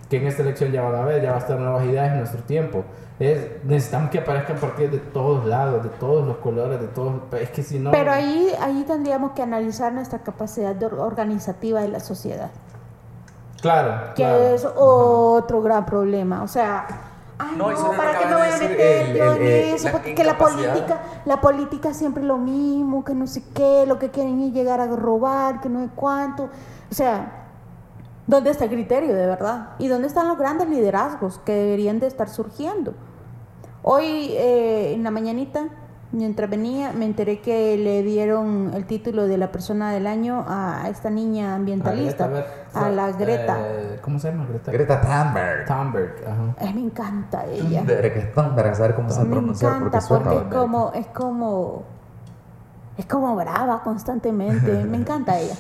que 0.10 0.18
en 0.18 0.26
esta 0.26 0.42
elección 0.42 0.72
ya 0.72 0.82
van 0.82 0.96
a 0.96 1.06
ver, 1.06 1.22
ya 1.22 1.30
va 1.30 1.38
a 1.38 1.40
estar 1.40 1.60
nuevas 1.60 1.86
ideas 1.86 2.12
en 2.12 2.18
nuestro 2.18 2.42
tiempo. 2.42 2.84
Es, 3.20 3.64
necesitamos 3.64 4.10
que 4.10 4.20
aparezcan 4.20 4.58
partidos 4.58 4.94
de 4.94 5.00
todos 5.00 5.46
lados, 5.46 5.84
de 5.84 5.90
todos 5.90 6.26
los 6.26 6.38
colores, 6.38 6.80
de 6.80 6.88
todos. 6.88 7.14
Es 7.40 7.52
que 7.52 7.64
si 7.64 7.78
no. 7.80 7.92
Pero 7.92 8.12
ahí, 8.12 8.52
ahí 8.60 8.84
tendríamos 8.88 9.32
que 9.32 9.44
analizar 9.44 9.94
nuestra 9.94 10.20
capacidad 10.20 10.76
de 10.76 10.88
organizativa 10.88 11.82
de 11.82 11.90
la 11.90 12.00
sociedad. 12.00 12.50
Claro. 13.62 14.14
Que 14.16 14.24
claro. 14.24 14.38
es 14.38 14.68
otro 14.76 15.62
gran 15.62 15.86
problema. 15.86 16.44
O 16.44 16.48
sea, 16.48 16.88
ay, 17.38 17.56
No, 17.58 17.72
no, 17.72 17.92
¿para 17.92 18.20
qué 18.20 18.26
me 18.26 18.36
voy 18.36 18.48
a 18.48 18.58
meter 18.58 19.16
yo 19.16 19.34
en 19.36 19.42
eso? 19.44 19.90
Porque 19.92 20.16
que 20.16 20.24
la 20.24 20.38
política, 20.38 21.02
la 21.26 21.42
política 21.42 21.94
siempre 21.94 22.24
lo 22.24 22.38
mismo, 22.38 23.04
que 23.04 23.14
no 23.14 23.28
sé 23.28 23.44
qué, 23.54 23.86
lo 23.88 24.00
que 24.00 24.10
quieren 24.10 24.42
es 24.42 24.54
llegar 24.54 24.80
a 24.80 24.88
robar, 24.88 25.62
que 25.62 25.70
no 25.70 25.84
sé 25.84 25.90
cuánto. 25.96 26.50
O 26.90 26.94
sea, 26.94 27.48
¿dónde 28.26 28.50
está 28.52 28.66
el 28.66 28.72
criterio 28.72 29.16
de 29.16 29.26
verdad? 29.26 29.70
¿Y 29.80 29.88
dónde 29.88 30.08
están 30.08 30.28
los 30.28 30.38
grandes 30.38 30.70
liderazgos 30.70 31.40
que 31.40 31.54
deberían 31.54 32.00
de 32.00 32.08
estar 32.08 32.30
surgiendo? 32.30 32.94
Hoy, 33.84 34.32
eh, 34.32 34.94
en 34.94 35.04
la 35.04 35.12
mañanita, 35.12 35.70
mientras 36.12 36.50
venía, 36.50 36.94
me 36.94 37.06
enteré 37.06 37.42
que 37.42 37.78
le 37.78 38.02
dieron 38.04 38.72
el 38.74 38.86
título 38.86 39.28
de 39.28 39.38
la 39.38 39.52
persona 39.52 39.92
del 39.92 40.08
año 40.08 40.46
a 40.48 40.88
esta 40.90 41.10
niña 41.10 41.56
ambientalista, 41.56 42.26
A, 42.26 42.28
Greta, 42.28 42.50
a 42.74 42.90
la 42.90 43.12
Greta. 43.12 43.58
eh, 43.60 44.00
¿Cómo 44.02 44.20
se 44.20 44.30
llama 44.32 44.46
Greta? 44.48 44.72
Greta 44.72 45.02
Thunberg. 45.02 45.66
Thunberg. 45.68 46.16
Ajá. 46.26 46.56
Ay, 46.60 46.74
me 46.74 46.82
encanta 46.82 47.46
ella. 47.46 47.80
Thunberg, 47.80 48.34
Thunberg, 48.34 48.68
a 48.70 48.76
saber 48.76 48.96
cómo 48.96 49.10
se 49.10 49.20
Me 49.24 49.30
pronunciar 49.32 49.72
porque 49.80 49.88
encanta 49.98 50.02
suena. 50.02 50.24
porque 50.32 50.48
es 50.48 50.54
como, 50.56 50.92
es 50.94 51.08
como, 51.08 51.84
es 52.98 53.06
como 53.06 53.36
brava 53.36 53.84
constantemente. 53.84 54.72
Me 54.86 54.98
encanta 54.98 55.38
ella. 55.40 55.56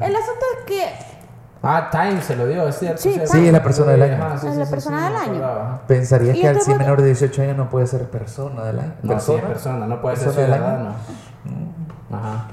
El 0.00 0.14
asunto 0.14 0.44
es 0.58 0.64
que 0.66 1.15
Ah, 1.66 1.88
Time 1.90 2.20
se 2.22 2.36
lo 2.36 2.46
dio, 2.46 2.68
es 2.68 2.78
cierto. 2.78 2.98
Sí, 3.02 3.12
cierto. 3.12 3.32
Sí, 3.32 3.46
es 3.46 3.52
la 3.52 3.62
persona 3.62 3.92
del 3.92 4.02
año. 4.02 4.24
Ajá, 4.24 4.38
sí, 4.38 4.46
Es 4.46 4.52
sí, 4.54 4.58
la 4.60 4.64
sí, 4.66 4.70
persona 4.70 4.98
sí, 4.98 5.04
del 5.04 5.16
año. 5.16 5.44
acordaba. 5.44 5.80
Pensaría 5.86 6.34
Y 6.36 6.40
que 6.40 6.48
al 6.48 6.60
sí 6.60 6.70
fue- 6.70 6.78
menor 6.78 7.00
de 7.00 7.06
18 7.06 7.42
años 7.42 7.56
no 7.56 7.68
puede 7.70 7.86
ser 7.86 8.04
persona 8.10 8.64
del 8.64 8.78
año. 8.80 8.92
No, 9.02 9.12
sí, 9.12 9.16
es 9.16 9.24
¿Persona? 9.40 9.48
persona, 9.48 9.86
no 9.86 10.00
puede 10.00 10.16
ser 10.16 10.26
Persona 10.26 10.46
año. 10.54 10.54
ciudadano. 10.64 10.90
Ajá. 12.12 12.44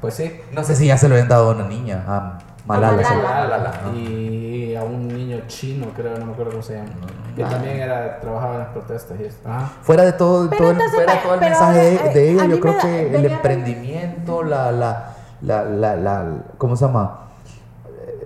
Pues 0.00 0.14
sí. 0.14 0.40
No 0.52 0.64
sé 0.64 0.74
si 0.74 0.86
ya 0.86 0.96
se 0.98 1.08
lo 1.08 1.14
habían 1.14 1.28
dado 1.28 1.50
a 1.50 1.54
una 1.54 1.64
niña, 1.68 2.02
a 2.08 2.38
Malala. 2.66 2.96
Malala. 2.96 3.08
se- 3.08 3.14
Malala, 3.22 3.72
¿no? 3.84 3.94
Y 3.98 4.74
a 4.76 4.82
un 4.82 5.06
niño 5.08 5.38
chino, 5.46 5.86
creo, 5.94 6.16
no 6.18 6.26
me 6.26 6.32
acuerdo 6.32 6.52
cómo 6.52 6.62
se 6.62 6.74
llama. 6.76 6.88
Que 7.36 7.44
también 7.44 7.78
era, 7.78 8.20
trabajaba 8.20 8.54
en 8.54 8.58
las 8.60 8.68
protestas 8.68 9.18
y 9.20 9.24
esto. 9.24 9.48
Ajá. 9.48 9.70
Fuera 9.82 10.02
de 10.04 10.12
todo, 10.12 10.48
Pero 10.50 10.58
todo 10.58 10.70
el, 10.70 10.76
entonces, 10.76 10.94
fuera 10.96 11.22
todo 11.22 11.34
el 11.34 11.40
mensaje 11.40 11.78
de, 11.78 11.90
de 12.14 12.28
eh, 12.28 12.30
ella, 12.32 12.42
a 12.42 12.46
yo 12.46 12.60
creo 12.60 12.72
da- 12.74 12.80
que 12.80 13.14
el 13.16 13.24
emprendimiento, 13.26 14.42
la, 14.42 14.72
la, 14.72 15.14
la, 15.40 15.64
la- 15.96 16.26
¿cómo 16.58 16.76
se 16.76 16.84
llama? 16.86 17.18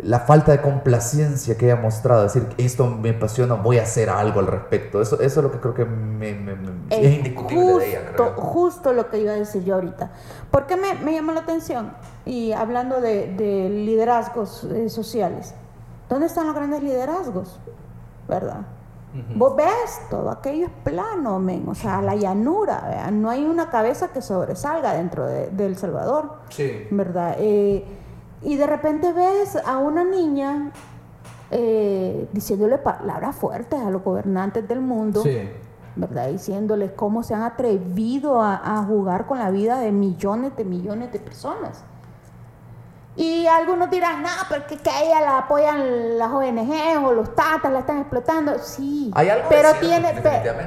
La 0.06 0.20
falta 0.20 0.52
de 0.52 0.60
complacencia 0.60 1.56
que 1.58 1.66
ella 1.66 1.74
ha 1.74 1.82
mostrado, 1.82 2.22
decir, 2.22 2.46
esto 2.58 2.86
me 2.86 3.10
apasiona, 3.10 3.54
voy 3.54 3.78
a 3.78 3.82
hacer 3.82 4.08
algo 4.08 4.40
al 4.40 4.46
respecto. 4.46 5.00
Eso, 5.02 5.16
eso 5.20 5.40
es 5.40 5.44
lo 5.44 5.50
que 5.50 5.58
creo 5.58 5.74
que 5.74 5.84
me, 5.84 6.32
me- 6.34 6.54
me- 6.54 6.70
es 6.90 7.04
Es 7.06 7.16
indiscutible 7.18 7.62
justo, 7.64 7.78
de 7.78 7.88
ella, 7.90 8.00
creo. 8.14 8.36
yo. 8.36 8.40
Justo 8.42 8.92
lo 8.92 9.10
que 9.10 9.18
iba 9.20 9.32
a 9.32 9.36
decir 9.36 9.64
yo 9.64 9.74
ahorita. 9.74 10.10
¿Por 10.50 10.66
qué 10.66 10.76
me, 10.76 10.94
me 10.94 11.12
llamó 11.12 11.32
la 11.32 11.40
atención? 11.40 11.92
Y 12.24 12.52
hablando 12.52 13.00
de, 13.00 13.34
de 13.34 13.68
liderazgos 13.68 14.64
eh, 14.64 14.88
sociales, 14.88 15.54
¿dónde 16.08 16.26
están 16.26 16.46
los 16.46 16.54
grandes 16.54 16.82
liderazgos? 16.82 17.58
¿Verdad? 18.28 18.60
Vos 19.34 19.56
ves, 19.56 19.98
todo 20.10 20.28
aquello 20.30 20.66
es 20.66 20.72
plano, 20.84 21.38
men, 21.38 21.66
o 21.66 21.74
sea, 21.74 22.02
la 22.02 22.14
llanura, 22.16 22.82
¿verdad? 22.86 23.10
no 23.12 23.30
hay 23.30 23.46
una 23.46 23.70
cabeza 23.70 24.08
que 24.08 24.20
sobresalga 24.20 24.92
dentro 24.92 25.26
de, 25.26 25.48
de 25.48 25.64
El 25.64 25.76
Salvador. 25.78 26.32
Sí. 26.50 26.86
¿verdad? 26.90 27.34
Eh, 27.38 27.82
y 28.42 28.56
de 28.56 28.66
repente 28.66 29.12
ves 29.12 29.56
a 29.64 29.78
una 29.78 30.04
niña 30.04 30.70
eh, 31.50 32.28
diciéndole 32.32 32.78
palabras 32.78 33.36
fuertes 33.36 33.80
a 33.80 33.90
los 33.90 34.02
gobernantes 34.02 34.66
del 34.68 34.80
mundo, 34.80 35.22
Sí. 35.22 35.48
¿verdad? 35.94 36.28
Diciéndoles 36.28 36.90
cómo 36.92 37.22
se 37.22 37.34
han 37.34 37.42
atrevido 37.42 38.40
a, 38.42 38.56
a 38.80 38.84
jugar 38.84 39.26
con 39.26 39.38
la 39.38 39.50
vida 39.50 39.78
de 39.80 39.92
millones 39.92 40.56
de 40.56 40.64
millones 40.64 41.12
de 41.12 41.18
personas. 41.20 41.84
Y 43.18 43.46
algunos 43.46 43.88
dirán, 43.90 44.22
no, 44.22 44.28
porque 44.50 44.76
que 44.76 44.90
a 44.90 45.02
ella 45.02 45.20
la 45.22 45.38
apoyan 45.38 46.18
las 46.18 46.30
ONG 46.30 47.02
o 47.02 47.12
los 47.12 47.34
tatas, 47.34 47.72
la 47.72 47.78
están 47.78 47.98
explotando. 48.00 48.58
Sí, 48.58 49.10
Hay 49.14 49.30
algo 49.30 49.48
pero 49.48 49.72
tiene, 49.80 50.14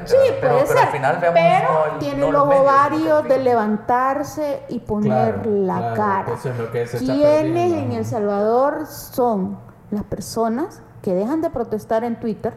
sí, 0.05 0.15
puede 0.15 0.37
pero 0.41 0.65
ser, 0.65 0.77
al 0.79 0.87
final 0.87 1.17
veamos 1.21 1.39
pero 1.39 1.91
no 1.93 1.99
tiene 1.99 2.17
no 2.21 2.31
los 2.31 2.43
ovarios 2.43 3.23
de 3.25 3.37
levantarse 3.37 4.63
y 4.69 4.79
poner 4.79 5.35
Claro, 5.41 5.51
la 5.51 5.93
claro, 5.93 5.95
cara. 5.95 6.33
eso 6.33 6.49
es 6.49 6.57
lo 6.57 6.71
que 6.71 6.87
se 6.87 6.97
¿Quiénes 6.97 7.71
en. 7.73 7.91
El 7.91 8.05
Salvador 8.05 8.87
son 8.87 9.59
las 9.91 10.03
personas 10.05 10.81
que 11.03 11.13
dejan 11.13 11.41
de 11.41 11.51
protestar 11.51 12.03
en 12.03 12.19
Twitter, 12.19 12.53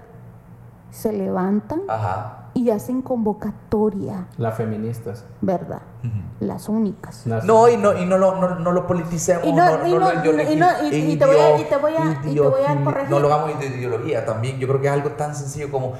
se 0.91 1.13
levantan 1.13 1.83
Ajá. 1.89 2.39
Y 2.55 2.71
hacen 2.71 3.01
convocatoria, 3.03 4.27
Las 4.37 4.57
feministas. 4.57 5.25
¿verdad? 5.41 5.83
Las 6.41 6.69
únicas. 6.69 7.27
Las- 7.27 7.45
No, 7.45 7.69
y 7.69 7.77
no, 7.77 7.97
y 7.99 8.05
no 8.05 8.19
lo, 8.19 8.37
no, 8.37 8.57
no 8.59 8.73
lo 8.73 8.87
politicemos, 8.87 9.45
Y 9.47 9.53
no- 9.53 9.79
no, 9.79 9.87
y 9.87 9.93
no 9.93 9.99
no- 10.01 10.13
lo 10.13 10.21
ideolo- 10.21 10.53
y 10.53 10.57
no- 10.57 10.67
y- 10.91 11.13
y 11.13 11.17
te 11.17 11.25
voy 11.27 11.37
a- 11.37 11.59
y 11.59 11.65
te 11.65 11.77
voy 11.77 11.93
a- 11.95 12.05
y 12.05 12.15
te 12.35 12.41
voy 12.41 12.61
a 12.67 12.73
idio- 12.75 12.85
corregir. 12.85 13.11
No 13.11 13.21
lo 13.21 13.33
hagamos 13.33 13.59
de 13.59 13.67
ideología 13.69 14.27
también. 14.27 14.59
Yo 14.59 14.69
creo 14.69 14.81
que 14.81 14.87
es 14.89 14.93
algo 14.93 15.11
tan 15.13 15.35
sencillo 15.35 15.71
como 15.71 15.95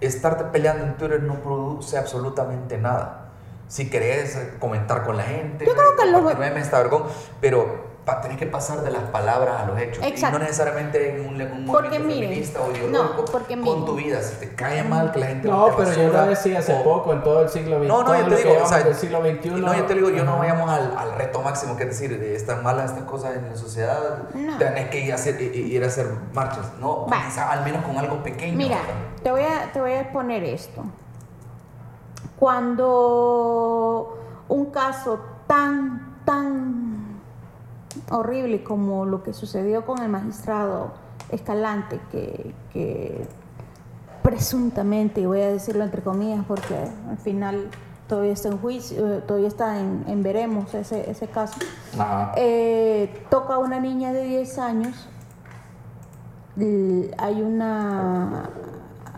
estarte 0.00 0.44
peleando 0.44 0.84
en 0.84 0.96
Twitter 0.96 1.22
no 1.22 1.34
produce 1.40 1.96
absolutamente 1.98 2.78
nada. 2.78 3.30
Si 3.68 3.88
querés 3.88 4.38
comentar 4.60 5.04
con 5.04 5.16
la 5.16 5.22
gente, 5.24 5.64
Yo 5.64 5.72
creo 5.72 5.96
que 6.28 6.34
memes, 6.36 6.64
está 6.64 6.78
vergón, 6.78 7.04
pero 7.40 7.93
tenés 8.22 8.36
que 8.38 8.46
pasar 8.46 8.82
de 8.82 8.90
las 8.90 9.04
palabras 9.04 9.62
a 9.62 9.66
los 9.66 9.78
hechos. 9.78 10.04
Exacto. 10.04 10.36
Y 10.36 10.38
no 10.38 10.44
necesariamente 10.44 11.16
en 11.16 11.26
un, 11.26 11.40
un 11.40 11.66
Porque 11.66 11.98
movimiento 11.98 12.06
miren, 12.06 12.28
feminista 12.28 12.60
o 12.60 12.66
no, 12.68 12.76
ideológico 12.76 13.24
porque 13.32 13.54
con 13.54 13.62
miren. 13.64 13.84
tu 13.86 13.94
vida. 13.96 14.20
Si 14.22 14.36
te 14.36 14.54
cae 14.54 14.82
mal 14.84 15.10
que 15.12 15.18
la 15.20 15.26
gente 15.26 15.48
No, 15.48 15.68
pero 15.76 15.92
yo 15.92 16.12
lo 16.12 16.26
decía 16.26 16.58
hace 16.58 16.74
o- 16.74 16.82
poco, 16.84 17.12
en 17.14 17.22
todo 17.22 17.42
el 17.42 17.48
siglo 17.48 17.78
XX. 17.78 17.88
no, 17.88 18.02
no, 18.04 18.14
yo 18.16 18.26
te 18.28 18.36
digo, 18.36 18.56
o 18.62 18.66
sea, 18.66 18.78
del 18.82 18.94
siglo 18.94 19.20
XXI. 19.22 19.48
no, 19.60 19.74
yo 19.74 19.84
te 19.86 19.94
digo, 19.94 20.10
yo 20.10 20.24
no 20.24 20.38
vayamos 20.38 20.68
al, 20.70 20.96
al 20.96 21.12
reto 21.14 21.40
máximo, 21.40 21.76
que 21.76 21.84
es 21.84 21.88
decir, 21.90 22.18
de 22.20 22.34
están 22.36 22.62
malas 22.62 22.90
estas 22.90 23.04
cosas 23.04 23.36
en 23.36 23.48
la 23.48 23.56
sociedad, 23.56 24.24
No. 24.34 24.58
tenés 24.58 24.90
que 24.90 25.00
ir 25.00 25.12
a 25.12 25.14
hacer, 25.14 25.40
ir 25.40 25.82
a 25.82 25.86
hacer 25.86 26.06
marchas, 26.32 26.66
no, 26.80 27.06
al 27.48 27.64
menos 27.64 27.84
con 27.84 27.96
algo 27.96 28.22
pequeño. 28.22 28.56
Mira, 28.56 28.78
te 29.22 29.30
voy 29.30 29.42
a, 29.42 29.72
te 29.72 29.80
voy 29.80 29.92
a 29.92 30.00
exponer 30.02 30.44
esto. 30.44 30.84
Cuando 32.38 34.18
un 34.48 34.66
caso 34.66 35.18
tan, 35.46 36.18
tan 36.24 36.83
horrible 38.10 38.62
como 38.64 39.04
lo 39.04 39.22
que 39.22 39.32
sucedió 39.32 39.84
con 39.84 40.02
el 40.02 40.08
magistrado 40.08 40.92
Escalante, 41.30 42.00
que, 42.12 42.54
que 42.72 43.26
presuntamente, 44.22 45.20
y 45.20 45.26
voy 45.26 45.40
a 45.40 45.48
decirlo 45.50 45.84
entre 45.84 46.02
comillas 46.02 46.44
porque 46.46 46.74
al 47.08 47.18
final 47.18 47.68
todavía 48.08 48.32
está 48.32 48.48
en 48.48 48.58
juicio, 48.58 49.14
eh, 49.14 49.20
todavía 49.26 49.48
está 49.48 49.80
en, 49.80 50.04
en 50.06 50.22
veremos 50.22 50.74
ese, 50.74 51.10
ese 51.10 51.26
caso, 51.28 51.58
eh, 52.36 53.24
toca 53.30 53.54
a 53.54 53.58
una 53.58 53.80
niña 53.80 54.12
de 54.12 54.24
10 54.24 54.58
años. 54.58 55.08
Hay 57.18 57.42
una 57.42 58.50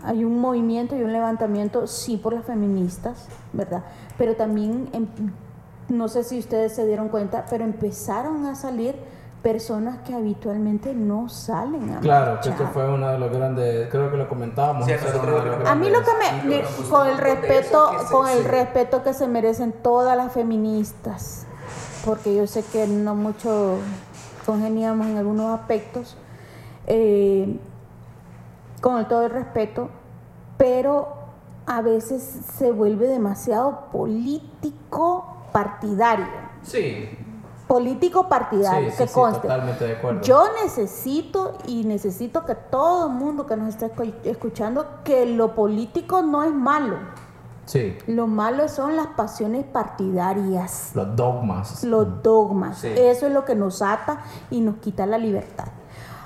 hay 0.03 0.23
un 0.23 0.39
movimiento 0.39 0.95
y 0.95 1.03
un 1.03 1.11
levantamiento, 1.11 1.85
sí, 1.85 2.17
por 2.17 2.33
las 2.33 2.45
feministas, 2.45 3.27
¿verdad? 3.51 3.83
Pero 4.17 4.35
también, 4.35 4.89
em- 4.93 5.07
no 5.89 6.07
sé 6.07 6.23
si 6.23 6.39
ustedes 6.39 6.73
se 6.75 6.85
dieron 6.85 7.09
cuenta, 7.09 7.45
pero 7.49 7.63
empezaron 7.63 8.45
a 8.45 8.55
salir 8.55 8.95
personas 9.41 9.99
que 9.99 10.13
habitualmente 10.13 10.93
no 10.93 11.29
salen 11.29 11.91
a 11.93 11.99
Claro, 11.99 12.39
que 12.41 12.49
esto 12.49 12.67
fue 12.73 12.91
uno 12.91 13.07
de 13.09 13.19
los 13.19 13.31
grandes, 13.31 13.87
creo 13.89 14.11
que 14.11 14.17
lo 14.17 14.27
comentábamos. 14.27 14.85
Sí, 14.85 14.91
a 14.91 14.95
eso 14.95 15.13
los 15.23 15.25
lo- 15.45 15.67
A 15.67 15.75
mí 15.75 15.89
lo 15.89 15.99
que 15.99 16.49
me, 16.49 16.61
Sí, 16.65 16.83
con 16.89 17.07
el 17.07 17.17
respeto, 17.17 17.91
que 17.91 18.05
con 18.11 18.27
el 18.27 18.43
respeto 18.43 19.03
que 19.03 19.13
se 19.13 19.27
merecen 19.27 19.71
todas 19.71 20.17
las 20.17 20.33
feministas, 20.33 21.45
porque 22.03 22.35
yo 22.35 22.47
sé 22.47 22.63
que 22.63 22.87
no 22.87 23.15
mucho 23.15 23.77
congeniamos 24.45 25.07
en 25.07 25.17
algunos 25.17 25.57
aspectos, 25.57 26.17
eh, 26.87 27.59
con 28.81 28.97
el 28.97 29.07
todo 29.07 29.23
el 29.23 29.31
respeto, 29.31 29.89
pero 30.57 31.09
a 31.65 31.81
veces 31.81 32.21
se 32.57 32.71
vuelve 32.71 33.07
demasiado 33.07 33.85
político 33.91 35.36
partidario, 35.61 36.27
Sí, 36.61 37.09
político 37.67 38.29
partidario, 38.29 38.91
sí, 38.91 38.97
que 38.97 39.07
sí, 39.07 39.13
conste. 39.13 39.41
totalmente 39.41 39.85
de 39.87 39.93
acuerdo. 39.97 40.21
Yo 40.21 40.43
necesito 40.63 41.57
y 41.65 41.83
necesito 41.83 42.45
que 42.45 42.53
todo 42.53 43.07
el 43.07 43.13
mundo 43.13 43.47
que 43.47 43.55
nos 43.57 43.69
está 43.69 43.87
escu- 43.87 44.13
escuchando, 44.23 44.85
que 45.03 45.25
lo 45.25 45.55
político 45.55 46.21
no 46.21 46.43
es 46.43 46.53
malo. 46.53 46.97
Sí, 47.65 47.97
Lo 48.07 48.27
malo 48.27 48.69
son 48.69 48.95
las 48.95 49.07
pasiones 49.07 49.65
partidarias, 49.65 50.91
los 50.93 51.15
dogmas. 51.15 51.83
los 51.83 52.21
dogmas. 52.23 52.77
Sí. 52.77 52.87
Eso 52.95 53.25
es 53.27 53.33
lo 53.33 53.43
que 53.43 53.55
nos 53.55 53.81
ata 53.81 54.21
y 54.51 54.61
nos 54.61 54.75
quita 54.77 55.05
la 55.07 55.17
libertad. 55.17 55.65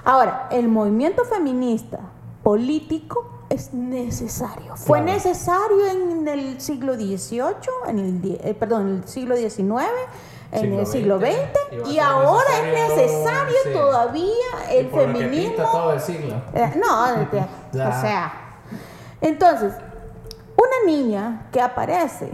Ahora, 0.04 0.48
el 0.52 0.68
movimiento 0.68 1.24
feminista 1.26 2.00
político 2.44 3.28
es 3.52 3.74
necesario. 3.74 4.76
Fue 4.76 5.00
Claro. 5.00 5.14
necesario 5.14 5.88
en 5.88 6.28
el 6.28 6.62
siglo 6.62 6.96
XVIII, 6.96 7.54
en 7.88 8.00
el, 8.00 8.40
eh, 8.44 8.54
perdón, 8.54 8.82
en 8.88 8.96
el 9.04 9.08
siglo 9.08 9.36
XIX, 9.36 9.86
en 10.52 10.74
el 10.74 10.86
siglo 10.86 11.18
XX, 11.20 11.88
y 11.92 12.00
ahora 12.00 12.50
es 12.62 12.90
necesario, 12.98 13.56
sí. 13.64 13.70
todavía 13.74 14.74
Y 14.74 14.78
el 14.78 14.88
por 14.88 15.08
lo 15.08 15.14
que 15.14 15.20
feminismo. 15.26 15.64
todo 15.72 15.94
el 15.94 16.00
siglo. 16.02 16.36
Eh, 16.54 16.74
no, 16.82 17.04
o 17.88 18.02
sea. 18.02 18.34
Entonces, 19.22 19.74
una 20.58 20.86
niña 20.92 21.48
que 21.52 21.62
aparece, 21.62 22.30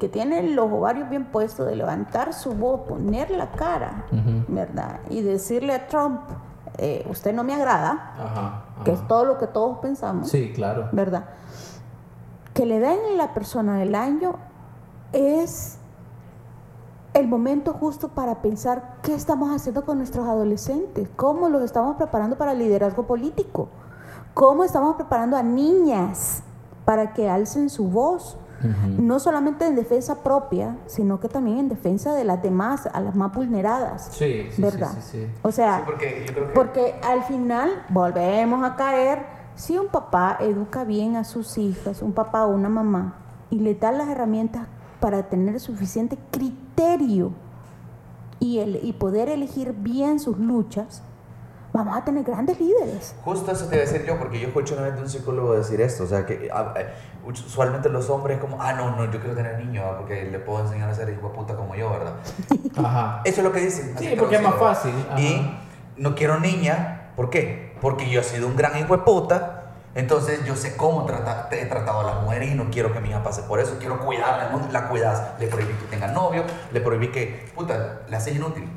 que 0.00 0.08
tiene 0.08 0.42
los 0.42 0.72
ovarios 0.72 1.08
bien 1.10 1.24
puestos, 1.26 1.66
de 1.66 1.76
levantar 1.76 2.32
su 2.32 2.52
voz, 2.54 2.80
poner 2.88 3.30
la 3.30 3.50
cara, 3.52 4.06
Ujú. 4.10 4.44
¿verdad? 4.48 5.00
Y 5.10 5.20
decirle 5.22 5.74
a 5.74 5.86
Trump, 5.86 6.20
eh, 6.78 7.06
usted 7.10 7.34
no 7.34 7.44
me 7.44 7.54
agrada, 7.54 8.14
Ajá. 8.18 8.62
que 8.84 8.92
es 8.92 9.06
todo 9.08 9.24
lo 9.24 9.38
que 9.38 9.46
todos 9.46 9.78
pensamos, 9.78 10.28
Sí, 10.28 10.52
claro. 10.54 10.88
¿verdad? 10.92 11.24
Que 12.54 12.66
le 12.66 12.80
den 12.80 13.16
la 13.16 13.34
persona 13.34 13.76
del 13.78 13.94
año 13.94 14.34
es 15.12 15.78
el 17.14 17.28
momento 17.28 17.74
justo 17.74 18.08
para 18.08 18.40
pensar 18.40 18.96
qué 19.02 19.14
estamos 19.14 19.50
haciendo 19.54 19.84
con 19.84 19.98
nuestros 19.98 20.26
adolescentes, 20.26 21.08
cómo 21.16 21.48
los 21.50 21.62
estamos 21.62 21.96
preparando 21.96 22.36
para 22.36 22.52
el 22.52 22.58
liderazgo 22.58 23.06
político, 23.06 23.68
cómo 24.34 24.64
estamos 24.64 24.96
preparando 24.96 25.36
a 25.36 25.42
niñas 25.42 26.42
para 26.86 27.12
que 27.12 27.28
alcen 27.28 27.68
su 27.68 27.88
voz, 27.88 28.38
No 28.98 29.18
solamente 29.18 29.66
en 29.66 29.74
defensa 29.76 30.22
propia, 30.22 30.76
sino 30.86 31.18
que 31.20 31.28
también 31.28 31.58
en 31.58 31.68
defensa 31.68 32.14
de 32.14 32.24
las 32.24 32.42
demás, 32.42 32.88
a 32.92 33.00
las 33.00 33.14
más 33.14 33.32
vulneradas, 33.32 34.08
Sí, 34.12 34.48
sí, 34.50 34.62
¿verdad? 34.62 34.92
sí, 34.94 35.00
sí. 35.10 35.26
O 35.42 35.50
sea, 35.52 35.82
porque 35.84 36.24
yo 36.26 36.32
creo 36.34 36.46
que 36.48 36.52
porque 36.54 36.94
al 37.02 37.22
final 37.24 37.84
volvemos 37.88 38.64
a 38.64 38.76
caer, 38.76 39.26
si 39.54 39.76
un 39.78 39.88
papá 39.88 40.36
educa 40.40 40.84
bien 40.84 41.16
a 41.16 41.24
sus 41.24 41.58
hijas, 41.58 42.02
un 42.02 42.12
papá 42.12 42.44
o 42.46 42.50
una 42.50 42.68
mamá, 42.68 43.14
y 43.50 43.58
le 43.60 43.74
da 43.74 43.92
las 43.92 44.08
herramientas 44.08 44.66
para 45.00 45.24
tener 45.28 45.58
suficiente 45.60 46.16
criterio 46.30 47.32
y, 48.38 48.58
el- 48.58 48.80
y 48.82 48.92
poder 48.94 49.28
elegir 49.28 49.72
bien 49.72 50.18
sus 50.20 50.38
luchas, 50.38 51.02
vamos 51.72 51.96
a 51.96 52.04
tener 52.04 52.24
grandes 52.24 52.60
líderes. 52.60 53.14
Justo 53.24 53.50
eso 53.52 53.66
te 53.66 53.76
iba 53.76 53.84
a 53.84 53.86
decir 53.86 54.04
yo, 54.06 54.18
porque 54.18 54.40
yo 54.40 54.48
escucho 54.48 54.74
una 54.74 54.84
vez 54.84 54.94
de 54.96 55.02
un 55.02 55.08
psicólogo 55.08 55.54
decir 55.54 55.80
esto, 55.80 56.04
o 56.04 56.06
sea, 56.06 56.24
que 56.26 56.50
usualmente 57.24 57.88
los 57.88 58.08
hombres 58.10 58.38
como, 58.38 58.60
ah, 58.60 58.72
no, 58.72 58.96
no, 58.96 59.04
yo 59.10 59.20
quiero 59.20 59.34
tener 59.34 59.58
niños, 59.58 59.84
¿verdad? 59.84 59.98
porque 59.98 60.24
le 60.24 60.38
puedo 60.38 60.64
enseñar 60.64 60.88
a 60.90 60.94
ser 60.94 61.08
hijo 61.08 61.28
de 61.28 61.34
puta 61.34 61.54
como 61.56 61.74
yo, 61.74 61.90
¿verdad? 61.90 62.14
Ajá. 62.76 63.20
Eso 63.24 63.40
es 63.40 63.44
lo 63.44 63.52
que 63.52 63.60
dicen. 63.60 63.94
Sí, 63.98 64.14
porque 64.18 64.36
es 64.36 64.42
más 64.42 64.54
fácil. 64.56 64.92
Ajá. 65.10 65.20
Y 65.20 65.58
no 65.96 66.14
quiero 66.14 66.40
niña, 66.40 67.10
¿por 67.16 67.30
qué? 67.30 67.76
Porque 67.80 68.08
yo 68.10 68.20
he 68.20 68.24
sido 68.24 68.46
un 68.48 68.56
gran 68.56 68.76
hijo 68.78 68.96
de 68.96 69.02
puta, 69.02 69.58
entonces 69.94 70.44
yo 70.46 70.56
sé 70.56 70.76
cómo 70.76 71.04
trata- 71.04 71.48
he 71.52 71.66
tratado 71.66 72.00
a 72.00 72.04
las 72.04 72.22
mujeres 72.22 72.50
y 72.50 72.54
no 72.54 72.70
quiero 72.70 72.92
que 72.92 73.00
mi 73.00 73.10
hija 73.10 73.22
pase 73.22 73.42
por 73.42 73.60
eso, 73.60 73.76
quiero 73.78 73.98
cuidarla, 74.00 74.50
¿no? 74.50 74.66
la 74.72 74.88
cuidas, 74.88 75.38
le 75.38 75.48
prohibí 75.48 75.72
que 75.74 75.84
tenga 75.86 76.08
novio, 76.08 76.44
le 76.72 76.80
prohibí 76.80 77.08
que, 77.08 77.50
puta, 77.54 78.00
la 78.08 78.16
haces 78.16 78.34
inútil. 78.36 78.68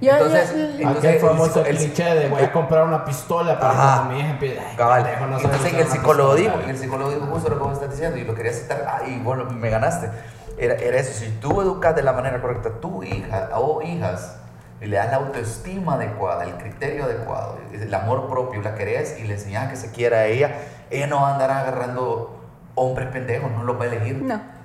Yo, 0.00 0.12
Entonces, 0.12 0.50
yo- 0.54 0.58
Entonces, 0.78 0.98
Aquel 0.98 1.14
el 1.14 1.20
famoso 1.20 1.64
el- 1.64 1.76
cliché 1.76 2.04
de 2.14 2.28
voy 2.28 2.42
a 2.42 2.52
comprar 2.52 2.84
una 2.84 3.04
pistola 3.04 3.58
para 3.58 3.72
Ajá. 3.72 3.96
cuando 3.96 4.14
mi 4.14 4.20
hija 4.20 4.30
empiece. 4.30 4.60
ay, 4.60 4.76
Cabal. 4.76 5.02
no 5.02 5.36
Entonces 5.38 5.60
usar 5.70 5.80
el 5.80 5.86
psicólogo 5.88 6.34
dijo, 6.34 6.52
pistola. 6.52 6.70
el 6.70 6.78
psicólogo 6.78 7.10
dijo 7.10 7.26
justo 7.26 7.48
lo 7.48 7.56
que 7.58 7.62
vos 7.64 7.72
estás 7.72 7.90
diciendo 7.90 8.18
y 8.18 8.24
lo 8.24 8.34
quería 8.34 8.52
citar, 8.52 8.84
ah, 8.86 9.06
y 9.06 9.18
bueno, 9.20 9.44
me 9.50 9.70
ganaste. 9.70 10.10
Era, 10.58 10.74
era 10.74 10.98
eso, 10.98 11.12
si 11.12 11.30
tú 11.40 11.60
educas 11.62 11.94
de 11.96 12.02
la 12.02 12.12
manera 12.12 12.40
correcta 12.40 12.68
a 12.68 12.72
tu 12.80 13.02
hija 13.02 13.48
o 13.54 13.80
hijas 13.82 14.36
y 14.80 14.86
le 14.86 14.96
das 14.96 15.10
la 15.10 15.16
autoestima 15.16 15.94
adecuada, 15.94 16.44
el 16.44 16.54
criterio 16.56 17.04
adecuado, 17.04 17.58
el 17.72 17.92
amor 17.94 18.28
propio, 18.28 18.60
la 18.62 18.74
querés 18.74 19.18
y 19.18 19.24
le 19.24 19.34
enseñas 19.34 19.70
que 19.70 19.76
se 19.76 19.90
quiera 19.92 20.18
a 20.18 20.24
ella, 20.26 20.54
ella 20.90 21.06
no 21.06 21.22
va 21.22 21.30
a 21.30 21.32
andar 21.32 21.50
agarrando 21.50 22.38
hombres 22.74 23.08
pendejos, 23.08 23.50
no 23.50 23.64
los 23.64 23.78
va 23.80 23.84
a 23.84 23.86
elegir. 23.86 24.16
no. 24.22 24.55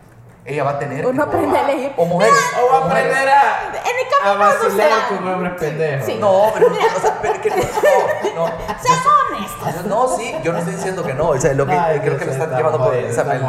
Ella 0.44 0.64
va 0.64 0.72
a 0.72 0.80
tener... 0.80 1.06
Uno 1.06 1.24
aprende 1.24 1.58
a 1.58 1.70
elegir. 1.70 1.94
O 1.98 2.06
mujeres. 2.06 2.34
O 2.60 2.72
va 2.72 2.78
a 2.80 2.86
aprender 2.90 3.30
a, 3.30 3.72
En 3.76 4.00
el 4.00 4.08
a 4.08 4.10
camino 4.10 4.34
no 4.34 4.40
vacilar 4.40 4.90
se 5.02 5.16
con 5.16 5.26
da. 5.26 5.34
hombres 5.36 5.54
pendejos. 5.60 6.06
Sí. 6.06 6.18
No, 6.20 6.52
pero, 6.54 6.68
o 6.68 7.00
sea, 7.00 7.22
que 7.42 7.50
no, 7.50 7.56
no, 8.36 8.46
no. 8.48 9.84
No, 9.88 10.18
sí, 10.18 10.36
yo 10.44 10.52
no 10.54 10.60
estoy 10.60 10.74
diciendo 10.76 11.04
que 11.04 11.14
no, 11.14 11.30
o 11.30 11.38
sea, 11.38 11.54
lo 11.54 11.66
que 11.68 11.74
Ay, 11.74 12.00
creo 12.00 12.18
que 12.18 12.26
lo 12.26 12.32
Dios, 12.32 12.44
están 12.44 12.58
llevando 12.58 12.78
por, 12.80 12.94
sea, 13.14 13.24
me 13.24 13.40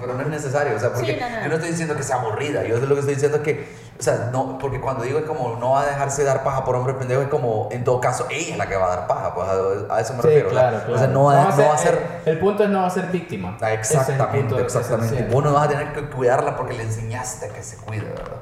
pero 0.00 0.14
no 0.14 0.20
es 0.22 0.28
necesario, 0.28 0.76
o 0.76 0.80
sea, 0.80 0.92
porque 0.92 1.12
Sí, 1.14 1.18
no, 1.20 1.28
no. 1.28 1.42
yo 1.42 1.48
no 1.48 1.54
estoy 1.54 1.70
diciendo 1.70 1.96
que 1.96 2.02
sea 2.02 2.16
aburrida, 2.16 2.62
yo 2.64 2.76
lo 2.78 2.94
que 2.94 3.00
estoy 3.00 3.14
diciendo 3.14 3.36
es 3.38 3.42
que, 3.42 3.68
o 4.02 4.04
sea, 4.04 4.30
no, 4.32 4.58
porque 4.58 4.80
cuando 4.80 5.04
digo 5.04 5.20
es 5.20 5.24
como 5.26 5.56
no 5.60 5.70
va 5.70 5.82
a 5.82 5.86
dejarse 5.86 6.24
dar 6.24 6.42
paja 6.42 6.64
por 6.64 6.74
hombre 6.74 6.94
pendejo, 6.94 7.22
es 7.22 7.28
como, 7.28 7.68
en 7.70 7.84
todo 7.84 8.00
caso, 8.00 8.26
ella 8.30 8.50
es 8.50 8.58
la 8.58 8.66
que 8.66 8.74
va 8.74 8.86
a 8.86 8.96
dar 8.96 9.06
paja, 9.06 9.32
pues 9.32 9.48
a, 9.48 9.94
a 9.94 10.00
eso 10.00 10.14
me 10.14 10.22
Sí, 10.22 10.26
refiero, 10.28 10.48
o 10.48 10.52
sea, 10.52 10.60
claro, 10.60 10.76
claro. 10.78 10.94
o 10.94 10.98
sea, 10.98 11.06
no 11.06 11.22
va, 11.22 11.34
no 11.56 11.68
va 11.68 11.74
a 11.74 11.78
ser... 11.78 12.20
El, 12.24 12.32
el 12.32 12.38
punto 12.40 12.64
es 12.64 12.70
no 12.70 12.80
va 12.80 12.86
a 12.88 12.90
ser 12.90 13.06
víctima. 13.12 13.56
Ah, 13.60 13.72
es 13.72 13.92
Exactamente, 13.92 14.60
exactamente. 14.60 15.28
Vos 15.30 15.44
no 15.44 15.52
vas 15.52 15.66
a 15.66 15.68
tener 15.68 15.92
que 15.92 16.10
cuidarla 16.10 16.56
porque 16.56 16.74
le 16.74 16.82
enseñaste 16.82 17.48
que 17.50 17.62
se 17.62 17.76
cuide, 17.76 18.08
¿verdad? 18.08 18.38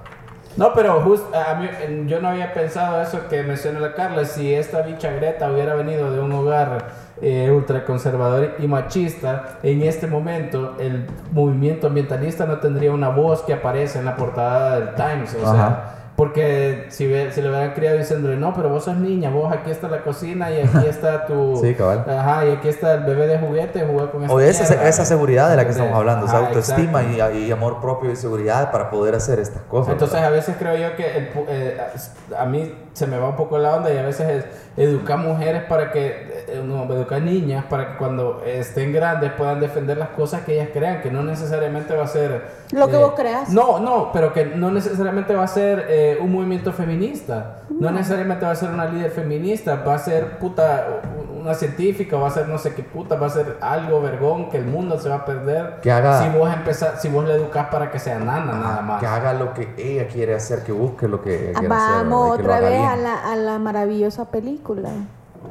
No, 0.57 0.73
pero 0.73 1.01
a 1.35 1.55
mí, 1.55 1.69
yo 2.07 2.20
no 2.20 2.28
había 2.28 2.53
pensado 2.53 3.01
eso 3.03 3.28
que 3.28 3.43
mencionó 3.43 3.81
la 3.81 3.95
Carla. 3.95 4.24
Si 4.24 4.53
esta 4.53 4.82
bicha 4.82 5.11
Greta 5.11 5.51
hubiera 5.51 5.74
venido 5.74 6.11
de 6.11 6.20
un 6.20 6.32
hogar 6.32 6.89
eh, 7.22 7.51
ultraconservador 7.51 8.56
y 8.59 8.66
machista, 8.66 9.59
en 9.62 9.82
este 9.82 10.06
momento 10.06 10.76
el 10.78 11.06
movimiento 11.32 11.86
ambientalista 11.86 12.47
no 12.47 12.59
tendría 12.59 12.92
una 12.92 13.09
voz 13.10 13.42
que 13.42 13.52
aparece 13.52 13.98
en 13.98 14.06
la 14.06 14.16
portada 14.16 14.80
del 14.80 14.94
Times. 14.94 15.34
O 15.34 15.52
sea, 15.52 15.99
porque 16.20 16.84
si, 16.90 17.06
ve- 17.06 17.32
si 17.32 17.40
le 17.40 17.48
hubieran 17.48 17.72
criado 17.72 17.97
diciéndole, 17.97 18.36
no, 18.36 18.52
pero 18.52 18.68
vos 18.68 18.84
sos 18.84 18.97
niña, 18.98 19.30
vos 19.30 19.51
aquí 19.51 19.70
está 19.70 19.88
la 19.88 20.02
cocina 20.02 20.51
y 20.51 20.60
aquí 20.60 20.86
está 20.86 21.24
tu. 21.24 21.56
Sí, 21.62 21.74
cabal. 21.74 22.05
Ajá, 22.06 22.44
y 22.47 22.51
aquí 22.51 22.68
está 22.68 22.92
el 22.92 23.05
bebé 23.05 23.26
de 23.26 23.38
juguete, 23.38 23.86
juega 23.90 24.10
con 24.10 24.22
esta 24.24 24.34
O 24.34 24.38
de 24.38 24.51
esa, 24.51 24.68
mierda. 24.68 24.86
esa 24.88 25.05
seguridad 25.06 25.48
de 25.48 25.56
la 25.56 25.64
que 25.64 25.70
estamos 25.70 25.94
hablando, 25.94 26.26
o 26.26 26.28
sea, 26.28 26.40
Ajá, 26.40 26.48
autoestima 26.48 27.02
y, 27.05 27.38
y 27.47 27.51
amor 27.51 27.80
propio 27.80 28.10
y 28.12 28.16
seguridad 28.16 28.70
para 28.70 28.90
poder 28.90 29.14
hacer 29.14 29.38
estas 29.38 29.62
cosas. 29.62 29.92
Entonces 29.94 30.14
¿verdad? 30.16 30.28
a 30.32 30.36
veces 30.36 30.56
creo 30.59 30.76
yo 30.76 30.94
que 30.94 31.16
el 31.16 31.32
pu- 31.32 31.47
eh, 31.48 31.78
a 32.38 32.44
mí 32.44 32.74
se 32.92 33.06
me 33.06 33.16
va 33.18 33.30
un 33.30 33.36
poco 33.36 33.56
la 33.56 33.76
onda 33.76 33.90
y 33.90 33.97
a 33.97 34.02
veces 34.02 34.28
es 34.28 34.44
educar 34.76 35.16
mujeres 35.18 35.62
para 35.64 35.90
que, 35.90 36.44
eh, 36.48 36.62
no, 36.64 36.84
educar 36.92 37.22
niñas 37.22 37.64
para 37.70 37.92
que 37.92 37.97
cuando 37.98 38.42
estén 38.44 38.92
grandes 38.92 39.32
puedan 39.32 39.59
defender 39.60 39.97
las 39.97 40.10
cosas 40.10 40.42
que 40.42 40.55
ellas 40.55 40.68
crean, 40.72 41.01
que 41.01 41.10
no 41.10 41.22
necesariamente 41.22 41.94
va 41.94 42.05
a 42.05 42.09
ser... 42.09 42.30
eh, 42.32 42.40
Lo 42.76 42.88
que 42.88 42.97
vos 42.97 43.12
creas. 43.16 43.48
No, 43.51 43.78
no, 43.78 44.10
pero 44.12 44.32
que 44.34 44.44
no 44.44 44.70
necesariamente 44.70 45.34
va 45.34 45.44
a 45.44 45.48
ser 45.48 45.86
eh, 46.12 46.19
un 46.20 46.32
movimiento 46.32 46.73
feminista, 46.73 47.62
no. 47.70 47.91
necesariamente 47.91 48.45
va 48.45 48.53
a 48.53 48.57
ser 48.57 48.70
una 48.70 48.87
líder 48.87 49.11
feminista, 49.11 49.77
va 49.77 49.95
a 49.95 49.99
ser 49.99 50.39
puta 50.39 50.87
una 51.41 51.55
científica, 51.55 52.16
va 52.19 52.28
a 52.28 52.31
ser 52.31 52.49
no 52.49 52.59
sé 52.59 52.74
qué 52.74 52.82
puta, 52.82 53.16
va 53.16 53.27
a 53.27 53.31
ser 53.31 53.57
algo 53.62 54.01
vergón 54.03 54.51
que 54.51 54.59
el 54.59 54.66
mundo 54.66 54.99
se 54.99 55.09
va 55.09 55.16
a 55.16 55.24
perder 55.24 55.81
Que 55.81 55.91
haga- 55.91 56.23
si 56.23 56.37
vos 56.39 56.53
empezás, 56.53 57.01
si 57.01 57.09
vos 57.09 57.24
le 57.24 57.35
educas 57.35 57.69
para 57.69 57.91
que 57.91 57.99
sea 57.99 58.19
nana 58.19 58.53
nada 58.53 58.82
más. 58.82 59.01
Que 59.01 59.07
haga 59.07 59.32
lo 59.32 59.55
que 59.55 59.73
ella 59.78 60.07
quiere 60.09 60.35
hacer, 60.35 60.62
que 60.65 60.73
busque 60.73 61.09
lo 61.09 61.23
que 61.23 61.51
ella 61.51 61.59
quiere 61.59 61.74
hacer. 61.74 61.97
Vamos 62.05 62.39
otra 62.39 62.61
vez 62.61 62.81
a 62.87 62.97
la, 62.97 63.32
a 63.32 63.37
la 63.37 63.59
maravillosa 63.59 64.27
película. 64.31 64.91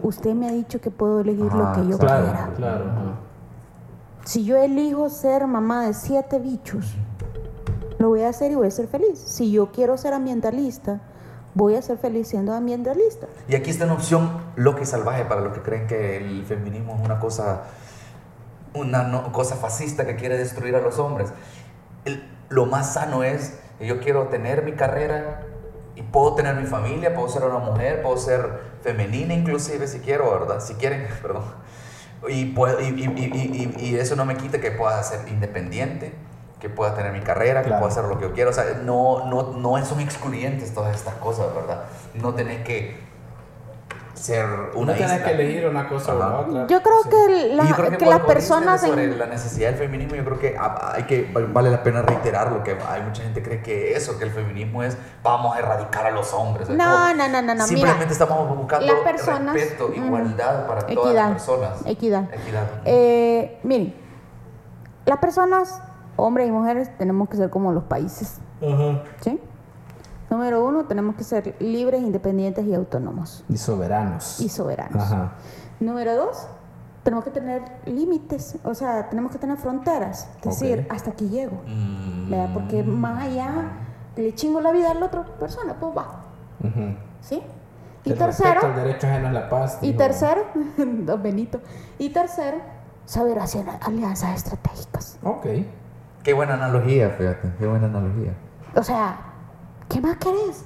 Usted 0.04 0.34
me 0.36 0.48
ha 0.48 0.52
dicho 0.52 0.80
que 0.80 0.92
puedo 0.92 1.22
elegir 1.22 1.52
lo 1.52 1.66
Ah, 1.68 1.74
que 1.76 1.88
yo 1.88 1.98
claro. 1.98 2.24
quiera. 2.26 2.50
Claro. 2.56 2.84
Si 4.26 4.46
yo 4.46 4.58
elijo 4.58 5.10
ser 5.10 5.48
mamá 5.48 5.86
de 5.88 5.94
siete 5.96 6.38
bichos, 6.38 6.96
lo 8.00 8.10
voy 8.10 8.22
a 8.24 8.30
hacer 8.30 8.52
y 8.52 8.56
voy 8.56 8.68
a 8.68 8.72
ser 8.72 8.88
feliz. 8.88 9.20
Si 9.20 9.52
yo 9.52 9.72
quiero 9.72 9.98
ser 9.98 10.14
ambientalista, 10.14 11.02
voy 11.54 11.76
a 11.76 11.82
ser 11.82 11.98
feliz 11.98 12.28
siendo 12.30 12.54
ambientalista. 12.54 13.28
Y 13.48 13.56
aquí 13.56 13.70
está 13.70 13.86
una 13.86 13.94
opción 13.94 14.30
loca 14.56 14.82
y 14.82 14.86
salvaje 14.86 15.26
para 15.26 15.42
los 15.42 15.54
que 15.54 15.62
creen 15.62 15.86
que 15.88 16.18
el 16.18 16.46
feminismo 16.46 16.96
es 16.98 17.06
una 17.06 17.20
cosa, 17.20 17.64
una 18.74 19.04
no- 19.04 19.32
cosa 19.32 19.56
fascista 19.56 20.06
que 20.06 20.16
quiere 20.16 20.38
destruir 20.38 20.76
a 20.76 20.82
los 20.82 20.98
hombres. 21.00 21.30
El- 22.06 22.24
lo 22.50 22.66
más 22.66 22.94
sano 22.94 23.24
es, 23.24 23.60
yo 23.80 24.00
quiero 24.00 24.28
tener 24.28 24.64
mi 24.64 24.74
carrera 24.74 25.42
y 25.96 26.02
puedo 26.02 26.36
tener 26.36 26.56
mi 26.56 26.66
familia, 26.66 27.14
puedo 27.14 27.28
ser 27.30 27.44
una 27.44 27.60
mujer, 27.60 28.02
puedo 28.02 28.18
ser 28.18 28.62
femenina 28.82 29.34
inclusive 29.34 29.88
si 29.88 30.00
quiero, 30.00 30.32
¿verdad? 30.32 30.62
Si 30.62 30.76
quieren, 30.76 31.06
perdón. 31.22 31.44
Y, 32.30 32.46
puedo- 32.54 32.80
y- 32.82 32.88
y- 32.88 33.76
y 33.78 33.96
eso 33.96 34.16
no 34.16 34.24
me 34.26 34.36
quita 34.38 34.60
que 34.62 34.72
pueda 34.72 35.02
ser 35.04 35.28
independiente, 35.30 36.14
que 36.60 36.70
pueda 36.70 36.94
tener 36.94 37.12
mi 37.14 37.22
carrera, 37.22 37.62
que 37.62 37.68
Claro. 37.68 37.82
pueda 37.82 37.92
hacer 37.94 38.06
lo 38.10 38.18
que 38.20 38.26
yo 38.28 38.34
quiero. 38.34 38.50
O 38.50 38.54
sea, 38.54 38.66
no, 38.84 39.26
no, 39.26 39.54
no 39.54 39.86
son 39.86 40.00
excluyentes 40.02 40.74
todas 40.74 40.96
estas 40.96 41.16
cosas, 41.16 41.48
¿verdad? 41.56 41.84
No 42.16 42.34
tenés 42.34 42.64
que 42.66 43.08
ser 44.14 44.46
una 44.76 44.92
no 44.92 44.98
tienes 44.98 45.14
isla. 45.16 45.24
que 45.26 45.32
elegir 45.32 45.66
una 45.70 45.88
cosa 45.88 46.14
o 46.14 46.20
la 46.20 46.26
Ajá. 46.26 46.40
otra. 46.40 46.68
Yo 46.68 46.82
creo 46.84 47.04
Sí. 47.04 47.10
que, 47.10 47.56
la- 47.56 47.64
yo 47.64 47.76
creo 47.76 47.92
que 47.92 47.98
cuando 48.04 48.18
las 48.18 48.26
personas 48.28 48.82
sobre 48.82 49.06
en- 49.06 49.18
la 49.18 49.28
necesidad 49.28 49.70
del 49.70 49.78
feminismo, 49.78 50.16
yo 50.16 50.26
creo 50.26 50.40
que 50.40 50.58
hay 50.60 51.04
que 51.04 51.32
vale 51.54 51.72
la 51.72 51.82
pena 51.82 52.02
reiterarlo, 52.02 52.62
que 52.62 52.78
hay 52.86 53.02
mucha 53.04 53.24
gente 53.24 53.42
que 53.42 53.48
cree 53.48 53.62
que 53.62 53.94
eso, 53.96 54.18
que 54.20 54.26
el 54.26 54.32
feminismo 54.32 54.84
es 54.84 54.98
vamos 55.24 55.56
a 55.56 55.60
erradicar 55.60 56.06
a 56.08 56.12
los 56.12 56.34
hombres. 56.34 56.68
Es 56.68 56.76
No, 56.76 57.14
no, 57.16 57.30
no, 57.30 57.42
no, 57.42 57.56
no, 57.56 57.66
Simplemente 57.66 58.00
mira, 58.08 58.12
estamos 58.12 58.58
buscando 58.58 58.88
las 58.88 59.02
personas- 59.04 59.54
respeto, 59.54 59.86
Ujú. 59.86 59.96
igualdad 59.96 60.68
para 60.68 60.86
todas 60.86 61.16
las 61.16 61.32
personas. 61.32 61.78
Equidad. 61.86 62.24
Equidad. 62.34 62.64
Eh, 62.84 63.60
miren, 63.64 63.96
las 65.06 65.20
personas, 65.20 65.82
hombres 66.20 66.48
y 66.48 66.52
mujeres, 66.52 66.96
tenemos 66.98 67.30
que 67.30 67.38
ser 67.38 67.50
como 67.50 67.72
los 67.72 67.84
países. 67.86 68.40
Ajá. 68.62 69.04
¿sí? 69.22 69.40
Número 70.30 70.64
uno, 70.66 70.86
tenemos 70.86 71.16
que 71.16 71.24
ser 71.24 71.56
libres, 71.60 72.02
independientes 72.02 72.66
y 72.66 72.74
autónomos 72.76 73.44
Y 73.50 73.58
soberanos. 73.58 74.40
y 74.40 74.50
soberanos. 74.50 75.02
Ajá. 75.04 75.32
Número 75.80 76.16
dos, 76.16 76.48
tenemos 77.04 77.24
que 77.24 77.32
tener 77.32 77.64
límites, 77.86 78.58
o 78.64 78.76
sea, 78.76 79.10
tenemos 79.10 79.32
que 79.32 79.40
tener 79.40 79.58
fronteras. 79.58 80.30
Es 80.44 80.60
decir, 80.60 80.86
Ok. 80.88 80.94
hasta 80.94 81.12
aquí 81.12 81.30
llego. 81.30 81.58
Mm, 81.66 82.30
¿verdad? 82.30 82.50
Porque 82.54 82.84
más 82.84 83.24
allá 83.24 83.52
le 84.16 84.36
chingo 84.36 84.62
la 84.62 84.72
vida 84.72 84.92
a 84.92 84.94
la 84.94 85.06
otra 85.08 85.26
persona, 85.40 85.76
pues 85.80 85.98
va. 85.98 86.26
¿Sí? 87.22 87.42
Y 88.04 88.12
El 88.12 88.18
tercero, 88.18 88.62
al 88.66 88.76
derecho 88.76 89.08
ajeno 89.08 89.28
es 89.28 89.34
la 89.34 89.50
paz. 89.50 89.80
y 89.82 89.94
tercero, 89.94 90.42
don 90.78 91.24
Benito, 91.24 91.60
y 91.98 92.10
tercero, 92.10 92.58
saber 93.06 93.40
hacer 93.40 93.66
alianzas 93.82 94.36
estratégicas. 94.36 95.18
Ok. 95.24 95.46
Qué 96.30 96.34
buena 96.36 96.54
analogía, 96.54 97.10
fíjate, 97.18 97.52
qué 97.58 97.66
buena 97.66 97.88
analogía. 97.88 98.34
O 98.76 98.84
sea, 98.84 99.18
¿qué 99.90 100.00
más 100.00 100.18
querés? 100.18 100.64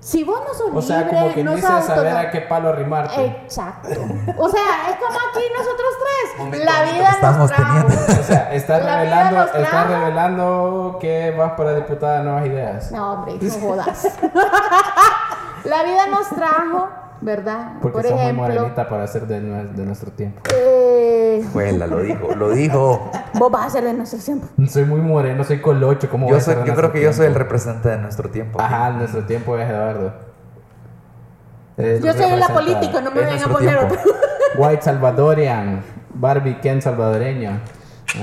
Si 0.00 0.24
vos 0.24 0.40
no 0.46 0.54
sos 0.54 0.70
O 0.74 0.82
sea, 0.82 1.02
libre, 1.02 1.12
como 1.18 1.34
que 1.34 1.44
no 1.44 1.54
dice 1.54 1.68
sos 1.68 1.84
saber 1.84 2.16
a 2.16 2.30
qué 2.32 2.40
palo 2.40 2.70
arrimarte. 2.70 3.24
Exacto. 3.26 3.88
O 4.36 4.48
sea, 4.48 4.90
es 4.90 4.96
como 4.96 5.18
aquí 5.30 5.44
nosotros 5.56 5.88
tres. 6.02 6.38
Momento 6.38 6.64
la 6.64 6.82
vida 6.92 7.10
estamos 7.10 7.38
nos 7.38 7.50
trajo. 7.52 7.86
teniendo. 7.86 8.20
O 8.20 8.24
sea, 8.24 8.52
estás 8.54 8.84
La 8.84 9.02
vida 9.04 9.22
revelando, 9.30 9.52
trajo. 9.52 9.88
revelando 9.88 10.98
que 11.00 11.30
vas 11.38 11.52
para 11.52 11.74
diputada 11.76 12.18
de 12.18 12.24
Nuevas 12.24 12.46
Ideas. 12.46 12.90
No, 12.92 13.12
hombre, 13.12 13.38
no 13.40 13.60
jodas. 13.68 14.18
la 15.64 15.82
vida 15.84 16.06
nos 16.08 16.28
trajo, 16.30 16.88
¿verdad? 17.20 17.72
Porque 17.82 17.92
Por 17.94 18.02
sos 18.02 18.12
muy 18.12 18.20
ejemplo, 18.22 18.42
morenita 18.44 18.88
para 18.88 19.06
ser 19.06 19.26
de, 19.28 19.40
de 19.40 19.84
nuestro 19.84 20.10
tiempo. 20.12 20.40
eh, 20.52 20.97
Lo 21.88 22.00
dijo, 22.00 22.34
lo 22.34 22.50
dijo. 22.50 23.10
vos 23.34 23.50
vas 23.52 23.66
a 23.66 23.70
ser 23.70 23.84
de 23.84 23.94
nuestro 23.94 24.18
tiempo. 24.18 24.46
Soy 24.68 24.84
muy 24.84 25.00
moreno, 25.00 25.44
soy 25.44 25.60
colocho. 25.60 26.08
¿Cómo 26.10 26.28
Yo, 26.30 26.40
soy, 26.40 26.56
yo 26.64 26.74
creo 26.74 26.92
que 26.92 27.00
yo 27.02 27.12
soy 27.12 27.26
el 27.26 27.34
representante 27.34 27.88
de 27.90 27.98
nuestro 27.98 28.30
tiempo. 28.30 28.60
Ajá, 28.60 28.90
nuestro 28.90 29.24
tiempo 29.24 29.56
es 29.58 29.68
Eduardo. 29.68 30.12
Es- 31.76 32.02
Yo 32.02 32.12
soy 32.12 32.36
la 32.38 32.48
política, 32.48 33.00
no 33.00 33.10
me 33.10 33.20
vengan 33.20 33.42
a 33.42 33.48
poner 33.52 33.78
tiempo. 33.78 33.94
otro. 33.94 34.12
White 34.56 34.82
Salvadorian. 34.82 35.82
Barbie 36.14 36.58
Ken 36.60 36.82
salvadoreño. 36.82 37.60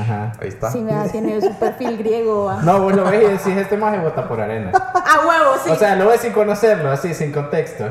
Ajá. 0.02 0.34
Ahí 0.42 0.48
está. 0.50 0.72
Sí, 0.72 0.80
me 0.80 0.92
tiene 1.10 1.40
su 1.40 1.54
perfil 1.58 1.98
griego. 1.98 2.52
No, 2.64 2.82
vos 2.82 2.94
lo 2.96 3.04
ves 3.06 3.22
y 3.24 3.28
decís, 3.28 3.62
este 3.62 3.78
maje 3.78 4.00
vota 4.00 4.28
por 4.28 4.42
arena. 4.42 4.72
A 4.94 5.26
huevo, 5.28 5.52
sí. 5.64 5.70
O 5.70 5.76
sea, 5.76 5.96
lo 5.96 6.08
ves 6.08 6.22
sin 6.22 6.34
conocerlo, 6.34 6.92
así, 6.92 7.14
sin 7.14 7.32
contexto. 7.32 7.86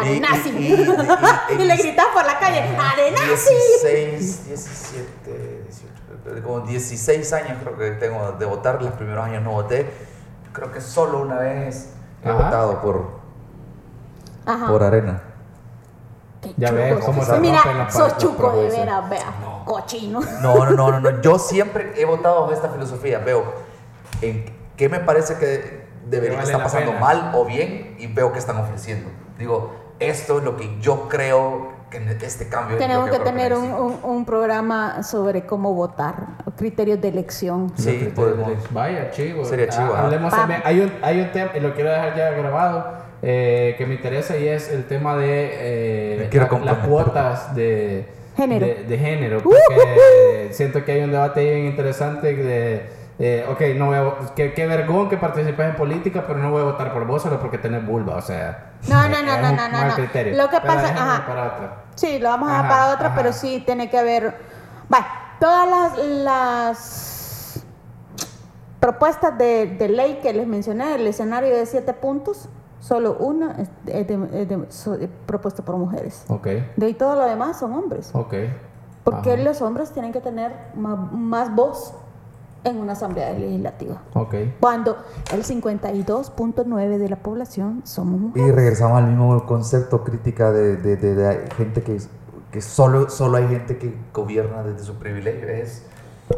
Arenazi. 0.00 0.50
Y- 0.50 0.52
Y, 0.52 0.74
y- 0.74 1.58
y- 1.58 1.62
y- 1.62 1.64
le 1.64 1.76
gritas 1.76 2.06
por 2.12 2.24
la 2.24 2.38
calle, 2.38 2.60
Arenazi. 2.60 3.54
16, 3.82 4.46
17, 4.46 5.64
18, 5.68 6.42
como 6.44 6.60
16 6.60 7.32
años 7.32 7.58
creo 7.62 7.76
que 7.78 7.90
tengo 7.92 8.32
de 8.32 8.46
votar. 8.46 8.82
Los 8.82 8.92
primeros 8.94 9.24
años 9.24 9.42
no 9.42 9.52
voté. 9.52 9.90
Creo 10.52 10.72
que 10.72 10.80
solo 10.80 11.20
una 11.20 11.36
vez 11.38 11.90
he 12.24 12.28
Ajá. 12.28 12.36
votado 12.44 12.80
por, 12.80 13.20
Ajá. 14.46 14.66
por 14.68 14.82
Arena. 14.82 15.22
Qué 16.42 16.54
Ya 16.56 16.70
ves 16.70 16.90
chucos. 16.90 17.04
cómo 17.06 17.24
se 17.24 17.38
Mira, 17.40 17.90
sos 17.90 18.16
chuco 18.18 18.52
de 18.56 18.68
veras, 18.68 19.08
vea. 19.10 19.32
Cochino. 19.64 20.20
No, 20.42 20.64
no, 20.64 20.70
no, 20.72 20.90
no, 20.92 21.00
no. 21.00 21.20
Yo 21.20 21.38
siempre 21.38 21.92
he 21.96 22.04
votado 22.04 22.42
bajo 22.42 22.52
esta 22.52 22.68
filosofía. 22.68 23.18
Veo 23.18 23.44
en 24.22 24.44
qué 24.76 24.88
me 24.88 25.00
parece 25.00 25.36
que 25.38 25.86
debería 26.06 26.38
vale 26.38 26.50
estar 26.50 26.62
pasando 26.62 26.92
pena. 26.92 27.00
mal 27.00 27.32
o 27.34 27.44
bien 27.44 27.96
y 27.98 28.06
veo 28.06 28.32
qué 28.32 28.38
están 28.38 28.56
ofreciendo. 28.58 29.10
Digo, 29.38 29.74
esto 30.00 30.38
es 30.38 30.44
lo 30.44 30.56
que 30.56 30.78
yo 30.80 31.08
creo 31.08 31.74
que 31.90 32.00
ne- 32.00 32.16
este 32.20 32.48
cambio 32.48 32.76
Tenemos 32.78 33.04
que 33.08 33.12
creo 33.12 33.24
tener 33.24 33.54
un, 33.54 33.72
un- 33.72 33.98
un 34.02 34.24
programa 34.24 35.02
sobre 35.02 35.46
cómo 35.46 35.72
votar, 35.74 36.16
criterios 36.56 37.00
de 37.00 37.08
elección. 37.08 37.72
Sí, 37.76 37.84
criterios 37.84 38.12
podemos. 38.14 38.48
de- 38.48 38.56
Vaya, 38.70 39.10
chivo. 39.12 39.44
Sería 39.44 39.68
chivo, 39.68 39.92
Ah, 39.94 40.02
hablemos 40.04 40.32
hay 40.64 40.80
un, 40.80 40.92
hay 41.02 41.20
un 41.20 41.30
tema, 41.32 41.50
y 41.56 41.60
lo 41.60 41.74
quiero 41.74 41.90
dejar 41.90 42.16
ya 42.16 42.30
grabado, 42.30 42.92
eh, 43.22 43.74
que 43.78 43.86
me 43.86 43.94
interesa 43.94 44.36
y 44.36 44.46
es 44.48 44.70
el 44.70 44.84
tema 44.86 45.16
de 45.16 45.50
eh, 45.52 46.28
la- 46.32 46.58
las 46.64 46.86
cuotas 46.86 47.54
de 47.54 48.08
Género. 48.36 48.66
De, 48.66 48.84
de 48.84 48.98
género. 48.98 49.40
Porque 49.42 50.48
siento 50.50 50.84
que 50.84 50.92
hay 50.92 51.00
un 51.02 51.10
debate 51.12 51.42
bien 51.42 51.66
interesante 51.66 52.34
de. 52.34 52.86
eh, 53.18 53.46
ok, 53.50 53.60
no 53.76 53.86
voy 53.86 53.96
a, 53.96 54.34
qué, 54.34 54.52
qué 54.52 54.66
vergón 54.66 55.08
que 55.08 55.16
participes 55.16 55.66
en 55.70 55.74
política, 55.76 56.24
pero 56.26 56.38
no 56.40 56.50
voy 56.50 56.60
a 56.60 56.64
votar 56.66 56.92
por 56.92 57.06
vos 57.06 57.22
solo 57.22 57.40
porque 57.40 57.56
tenés 57.56 57.86
vulva, 57.86 58.16
o 58.16 58.20
sea. 58.20 58.65
No, 58.88 59.08
no, 59.08 59.16
eh, 59.16 59.22
no, 59.24 59.32
es 59.32 59.42
no, 59.42 59.50
no, 59.52 59.68
no, 59.68 59.84
no. 59.84 59.96
Lo 60.36 60.48
que 60.50 60.60
pasa- 60.60 60.88
ajá. 60.88 61.26
para 61.26 61.46
otra. 61.46 61.84
Sí, 61.94 62.18
lo 62.18 62.28
vamos 62.28 62.48
a 62.48 62.52
dejar 62.52 62.68
para 62.68 62.94
otra, 62.94 63.06
ajá. 63.08 63.16
pero 63.16 63.32
sí 63.32 63.62
tiene 63.64 63.88
que 63.90 63.98
haber. 63.98 64.34
Va, 64.92 65.06
todas 65.40 65.68
las, 65.68 65.98
las 66.06 67.64
propuestas 68.80 69.36
de, 69.38 69.66
de 69.66 69.88
ley 69.88 70.20
que 70.22 70.32
les 70.32 70.46
mencioné, 70.46 70.94
el 70.94 71.06
escenario 71.06 71.56
de 71.56 71.66
siete 71.66 71.92
puntos, 71.94 72.48
solo 72.80 73.16
una 73.18 73.52
es, 73.52 73.68
es 73.86 74.06
de- 74.06 74.42
es 74.42 74.48
de- 74.48 74.66
so- 74.70 74.94
es 74.94 75.08
propuesto 75.26 75.64
por 75.64 75.76
mujeres. 75.76 76.24
Ok, 76.28 76.46
De 76.76 76.86
ahí 76.86 76.94
todo 76.94 77.16
lo 77.16 77.24
demás 77.24 77.58
son 77.58 77.72
hombres. 77.72 78.10
ok. 78.14 78.34
Porque 79.02 79.34
Ajá. 79.34 79.42
los 79.42 79.62
hombres 79.62 79.92
tienen 79.92 80.12
que 80.12 80.20
tener 80.20 80.52
más, 80.74 81.12
más 81.12 81.54
voz 81.54 81.94
en 82.66 82.76
una 82.78 82.92
asamblea 82.92 83.32
legislativa. 83.32 84.02
Ok. 84.14 84.34
Cuando 84.60 84.96
el 85.32 85.42
52.9 85.44 86.98
de 86.98 87.08
la 87.08 87.16
población 87.16 87.82
somos 87.84 88.20
mujeres. 88.20 88.48
Y 88.48 88.52
regresamos 88.52 88.98
al 88.98 89.06
mismo 89.08 89.44
concepto, 89.46 90.02
crítica 90.04 90.50
de, 90.52 90.76
de- 90.76 90.96
de- 90.96 91.14
de 91.14 91.48
gente 91.56 91.82
que, 91.82 91.98
que 92.50 92.60
solo, 92.60 93.08
solo 93.10 93.36
hay 93.38 93.48
gente 93.48 93.78
que 93.78 93.94
gobierna 94.12 94.62
desde 94.62 94.84
su 94.84 94.94
privilegio. 94.96 95.48
Es 95.48 95.84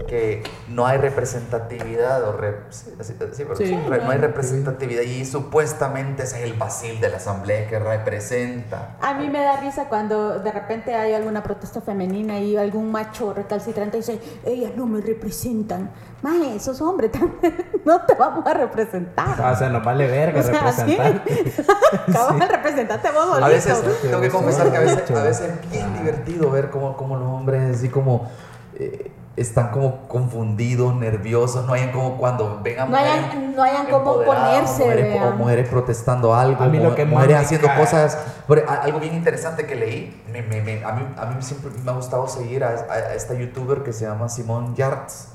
que 0.07 0.43
no 0.69 0.87
hay 0.87 0.99
representatividad 0.99 2.23
o 2.25 2.33
re- 2.33 2.61
sí, 2.71 2.93
sí, 3.01 3.15
Sí, 3.33 3.45
re- 3.89 3.99
no 4.05 4.11
hay 4.11 4.19
no, 4.19 4.27
representatividad 4.27 5.03
y 5.03 5.25
supuestamente 5.25 6.25
ese 6.25 6.39
es 6.45 6.51
el 6.51 6.59
basil 6.59 7.01
de 7.01 7.09
la 7.09 7.17
asamblea 7.17 7.67
que 7.69 7.79
representa. 7.79 8.97
A 9.01 9.15
mí 9.15 9.29
me 9.31 9.41
da 9.43 9.57
risa 9.61 9.89
cuando 9.89 10.41
de 10.41 10.53
repente 10.53 10.95
hay 10.95 11.15
alguna 11.15 11.43
protesta 11.43 11.81
femenina 11.81 12.39
y 12.39 12.57
algún 12.57 12.93
macho 12.93 13.33
recalcitrante 13.33 13.97
dice, 13.99 14.21
ellas 14.45 14.73
no 14.77 14.87
me 14.87 15.01
representan. 15.01 15.91
Maje, 16.21 16.57
esos 16.57 16.81
hombres 16.83 17.11
no 17.85 18.01
te 18.03 18.15
vamos 18.15 18.45
a 18.47 18.53
representar. 18.53 19.41
O 19.41 19.57
sea, 19.57 19.69
nos 19.71 19.85
vale 19.85 20.07
verga 20.07 20.41
O 20.41 20.43
sea, 20.43 20.53
representar. 20.61 21.23
Acabas 22.09 22.39
de 22.39 22.47
representarte 22.49 23.11
vos 23.13 23.25
solito. 23.27 23.45
A 23.45 23.49
veces, 23.49 23.83
tengo 24.03 24.21
que 24.21 24.29
confesar 24.29 24.71
que 24.71 24.77
a 24.77 24.81
veces, 24.81 25.11
a 25.11 25.23
veces 25.23 25.49
es 25.63 25.71
bien 25.71 25.95
divertido 25.95 26.51
ver 26.51 26.71
cómo, 26.71 26.97
cómo 26.97 27.17
los 27.17 27.29
hombres 27.29 27.77
así 27.77 27.89
como 27.89 28.31
eh, 28.75 29.13
están 29.41 29.71
como 29.71 30.09
confundidos, 30.09 30.95
nerviosos, 30.97 31.65
no 31.67 31.73
hayan 31.73 31.93
como 31.93 32.17
cuando 32.19 32.61
ven 32.63 32.81
a 32.81 32.87
No 32.87 32.97
hayan- 32.97 33.21
mujeres 33.27 33.57
no 33.57 33.63
hayan 33.63 33.87
cómo 33.87 34.23
ponerse, 34.25 34.83
o 34.83 34.87
mujeres, 34.87 35.23
o 35.23 35.31
mujeres 35.33 35.69
protestando 35.69 36.35
algo, 36.35 36.63
A 36.65 36.67
mí 36.69 36.79
lo 36.79 36.95
que 36.95 37.05
mujeres 37.05 37.37
haciendo 37.37 37.69
cosas. 37.77 38.19
Pero 38.47 38.69
a- 38.69 38.75
algo 38.83 38.99
bien 39.01 39.15
interesante 39.15 39.67
que 39.67 39.75
leí, 39.77 40.23
me- 40.33 40.43
me- 40.43 40.61
me- 40.63 40.85
a, 40.85 40.93
mí, 40.93 41.07
a 41.17 41.27
mí 41.27 41.37
siempre 41.41 41.71
me 41.85 41.91
ha 41.91 41.95
gustado 41.95 42.27
seguir 42.29 42.65
a, 42.65 42.69
a- 42.69 42.93
a 42.93 43.15
esta 43.15 43.35
youtuber 43.35 43.83
que 43.83 43.93
se 43.93 44.07
llama 44.07 44.29
Simone 44.29 44.75
Yartz, 44.75 45.29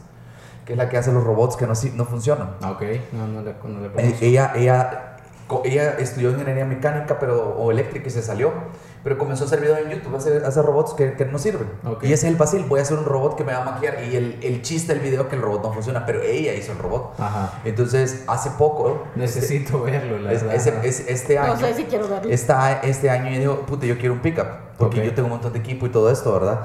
que 0.66 0.74
es 0.74 0.78
la 0.78 0.90
que 0.90 0.98
hace 0.98 1.12
los 1.12 1.24
robots 1.24 1.56
que 1.56 1.66
no, 1.68 1.74
no 1.96 2.06
funcionan. 2.06 2.50
Ok, 2.66 2.84
no, 3.14 3.28
no 3.28 3.42
le, 3.42 3.54
no 3.64 3.80
le 3.80 4.10
Eh, 4.10 4.16
ella, 4.22 4.52
ella, 4.56 5.16
ella 5.66 5.96
estudió 6.00 6.32
ingeniería 6.32 6.66
mecánica 6.66 7.20
pero, 7.20 7.56
o 7.58 7.72
eléctrica 7.72 8.08
y 8.08 8.12
se 8.12 8.22
salió. 8.22 8.52
Pero 9.04 9.18
comenzó 9.18 9.44
a 9.44 9.48
hacer 9.48 9.60
videos 9.60 9.80
en 9.80 9.90
YouTube, 9.90 10.16
hace, 10.16 10.38
hace 10.46 10.62
robots 10.62 10.94
que, 10.94 11.14
que 11.16 11.26
no 11.26 11.38
sirven. 11.38 11.68
Ok. 11.86 12.04
Y 12.04 12.14
ese 12.14 12.26
es 12.28 12.32
el 12.32 12.36
vacil, 12.38 12.64
voy 12.70 12.80
a 12.80 12.84
hacer 12.84 12.98
un 12.98 13.04
robot 13.04 13.36
que 13.36 13.44
me 13.44 13.52
va 13.52 13.62
a 13.62 13.66
maquillar. 13.66 14.02
Y 14.04 14.16
el, 14.16 14.40
el 14.42 14.62
chiste 14.62 14.94
del 14.94 15.02
video 15.02 15.24
es 15.24 15.28
que 15.28 15.36
el 15.36 15.42
robot 15.42 15.62
no 15.64 15.74
funciona, 15.74 16.06
pero 16.06 16.22
ella 16.22 16.54
hizo 16.54 16.72
el 16.72 16.78
robot. 16.78 17.16
Ajá. 17.20 17.60
Entonces, 17.66 18.24
hace 18.28 18.52
poco, 18.52 19.04
Necesito 19.16 19.82
verlo, 19.84 20.20
la 20.20 20.32
es- 20.32 20.44
verdad. 20.44 20.56
ese- 20.56 20.88
es- 20.88 21.08
este 21.10 21.38
año, 21.38 21.54
No 21.56 21.60
sé 21.60 21.74
si 21.74 21.84
quiero 21.84 22.08
verlo. 22.08 22.32
esta- 22.32 22.80
este 22.82 23.10
año 23.10 23.30
yo 23.32 23.40
digo, 23.40 23.60
puta, 23.66 23.86
yo 23.86 23.98
quiero 23.98 24.14
un 24.14 24.20
pickup. 24.22 24.48
Porque 24.78 25.00
Ok. 25.02 25.06
yo 25.08 25.14
tengo 25.14 25.26
un 25.28 25.34
montón 25.34 25.52
de 25.54 25.60
equipo 25.60 25.86
y 25.86 25.90
todo 25.90 26.10
esto, 26.10 26.32
¿verdad? 26.32 26.62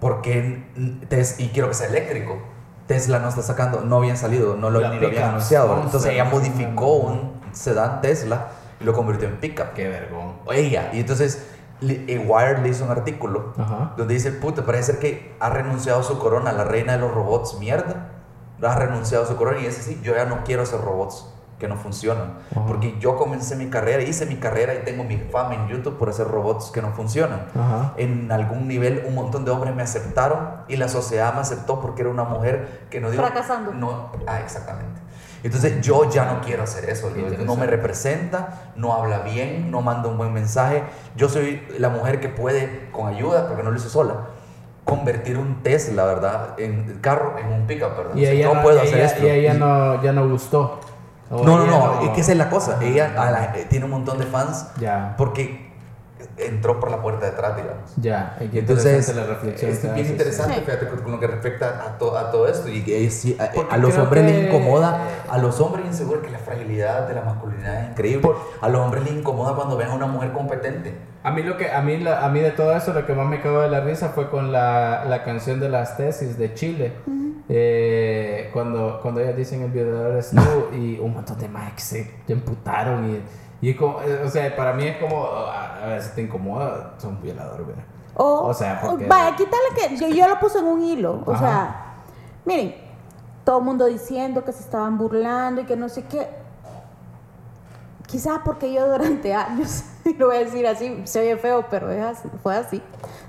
Porque, 0.00 0.64
tes- 1.08 1.38
y 1.38 1.48
quiero 1.48 1.68
que 1.68 1.74
sea 1.74 1.88
eléctrico. 1.88 2.38
Tesla 2.86 3.18
no 3.20 3.28
está 3.28 3.42
sacando, 3.42 3.82
no 3.82 3.98
habían 3.98 4.16
salido, 4.16 4.56
no 4.56 4.70
lo, 4.70 4.80
ni 4.88 4.98
lo 4.98 5.06
habían 5.08 5.28
anunciado. 5.30 5.68
Monster, 5.68 5.84
Entonces 5.86 6.12
ella 6.12 6.24
modificó 6.24 6.94
un 6.96 7.32
sedán 7.52 8.00
Tesla 8.00 8.48
y 8.80 8.84
lo 8.84 8.92
convirtió 8.92 9.28
en 9.28 9.36
pickup. 9.36 9.74
Qué 9.74 9.88
vergón. 9.88 10.32
Ella. 10.52 10.90
Y 10.92 11.00
entonces 11.00 11.44
eh, 11.82 12.24
Wired 12.26 12.62
le 12.62 12.68
hizo 12.68 12.84
un 12.84 12.90
artículo 12.90 13.54
Ajá. 13.56 13.94
donde 13.96 14.14
dice, 14.14 14.32
puta, 14.32 14.64
parece 14.64 14.92
ser 14.92 15.00
que 15.00 15.34
ha 15.40 15.50
renunciado 15.50 16.00
a 16.00 16.02
su 16.02 16.18
corona, 16.18 16.52
la 16.52 16.64
reina 16.64 16.92
de 16.92 16.98
los 16.98 17.12
robots, 17.12 17.58
mierda. 17.58 18.12
Ha 18.62 18.76
renunciado 18.76 19.24
a 19.24 19.26
su 19.26 19.36
corona 19.36 19.60
y 19.60 19.66
es 19.66 19.78
así, 19.78 19.98
yo 20.02 20.14
ya 20.14 20.26
no 20.26 20.44
quiero 20.44 20.62
hacer 20.62 20.80
robots 20.80 21.26
que 21.58 21.68
no 21.68 21.76
funcionan. 21.76 22.38
Ajá. 22.50 22.66
Porque 22.66 22.98
yo 22.98 23.16
comencé 23.16 23.54
mi 23.54 23.68
carrera, 23.70 24.02
hice 24.02 24.26
mi 24.26 24.36
carrera 24.36 24.74
y 24.74 24.78
tengo 24.78 25.04
mi 25.04 25.16
fama 25.16 25.54
en 25.54 25.68
YouTube 25.68 25.96
por 25.96 26.08
hacer 26.08 26.26
robots 26.26 26.70
que 26.70 26.82
no 26.82 26.90
funcionan. 26.92 27.46
Ajá. 27.54 27.94
En 27.96 28.32
algún 28.32 28.66
nivel 28.66 29.04
un 29.06 29.14
montón 29.14 29.44
de 29.44 29.50
hombres 29.50 29.74
me 29.74 29.82
aceptaron 29.82 30.62
y 30.68 30.76
la 30.76 30.88
sociedad 30.88 31.32
me 31.34 31.40
aceptó 31.40 31.80
porque 31.80 32.02
era 32.02 32.10
una 32.10 32.24
mujer 32.24 32.86
que 32.90 33.00
no 33.00 33.10
dio... 33.10 33.20
Fracasando. 33.20 33.72
No, 33.72 34.10
ah, 34.26 34.40
exactamente. 34.40 35.00
Entonces 35.42 35.80
yo 35.80 36.08
ya 36.10 36.24
no 36.26 36.40
quiero 36.42 36.62
hacer 36.64 36.88
eso. 36.90 37.10
No 37.44 37.56
me 37.56 37.66
representa, 37.66 38.72
no 38.76 38.92
habla 38.92 39.20
bien, 39.20 39.70
no 39.70 39.80
manda 39.80 40.08
un 40.08 40.18
buen 40.18 40.32
mensaje. 40.32 40.82
Yo 41.16 41.28
soy 41.28 41.62
la 41.78 41.88
mujer 41.88 42.20
que 42.20 42.28
puede, 42.28 42.88
con 42.92 43.08
ayuda, 43.08 43.46
porque 43.48 43.62
no 43.62 43.70
lo 43.70 43.76
hice 43.76 43.88
sola, 43.88 44.14
convertir 44.84 45.38
un 45.38 45.62
Tesla, 45.62 46.04
¿verdad? 46.04 46.54
En 46.58 46.98
carro, 47.00 47.36
en 47.38 47.52
un 47.52 47.66
pickup, 47.66 47.96
¿verdad? 47.96 48.14
Y 48.16 48.22
O 48.22 48.24
sea, 48.24 48.32
ella, 48.32 48.48
yo 48.48 48.54
no, 48.54 48.62
puedo 48.62 48.76
y 48.78 48.80
hacer 48.86 48.94
ella- 48.98 49.06
esto. 49.06 49.26
y 49.26 49.30
ella 49.30 49.54
no, 49.54 50.02
ya 50.02 50.12
no 50.12 50.28
gustó. 50.28 50.80
No, 51.30 51.44
no, 51.44 51.62
ella 51.64 51.70
no, 51.70 52.02
es 52.02 52.10
que 52.10 52.20
esa 52.22 52.32
es 52.32 52.38
la 52.38 52.50
cosa. 52.50 52.78
Ella 52.82 53.08
la- 53.14 53.52
tiene 53.68 53.84
un 53.84 53.92
montón 53.92 54.18
de 54.18 54.26
fans 54.26 54.66
Ya. 54.80 55.14
porque 55.16 55.69
entró 56.46 56.78
por 56.80 56.90
la 56.90 57.00
puerta 57.02 57.26
de 57.26 57.32
atrás, 57.32 57.56
digamos. 57.56 57.90
Ya, 57.96 58.36
Entonces, 58.40 58.58
interesante 59.08 59.20
la 59.20 59.26
reflexión. 59.26 59.70
es 59.70 59.78
que 59.78 59.86
bien 59.88 59.94
haces. 60.00 60.10
interesante, 60.10 60.54
Sí. 60.54 60.60
fíjate, 60.64 60.86
con, 60.88 61.10
lo 61.12 61.20
que 61.20 61.26
respecta 61.26 61.84
a, 61.86 61.98
to- 61.98 62.16
a 62.16 62.30
todo 62.30 62.46
esto. 62.48 62.68
Y 62.68 62.82
que 62.82 63.04
es- 63.06 63.14
sí, 63.14 63.36
a, 63.40 63.72
a 63.74 63.76
los 63.78 63.96
hombres 63.98 64.24
les 64.24 64.36
que- 64.36 64.46
incomoda, 64.46 65.00
a 65.28 65.38
los 65.38 65.60
hombres 65.60 65.86
inseguros, 65.86 66.22
que 66.24 66.30
la 66.30 66.38
fragilidad 66.38 67.08
de 67.08 67.14
la 67.14 67.22
masculinidad 67.22 67.82
es 67.84 67.90
increíble. 67.90 68.22
Por- 68.22 68.36
a 68.60 68.68
los 68.68 68.80
hombres 68.80 69.04
les 69.04 69.12
incomoda 69.14 69.54
cuando 69.54 69.76
ven 69.76 69.88
a 69.88 69.94
una 69.94 70.06
mujer 70.06 70.32
competente. 70.32 70.94
A 71.22 71.30
mí, 71.32 71.42
lo 71.42 71.56
que, 71.58 71.70
a, 71.70 71.82
mí, 71.82 71.98
la- 71.98 72.24
a 72.24 72.28
mí 72.30 72.40
de 72.40 72.50
todo 72.52 72.74
eso 72.74 72.92
lo 72.94 73.04
que 73.06 73.12
más 73.12 73.26
me 73.26 73.40
cagó 73.42 73.60
de 73.60 73.68
la 73.68 73.80
risa 73.80 74.08
fue 74.10 74.30
con 74.30 74.52
la, 74.52 75.04
la 75.04 75.22
canción 75.22 75.60
de 75.60 75.68
las 75.68 75.96
tesis 75.96 76.38
de 76.38 76.54
Chile. 76.54 76.92
Eh, 77.52 78.48
cuando, 78.52 79.00
cuando 79.02 79.20
ellas 79.20 79.36
dicen 79.36 79.62
el 79.62 79.70
violador 79.72 80.16
es 80.16 80.30
tú 80.30 80.68
y 80.72 80.98
un 81.00 81.12
montón 81.14 81.36
de 81.38 81.48
más 81.48 81.72
que 81.72 81.80
se 81.80 82.10
emputaron 82.28 83.10
y, 83.10 83.20
y 83.60 83.74
como, 83.74 84.00
eh, 84.02 84.22
o 84.24 84.28
sea, 84.30 84.54
para 84.56 84.72
mí 84.72 84.86
es 84.86 84.96
como, 84.98 85.24
a, 85.26 85.82
a 85.82 85.86
ver 85.86 86.02
si 86.02 86.14
te 86.14 86.22
incomoda, 86.22 86.94
son 86.98 87.20
violador, 87.22 87.66
¿verdad? 87.66 87.84
O, 88.14 88.46
O 88.48 88.54
sea, 88.54 88.80
porque- 88.80 89.06
Vaya, 89.06 89.36
quítale 89.36 89.62
que 89.76 89.96
yo, 89.96 90.08
yo 90.08 90.28
lo 90.28 90.38
puse 90.40 90.58
en 90.58 90.66
un 90.66 90.82
hilo. 90.82 91.22
O 91.24 91.32
Ajá. 91.32 91.38
sea, 91.38 91.94
miren, 92.44 92.74
todo 93.44 93.58
el 93.58 93.64
mundo 93.64 93.86
diciendo 93.86 94.44
que 94.44 94.52
se 94.52 94.60
estaban 94.62 94.98
burlando 94.98 95.60
y 95.62 95.64
que 95.64 95.76
no 95.76 95.88
sé 95.88 96.04
qué. 96.04 96.28
Quizás 98.06 98.40
porque 98.44 98.72
yo 98.72 98.90
durante 98.90 99.32
años, 99.34 99.84
lo 100.18 100.26
voy 100.26 100.36
a 100.36 100.40
decir 100.40 100.66
así, 100.66 101.00
se 101.04 101.20
oye 101.20 101.36
feo, 101.36 101.66
pero 101.70 101.90
es 101.92 102.02
así, 102.02 102.28
fue 102.42 102.56
así. 102.56 102.82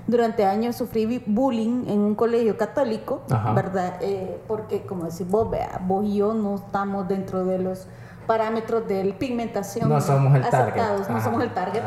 Durante 0.08 0.44
años 0.44 0.74
sufrí 0.74 1.22
bullying 1.26 1.84
en 1.88 2.00
un 2.00 2.14
colegio 2.16 2.56
católico, 2.56 3.22
Ajá. 3.30 3.52
¿verdad? 3.52 3.94
Eh, 4.00 4.42
porque, 4.48 4.82
como 4.84 5.04
decís 5.04 5.28
vos, 5.28 5.48
vea, 5.48 5.80
vos 5.86 6.04
y 6.04 6.16
yo 6.16 6.34
no 6.34 6.56
estamos 6.56 7.06
dentro 7.06 7.44
de 7.44 7.58
los 7.58 7.86
parámetros 8.26 8.86
de 8.86 9.14
pigmentación 9.18 9.88
No 9.88 10.00
somos 10.00 10.34
el 10.36 10.48
target. 10.48 10.76
no 10.82 11.16
Ajá. 11.16 11.20
somos 11.24 11.42
el 11.42 11.52
target. 11.54 11.82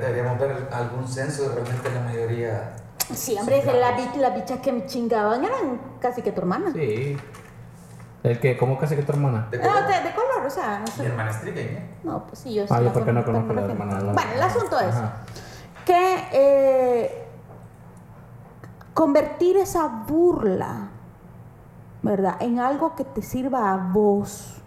deberíamos 0.00 0.38
ver 0.38 0.68
algún 0.72 1.06
censo 1.06 1.48
de 1.50 1.54
realmente 1.56 1.90
la 1.92 2.00
mayoría. 2.00 2.72
Sí, 3.12 3.36
hombre, 3.38 3.58
es 3.58 3.64
que 3.66 3.72
la 3.78 3.92
bi- 3.92 4.18
las 4.18 4.34
bichas 4.34 4.60
que 4.60 4.72
me 4.72 4.86
chingaban 4.86 5.44
eran 5.44 5.80
casi 6.00 6.22
que 6.22 6.32
tu 6.32 6.40
hermana. 6.40 6.72
Sí. 6.72 7.16
El 8.22 8.40
que, 8.40 8.56
¿cómo 8.56 8.78
casi 8.78 8.96
que 8.96 9.02
tu 9.02 9.12
hermana? 9.12 9.48
de 9.50 9.58
No, 9.58 9.64
de, 9.82 10.00
de 10.02 10.14
color. 10.14 10.46
o 10.46 10.50
sea, 10.50 10.78
no 10.80 10.86
sé. 10.86 11.02
¿Y 11.02 11.06
hermana 11.06 11.30
Estriga? 11.30 11.60
¿eh? 11.60 11.90
No, 12.02 12.26
pues 12.26 12.38
sí, 12.38 12.54
yo 12.54 12.66
sí 12.66 12.72
Ah, 12.72 12.78
yo 12.78 12.84
la 12.86 12.92
porque 12.94 13.12
no 13.12 13.22
conozco, 13.22 13.48
conozco 13.48 13.54
la 13.54 13.74
pero 13.74 13.82
hermana 13.84 13.98
de 14.00 14.06
la- 14.06 14.12
Bueno, 14.14 14.30
el 14.34 14.42
asunto 14.42 14.80
es 14.80 14.94
Ajá. 14.94 15.12
que 15.84 16.24
eh, 16.32 17.26
convertir 18.94 19.58
esa 19.58 19.86
burla, 19.88 20.88
¿verdad?, 22.02 22.36
en 22.40 22.58
algo 22.60 22.94
que 22.96 23.04
te 23.04 23.20
sirva 23.20 23.72
a 23.72 23.76
vos 23.76 24.62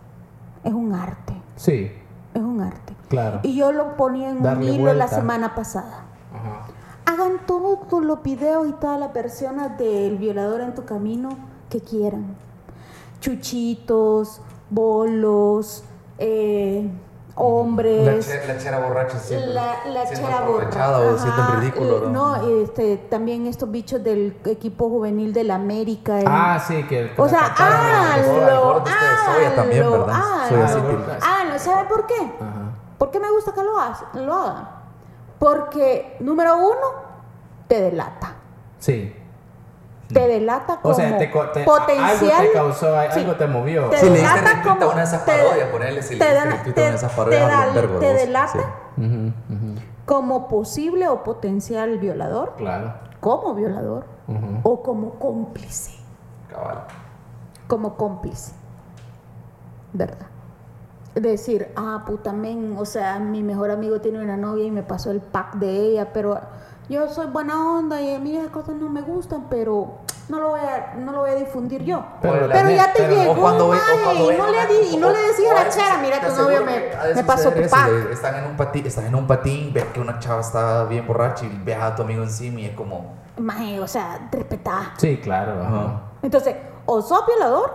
es 0.68 0.74
un 0.74 0.94
arte, 0.94 1.34
Sí, 1.56 1.92
es 2.34 2.42
un 2.42 2.62
arte. 2.62 2.94
claro. 3.10 3.40
Y 3.44 3.56
yo 3.56 3.72
lo 3.72 3.96
ponía 3.96 4.30
en 4.30 4.44
Darle 4.44 4.70
un 4.72 4.76
hilo 4.82 4.94
la 4.94 5.08
semana 5.08 5.56
pasada. 5.56 6.06
Ajá. 6.34 6.66
Hagan 7.06 7.46
todos 7.48 8.04
los 8.04 8.22
videos 8.22 8.68
y 8.68 8.74
todas 8.74 9.00
las 9.00 9.14
versiones 9.14 9.78
del 9.78 10.18
violador 10.18 10.62
en 10.62 10.76
tu 10.76 10.84
camino 10.86 11.30
que 11.70 11.80
quieran. 11.82 12.36
Chuchitos, 13.22 14.42
bolos, 14.70 15.84
eh, 16.20 16.90
hombres. 17.38 18.28
la 18.48 18.58
chera 18.58 18.80
borracha 18.80 19.20
siempre. 19.20 19.54
La, 19.54 19.86
la 19.86 20.06
chera 20.10 20.40
aprovechada 20.40 20.98
borra. 21.00 21.12
o 21.12 21.16
Ajá, 21.18 21.56
ridículo. 21.60 21.98
eh, 21.98 22.02
¿no? 22.10 22.38
No, 22.38 22.62
este, 22.64 22.98
también 22.98 23.46
estos 23.48 23.70
bichos 23.72 24.04
del 24.04 24.38
equipo 24.46 24.90
juvenil 24.90 25.34
de 25.34 25.44
la 25.44 25.56
América. 25.56 26.20
el- 26.20 26.28
Ah, 26.28 26.60
sí, 26.66 26.84
que. 26.84 27.12
o 27.18 27.28
sea, 27.30 27.46
hazlo, 27.58 28.62
gordo 28.64 28.84
este 28.88 29.56
también, 29.56 29.92
¿verdad? 29.92 30.16
hazlo. 30.16 30.58
Soya 30.58 30.68
City. 30.68 30.98
Hazlo. 31.22 31.60
¿Sabe 31.60 31.88
por 31.90 32.06
qué? 32.08 32.16
Ajá. 32.40 32.54
¿Por 32.98 33.12
qué 33.12 33.20
me 33.20 33.30
gusta 33.32 33.52
que 33.54 33.64
lo, 33.64 33.80
haga- 33.80 34.10
lo 34.16 34.34
haga? 34.34 34.70
Porque, 35.40 36.18
número 36.20 36.58
uno, 36.58 36.88
te 37.68 37.80
delata. 37.82 38.34
Sí. 38.80 39.14
Te 40.08 40.28
delata 40.28 40.78
como 40.82 40.94
O 40.94 40.98
sea, 40.98 41.18
te, 41.18 41.30
co- 41.30 41.50
te- 41.50 41.64
potencial. 41.66 42.32
algo 42.32 42.42
te 42.44 42.52
causó, 42.54 42.96
Sí. 43.12 43.20
algo 43.20 43.36
te 43.36 43.48
movió. 43.48 43.90
Te 43.90 43.98
Si 43.98 44.06
le 44.10 44.12
delata 44.20 44.60
a 44.60 44.64
como- 44.64 44.86
una 44.88 44.96
de 44.98 45.04
esas 45.04 45.26
te- 45.26 45.32
parodias, 45.32 45.70
ponerle 45.70 46.02
si 46.02 46.16
le 46.16 46.20
te 46.26 46.32
diste 46.34 46.50
retweet 46.50 46.72
a 46.72 46.74
te- 46.76 46.82
una 46.82 46.90
de 46.92 46.96
esas 46.96 47.12
te 47.12 47.18
parodias, 47.18 47.48
da- 47.50 47.82
te 47.82 47.88
vos. 47.88 48.00
delata 48.00 48.60
Sí. 48.96 49.34
Como 50.06 50.48
posible 50.48 51.08
o 51.10 51.24
potencial 51.24 51.98
violador, 51.98 52.54
Claro. 52.58 52.94
como 53.20 53.54
violador 53.54 54.06
o 54.64 54.82
como 54.82 55.16
cómplice. 55.20 55.92
Cabal. 56.50 56.84
Como 57.68 57.98
cómplice. 57.98 58.54
¿Verdad? 59.94 60.28
Decir, 61.16 61.72
ah, 61.76 62.04
puta 62.06 62.32
men, 62.32 62.76
o 62.78 62.86
sea, 62.86 63.20
mi 63.20 63.42
mejor 63.44 63.72
amigo 63.72 64.00
tiene 64.02 64.22
una 64.24 64.38
novia 64.38 64.66
y 64.66 64.72
me 64.72 64.84
pasó 64.84 65.12
el 65.12 65.20
pack 65.20 65.56
de 65.56 65.72
ella, 65.72 66.14
pero 66.14 66.40
yo 66.90 67.08
soy 67.10 67.28
buena 67.28 67.72
onda 67.78 68.02
y 68.02 68.16
a 68.16 68.20
mí 68.20 68.36
esas 68.38 68.52
cosas 68.52 68.76
no 68.76 68.90
me 68.90 69.02
gustan, 69.02 69.48
pero 69.50 70.00
no 70.30 70.40
lo 70.40 70.50
voy 70.50 70.60
a, 70.60 70.96
no 70.98 71.12
lo 71.12 71.20
voy 71.20 71.30
a 71.32 71.36
difundir 71.36 71.84
yo. 71.84 72.04
Pero 72.22 72.48
ya 72.48 72.92
te 72.94 73.04
pero- 73.04 73.16
llegó, 73.16 73.36
cuando 73.36 73.70
ve, 73.70 73.78
cuando 74.04 74.32
y 74.34 74.38
no 74.38 74.50
le, 74.50 74.68
di- 74.68 74.94
y 74.94 74.98
no 74.98 75.08
o- 75.08 75.12
le 75.12 75.20
decía 75.28 75.50
o 75.54 75.58
a 75.58 75.64
la 75.64 75.70
chera, 75.70 75.98
mira, 76.02 76.20
tu 76.22 76.36
novio 76.36 76.64
me, 76.66 77.14
me 77.16 77.24
pasó 77.24 77.52
tu 77.52 77.62
pack. 77.70 77.90
Están 78.12 78.36
en 78.36 78.46
un 78.46 78.58
patín, 78.58 78.86
estás 78.86 79.06
en 79.06 79.16
un 79.16 79.28
patín, 79.28 79.72
ves 79.74 79.86
que 79.94 80.00
una 80.00 80.20
chava 80.20 80.42
está 80.42 80.84
bien 80.86 81.06
borracha 81.08 81.46
y 81.46 81.62
ves 81.64 81.78
a 81.80 81.96
tu 81.96 82.02
amigo 82.04 82.24
encima 82.24 82.60
y 82.62 82.66
es 82.68 82.76
como, 82.76 83.16
Mae, 83.38 83.80
o 83.80 83.88
sea, 83.88 84.28
respetá. 84.32 84.94
Sí, 84.98 85.18
claro. 85.22 85.62
Ajá. 85.64 86.02
Entonces, 86.24 86.56
o 86.86 87.02
sos 87.02 87.26
violador, 87.28 87.72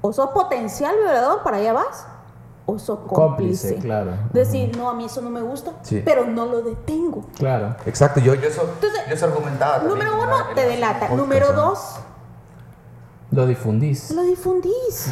o 0.00 0.12
sos 0.12 0.28
potencial 0.30 0.94
violador, 0.96 1.42
para 1.42 1.56
allá 1.56 1.72
vas, 1.72 2.06
cómplice. 2.66 3.14
Cómplice, 3.14 3.74
claro. 3.76 4.12
Decir, 4.32 4.76
no, 4.76 4.90
a 4.90 4.94
mí 4.94 5.04
eso 5.04 5.22
no 5.22 5.30
me 5.30 5.40
gusta, 5.40 5.72
Sí. 5.82 6.02
pero 6.04 6.26
no 6.26 6.46
lo 6.46 6.62
detengo. 6.62 7.24
Claro. 7.36 7.76
exacto, 7.86 8.18
yo, 8.20 8.34
yo 8.34 8.48
eso, 8.48 8.62
Entonces, 8.62 9.00
yo 9.08 9.14
eso 9.14 9.26
argumentaba. 9.26 9.78
también 9.78 9.98
Número 9.98 10.16
uno, 10.22 10.26
la- 10.48 10.54
te 10.54 10.62
la- 10.62 10.68
delata. 10.68 11.08
Número 11.10 11.52
dos, 11.52 11.96
Lo 13.30 13.46
difundís. 13.46 14.10
lo 14.10 14.22
difundís. 14.22 15.10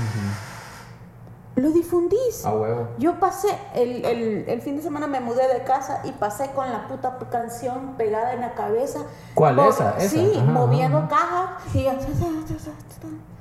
Lo 1.57 1.71
difundís. 1.71 2.45
A 2.45 2.53
huevo. 2.53 2.89
Yo 2.99 3.21
pasé, 3.21 3.49
el, 3.77 4.05
el- 4.05 4.45
el 4.49 4.61
fin 4.61 4.77
de 4.77 4.83
semana 4.83 5.07
me 5.07 5.21
mudé 5.21 5.47
de 5.47 5.63
casa 5.63 6.01
y 6.05 6.11
pasé 6.11 6.51
con 6.51 6.69
la 6.73 6.89
puta 6.89 7.17
canción 7.31 7.95
pegada 7.97 8.33
en 8.35 8.41
la 8.41 8.55
cabeza. 8.55 8.99
¿Cuál, 9.35 9.55
Mo- 9.55 9.69
esa? 9.69 9.97
Esa. 9.99 10.09
Sí, 10.09 10.33
Ajá, 10.35 10.45
moviendo 10.51 10.99
ajá. 10.99 11.09
cajas. 11.09 11.75
Y 11.77 11.87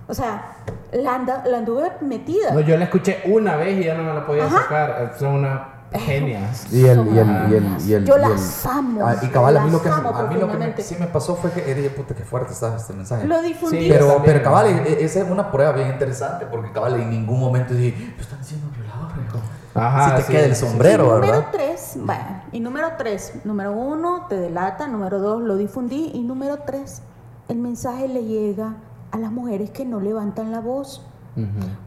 o 0.08 0.14
sea, 0.14 0.56
la, 0.92 1.16
anda- 1.16 1.44
la 1.46 1.60
anduve 1.60 1.92
metida. 2.02 2.52
No, 2.54 2.60
yo 2.62 2.78
la 2.78 2.86
escuché 2.86 3.22
una 3.26 3.56
vez 3.56 3.80
y 3.80 3.84
ya 3.86 3.96
no 3.96 4.04
me 4.04 4.14
la 4.14 4.26
podía 4.26 4.46
Ajá. 4.46 4.58
sacar. 4.64 5.16
Son 5.18 5.36
unas 5.36 5.62
genias. 5.94 6.72
Y 6.74 6.86
el, 6.88 7.08
y 7.08 7.20
el, 7.20 7.28
y 7.52 7.56
el, 7.56 7.78
y 7.88 7.94
el, 7.94 8.06
Yo 8.06 8.18
las 8.18 8.66
amo, 8.66 9.06
Ah, 9.06 9.16
y 9.22 9.28
cabal, 9.28 9.58
a 9.58 9.64
mí 9.66 9.72
lo 9.72 9.82
que, 9.82 9.90
a 9.90 10.28
mí 10.30 10.36
lo 10.40 10.50
que 10.52 10.58
me- 10.58 10.82
sí 10.82 10.96
me 11.00 11.08
pasó 11.08 11.36
fue 11.36 11.52
que, 11.52 11.74
dije, 11.76 11.90
puta, 11.92 12.16
qué 12.16 12.24
fuerte 12.24 12.54
está 12.54 12.76
este 12.76 12.94
mensaje. 12.94 13.28
Lo 13.28 13.42
difundí. 13.42 13.80
Sí, 13.84 13.90
pero, 13.90 14.08
también. 14.08 14.24
pero 14.26 14.44
cabal, 14.44 14.68
e- 14.68 14.94
e- 14.94 15.04
esa 15.06 15.20
es 15.22 15.30
una 15.30 15.52
prueba 15.52 15.72
bien 15.74 15.90
interesante 15.90 16.46
porque 16.48 16.72
cabal, 16.72 17.00
en 17.00 17.10
ningún 17.12 17.40
momento 17.40 17.74
dije, 17.74 18.14
"Me 18.16 18.22
están 18.22 18.40
diciendo 18.40 18.68
violador, 18.76 19.12
hijo". 19.26 19.38
Ajá, 19.76 20.10
Si 20.10 20.16
te 20.18 20.22
sí, 20.24 20.32
queda 20.34 20.46
el 20.46 20.56
sí, 20.56 20.66
sombrero, 20.66 21.04
y 21.04 21.08
número 21.10 21.32
¿verdad? 21.34 21.48
tres, 21.52 21.94
bueno, 21.98 22.42
y 22.52 22.60
número 22.60 22.88
tres, 22.98 23.34
número 23.44 23.72
uno, 23.72 24.26
te 24.30 24.36
delata, 24.36 24.88
número 24.88 25.20
dos, 25.20 25.42
lo 25.42 25.56
difundí, 25.58 26.12
y 26.14 26.22
número 26.24 26.58
tres, 26.66 27.02
el 27.50 27.58
mensaje 27.58 28.08
le 28.08 28.24
llega 28.24 28.76
a 29.14 29.18
las 29.20 29.32
mujeres 29.32 29.70
que 29.70 29.86
no 29.86 30.00
levantan 30.00 30.52
la 30.52 30.60
voz, 30.60 31.06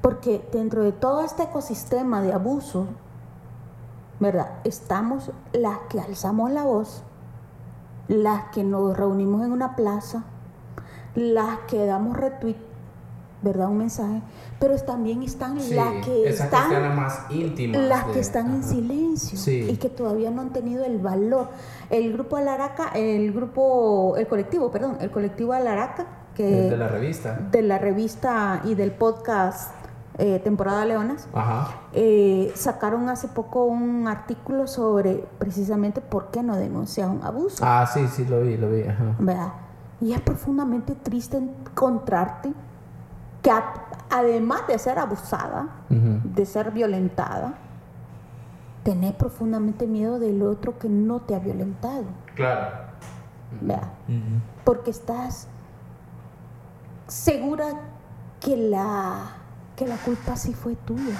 porque 0.01 0.48
dentro 0.53 0.82
de 0.85 0.93
todo 0.93 1.23
este 1.23 1.43
ecosistema 1.43 2.23
de 2.23 2.32
abuso, 2.32 2.86
¿verdad? 4.20 4.53
Estamos 4.65 5.32
las 5.53 5.78
que 5.89 6.01
alzamos 6.01 6.53
la 6.53 6.62
voz, 6.62 7.03
las 8.09 8.44
que 8.53 8.62
nos 8.62 8.97
reunimos 8.97 9.44
en 9.44 9.51
una 9.51 9.74
plaza, 9.74 10.23
las 11.16 11.59
que 11.69 11.85
damos 11.85 12.16
retweet, 12.16 12.57
¿verdad? 13.43 13.69
Un 13.70 13.78
mensaje, 13.78 14.23
pero 14.61 14.77
también 14.78 15.23
están 15.24 15.61
Sí, 15.61 15.74
las 15.74 16.05
que 16.05 16.28
están 16.28 16.94
más 16.97 17.27
íntimas. 17.31 17.81
las 17.82 18.07
de- 18.07 18.12
que 18.15 18.20
están 18.20 18.55
en 18.55 18.62
silencio 18.62 19.36
Sí. 19.36 19.66
y 19.69 19.77
que 19.78 19.89
todavía 19.89 20.31
no 20.31 20.43
han 20.43 20.53
tenido 20.53 20.85
el 20.85 20.98
valor. 20.98 21.48
El 21.90 22.12
grupo 22.12 22.36
Alaraca, 22.36 22.89
el 22.94 23.32
grupo, 23.32 24.15
el 24.16 24.28
colectivo, 24.28 24.70
perdón, 24.70 24.97
el 25.01 25.11
colectivo 25.11 25.53
Alaraca, 25.53 26.07
que 26.37 26.45
De, 26.71 26.77
la 26.77 26.89
revista. 26.89 27.39
de 27.51 27.63
la 27.63 27.79
revista 27.79 28.61
y 28.65 28.75
del 28.75 28.93
podcast 28.93 29.73
eh, 30.19 30.39
Temporada 30.41 30.85
Leonas, 30.85 31.29
Ajá. 31.35 31.69
eh, 31.93 32.53
sacaron 32.55 33.09
hace 33.09 33.29
poco 33.29 33.65
un 33.65 34.07
artículo 34.09 34.67
sobre 34.67 35.25
precisamente 35.39 36.01
por 36.01 36.31
qué 36.31 36.43
no 36.43 36.57
denunciar 36.57 37.09
un 37.11 37.23
abuso. 37.23 37.65
Ah, 37.67 37.87
sí, 37.93 38.07
sí, 38.09 38.25
lo 38.25 38.41
vi, 38.43 38.57
lo 38.57 38.71
vi. 38.71 38.83
Ajá. 38.83 39.15
¿verdad? 39.19 39.53
Y 40.01 40.13
es 40.13 40.21
profundamente 40.21 40.95
triste 40.95 41.37
encontrarte 41.39 42.53
que 43.43 43.51
a- 43.51 43.75
además 44.11 44.63
de 44.69 44.79
ser 44.79 44.99
abusada, 44.99 45.69
de 45.89 46.47
ser 46.47 46.71
violentada, 46.71 47.55
tenés 48.83 49.15
profundamente 49.15 49.87
miedo 49.87 50.19
del 50.19 50.43
otro 50.43 50.79
que 50.79 50.89
no 50.89 51.21
te 51.21 51.35
ha 51.35 51.39
violentado, 51.41 52.05
Claro. 52.35 52.67
¿verdad? 53.61 53.89
Porque 54.65 54.91
estás 54.91 55.49
segura 57.09 57.66
que 58.41 58.57
la, 58.57 59.33
que 59.77 59.87
la 59.87 59.97
culpa 59.97 60.37
sí 60.37 60.53
fue 60.55 60.74
tuya. 60.77 61.16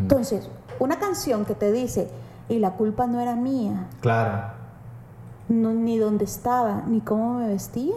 Entonces, 0.00 0.48
una 0.78 0.98
canción 0.98 1.44
que 1.44 1.54
te 1.54 1.72
dice, 1.72 2.10
y 2.48 2.58
la 2.58 2.72
culpa 2.72 3.06
no 3.06 3.20
era 3.20 3.34
mía, 3.36 3.86
Claro. 4.00 4.52
no- 5.48 5.72
ni 5.72 5.98
dónde 5.98 6.24
estaba, 6.24 6.82
ni 6.86 7.00
cómo 7.00 7.34
me 7.38 7.48
vestía. 7.48 7.94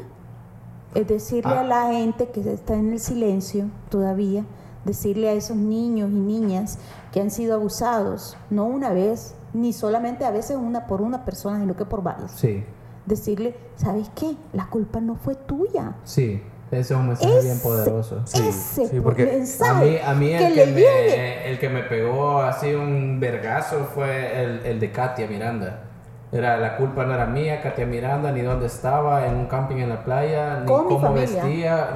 Es 0.94 1.08
decirle 1.08 1.54
Ah. 1.54 1.62
a 1.62 1.64
la 1.64 1.88
gente 1.94 2.30
que 2.30 2.42
está 2.52 2.76
en 2.76 2.92
el 2.94 3.00
silencio 3.00 3.66
todavía, 3.90 4.44
decirle 4.84 5.30
a 5.30 5.34
esos 5.34 5.56
niños 5.56 6.10
y 6.12 6.16
niñas 6.16 6.80
que 7.14 7.22
han 7.22 7.32
sido 7.32 7.56
abusados, 7.56 8.36
no 8.50 8.66
una 8.66 8.90
vez, 8.90 9.36
ni 9.54 9.72
solamente 9.74 10.26
a 10.26 10.32
veces 10.32 10.58
una 10.58 10.88
por 10.88 11.02
una 11.02 11.24
persona, 11.24 11.60
sino 11.60 11.76
que 11.76 11.86
por 11.86 12.02
varias. 12.04 12.32
Sí. 12.32 12.64
Decirle, 13.06 13.56
¿sabes 13.76 14.10
qué? 14.16 14.36
La 14.54 14.68
culpa 14.68 15.00
no 15.02 15.16
fue 15.16 15.36
tuya. 15.36 15.94
Sí. 16.04 16.42
Ese 16.72 16.94
es 16.94 17.00
un 17.00 17.08
mensaje 17.10 17.42
bien 17.42 17.60
poderoso. 17.60 18.22
Sí. 18.26 18.48
Ese 18.48 18.88
sí, 18.88 19.00
porque 19.02 19.44
A 19.68 19.74
mí, 19.74 19.98
a 20.06 20.14
mí 20.14 20.28
que 20.28 20.48
el, 20.48 20.54
que 20.54 20.66
llegue. 20.68 21.18
me, 21.18 21.50
el 21.50 21.60
que 21.60 21.70
me 21.70 21.84
pegó 21.84 22.40
así 22.40 22.74
un 22.74 23.20
vergazo 23.20 23.90
fue 23.94 24.42
el, 24.42 24.66
el 24.66 24.80
de 24.80 24.92
Katia 24.92 25.28
Miranda. 25.28 25.82
Era, 26.32 26.56
la 26.58 26.78
culpa 26.78 27.04
no 27.04 27.14
era 27.14 27.26
mía, 27.26 27.62
Katia 27.62 27.86
Miranda, 27.86 28.32
ni 28.32 28.42
dónde 28.42 28.68
estaba, 28.68 29.28
en 29.28 29.36
un 29.36 29.48
camping 29.48 29.78
en 29.78 29.90
la 29.90 30.02
playa, 30.06 30.62
ni 30.62 30.66
Con 30.66 30.88
cómo 30.88 31.14
vestía. 31.14 31.90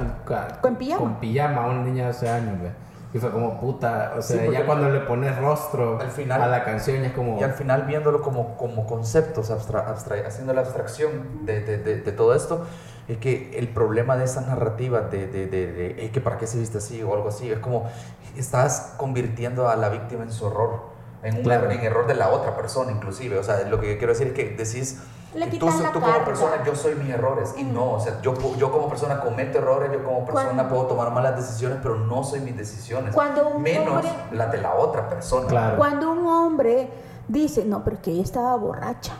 Con 0.60 0.76
pijama. 0.76 1.00
Con 1.00 1.20
pijama, 1.20 1.66
una 1.68 1.82
niña 1.82 2.02
de 2.02 2.12
12 2.12 2.28
años, 2.28 2.60
ve. 2.60 2.70
Y 3.16 3.18
fue 3.18 3.30
como 3.30 3.58
puta, 3.58 4.12
o 4.18 4.20
sea, 4.20 4.42
Sí, 4.44 4.50
ya 4.52 4.66
cuando 4.66 4.90
le 4.90 5.00
pones 5.00 5.34
rostro 5.38 5.98
al 5.98 6.10
final- 6.10 6.42
a 6.42 6.48
la 6.48 6.64
canción 6.64 7.00
ya 7.00 7.06
es 7.06 7.12
como... 7.14 7.40
Y 7.40 7.42
al 7.44 7.54
final 7.54 7.84
viéndolo 7.84 8.20
como, 8.20 8.58
como 8.58 8.86
conceptos, 8.86 9.50
abstra- 9.50 9.86
abstra- 9.88 10.26
haciendo 10.26 10.52
la 10.52 10.60
abstracción 10.60 11.46
de, 11.46 11.60
de- 11.62 11.78
de- 11.78 12.00
de 12.02 12.12
todo 12.12 12.34
esto, 12.34 12.66
es 13.08 13.16
que 13.16 13.58
el 13.58 13.68
problema 13.68 14.18
de 14.18 14.24
esas 14.24 14.46
narrativas 14.46 15.10
de, 15.10 15.26
de, 15.28 15.46
de, 15.46 15.72
de, 15.72 15.86
"Ey, 16.02 16.10
que 16.10 16.20
para 16.20 16.36
qué 16.36 16.46
se 16.46 16.58
viste 16.58 16.76
así 16.76 17.02
o 17.02 17.14
algo 17.14 17.28
así, 17.30 17.50
es 17.50 17.58
como 17.58 17.88
estás 18.36 18.92
convirtiendo 18.98 19.68
a 19.70 19.76
la 19.76 19.88
víctima 19.88 20.22
en 20.24 20.30
su 20.30 20.46
error, 20.48 20.80
en 21.22 21.36
un 21.36 21.42
Claro. 21.42 21.62
error, 21.70 21.72
en 21.72 21.84
error 21.86 22.06
de 22.06 22.14
la 22.16 22.28
otra 22.28 22.54
persona 22.54 22.92
inclusive. 22.92 23.38
O 23.38 23.42
sea, 23.42 23.62
lo 23.62 23.80
que 23.80 23.96
quiero 23.96 24.12
decir 24.12 24.26
es 24.26 24.32
que 24.34 24.44
decís, 24.50 25.00
Le 25.34 25.46
tú, 25.48 25.66
la 25.66 25.72
tú 25.92 26.00
como 26.00 26.06
carga. 26.06 26.24
persona, 26.24 26.64
yo 26.64 26.74
soy 26.74 26.94
mis 26.94 27.10
errores. 27.10 27.54
Y 27.58 27.64
no, 27.64 27.92
o 27.94 28.00
sea, 28.00 28.20
yo, 28.22 28.32
yo 28.56 28.72
como 28.72 28.88
persona 28.88 29.20
cometo 29.20 29.58
errores, 29.58 29.90
yo 29.92 30.02
como 30.02 30.24
persona 30.24 30.44
Cuando- 30.54 30.68
puedo 30.68 30.86
tomar 30.86 31.10
malas 31.12 31.36
decisiones, 31.36 31.78
pero 31.82 31.96
no 31.96 32.24
soy 32.24 32.40
mis 32.40 32.56
decisiones. 32.56 33.14
Cuando 33.14 33.48
un 33.48 33.62
menos 33.62 33.88
hombre- 33.96 34.10
las 34.32 34.50
de 34.52 34.58
la 34.62 34.74
otra 34.76 35.08
persona. 35.08 35.46
Claro. 35.46 35.76
Cuando 35.76 36.10
un 36.12 36.26
hombre 36.26 36.88
dice, 37.28 37.64
no, 37.66 37.84
pero 37.84 37.96
es 37.96 38.02
que 38.02 38.12
ella 38.12 38.22
estaba 38.22 38.56
borracha, 38.56 39.12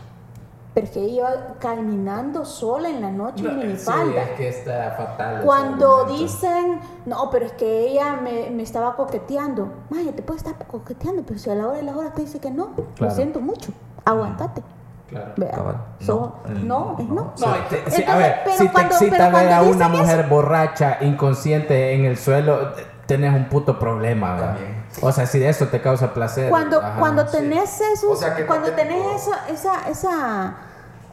pero 0.73 0.85
es 0.87 0.91
que 0.93 1.01
ella 1.01 1.13
iba 1.13 1.29
caminando 1.59 2.45
sola 2.45 2.89
en 2.89 3.01
la 3.01 3.11
noche 3.11 3.43
en 3.45 3.51
Sí, 3.51 3.55
minifalda. 3.67 4.21
es 4.23 4.29
que 4.31 4.47
está 4.49 4.95
fatal. 4.97 5.41
Cuando 5.43 6.05
dicen, 6.05 6.79
no, 7.05 7.29
pero 7.29 7.45
es 7.45 7.51
que 7.51 7.81
ella 7.89 8.15
me, 8.15 8.49
me 8.49 8.63
estaba 8.63 8.95
coqueteando. 8.95 9.69
Maya, 9.91 10.13
te 10.15 10.23
puede 10.23 10.37
estar 10.39 10.55
coqueteando, 10.67 11.21
pero 11.27 11.37
si 11.37 11.49
a 11.51 11.55
la 11.55 11.67
hora 11.67 11.77
de 11.77 11.83
la 11.83 11.95
hora 11.95 12.11
te 12.13 12.21
dice 12.21 12.39
que 12.39 12.49
no, 12.49 12.71
lo 12.75 12.85
Claro. 12.95 13.13
siento 13.13 13.39
mucho, 13.39 13.71
aguantate. 14.03 14.63
Claro. 15.09 15.31
Vea, 15.37 15.51
Cabal. 15.51 15.75
so- 16.01 16.35
No, 16.47 16.53
no, 16.53 16.95
es 16.99 17.05
no, 17.07 17.15
no. 17.15 17.23
No, 17.23 17.31
sí, 17.35 17.45
a 17.45 17.57
Entonces, 17.77 18.17
ver, 18.17 18.35
pero 18.43 18.57
si 18.57 18.67
te 18.69 18.81
excita 18.81 19.29
ver 19.29 19.53
a 19.53 19.61
una 19.61 19.87
mujer 19.87 20.27
borracha, 20.27 20.97
inconsciente 21.01 21.93
en 21.93 22.03
el 22.05 22.17
suelo, 22.17 22.73
tenés 23.05 23.33
un 23.33 23.45
puto 23.45 23.79
problema, 23.79 24.33
¿verdad? 24.33 24.55
También. 24.55 24.85
O 25.01 25.11
sea, 25.11 25.25
si 25.25 25.39
de 25.39 25.47
eso 25.49 25.67
te 25.67 25.81
causa 25.81 26.13
placer. 26.13 26.49
Cuando, 26.49 26.79
ajá, 26.81 26.99
cuando 26.99 27.25
sí. 27.27 27.37
tenés 27.37 27.79
esos, 27.79 28.11
O 28.11 28.15
sea, 28.15 28.45
cuando 28.45 28.71
tenés 28.73 28.99
esa, 29.15 29.47
esa, 29.49 29.89
esa, 29.89 30.55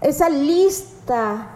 esa 0.01 0.29
lista 0.29 1.47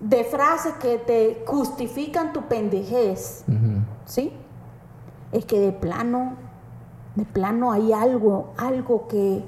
de 0.00 0.24
frases 0.24 0.74
que 0.74 0.98
te 0.98 1.44
justifican 1.46 2.32
tu 2.32 2.42
pendejez, 2.42 3.44
Ujú. 3.46 3.82
¿sí? 4.04 4.32
Es 5.32 5.44
que 5.44 5.60
de 5.60 5.72
plano, 5.72 6.34
de 7.14 7.24
plano 7.24 7.70
hay 7.72 7.92
algo, 7.92 8.52
algo 8.58 9.06
que, 9.08 9.44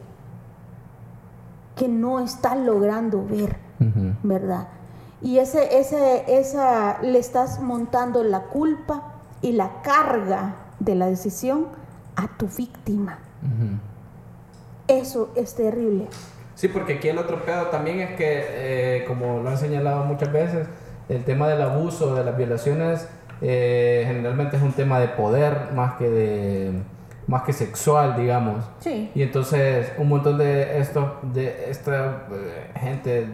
que 1.78 1.88
no 1.88 2.20
estás 2.20 2.58
logrando 2.58 3.24
ver. 3.24 3.56
¿verdad? 4.22 4.68
Y 5.22 5.38
ese, 5.38 5.78
ese, 5.78 6.24
esa, 6.28 7.00
le 7.02 7.18
estás 7.18 7.60
montando 7.60 8.22
la 8.22 8.42
culpa 8.42 9.14
y 9.42 9.52
la 9.52 9.82
carga 9.82 10.54
de 10.78 10.94
la 10.94 11.06
decisión 11.06 11.66
a 12.16 12.28
tu 12.36 12.48
víctima. 12.48 13.18
Eso 14.86 15.30
es 15.36 15.54
terrible. 15.54 16.06
Sí, 16.54 16.68
porque 16.68 16.94
aquí 16.94 17.08
el 17.08 17.18
otro 17.18 17.44
pedo 17.44 17.66
también 17.66 18.00
es 18.00 18.16
que, 18.16 18.44
eh, 18.48 19.04
como 19.06 19.40
lo 19.42 19.48
han 19.48 19.58
señalado 19.58 20.04
muchas 20.04 20.32
veces, 20.32 20.66
el 21.08 21.24
tema 21.24 21.48
del 21.48 21.62
abuso, 21.62 22.14
de 22.14 22.24
las 22.24 22.36
violaciones, 22.36 23.08
eh, 23.40 24.04
generalmente 24.06 24.56
es 24.56 24.62
un 24.62 24.72
tema 24.72 24.98
de 24.98 25.08
poder 25.08 25.72
más 25.72 25.94
que 25.94 26.08
de 26.08 26.82
más 27.28 27.42
que 27.42 27.52
sexual, 27.52 28.16
digamos. 28.16 28.64
Sí. 28.80 29.12
Y 29.14 29.22
entonces 29.22 29.92
un 29.98 30.08
montón 30.08 30.38
de 30.38 30.80
esto, 30.80 31.20
de 31.22 31.70
esta 31.70 32.24
eh, 32.32 32.70
gente 32.80 33.28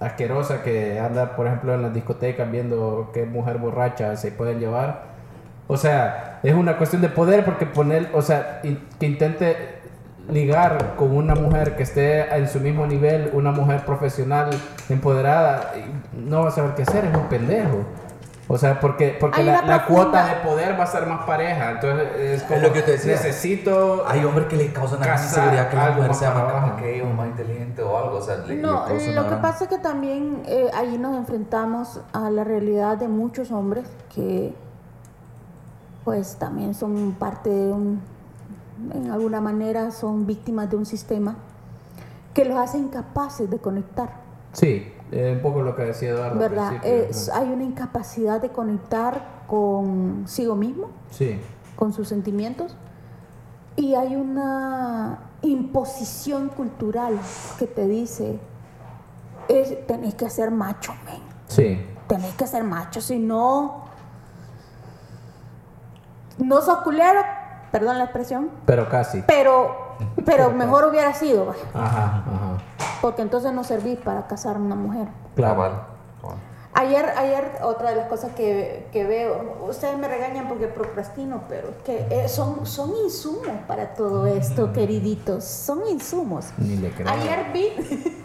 asquerosa 0.00 0.62
que 0.62 0.98
anda, 0.98 1.36
por 1.36 1.46
ejemplo, 1.46 1.74
en 1.74 1.82
las 1.82 1.94
discotecas 1.94 2.50
viendo 2.50 3.10
qué 3.14 3.24
mujer 3.26 3.58
borracha 3.58 4.16
se 4.16 4.32
pueden 4.32 4.58
llevar. 4.58 5.12
O 5.66 5.76
sea, 5.76 6.40
es 6.42 6.54
una 6.54 6.76
cuestión 6.76 7.00
de 7.02 7.08
poder 7.10 7.44
porque 7.44 7.64
poner, 7.66 8.10
o 8.14 8.20
sea, 8.22 8.60
in- 8.64 8.80
que 8.98 9.06
intente 9.06 9.56
ligar 10.30 10.94
con 10.96 11.14
una 11.14 11.34
mujer 11.34 11.76
que 11.76 11.82
esté 11.82 12.34
en 12.34 12.48
su 12.48 12.58
mismo 12.60 12.86
nivel, 12.86 13.30
una 13.34 13.50
mujer 13.52 13.84
profesional, 13.84 14.50
empoderada, 14.88 15.72
no 16.14 16.42
va 16.42 16.48
a 16.48 16.50
saber 16.50 16.74
qué 16.74 16.82
hacer, 16.82 17.04
es 17.04 17.14
un 17.16 17.28
pendejo. 17.28 17.84
O 18.46 18.58
sea, 18.58 18.78
porque, 18.78 19.16
porque 19.18 19.42
la, 19.42 19.62
la 19.62 19.86
cuota 19.86 20.26
de 20.26 20.34
poder 20.46 20.78
va 20.78 20.84
a 20.84 20.86
ser 20.86 21.06
más 21.06 21.24
pareja. 21.24 21.70
Entonces, 21.70 22.08
es 22.20 22.42
como, 22.42 22.60
lo 22.60 22.72
que 22.74 22.82
te 22.82 22.92
decía. 22.92 23.12
necesito... 23.12 24.04
Hay 24.06 24.22
hombres 24.24 24.48
que 24.48 24.56
le 24.56 24.70
causan 24.72 24.98
Casar 25.00 25.24
inseguridad 25.24 25.70
que 25.70 25.76
la 25.76 25.90
mujer 25.92 26.08
más 26.08 26.18
sea 26.18 26.30
más 26.34 26.42
capaz 26.52 26.76
que 26.76 26.94
ellos, 26.96 27.14
más 27.14 27.26
inteligente 27.28 27.80
o 27.82 27.96
algo. 27.96 28.18
O 28.18 28.20
sea, 28.22 28.36
le, 28.38 28.56
le 28.56 28.62
No, 28.62 28.84
una 28.84 28.90
lo 28.90 29.22
que 29.22 29.28
gran- 29.30 29.40
pasa 29.40 29.64
es 29.64 29.70
que 29.70 29.78
también 29.78 30.42
eh, 30.46 30.70
ahí 30.74 30.98
nos 30.98 31.16
enfrentamos 31.16 32.00
a 32.12 32.28
la 32.28 32.44
realidad 32.44 32.98
de 32.98 33.08
muchos 33.08 33.50
hombres 33.50 33.86
que 34.14 34.54
pues 36.04 36.36
también 36.36 36.74
son 36.74 37.12
parte 37.18 37.48
de 37.48 37.72
un, 37.72 38.02
en 38.92 39.10
alguna 39.10 39.40
manera 39.40 39.90
son 39.90 40.26
víctimas 40.26 40.68
de 40.70 40.76
un 40.76 40.84
sistema 40.84 41.36
que 42.34 42.44
los 42.44 42.58
hace 42.58 42.78
incapaces 42.78 43.48
de 43.48 43.58
conectar, 43.58 44.10
Sí, 44.52 44.92
eh, 45.16 45.32
un 45.36 45.42
poco 45.42 45.62
lo 45.62 45.76
que 45.76 45.82
decía 45.84 46.10
Eduardo. 46.10 46.38
¿verdad? 46.38 46.84
Es- 46.84 47.28
ajá. 47.28 47.40
hay 47.40 47.50
una 47.52 47.62
incapacidad 47.64 48.40
de 48.40 48.48
conectar 48.50 49.44
consigo 49.46 50.54
mismo, 50.56 50.88
Sí, 51.10 51.38
con 51.76 51.92
sus 51.92 52.08
sentimientos, 52.08 52.76
y 53.76 53.94
hay 53.94 54.16
una 54.16 55.18
imposición 55.42 56.48
cultural 56.48 57.18
que 57.58 57.66
te 57.66 57.86
dice, 57.86 58.38
es, 59.48 59.86
tenés 59.86 60.14
que 60.14 60.28
ser 60.30 60.50
macho, 60.50 60.92
men. 61.04 61.20
sí, 61.48 61.86
Tenés 62.08 62.34
que 62.34 62.46
ser 62.46 62.64
macho, 62.64 63.00
si 63.00 63.18
no, 63.18 63.84
no 66.38 66.60
sos 66.60 66.78
culero, 66.78 67.20
perdón 67.74 67.98
la 67.98 68.04
expresión, 68.04 68.50
pero 68.66 68.88
casi. 68.88 69.22
pero, 69.26 69.96
pero 70.24 70.50
mejor 70.52 70.84
hubiera 70.84 71.12
sido, 71.12 71.56
Ajá, 71.74 72.22
ajá. 72.22 72.22
porque 73.00 73.20
entonces 73.20 73.52
no 73.52 73.64
servís 73.64 73.98
para 73.98 74.28
casar 74.28 74.54
a 74.54 74.58
una 74.60 74.76
mujer. 74.76 75.08
Claro. 75.34 75.93
Ayer, 76.76 77.06
ayer 77.16 77.52
otra 77.62 77.90
de 77.90 77.96
las 77.96 78.08
cosas 78.08 78.32
que, 78.34 78.86
que 78.92 79.04
veo, 79.04 79.64
ustedes 79.68 79.96
me 79.96 80.08
regañan 80.08 80.48
porque 80.48 80.66
procrastino, 80.66 81.44
pero 81.48 81.68
que 81.84 82.04
eh, 82.10 82.28
son, 82.28 82.66
son 82.66 82.92
insumos 83.04 83.46
para 83.68 83.94
todo 83.94 84.26
esto, 84.26 84.72
queriditos, 84.72 85.44
son 85.44 85.82
insumos. 85.88 86.46
Ni 86.58 86.76
le 86.76 86.90
creo. 86.90 87.08
Ayer 87.08 87.46
vi, 87.52 87.68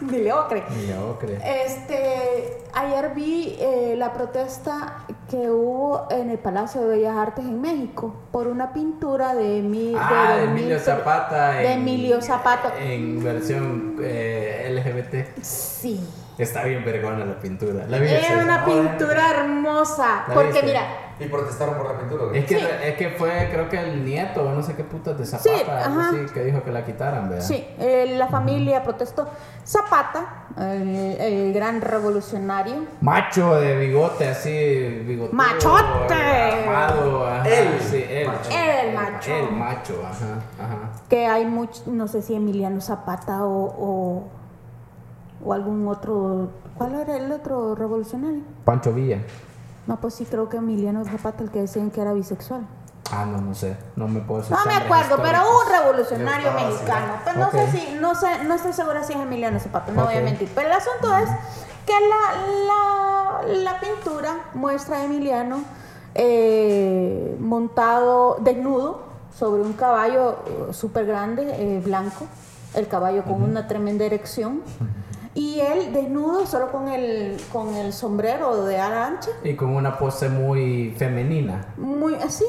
ni 0.00 0.18
le 0.18 0.32
creer. 0.48 0.64
Ni 0.72 0.86
le 0.88 0.94
creer. 1.20 1.42
Este, 1.64 2.58
ayer 2.74 3.14
vi 3.14 3.56
eh, 3.60 3.94
la 3.96 4.12
protesta 4.12 5.04
que 5.30 5.48
hubo 5.48 6.08
en 6.10 6.30
el 6.30 6.38
Palacio 6.38 6.80
de 6.80 6.96
Bellas 6.96 7.16
Artes 7.16 7.44
en 7.44 7.60
México 7.60 8.14
por 8.32 8.48
una 8.48 8.72
pintura 8.72 9.32
de, 9.36 9.62
mi, 9.62 9.94
Ah, 9.96 10.34
de 10.34 10.40
Don 10.40 10.50
Emilio 10.58 10.80
Zapata. 10.80 11.50
De 11.52 11.72
en- 11.72 11.80
Emilio 11.82 12.20
Zapata. 12.20 12.72
En 12.80 13.22
versión 13.22 13.96
eh, 14.02 14.66
LGBT. 14.74 15.40
Sí. 15.40 16.00
Está 16.42 16.64
bien 16.64 16.84
vergona 16.84 17.24
la 17.24 17.38
pintura. 17.38 17.84
La 17.86 17.98
Era 17.98 18.18
esa- 18.18 18.42
una 18.44 18.58
no, 18.58 18.64
pintura 18.64 19.30
hermosa. 19.30 20.24
¿La 20.28 20.34
Porque 20.34 20.62
mira, 20.62 20.82
¿Y 21.20 21.26
protestaron 21.26 21.74
por 21.74 21.86
la 21.92 21.98
pintura? 21.98 22.24
Es 22.34 22.46
que, 22.46 22.58
Sí. 22.58 22.66
es 22.82 22.94
que 22.96 23.10
fue, 23.10 23.50
creo 23.52 23.68
que 23.68 23.78
el 23.78 24.06
nieto, 24.06 24.42
o 24.42 24.52
no 24.54 24.62
sé 24.62 24.74
qué 24.74 24.84
putas 24.84 25.18
de 25.18 25.26
Zapata, 25.26 25.50
Sí, 25.54 25.62
algo 25.70 26.00
ajá. 26.00 26.08
así, 26.08 26.32
que 26.32 26.44
dijo 26.44 26.62
que 26.64 26.70
la 26.72 26.82
quitaran, 26.86 27.28
¿verdad? 27.28 27.44
Sí, 27.44 27.62
eh, 27.78 28.14
la 28.16 28.28
familia 28.28 28.82
protestó. 28.82 29.28
Zapata, 29.62 30.46
el, 30.56 30.96
el 31.20 31.52
gran 31.52 31.82
revolucionario, 31.82 32.86
Macho 33.02 33.54
de 33.60 33.76
bigote 33.76 34.28
así, 34.28 34.50
bigote. 35.06 35.34
¡Machote! 35.34 36.14
Armado, 36.14 37.26
ajá, 37.26 37.48
Él. 37.48 37.68
Sí, 37.80 38.02
él. 38.08 38.26
Macho. 38.26 38.50
El 38.50 38.94
macho. 38.94 39.34
El 39.36 39.52
macho, 39.52 40.02
ajá, 40.02 40.24
ajá. 40.58 40.90
que 41.08 41.26
hay 41.26 41.44
mucho, 41.44 41.82
no 41.86 42.08
sé 42.08 42.22
si 42.22 42.34
Emiliano 42.34 42.80
Zapata 42.80 43.44
o, 43.44 43.64
o, 43.78 44.28
o 45.44 45.52
algún 45.52 45.86
otro, 45.88 46.50
¿cuál 46.76 46.94
era 46.94 47.16
el 47.16 47.30
otro 47.32 47.74
revolucionario? 47.74 48.40
Pancho 48.64 48.92
Villa. 48.92 49.18
No, 49.86 49.98
pues 50.00 50.14
sí, 50.14 50.24
creo 50.24 50.48
que 50.48 50.58
Emiliano 50.58 51.04
Zapata, 51.04 51.42
el 51.42 51.50
que 51.50 51.60
decían 51.62 51.90
que 51.90 52.00
era 52.00 52.12
bisexual. 52.12 52.66
Ah, 53.12 53.24
no, 53.26 53.40
no 53.40 53.54
sé. 53.54 53.76
No 53.96 54.06
me 54.06 54.20
puedo 54.20 54.40
decir 54.40 54.56
No 54.56 54.64
me 54.66 54.74
acuerdo, 54.76 55.16
pero 55.20 55.38
un 55.40 55.72
revolucionario 55.72 56.52
mexicano. 56.52 57.14
Pero 57.24 57.38
no 57.40 57.46
Ok. 57.46 57.52
sé 57.52 57.70
si, 57.72 57.94
no 58.00 58.14
sé, 58.14 58.44
no 58.44 58.54
estoy 58.54 58.72
segura 58.72 59.02
si 59.02 59.14
es 59.14 59.18
Emiliano 59.18 59.58
Zapata, 59.58 59.90
no 59.92 60.04
voy 60.04 60.14
a 60.14 60.20
mentir. 60.20 60.48
Pero 60.54 60.68
el 60.68 60.74
asunto 60.74 61.16
es 61.16 61.28
que 61.86 61.94
la, 62.08 63.42
la, 63.48 63.54
la 63.72 63.80
pintura 63.80 64.36
muestra 64.54 64.98
a 64.98 65.04
Emiliano 65.04 65.64
eh, 66.14 67.36
montado 67.40 68.36
desnudo 68.40 69.02
sobre 69.36 69.62
un 69.62 69.72
caballo 69.72 70.36
súper 70.72 71.06
grande, 71.06 71.46
eh, 71.56 71.80
blanco, 71.84 72.26
el 72.74 72.86
caballo 72.86 73.24
con 73.24 73.42
una 73.42 73.66
tremenda 73.66 74.04
erección. 74.04 74.62
Y 75.34 75.60
él 75.60 75.92
desnudo 75.92 76.44
solo 76.46 76.72
con 76.72 76.88
el, 76.88 77.40
con 77.52 77.74
el 77.76 77.92
sombrero 77.92 78.64
de 78.64 78.80
ala 78.80 79.06
ancha, 79.06 79.30
Y 79.44 79.54
con 79.54 79.70
una 79.76 79.96
pose 79.98 80.28
muy 80.28 80.94
femenina. 80.98 81.66
muy 81.76 82.14
así, 82.16 82.44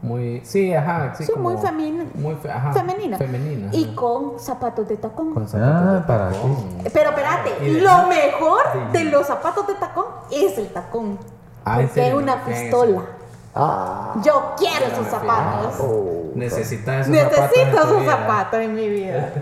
Muy. 0.00 0.40
Sí, 0.44 0.72
ajá. 0.72 1.12
Sí, 1.16 1.24
Sí, 1.24 1.32
como- 1.32 1.50
muy 1.50 1.60
femina- 1.60 2.04
Muy 2.14 2.36
fe- 2.36 2.48
ajá, 2.52 2.72
femenina. 2.72 3.18
Femenina. 3.18 3.68
Y 3.72 3.84
ajá. 3.86 3.94
con 3.96 4.38
zapatos 4.38 4.86
de 4.86 4.96
tacón. 4.96 5.34
Con 5.34 5.48
zapatos 5.48 5.82
Ah, 5.88 5.92
de 5.94 6.00
para 6.02 6.30
tacón. 6.30 6.56
Pero 6.92 7.10
espérate, 7.10 7.50
de- 7.60 7.80
lo 7.80 8.06
mejor 8.06 8.60
de- 8.92 8.98
de 9.00 9.04
los 9.10 9.26
zapatos 9.26 9.66
de 9.66 9.74
tacón 9.74 10.04
es 10.30 10.56
el 10.56 10.68
tacón. 10.68 11.18
Ah, 11.64 11.80
¿en 11.80 11.88
porque 11.88 12.08
es 12.08 12.14
una 12.14 12.44
¿Qué 12.44 12.52
es 12.52 12.60
pistola. 12.62 13.02
Ah, 13.60 14.14
Yo 14.22 14.54
quiero 14.56 14.86
me 14.86 15.10
zapatos. 15.10 15.74
oh, 15.80 16.30
Necesitas 16.34 17.08
esos 17.08 17.16
zapatos. 17.18 17.40
Necesito 17.50 17.76
esos 17.78 18.00
vida. 18.00 18.12
zapatos 18.12 18.60
en 18.60 18.74
mi 18.74 18.88
vida. 18.88 19.32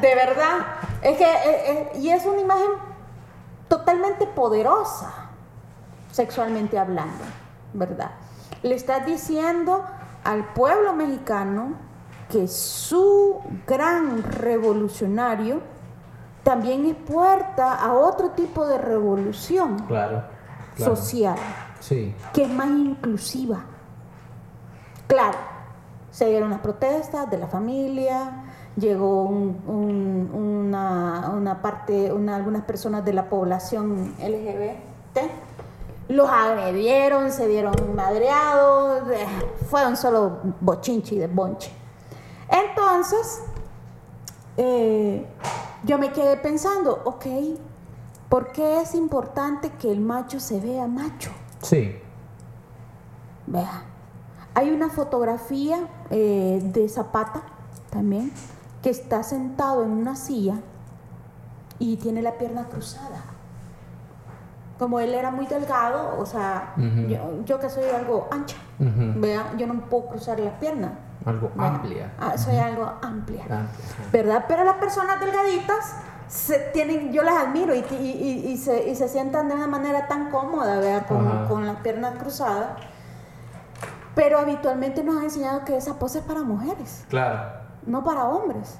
De 0.00 0.14
verdad. 0.14 0.58
Es 1.00 1.16
que, 1.16 1.24
eh, 1.24 1.38
eh, 1.94 1.98
y 1.98 2.10
es 2.10 2.24
una 2.26 2.40
imagen 2.40 2.70
totalmente 3.68 4.26
poderosa, 4.26 5.10
sexualmente 6.10 6.78
hablando, 6.78 7.24
¿verdad? 7.72 8.10
Le 8.62 8.74
estás 8.74 9.06
diciendo 9.06 9.82
al 10.24 10.44
pueblo 10.52 10.92
mexicano 10.92 11.72
que 12.30 12.46
su 12.48 13.40
gran 13.66 14.22
revolucionario 14.22 15.60
también 16.44 16.86
es 16.86 16.94
puerta 16.94 17.74
a 17.74 17.92
otro 17.94 18.30
tipo 18.30 18.66
de 18.66 18.78
revolución 18.78 19.78
Claro. 19.88 20.22
claro. 20.76 20.96
social 20.96 21.36
Que 22.32 22.44
es 22.44 22.48
más 22.50 22.68
inclusiva. 22.68 23.64
Claro, 25.06 25.38
se 26.10 26.28
dieron 26.28 26.50
las 26.50 26.60
protestas 26.60 27.28
de 27.30 27.38
la 27.38 27.46
familia, 27.46 28.44
llegó 28.76 29.22
un- 29.24 29.60
un- 29.66 30.30
una, 31.34 31.60
parte, 31.60 32.12
una- 32.12 32.36
algunas 32.36 32.62
personas 32.62 33.04
de 33.04 33.12
la 33.12 33.28
población 33.28 34.14
LGBT, 34.18 35.30
los 36.08 36.28
agredieron, 36.30 37.30
se 37.32 37.46
dieron 37.48 37.74
madreados, 37.94 39.08
eh, 39.10 39.26
fue 39.68 39.86
un 39.86 39.96
solo 39.96 40.38
bochinche 40.60 41.14
y 41.14 41.18
de 41.18 41.26
bonche. 41.26 41.70
Entonces, 42.48 43.42
eh, 44.56 45.26
yo 45.84 45.98
me 45.98 46.12
quedé 46.12 46.36
pensando, 46.36 47.00
ok, 47.04 47.26
¿por 48.28 48.52
qué 48.52 48.80
es 48.82 48.94
importante 48.94 49.70
que 49.70 49.90
el 49.90 50.00
macho 50.00 50.38
se 50.40 50.60
vea 50.60 50.86
macho? 50.86 51.30
Sí. 51.62 51.98
Vea, 53.46 53.82
hay 54.54 54.70
una 54.70 54.90
fotografía 54.90 55.78
eh, 56.10 56.60
de 56.62 56.88
Zapata 56.88 57.42
también 57.90 58.32
que 58.82 58.90
está 58.90 59.22
sentado 59.22 59.84
en 59.84 59.90
una 59.90 60.16
silla 60.16 60.56
y 61.78 61.96
tiene 61.96 62.22
la 62.22 62.32
pierna 62.32 62.64
cruzada. 62.64 63.22
Como 64.78 64.98
él 64.98 65.14
era 65.14 65.30
muy 65.30 65.46
delgado, 65.46 66.18
o 66.18 66.26
sea, 66.26 66.74
yo, 66.76 67.44
yo 67.44 67.60
que 67.60 67.70
soy 67.70 67.84
algo 67.84 68.26
ancha, 68.32 68.56
vea, 68.78 69.52
yo 69.56 69.66
no 69.68 69.80
puedo 69.88 70.08
cruzar 70.08 70.40
las 70.40 70.54
piernas. 70.54 70.90
Algo 71.24 71.52
amplia. 71.56 72.12
ah, 72.18 72.36
soy 72.36 72.56
algo 72.56 72.92
amplia. 73.00 73.44
Ah, 73.48 73.66
¿verdad? 74.10 74.44
Pero 74.48 74.64
las 74.64 74.74
personas 74.74 75.20
delgaditas 75.20 75.94
se 76.32 76.58
tienen, 76.72 77.12
yo 77.12 77.22
las 77.22 77.34
admiro 77.44 77.74
y, 77.74 77.84
y- 78.00 78.50
y- 78.52 78.56
se, 78.56 78.88
y 78.88 78.94
se 78.96 79.06
sientan 79.06 79.48
de 79.50 79.54
una 79.54 79.66
manera 79.66 80.08
tan 80.08 80.30
cómoda, 80.30 80.78
¿verdad? 80.78 81.06
Con, 81.06 81.46
con 81.46 81.66
las 81.66 81.76
piernas 81.80 82.18
cruzadas. 82.18 82.68
Pero 84.14 84.38
habitualmente 84.38 85.04
nos 85.04 85.16
han 85.18 85.24
enseñado 85.24 85.64
que 85.66 85.76
esa 85.76 85.98
pose 85.98 86.20
es 86.20 86.24
para 86.24 86.42
mujeres, 86.42 87.04
Claro. 87.10 87.38
no 87.86 88.02
para 88.02 88.24
hombres. 88.24 88.78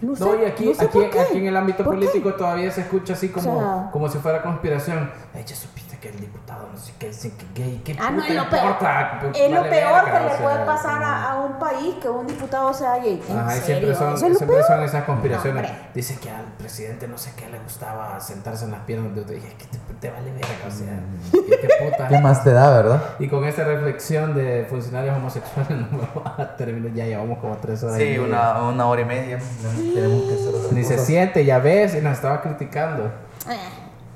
No, 0.00 0.16
sé, 0.16 0.24
No, 0.24 0.34
y 0.40 0.44
aquí, 0.44 0.66
no 0.66 0.74
sé 0.74 0.84
aquí, 0.84 0.98
aquí 1.04 1.38
en 1.38 1.46
el 1.46 1.56
ámbito 1.56 1.84
¿Por 1.84 1.94
qué? 1.94 2.06
político 2.06 2.34
todavía 2.34 2.70
se 2.72 2.80
escucha 2.82 3.12
así 3.14 3.28
como, 3.28 3.56
O 3.56 3.60
sea- 3.60 3.90
como 3.92 4.08
si 4.08 4.18
fuera 4.18 4.42
conspiración. 4.42 5.10
Ay, 5.34 5.44
ya 5.44 5.54
supiste 5.56 5.96
que 5.98 6.08
el 6.08 6.18
diputado 6.20 6.51
no 6.72 6.78
sé 6.78 6.92
qué 6.98 7.08
dice 7.08 7.32
que 7.36 7.60
gay. 7.62 7.82
¿Qué 7.84 7.96
Ah, 8.00 8.10
no, 8.10 8.16
puta 8.22 8.28
es 8.28 8.34
lo 8.34 8.48
peor. 8.50 8.62
importa? 8.64 9.18
Pues, 9.20 9.38
Es 9.40 9.50
lo 9.50 9.62
peor 9.62 10.04
que 10.04 10.20
le 10.20 10.28
sea, 10.28 10.38
puede 10.42 10.64
pasar 10.66 11.02
a, 11.02 11.30
a 11.32 11.40
un 11.40 11.58
país 11.58 11.94
que 12.00 12.08
un 12.08 12.26
diputado 12.26 12.72
sea 12.72 12.96
gay. 12.98 13.22
¿En 13.28 13.38
Ajá, 13.38 13.50
siempre 13.52 13.94
son, 13.94 14.14
¿Eso 14.14 14.26
es 14.26 14.32
lo 14.32 14.38
siempre 14.38 14.56
peor? 14.58 14.66
son 14.66 14.82
esas 14.82 15.04
conspiraciones. 15.04 15.70
No. 15.70 15.76
Dice 15.94 16.18
que 16.18 16.30
al 16.30 16.44
presidente 16.58 17.06
no 17.08 17.18
sé 17.18 17.32
qué 17.36 17.48
le 17.50 17.58
gustaba 17.60 18.18
sentarse 18.20 18.64
en 18.64 18.70
las 18.72 18.80
piernas 18.80 19.14
de 19.14 19.20
otro. 19.20 19.34
Dije, 19.34 19.54
que 19.58 19.64
te, 19.66 19.78
te 20.00 20.10
vale 20.10 20.32
verga, 20.32 20.48
o 20.66 20.70
sea, 20.70 20.98
¿qué, 21.32 21.58
qué 21.60 21.68
puta. 21.84 22.08
¿Qué 22.08 22.18
más 22.18 22.42
te 22.42 22.52
da, 22.52 22.70
verdad? 22.70 23.02
Y 23.18 23.28
con 23.28 23.44
esta 23.44 23.64
reflexión 23.64 24.34
de 24.34 24.66
funcionarios 24.68 25.16
homosexuales 25.16 25.68
vamos 25.90 26.38
a 26.38 26.56
terminar. 26.56 26.92
Ya 26.94 27.04
llevamos 27.04 27.38
como 27.38 27.56
tres 27.56 27.82
horas. 27.82 27.98
Sí, 27.98 28.18
una, 28.18 28.62
una 28.62 28.86
hora 28.86 29.02
y 29.02 29.04
media. 29.04 29.38
Tenemos 29.94 30.22
que 30.68 30.74
Ni 30.74 30.84
se 30.84 30.98
siente, 30.98 31.44
ya 31.44 31.58
ves, 31.58 31.94
y 31.94 32.00
nos 32.00 32.14
estaba 32.14 32.40
criticando. 32.40 33.10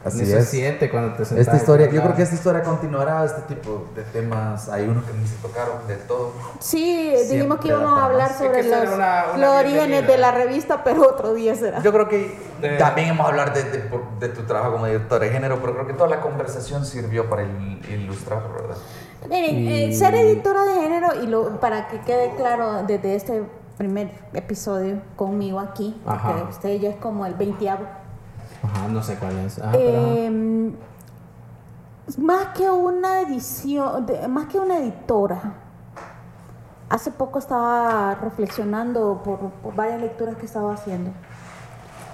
Eh, 0.07 0.09
Así 0.09 0.19
Ni 0.21 0.27
se 0.27 0.39
es. 0.39 0.49
siente 0.49 0.89
cuando 0.89 1.15
te 1.17 1.25
sentas. 1.25 1.47
Esta 1.49 1.57
historia, 1.57 1.91
yo 1.91 2.01
creo 2.01 2.15
que 2.15 2.23
esta 2.23 2.35
historia 2.37 2.63
continuará, 2.63 3.25
este 3.25 3.43
tipo 3.55 3.87
de 3.97 4.03
temas, 4.05 4.69
hay 4.69 4.85
unos 4.89 5.05
que 5.05 5.13
ni 5.15 5.27
se 5.27 5.35
tocaron 5.37 5.85
de 5.89 5.97
todo. 5.97 6.31
Sí, 6.61 7.11
dijimos 7.29 7.59
que 7.59 7.65
Siempre 7.69 7.69
íbamos 7.71 7.99
a 7.99 8.05
hablar 8.05 8.33
sobre 8.33 8.63
los, 8.63 8.89
una- 8.95 9.25
una 9.35 9.37
los 9.39 9.57
orígenes 9.57 10.07
de 10.07 10.19
la 10.19 10.31
revista, 10.31 10.85
pero 10.85 11.03
otro 11.11 11.35
día 11.35 11.55
será. 11.57 11.83
Yo 11.83 11.93
creo 11.93 12.09
que 12.09 12.39
De- 12.61 12.77
también 12.77 13.09
hemos 13.09 13.27
hablado 13.27 13.53
de, 13.53 13.65
de, 13.65 13.91
de 14.21 14.29
tu 14.29 14.43
trabajo 14.45 14.73
como 14.75 14.87
director 14.87 15.21
de 15.21 15.31
género, 15.31 15.59
pero 15.61 15.75
creo 15.75 15.87
que 15.89 15.95
toda 15.95 16.09
la 16.09 16.21
conversación 16.21 16.85
sirvió 16.85 17.29
para 17.29 17.43
il- 17.43 17.85
ilustrar, 17.91 18.43
¿verdad? 18.53 18.77
Miren, 19.29 19.57
Y- 19.57 19.85
eh, 19.91 19.93
ser 19.93 20.15
editora 20.15 20.63
de 20.63 20.75
género, 20.83 21.09
y 21.21 21.27
lo, 21.27 21.59
para 21.59 21.89
que 21.89 22.01
quede 22.03 22.33
claro 22.37 22.85
desde 22.87 23.17
este 23.17 23.43
primer 23.77 24.11
episodio 24.35 25.01
conmigo 25.17 25.59
aquí, 25.59 26.01
Ajá. 26.07 26.29
porque 26.33 26.51
usted 26.51 26.81
ya 26.81 26.91
es 26.91 26.97
como 26.97 27.27
el 27.27 27.35
veintiavo, 27.35 27.85
Ajá, 28.63 28.89
no 28.89 29.03
sé 29.03 29.17
cuál 29.17 29.37
es. 29.39 29.59
Ajá, 29.59 29.73
pero 29.73 29.99
ajá. 30.01 30.09
eh, 30.15 30.73
más 32.19 32.47
que 32.57 32.71
una 32.71 33.21
edición, 33.21 34.07
de- 34.07 34.27
más 34.29 34.47
que 34.47 34.59
una 34.59 34.79
editora, 34.79 35.55
hace 36.89 37.11
poco 37.11 37.39
estaba 37.39 38.15
reflexionando 38.15 39.21
por, 39.25 39.39
por 39.51 39.75
varias 39.75 40.01
lecturas 40.01 40.37
que 40.37 40.47
estaba 40.47 40.73
haciendo, 40.75 41.11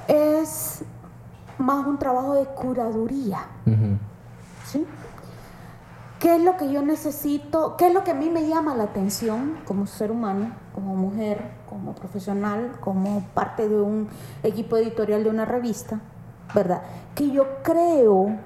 es 0.09 0.83
más 1.59 1.87
un 1.87 1.99
trabajo 1.99 2.35
de 2.35 2.45
curaduría. 2.47 3.39
¿sí? 4.67 4.87
¿Qué 6.19 6.37
es 6.37 6.43
lo 6.43 6.57
que 6.57 6.71
yo 6.73 6.83
necesito? 6.83 7.77
¿Qué 7.77 7.89
es 7.89 7.95
lo 7.95 8.05
que 8.05 8.13
a 8.13 8.15
mí 8.15 8.31
me 8.31 8.47
llama 8.49 8.75
la 8.77 8.85
atención 8.85 9.57
como 9.67 9.87
ser 9.87 10.11
humano, 10.13 10.53
como 10.75 10.95
mujer, 10.95 11.51
como 11.69 11.95
profesional, 11.95 12.73
como 12.81 13.23
parte 13.35 13.69
de 13.69 13.81
un 13.81 14.09
equipo 14.43 14.77
editorial 14.77 15.25
de 15.25 15.31
una 15.31 15.45
revista, 15.45 16.01
¿verdad? 16.55 16.83
Que 17.15 17.31
yo 17.31 17.47
creo 17.63 18.39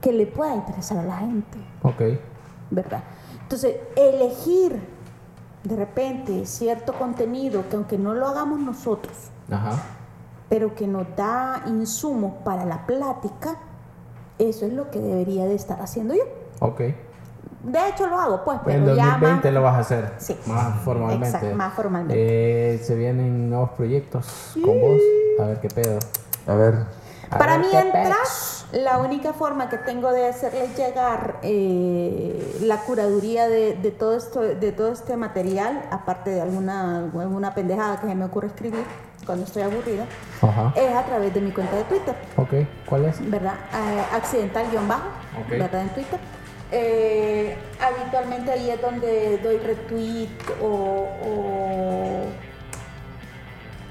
que 0.00 0.12
le 0.12 0.26
pueda 0.26 0.54
interesar 0.54 0.98
a 0.98 1.02
la 1.02 1.16
gente, 1.18 1.58
Ok. 1.82 2.02
¿verdad? 2.70 3.02
Entonces, 3.42 3.76
elegir 3.96 4.80
de 5.64 5.76
repente 5.76 6.46
cierto 6.46 6.92
contenido 6.94 7.64
que 7.68 7.76
aunque 7.76 7.98
no 7.98 8.14
lo 8.14 8.26
hagamos 8.28 8.60
nosotros, 8.60 9.14
Ajá. 9.50 9.72
pero 10.48 10.74
que 10.74 10.86
nos 10.86 11.06
da 11.16 11.62
insumos 11.66 12.34
para 12.44 12.64
la 12.64 12.86
plática, 12.86 13.56
eso 14.38 14.66
es 14.66 14.72
lo 14.72 14.90
que 14.90 15.00
debería 15.00 15.44
de 15.46 15.54
estar 15.54 15.80
haciendo 15.80 16.14
yo. 16.14 16.22
Ok. 16.60 16.80
De 17.64 17.88
hecho 17.88 18.06
lo 18.06 18.20
hago, 18.20 18.44
pues, 18.44 18.58
En 18.58 18.84
pero 18.84 18.94
ya 18.94 19.04
2020 19.18 19.48
más- 19.48 19.54
lo 19.54 19.62
vas 19.62 19.74
a 19.74 19.78
hacer. 19.80 20.12
Sí. 20.18 20.36
Más 20.46 20.78
formalmente. 20.82 21.26
Exacto, 21.26 21.56
más 21.56 21.74
formalmente. 21.74 22.74
Eh, 22.74 22.78
se 22.78 22.94
vienen 22.94 23.50
nuevos 23.50 23.70
proyectos 23.70 24.52
con 24.54 24.80
vos. 24.80 25.00
A 25.40 25.44
ver 25.46 25.60
qué 25.60 25.68
pedo. 25.68 25.98
A 26.46 26.54
ver, 26.54 26.74
A 27.30 27.38
Para 27.38 27.58
mí 27.58 27.66
entras, 27.72 28.66
la 28.72 28.98
única 28.98 29.32
forma 29.32 29.68
que 29.68 29.78
tengo 29.78 30.12
de 30.12 30.28
hacerles 30.28 30.76
llegar 30.76 31.38
eh, 31.42 32.58
la 32.62 32.78
curaduría 32.78 33.48
de, 33.48 33.74
de 33.74 33.90
todo 33.90 34.16
esto, 34.16 34.40
de 34.42 34.72
todo 34.72 34.92
este 34.92 35.16
material, 35.16 35.82
aparte 35.90 36.30
de 36.30 36.40
alguna, 36.40 36.98
alguna 37.18 37.54
pendejada 37.54 38.00
que 38.00 38.06
se 38.06 38.14
me 38.14 38.24
ocurre 38.24 38.48
escribir 38.48 38.84
cuando 39.24 39.44
estoy 39.44 39.62
aburrida. 39.62 40.06
Ajá. 40.40 40.72
es 40.76 40.94
a 40.94 41.02
través 41.04 41.34
de 41.34 41.40
mi 41.40 41.50
cuenta 41.50 41.76
de 41.76 41.84
Twitter. 41.84 42.14
Ok. 42.36 42.68
¿Cuál 42.86 43.06
es? 43.06 43.30
¿verdad? 43.30 43.54
Eh, 43.72 44.04
accidental-bajo, 44.14 45.08
Ok. 45.40 45.48
¿verdad? 45.50 45.82
En 45.82 45.88
Twitter. 45.90 46.20
Eh, 46.72 47.56
habitualmente 47.80 48.50
ahí 48.50 48.70
es 48.70 48.80
donde 48.82 49.38
doy 49.38 49.58
retweet 49.58 50.28
o, 50.60 51.06
o, 51.24 52.24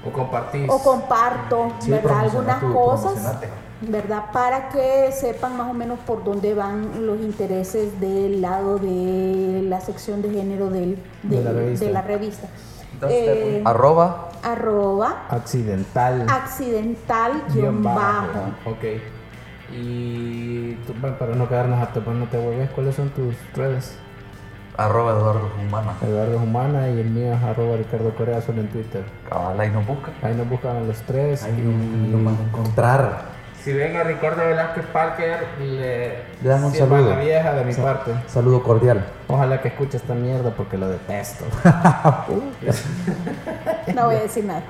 O 0.06 0.12
compartís. 0.12 0.68
o 0.70 0.78
comparto, 0.82 1.72
Sí, 1.80 1.90
¿verdad? 1.90 2.20
Algunas 2.20 2.60
tú, 2.60 2.72
cosas. 2.72 3.38
¿verdad? 3.82 4.24
Para 4.32 4.68
que 4.70 5.10
sepan 5.12 5.54
más 5.56 5.68
o 5.70 5.74
menos 5.74 5.98
por 6.06 6.24
dónde 6.24 6.54
van 6.54 7.06
los 7.06 7.20
intereses 7.20 8.00
del 8.00 8.40
lado 8.40 8.78
de 8.78 9.62
la 9.68 9.80
sección 9.80 10.22
de 10.22 10.30
género 10.30 10.70
del, 10.70 10.98
De 11.22 11.42
la 11.42 11.52
revista. 11.52 11.84
de 11.86 11.92
la 11.92 12.02
revista. 12.02 12.48
Entonces, 12.94 13.18
Eh, 13.28 13.62
arroba, 13.66 14.30
arroba 14.42 15.26
Accidental. 15.28 16.24
accidental-bajo. 16.30 18.70
Ok. 18.70 18.84
Y 19.72 20.74
tú, 20.86 20.94
bueno, 21.00 21.18
para 21.18 21.34
no 21.34 21.48
quedarnos 21.48 21.82
a 21.82 21.92
topar, 21.92 22.14
no 22.14 22.26
te 22.26 22.38
vuelves, 22.38 22.70
¿cuáles 22.70 22.94
son 22.94 23.10
tus 23.10 23.34
redes? 23.54 23.98
Arroba 24.76 25.12
Eduardo 25.12 25.50
Humana. 25.60 25.92
Eduardo 26.02 26.36
Humana 26.38 26.88
y 26.88 27.00
el 27.00 27.10
mío 27.10 27.34
es 27.34 27.42
arroba 27.42 27.76
Ricardo 27.76 28.14
Corea, 28.14 28.40
solo 28.40 28.60
en 28.60 28.68
Twitter. 28.68 29.04
Cabal, 29.28 29.58
ahí 29.60 29.70
nos 29.70 29.86
busca. 29.86 30.10
Ahí 30.22 30.34
nos 30.34 30.48
buscan 30.48 30.76
a 30.76 30.80
los 30.80 30.98
tres. 31.02 31.42
Ahí 31.44 31.52
y- 31.52 32.10
lo 32.10 32.18
van 32.24 32.36
a 32.36 32.42
encontrar. 32.48 33.36
Si 33.62 33.72
ven 33.72 33.96
a 33.96 34.04
Ricardo 34.04 34.46
Velázquez 34.46 34.86
Parker, 34.92 35.38
le, 35.58 36.08
Le 36.40 36.48
dan 36.48 36.62
un 36.62 36.72
saludo. 36.72 37.10
la 37.10 37.16
vieja 37.18 37.52
de 37.52 37.64
mi 37.64 37.72
Sa- 37.72 37.82
parte. 37.82 38.12
Saludo 38.28 38.62
cordial. 38.62 39.04
Ojalá 39.26 39.60
que 39.60 39.68
escuche 39.68 39.96
esta 39.96 40.14
mierda 40.14 40.50
porque 40.50 40.78
lo 40.78 40.88
detesto. 40.88 41.44
No 43.94 44.06
voy 44.06 44.16
a 44.16 44.22
decir 44.22 44.44
nada. 44.44 44.62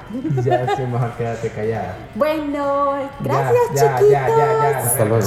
ya, 0.44 0.76
sí, 0.76 0.82
mejor 0.82 1.10
quédate 1.12 1.48
callada. 1.50 1.94
Bueno, 2.14 2.94
gracias 3.20 3.54
Ya, 3.74 3.82
ya, 3.82 3.96
chiquitos. 3.98 4.10
ya, 4.12 4.28
ya, 4.28 4.70
ya. 4.70 4.78
Hasta 4.78 5.04
luego. 5.04 5.26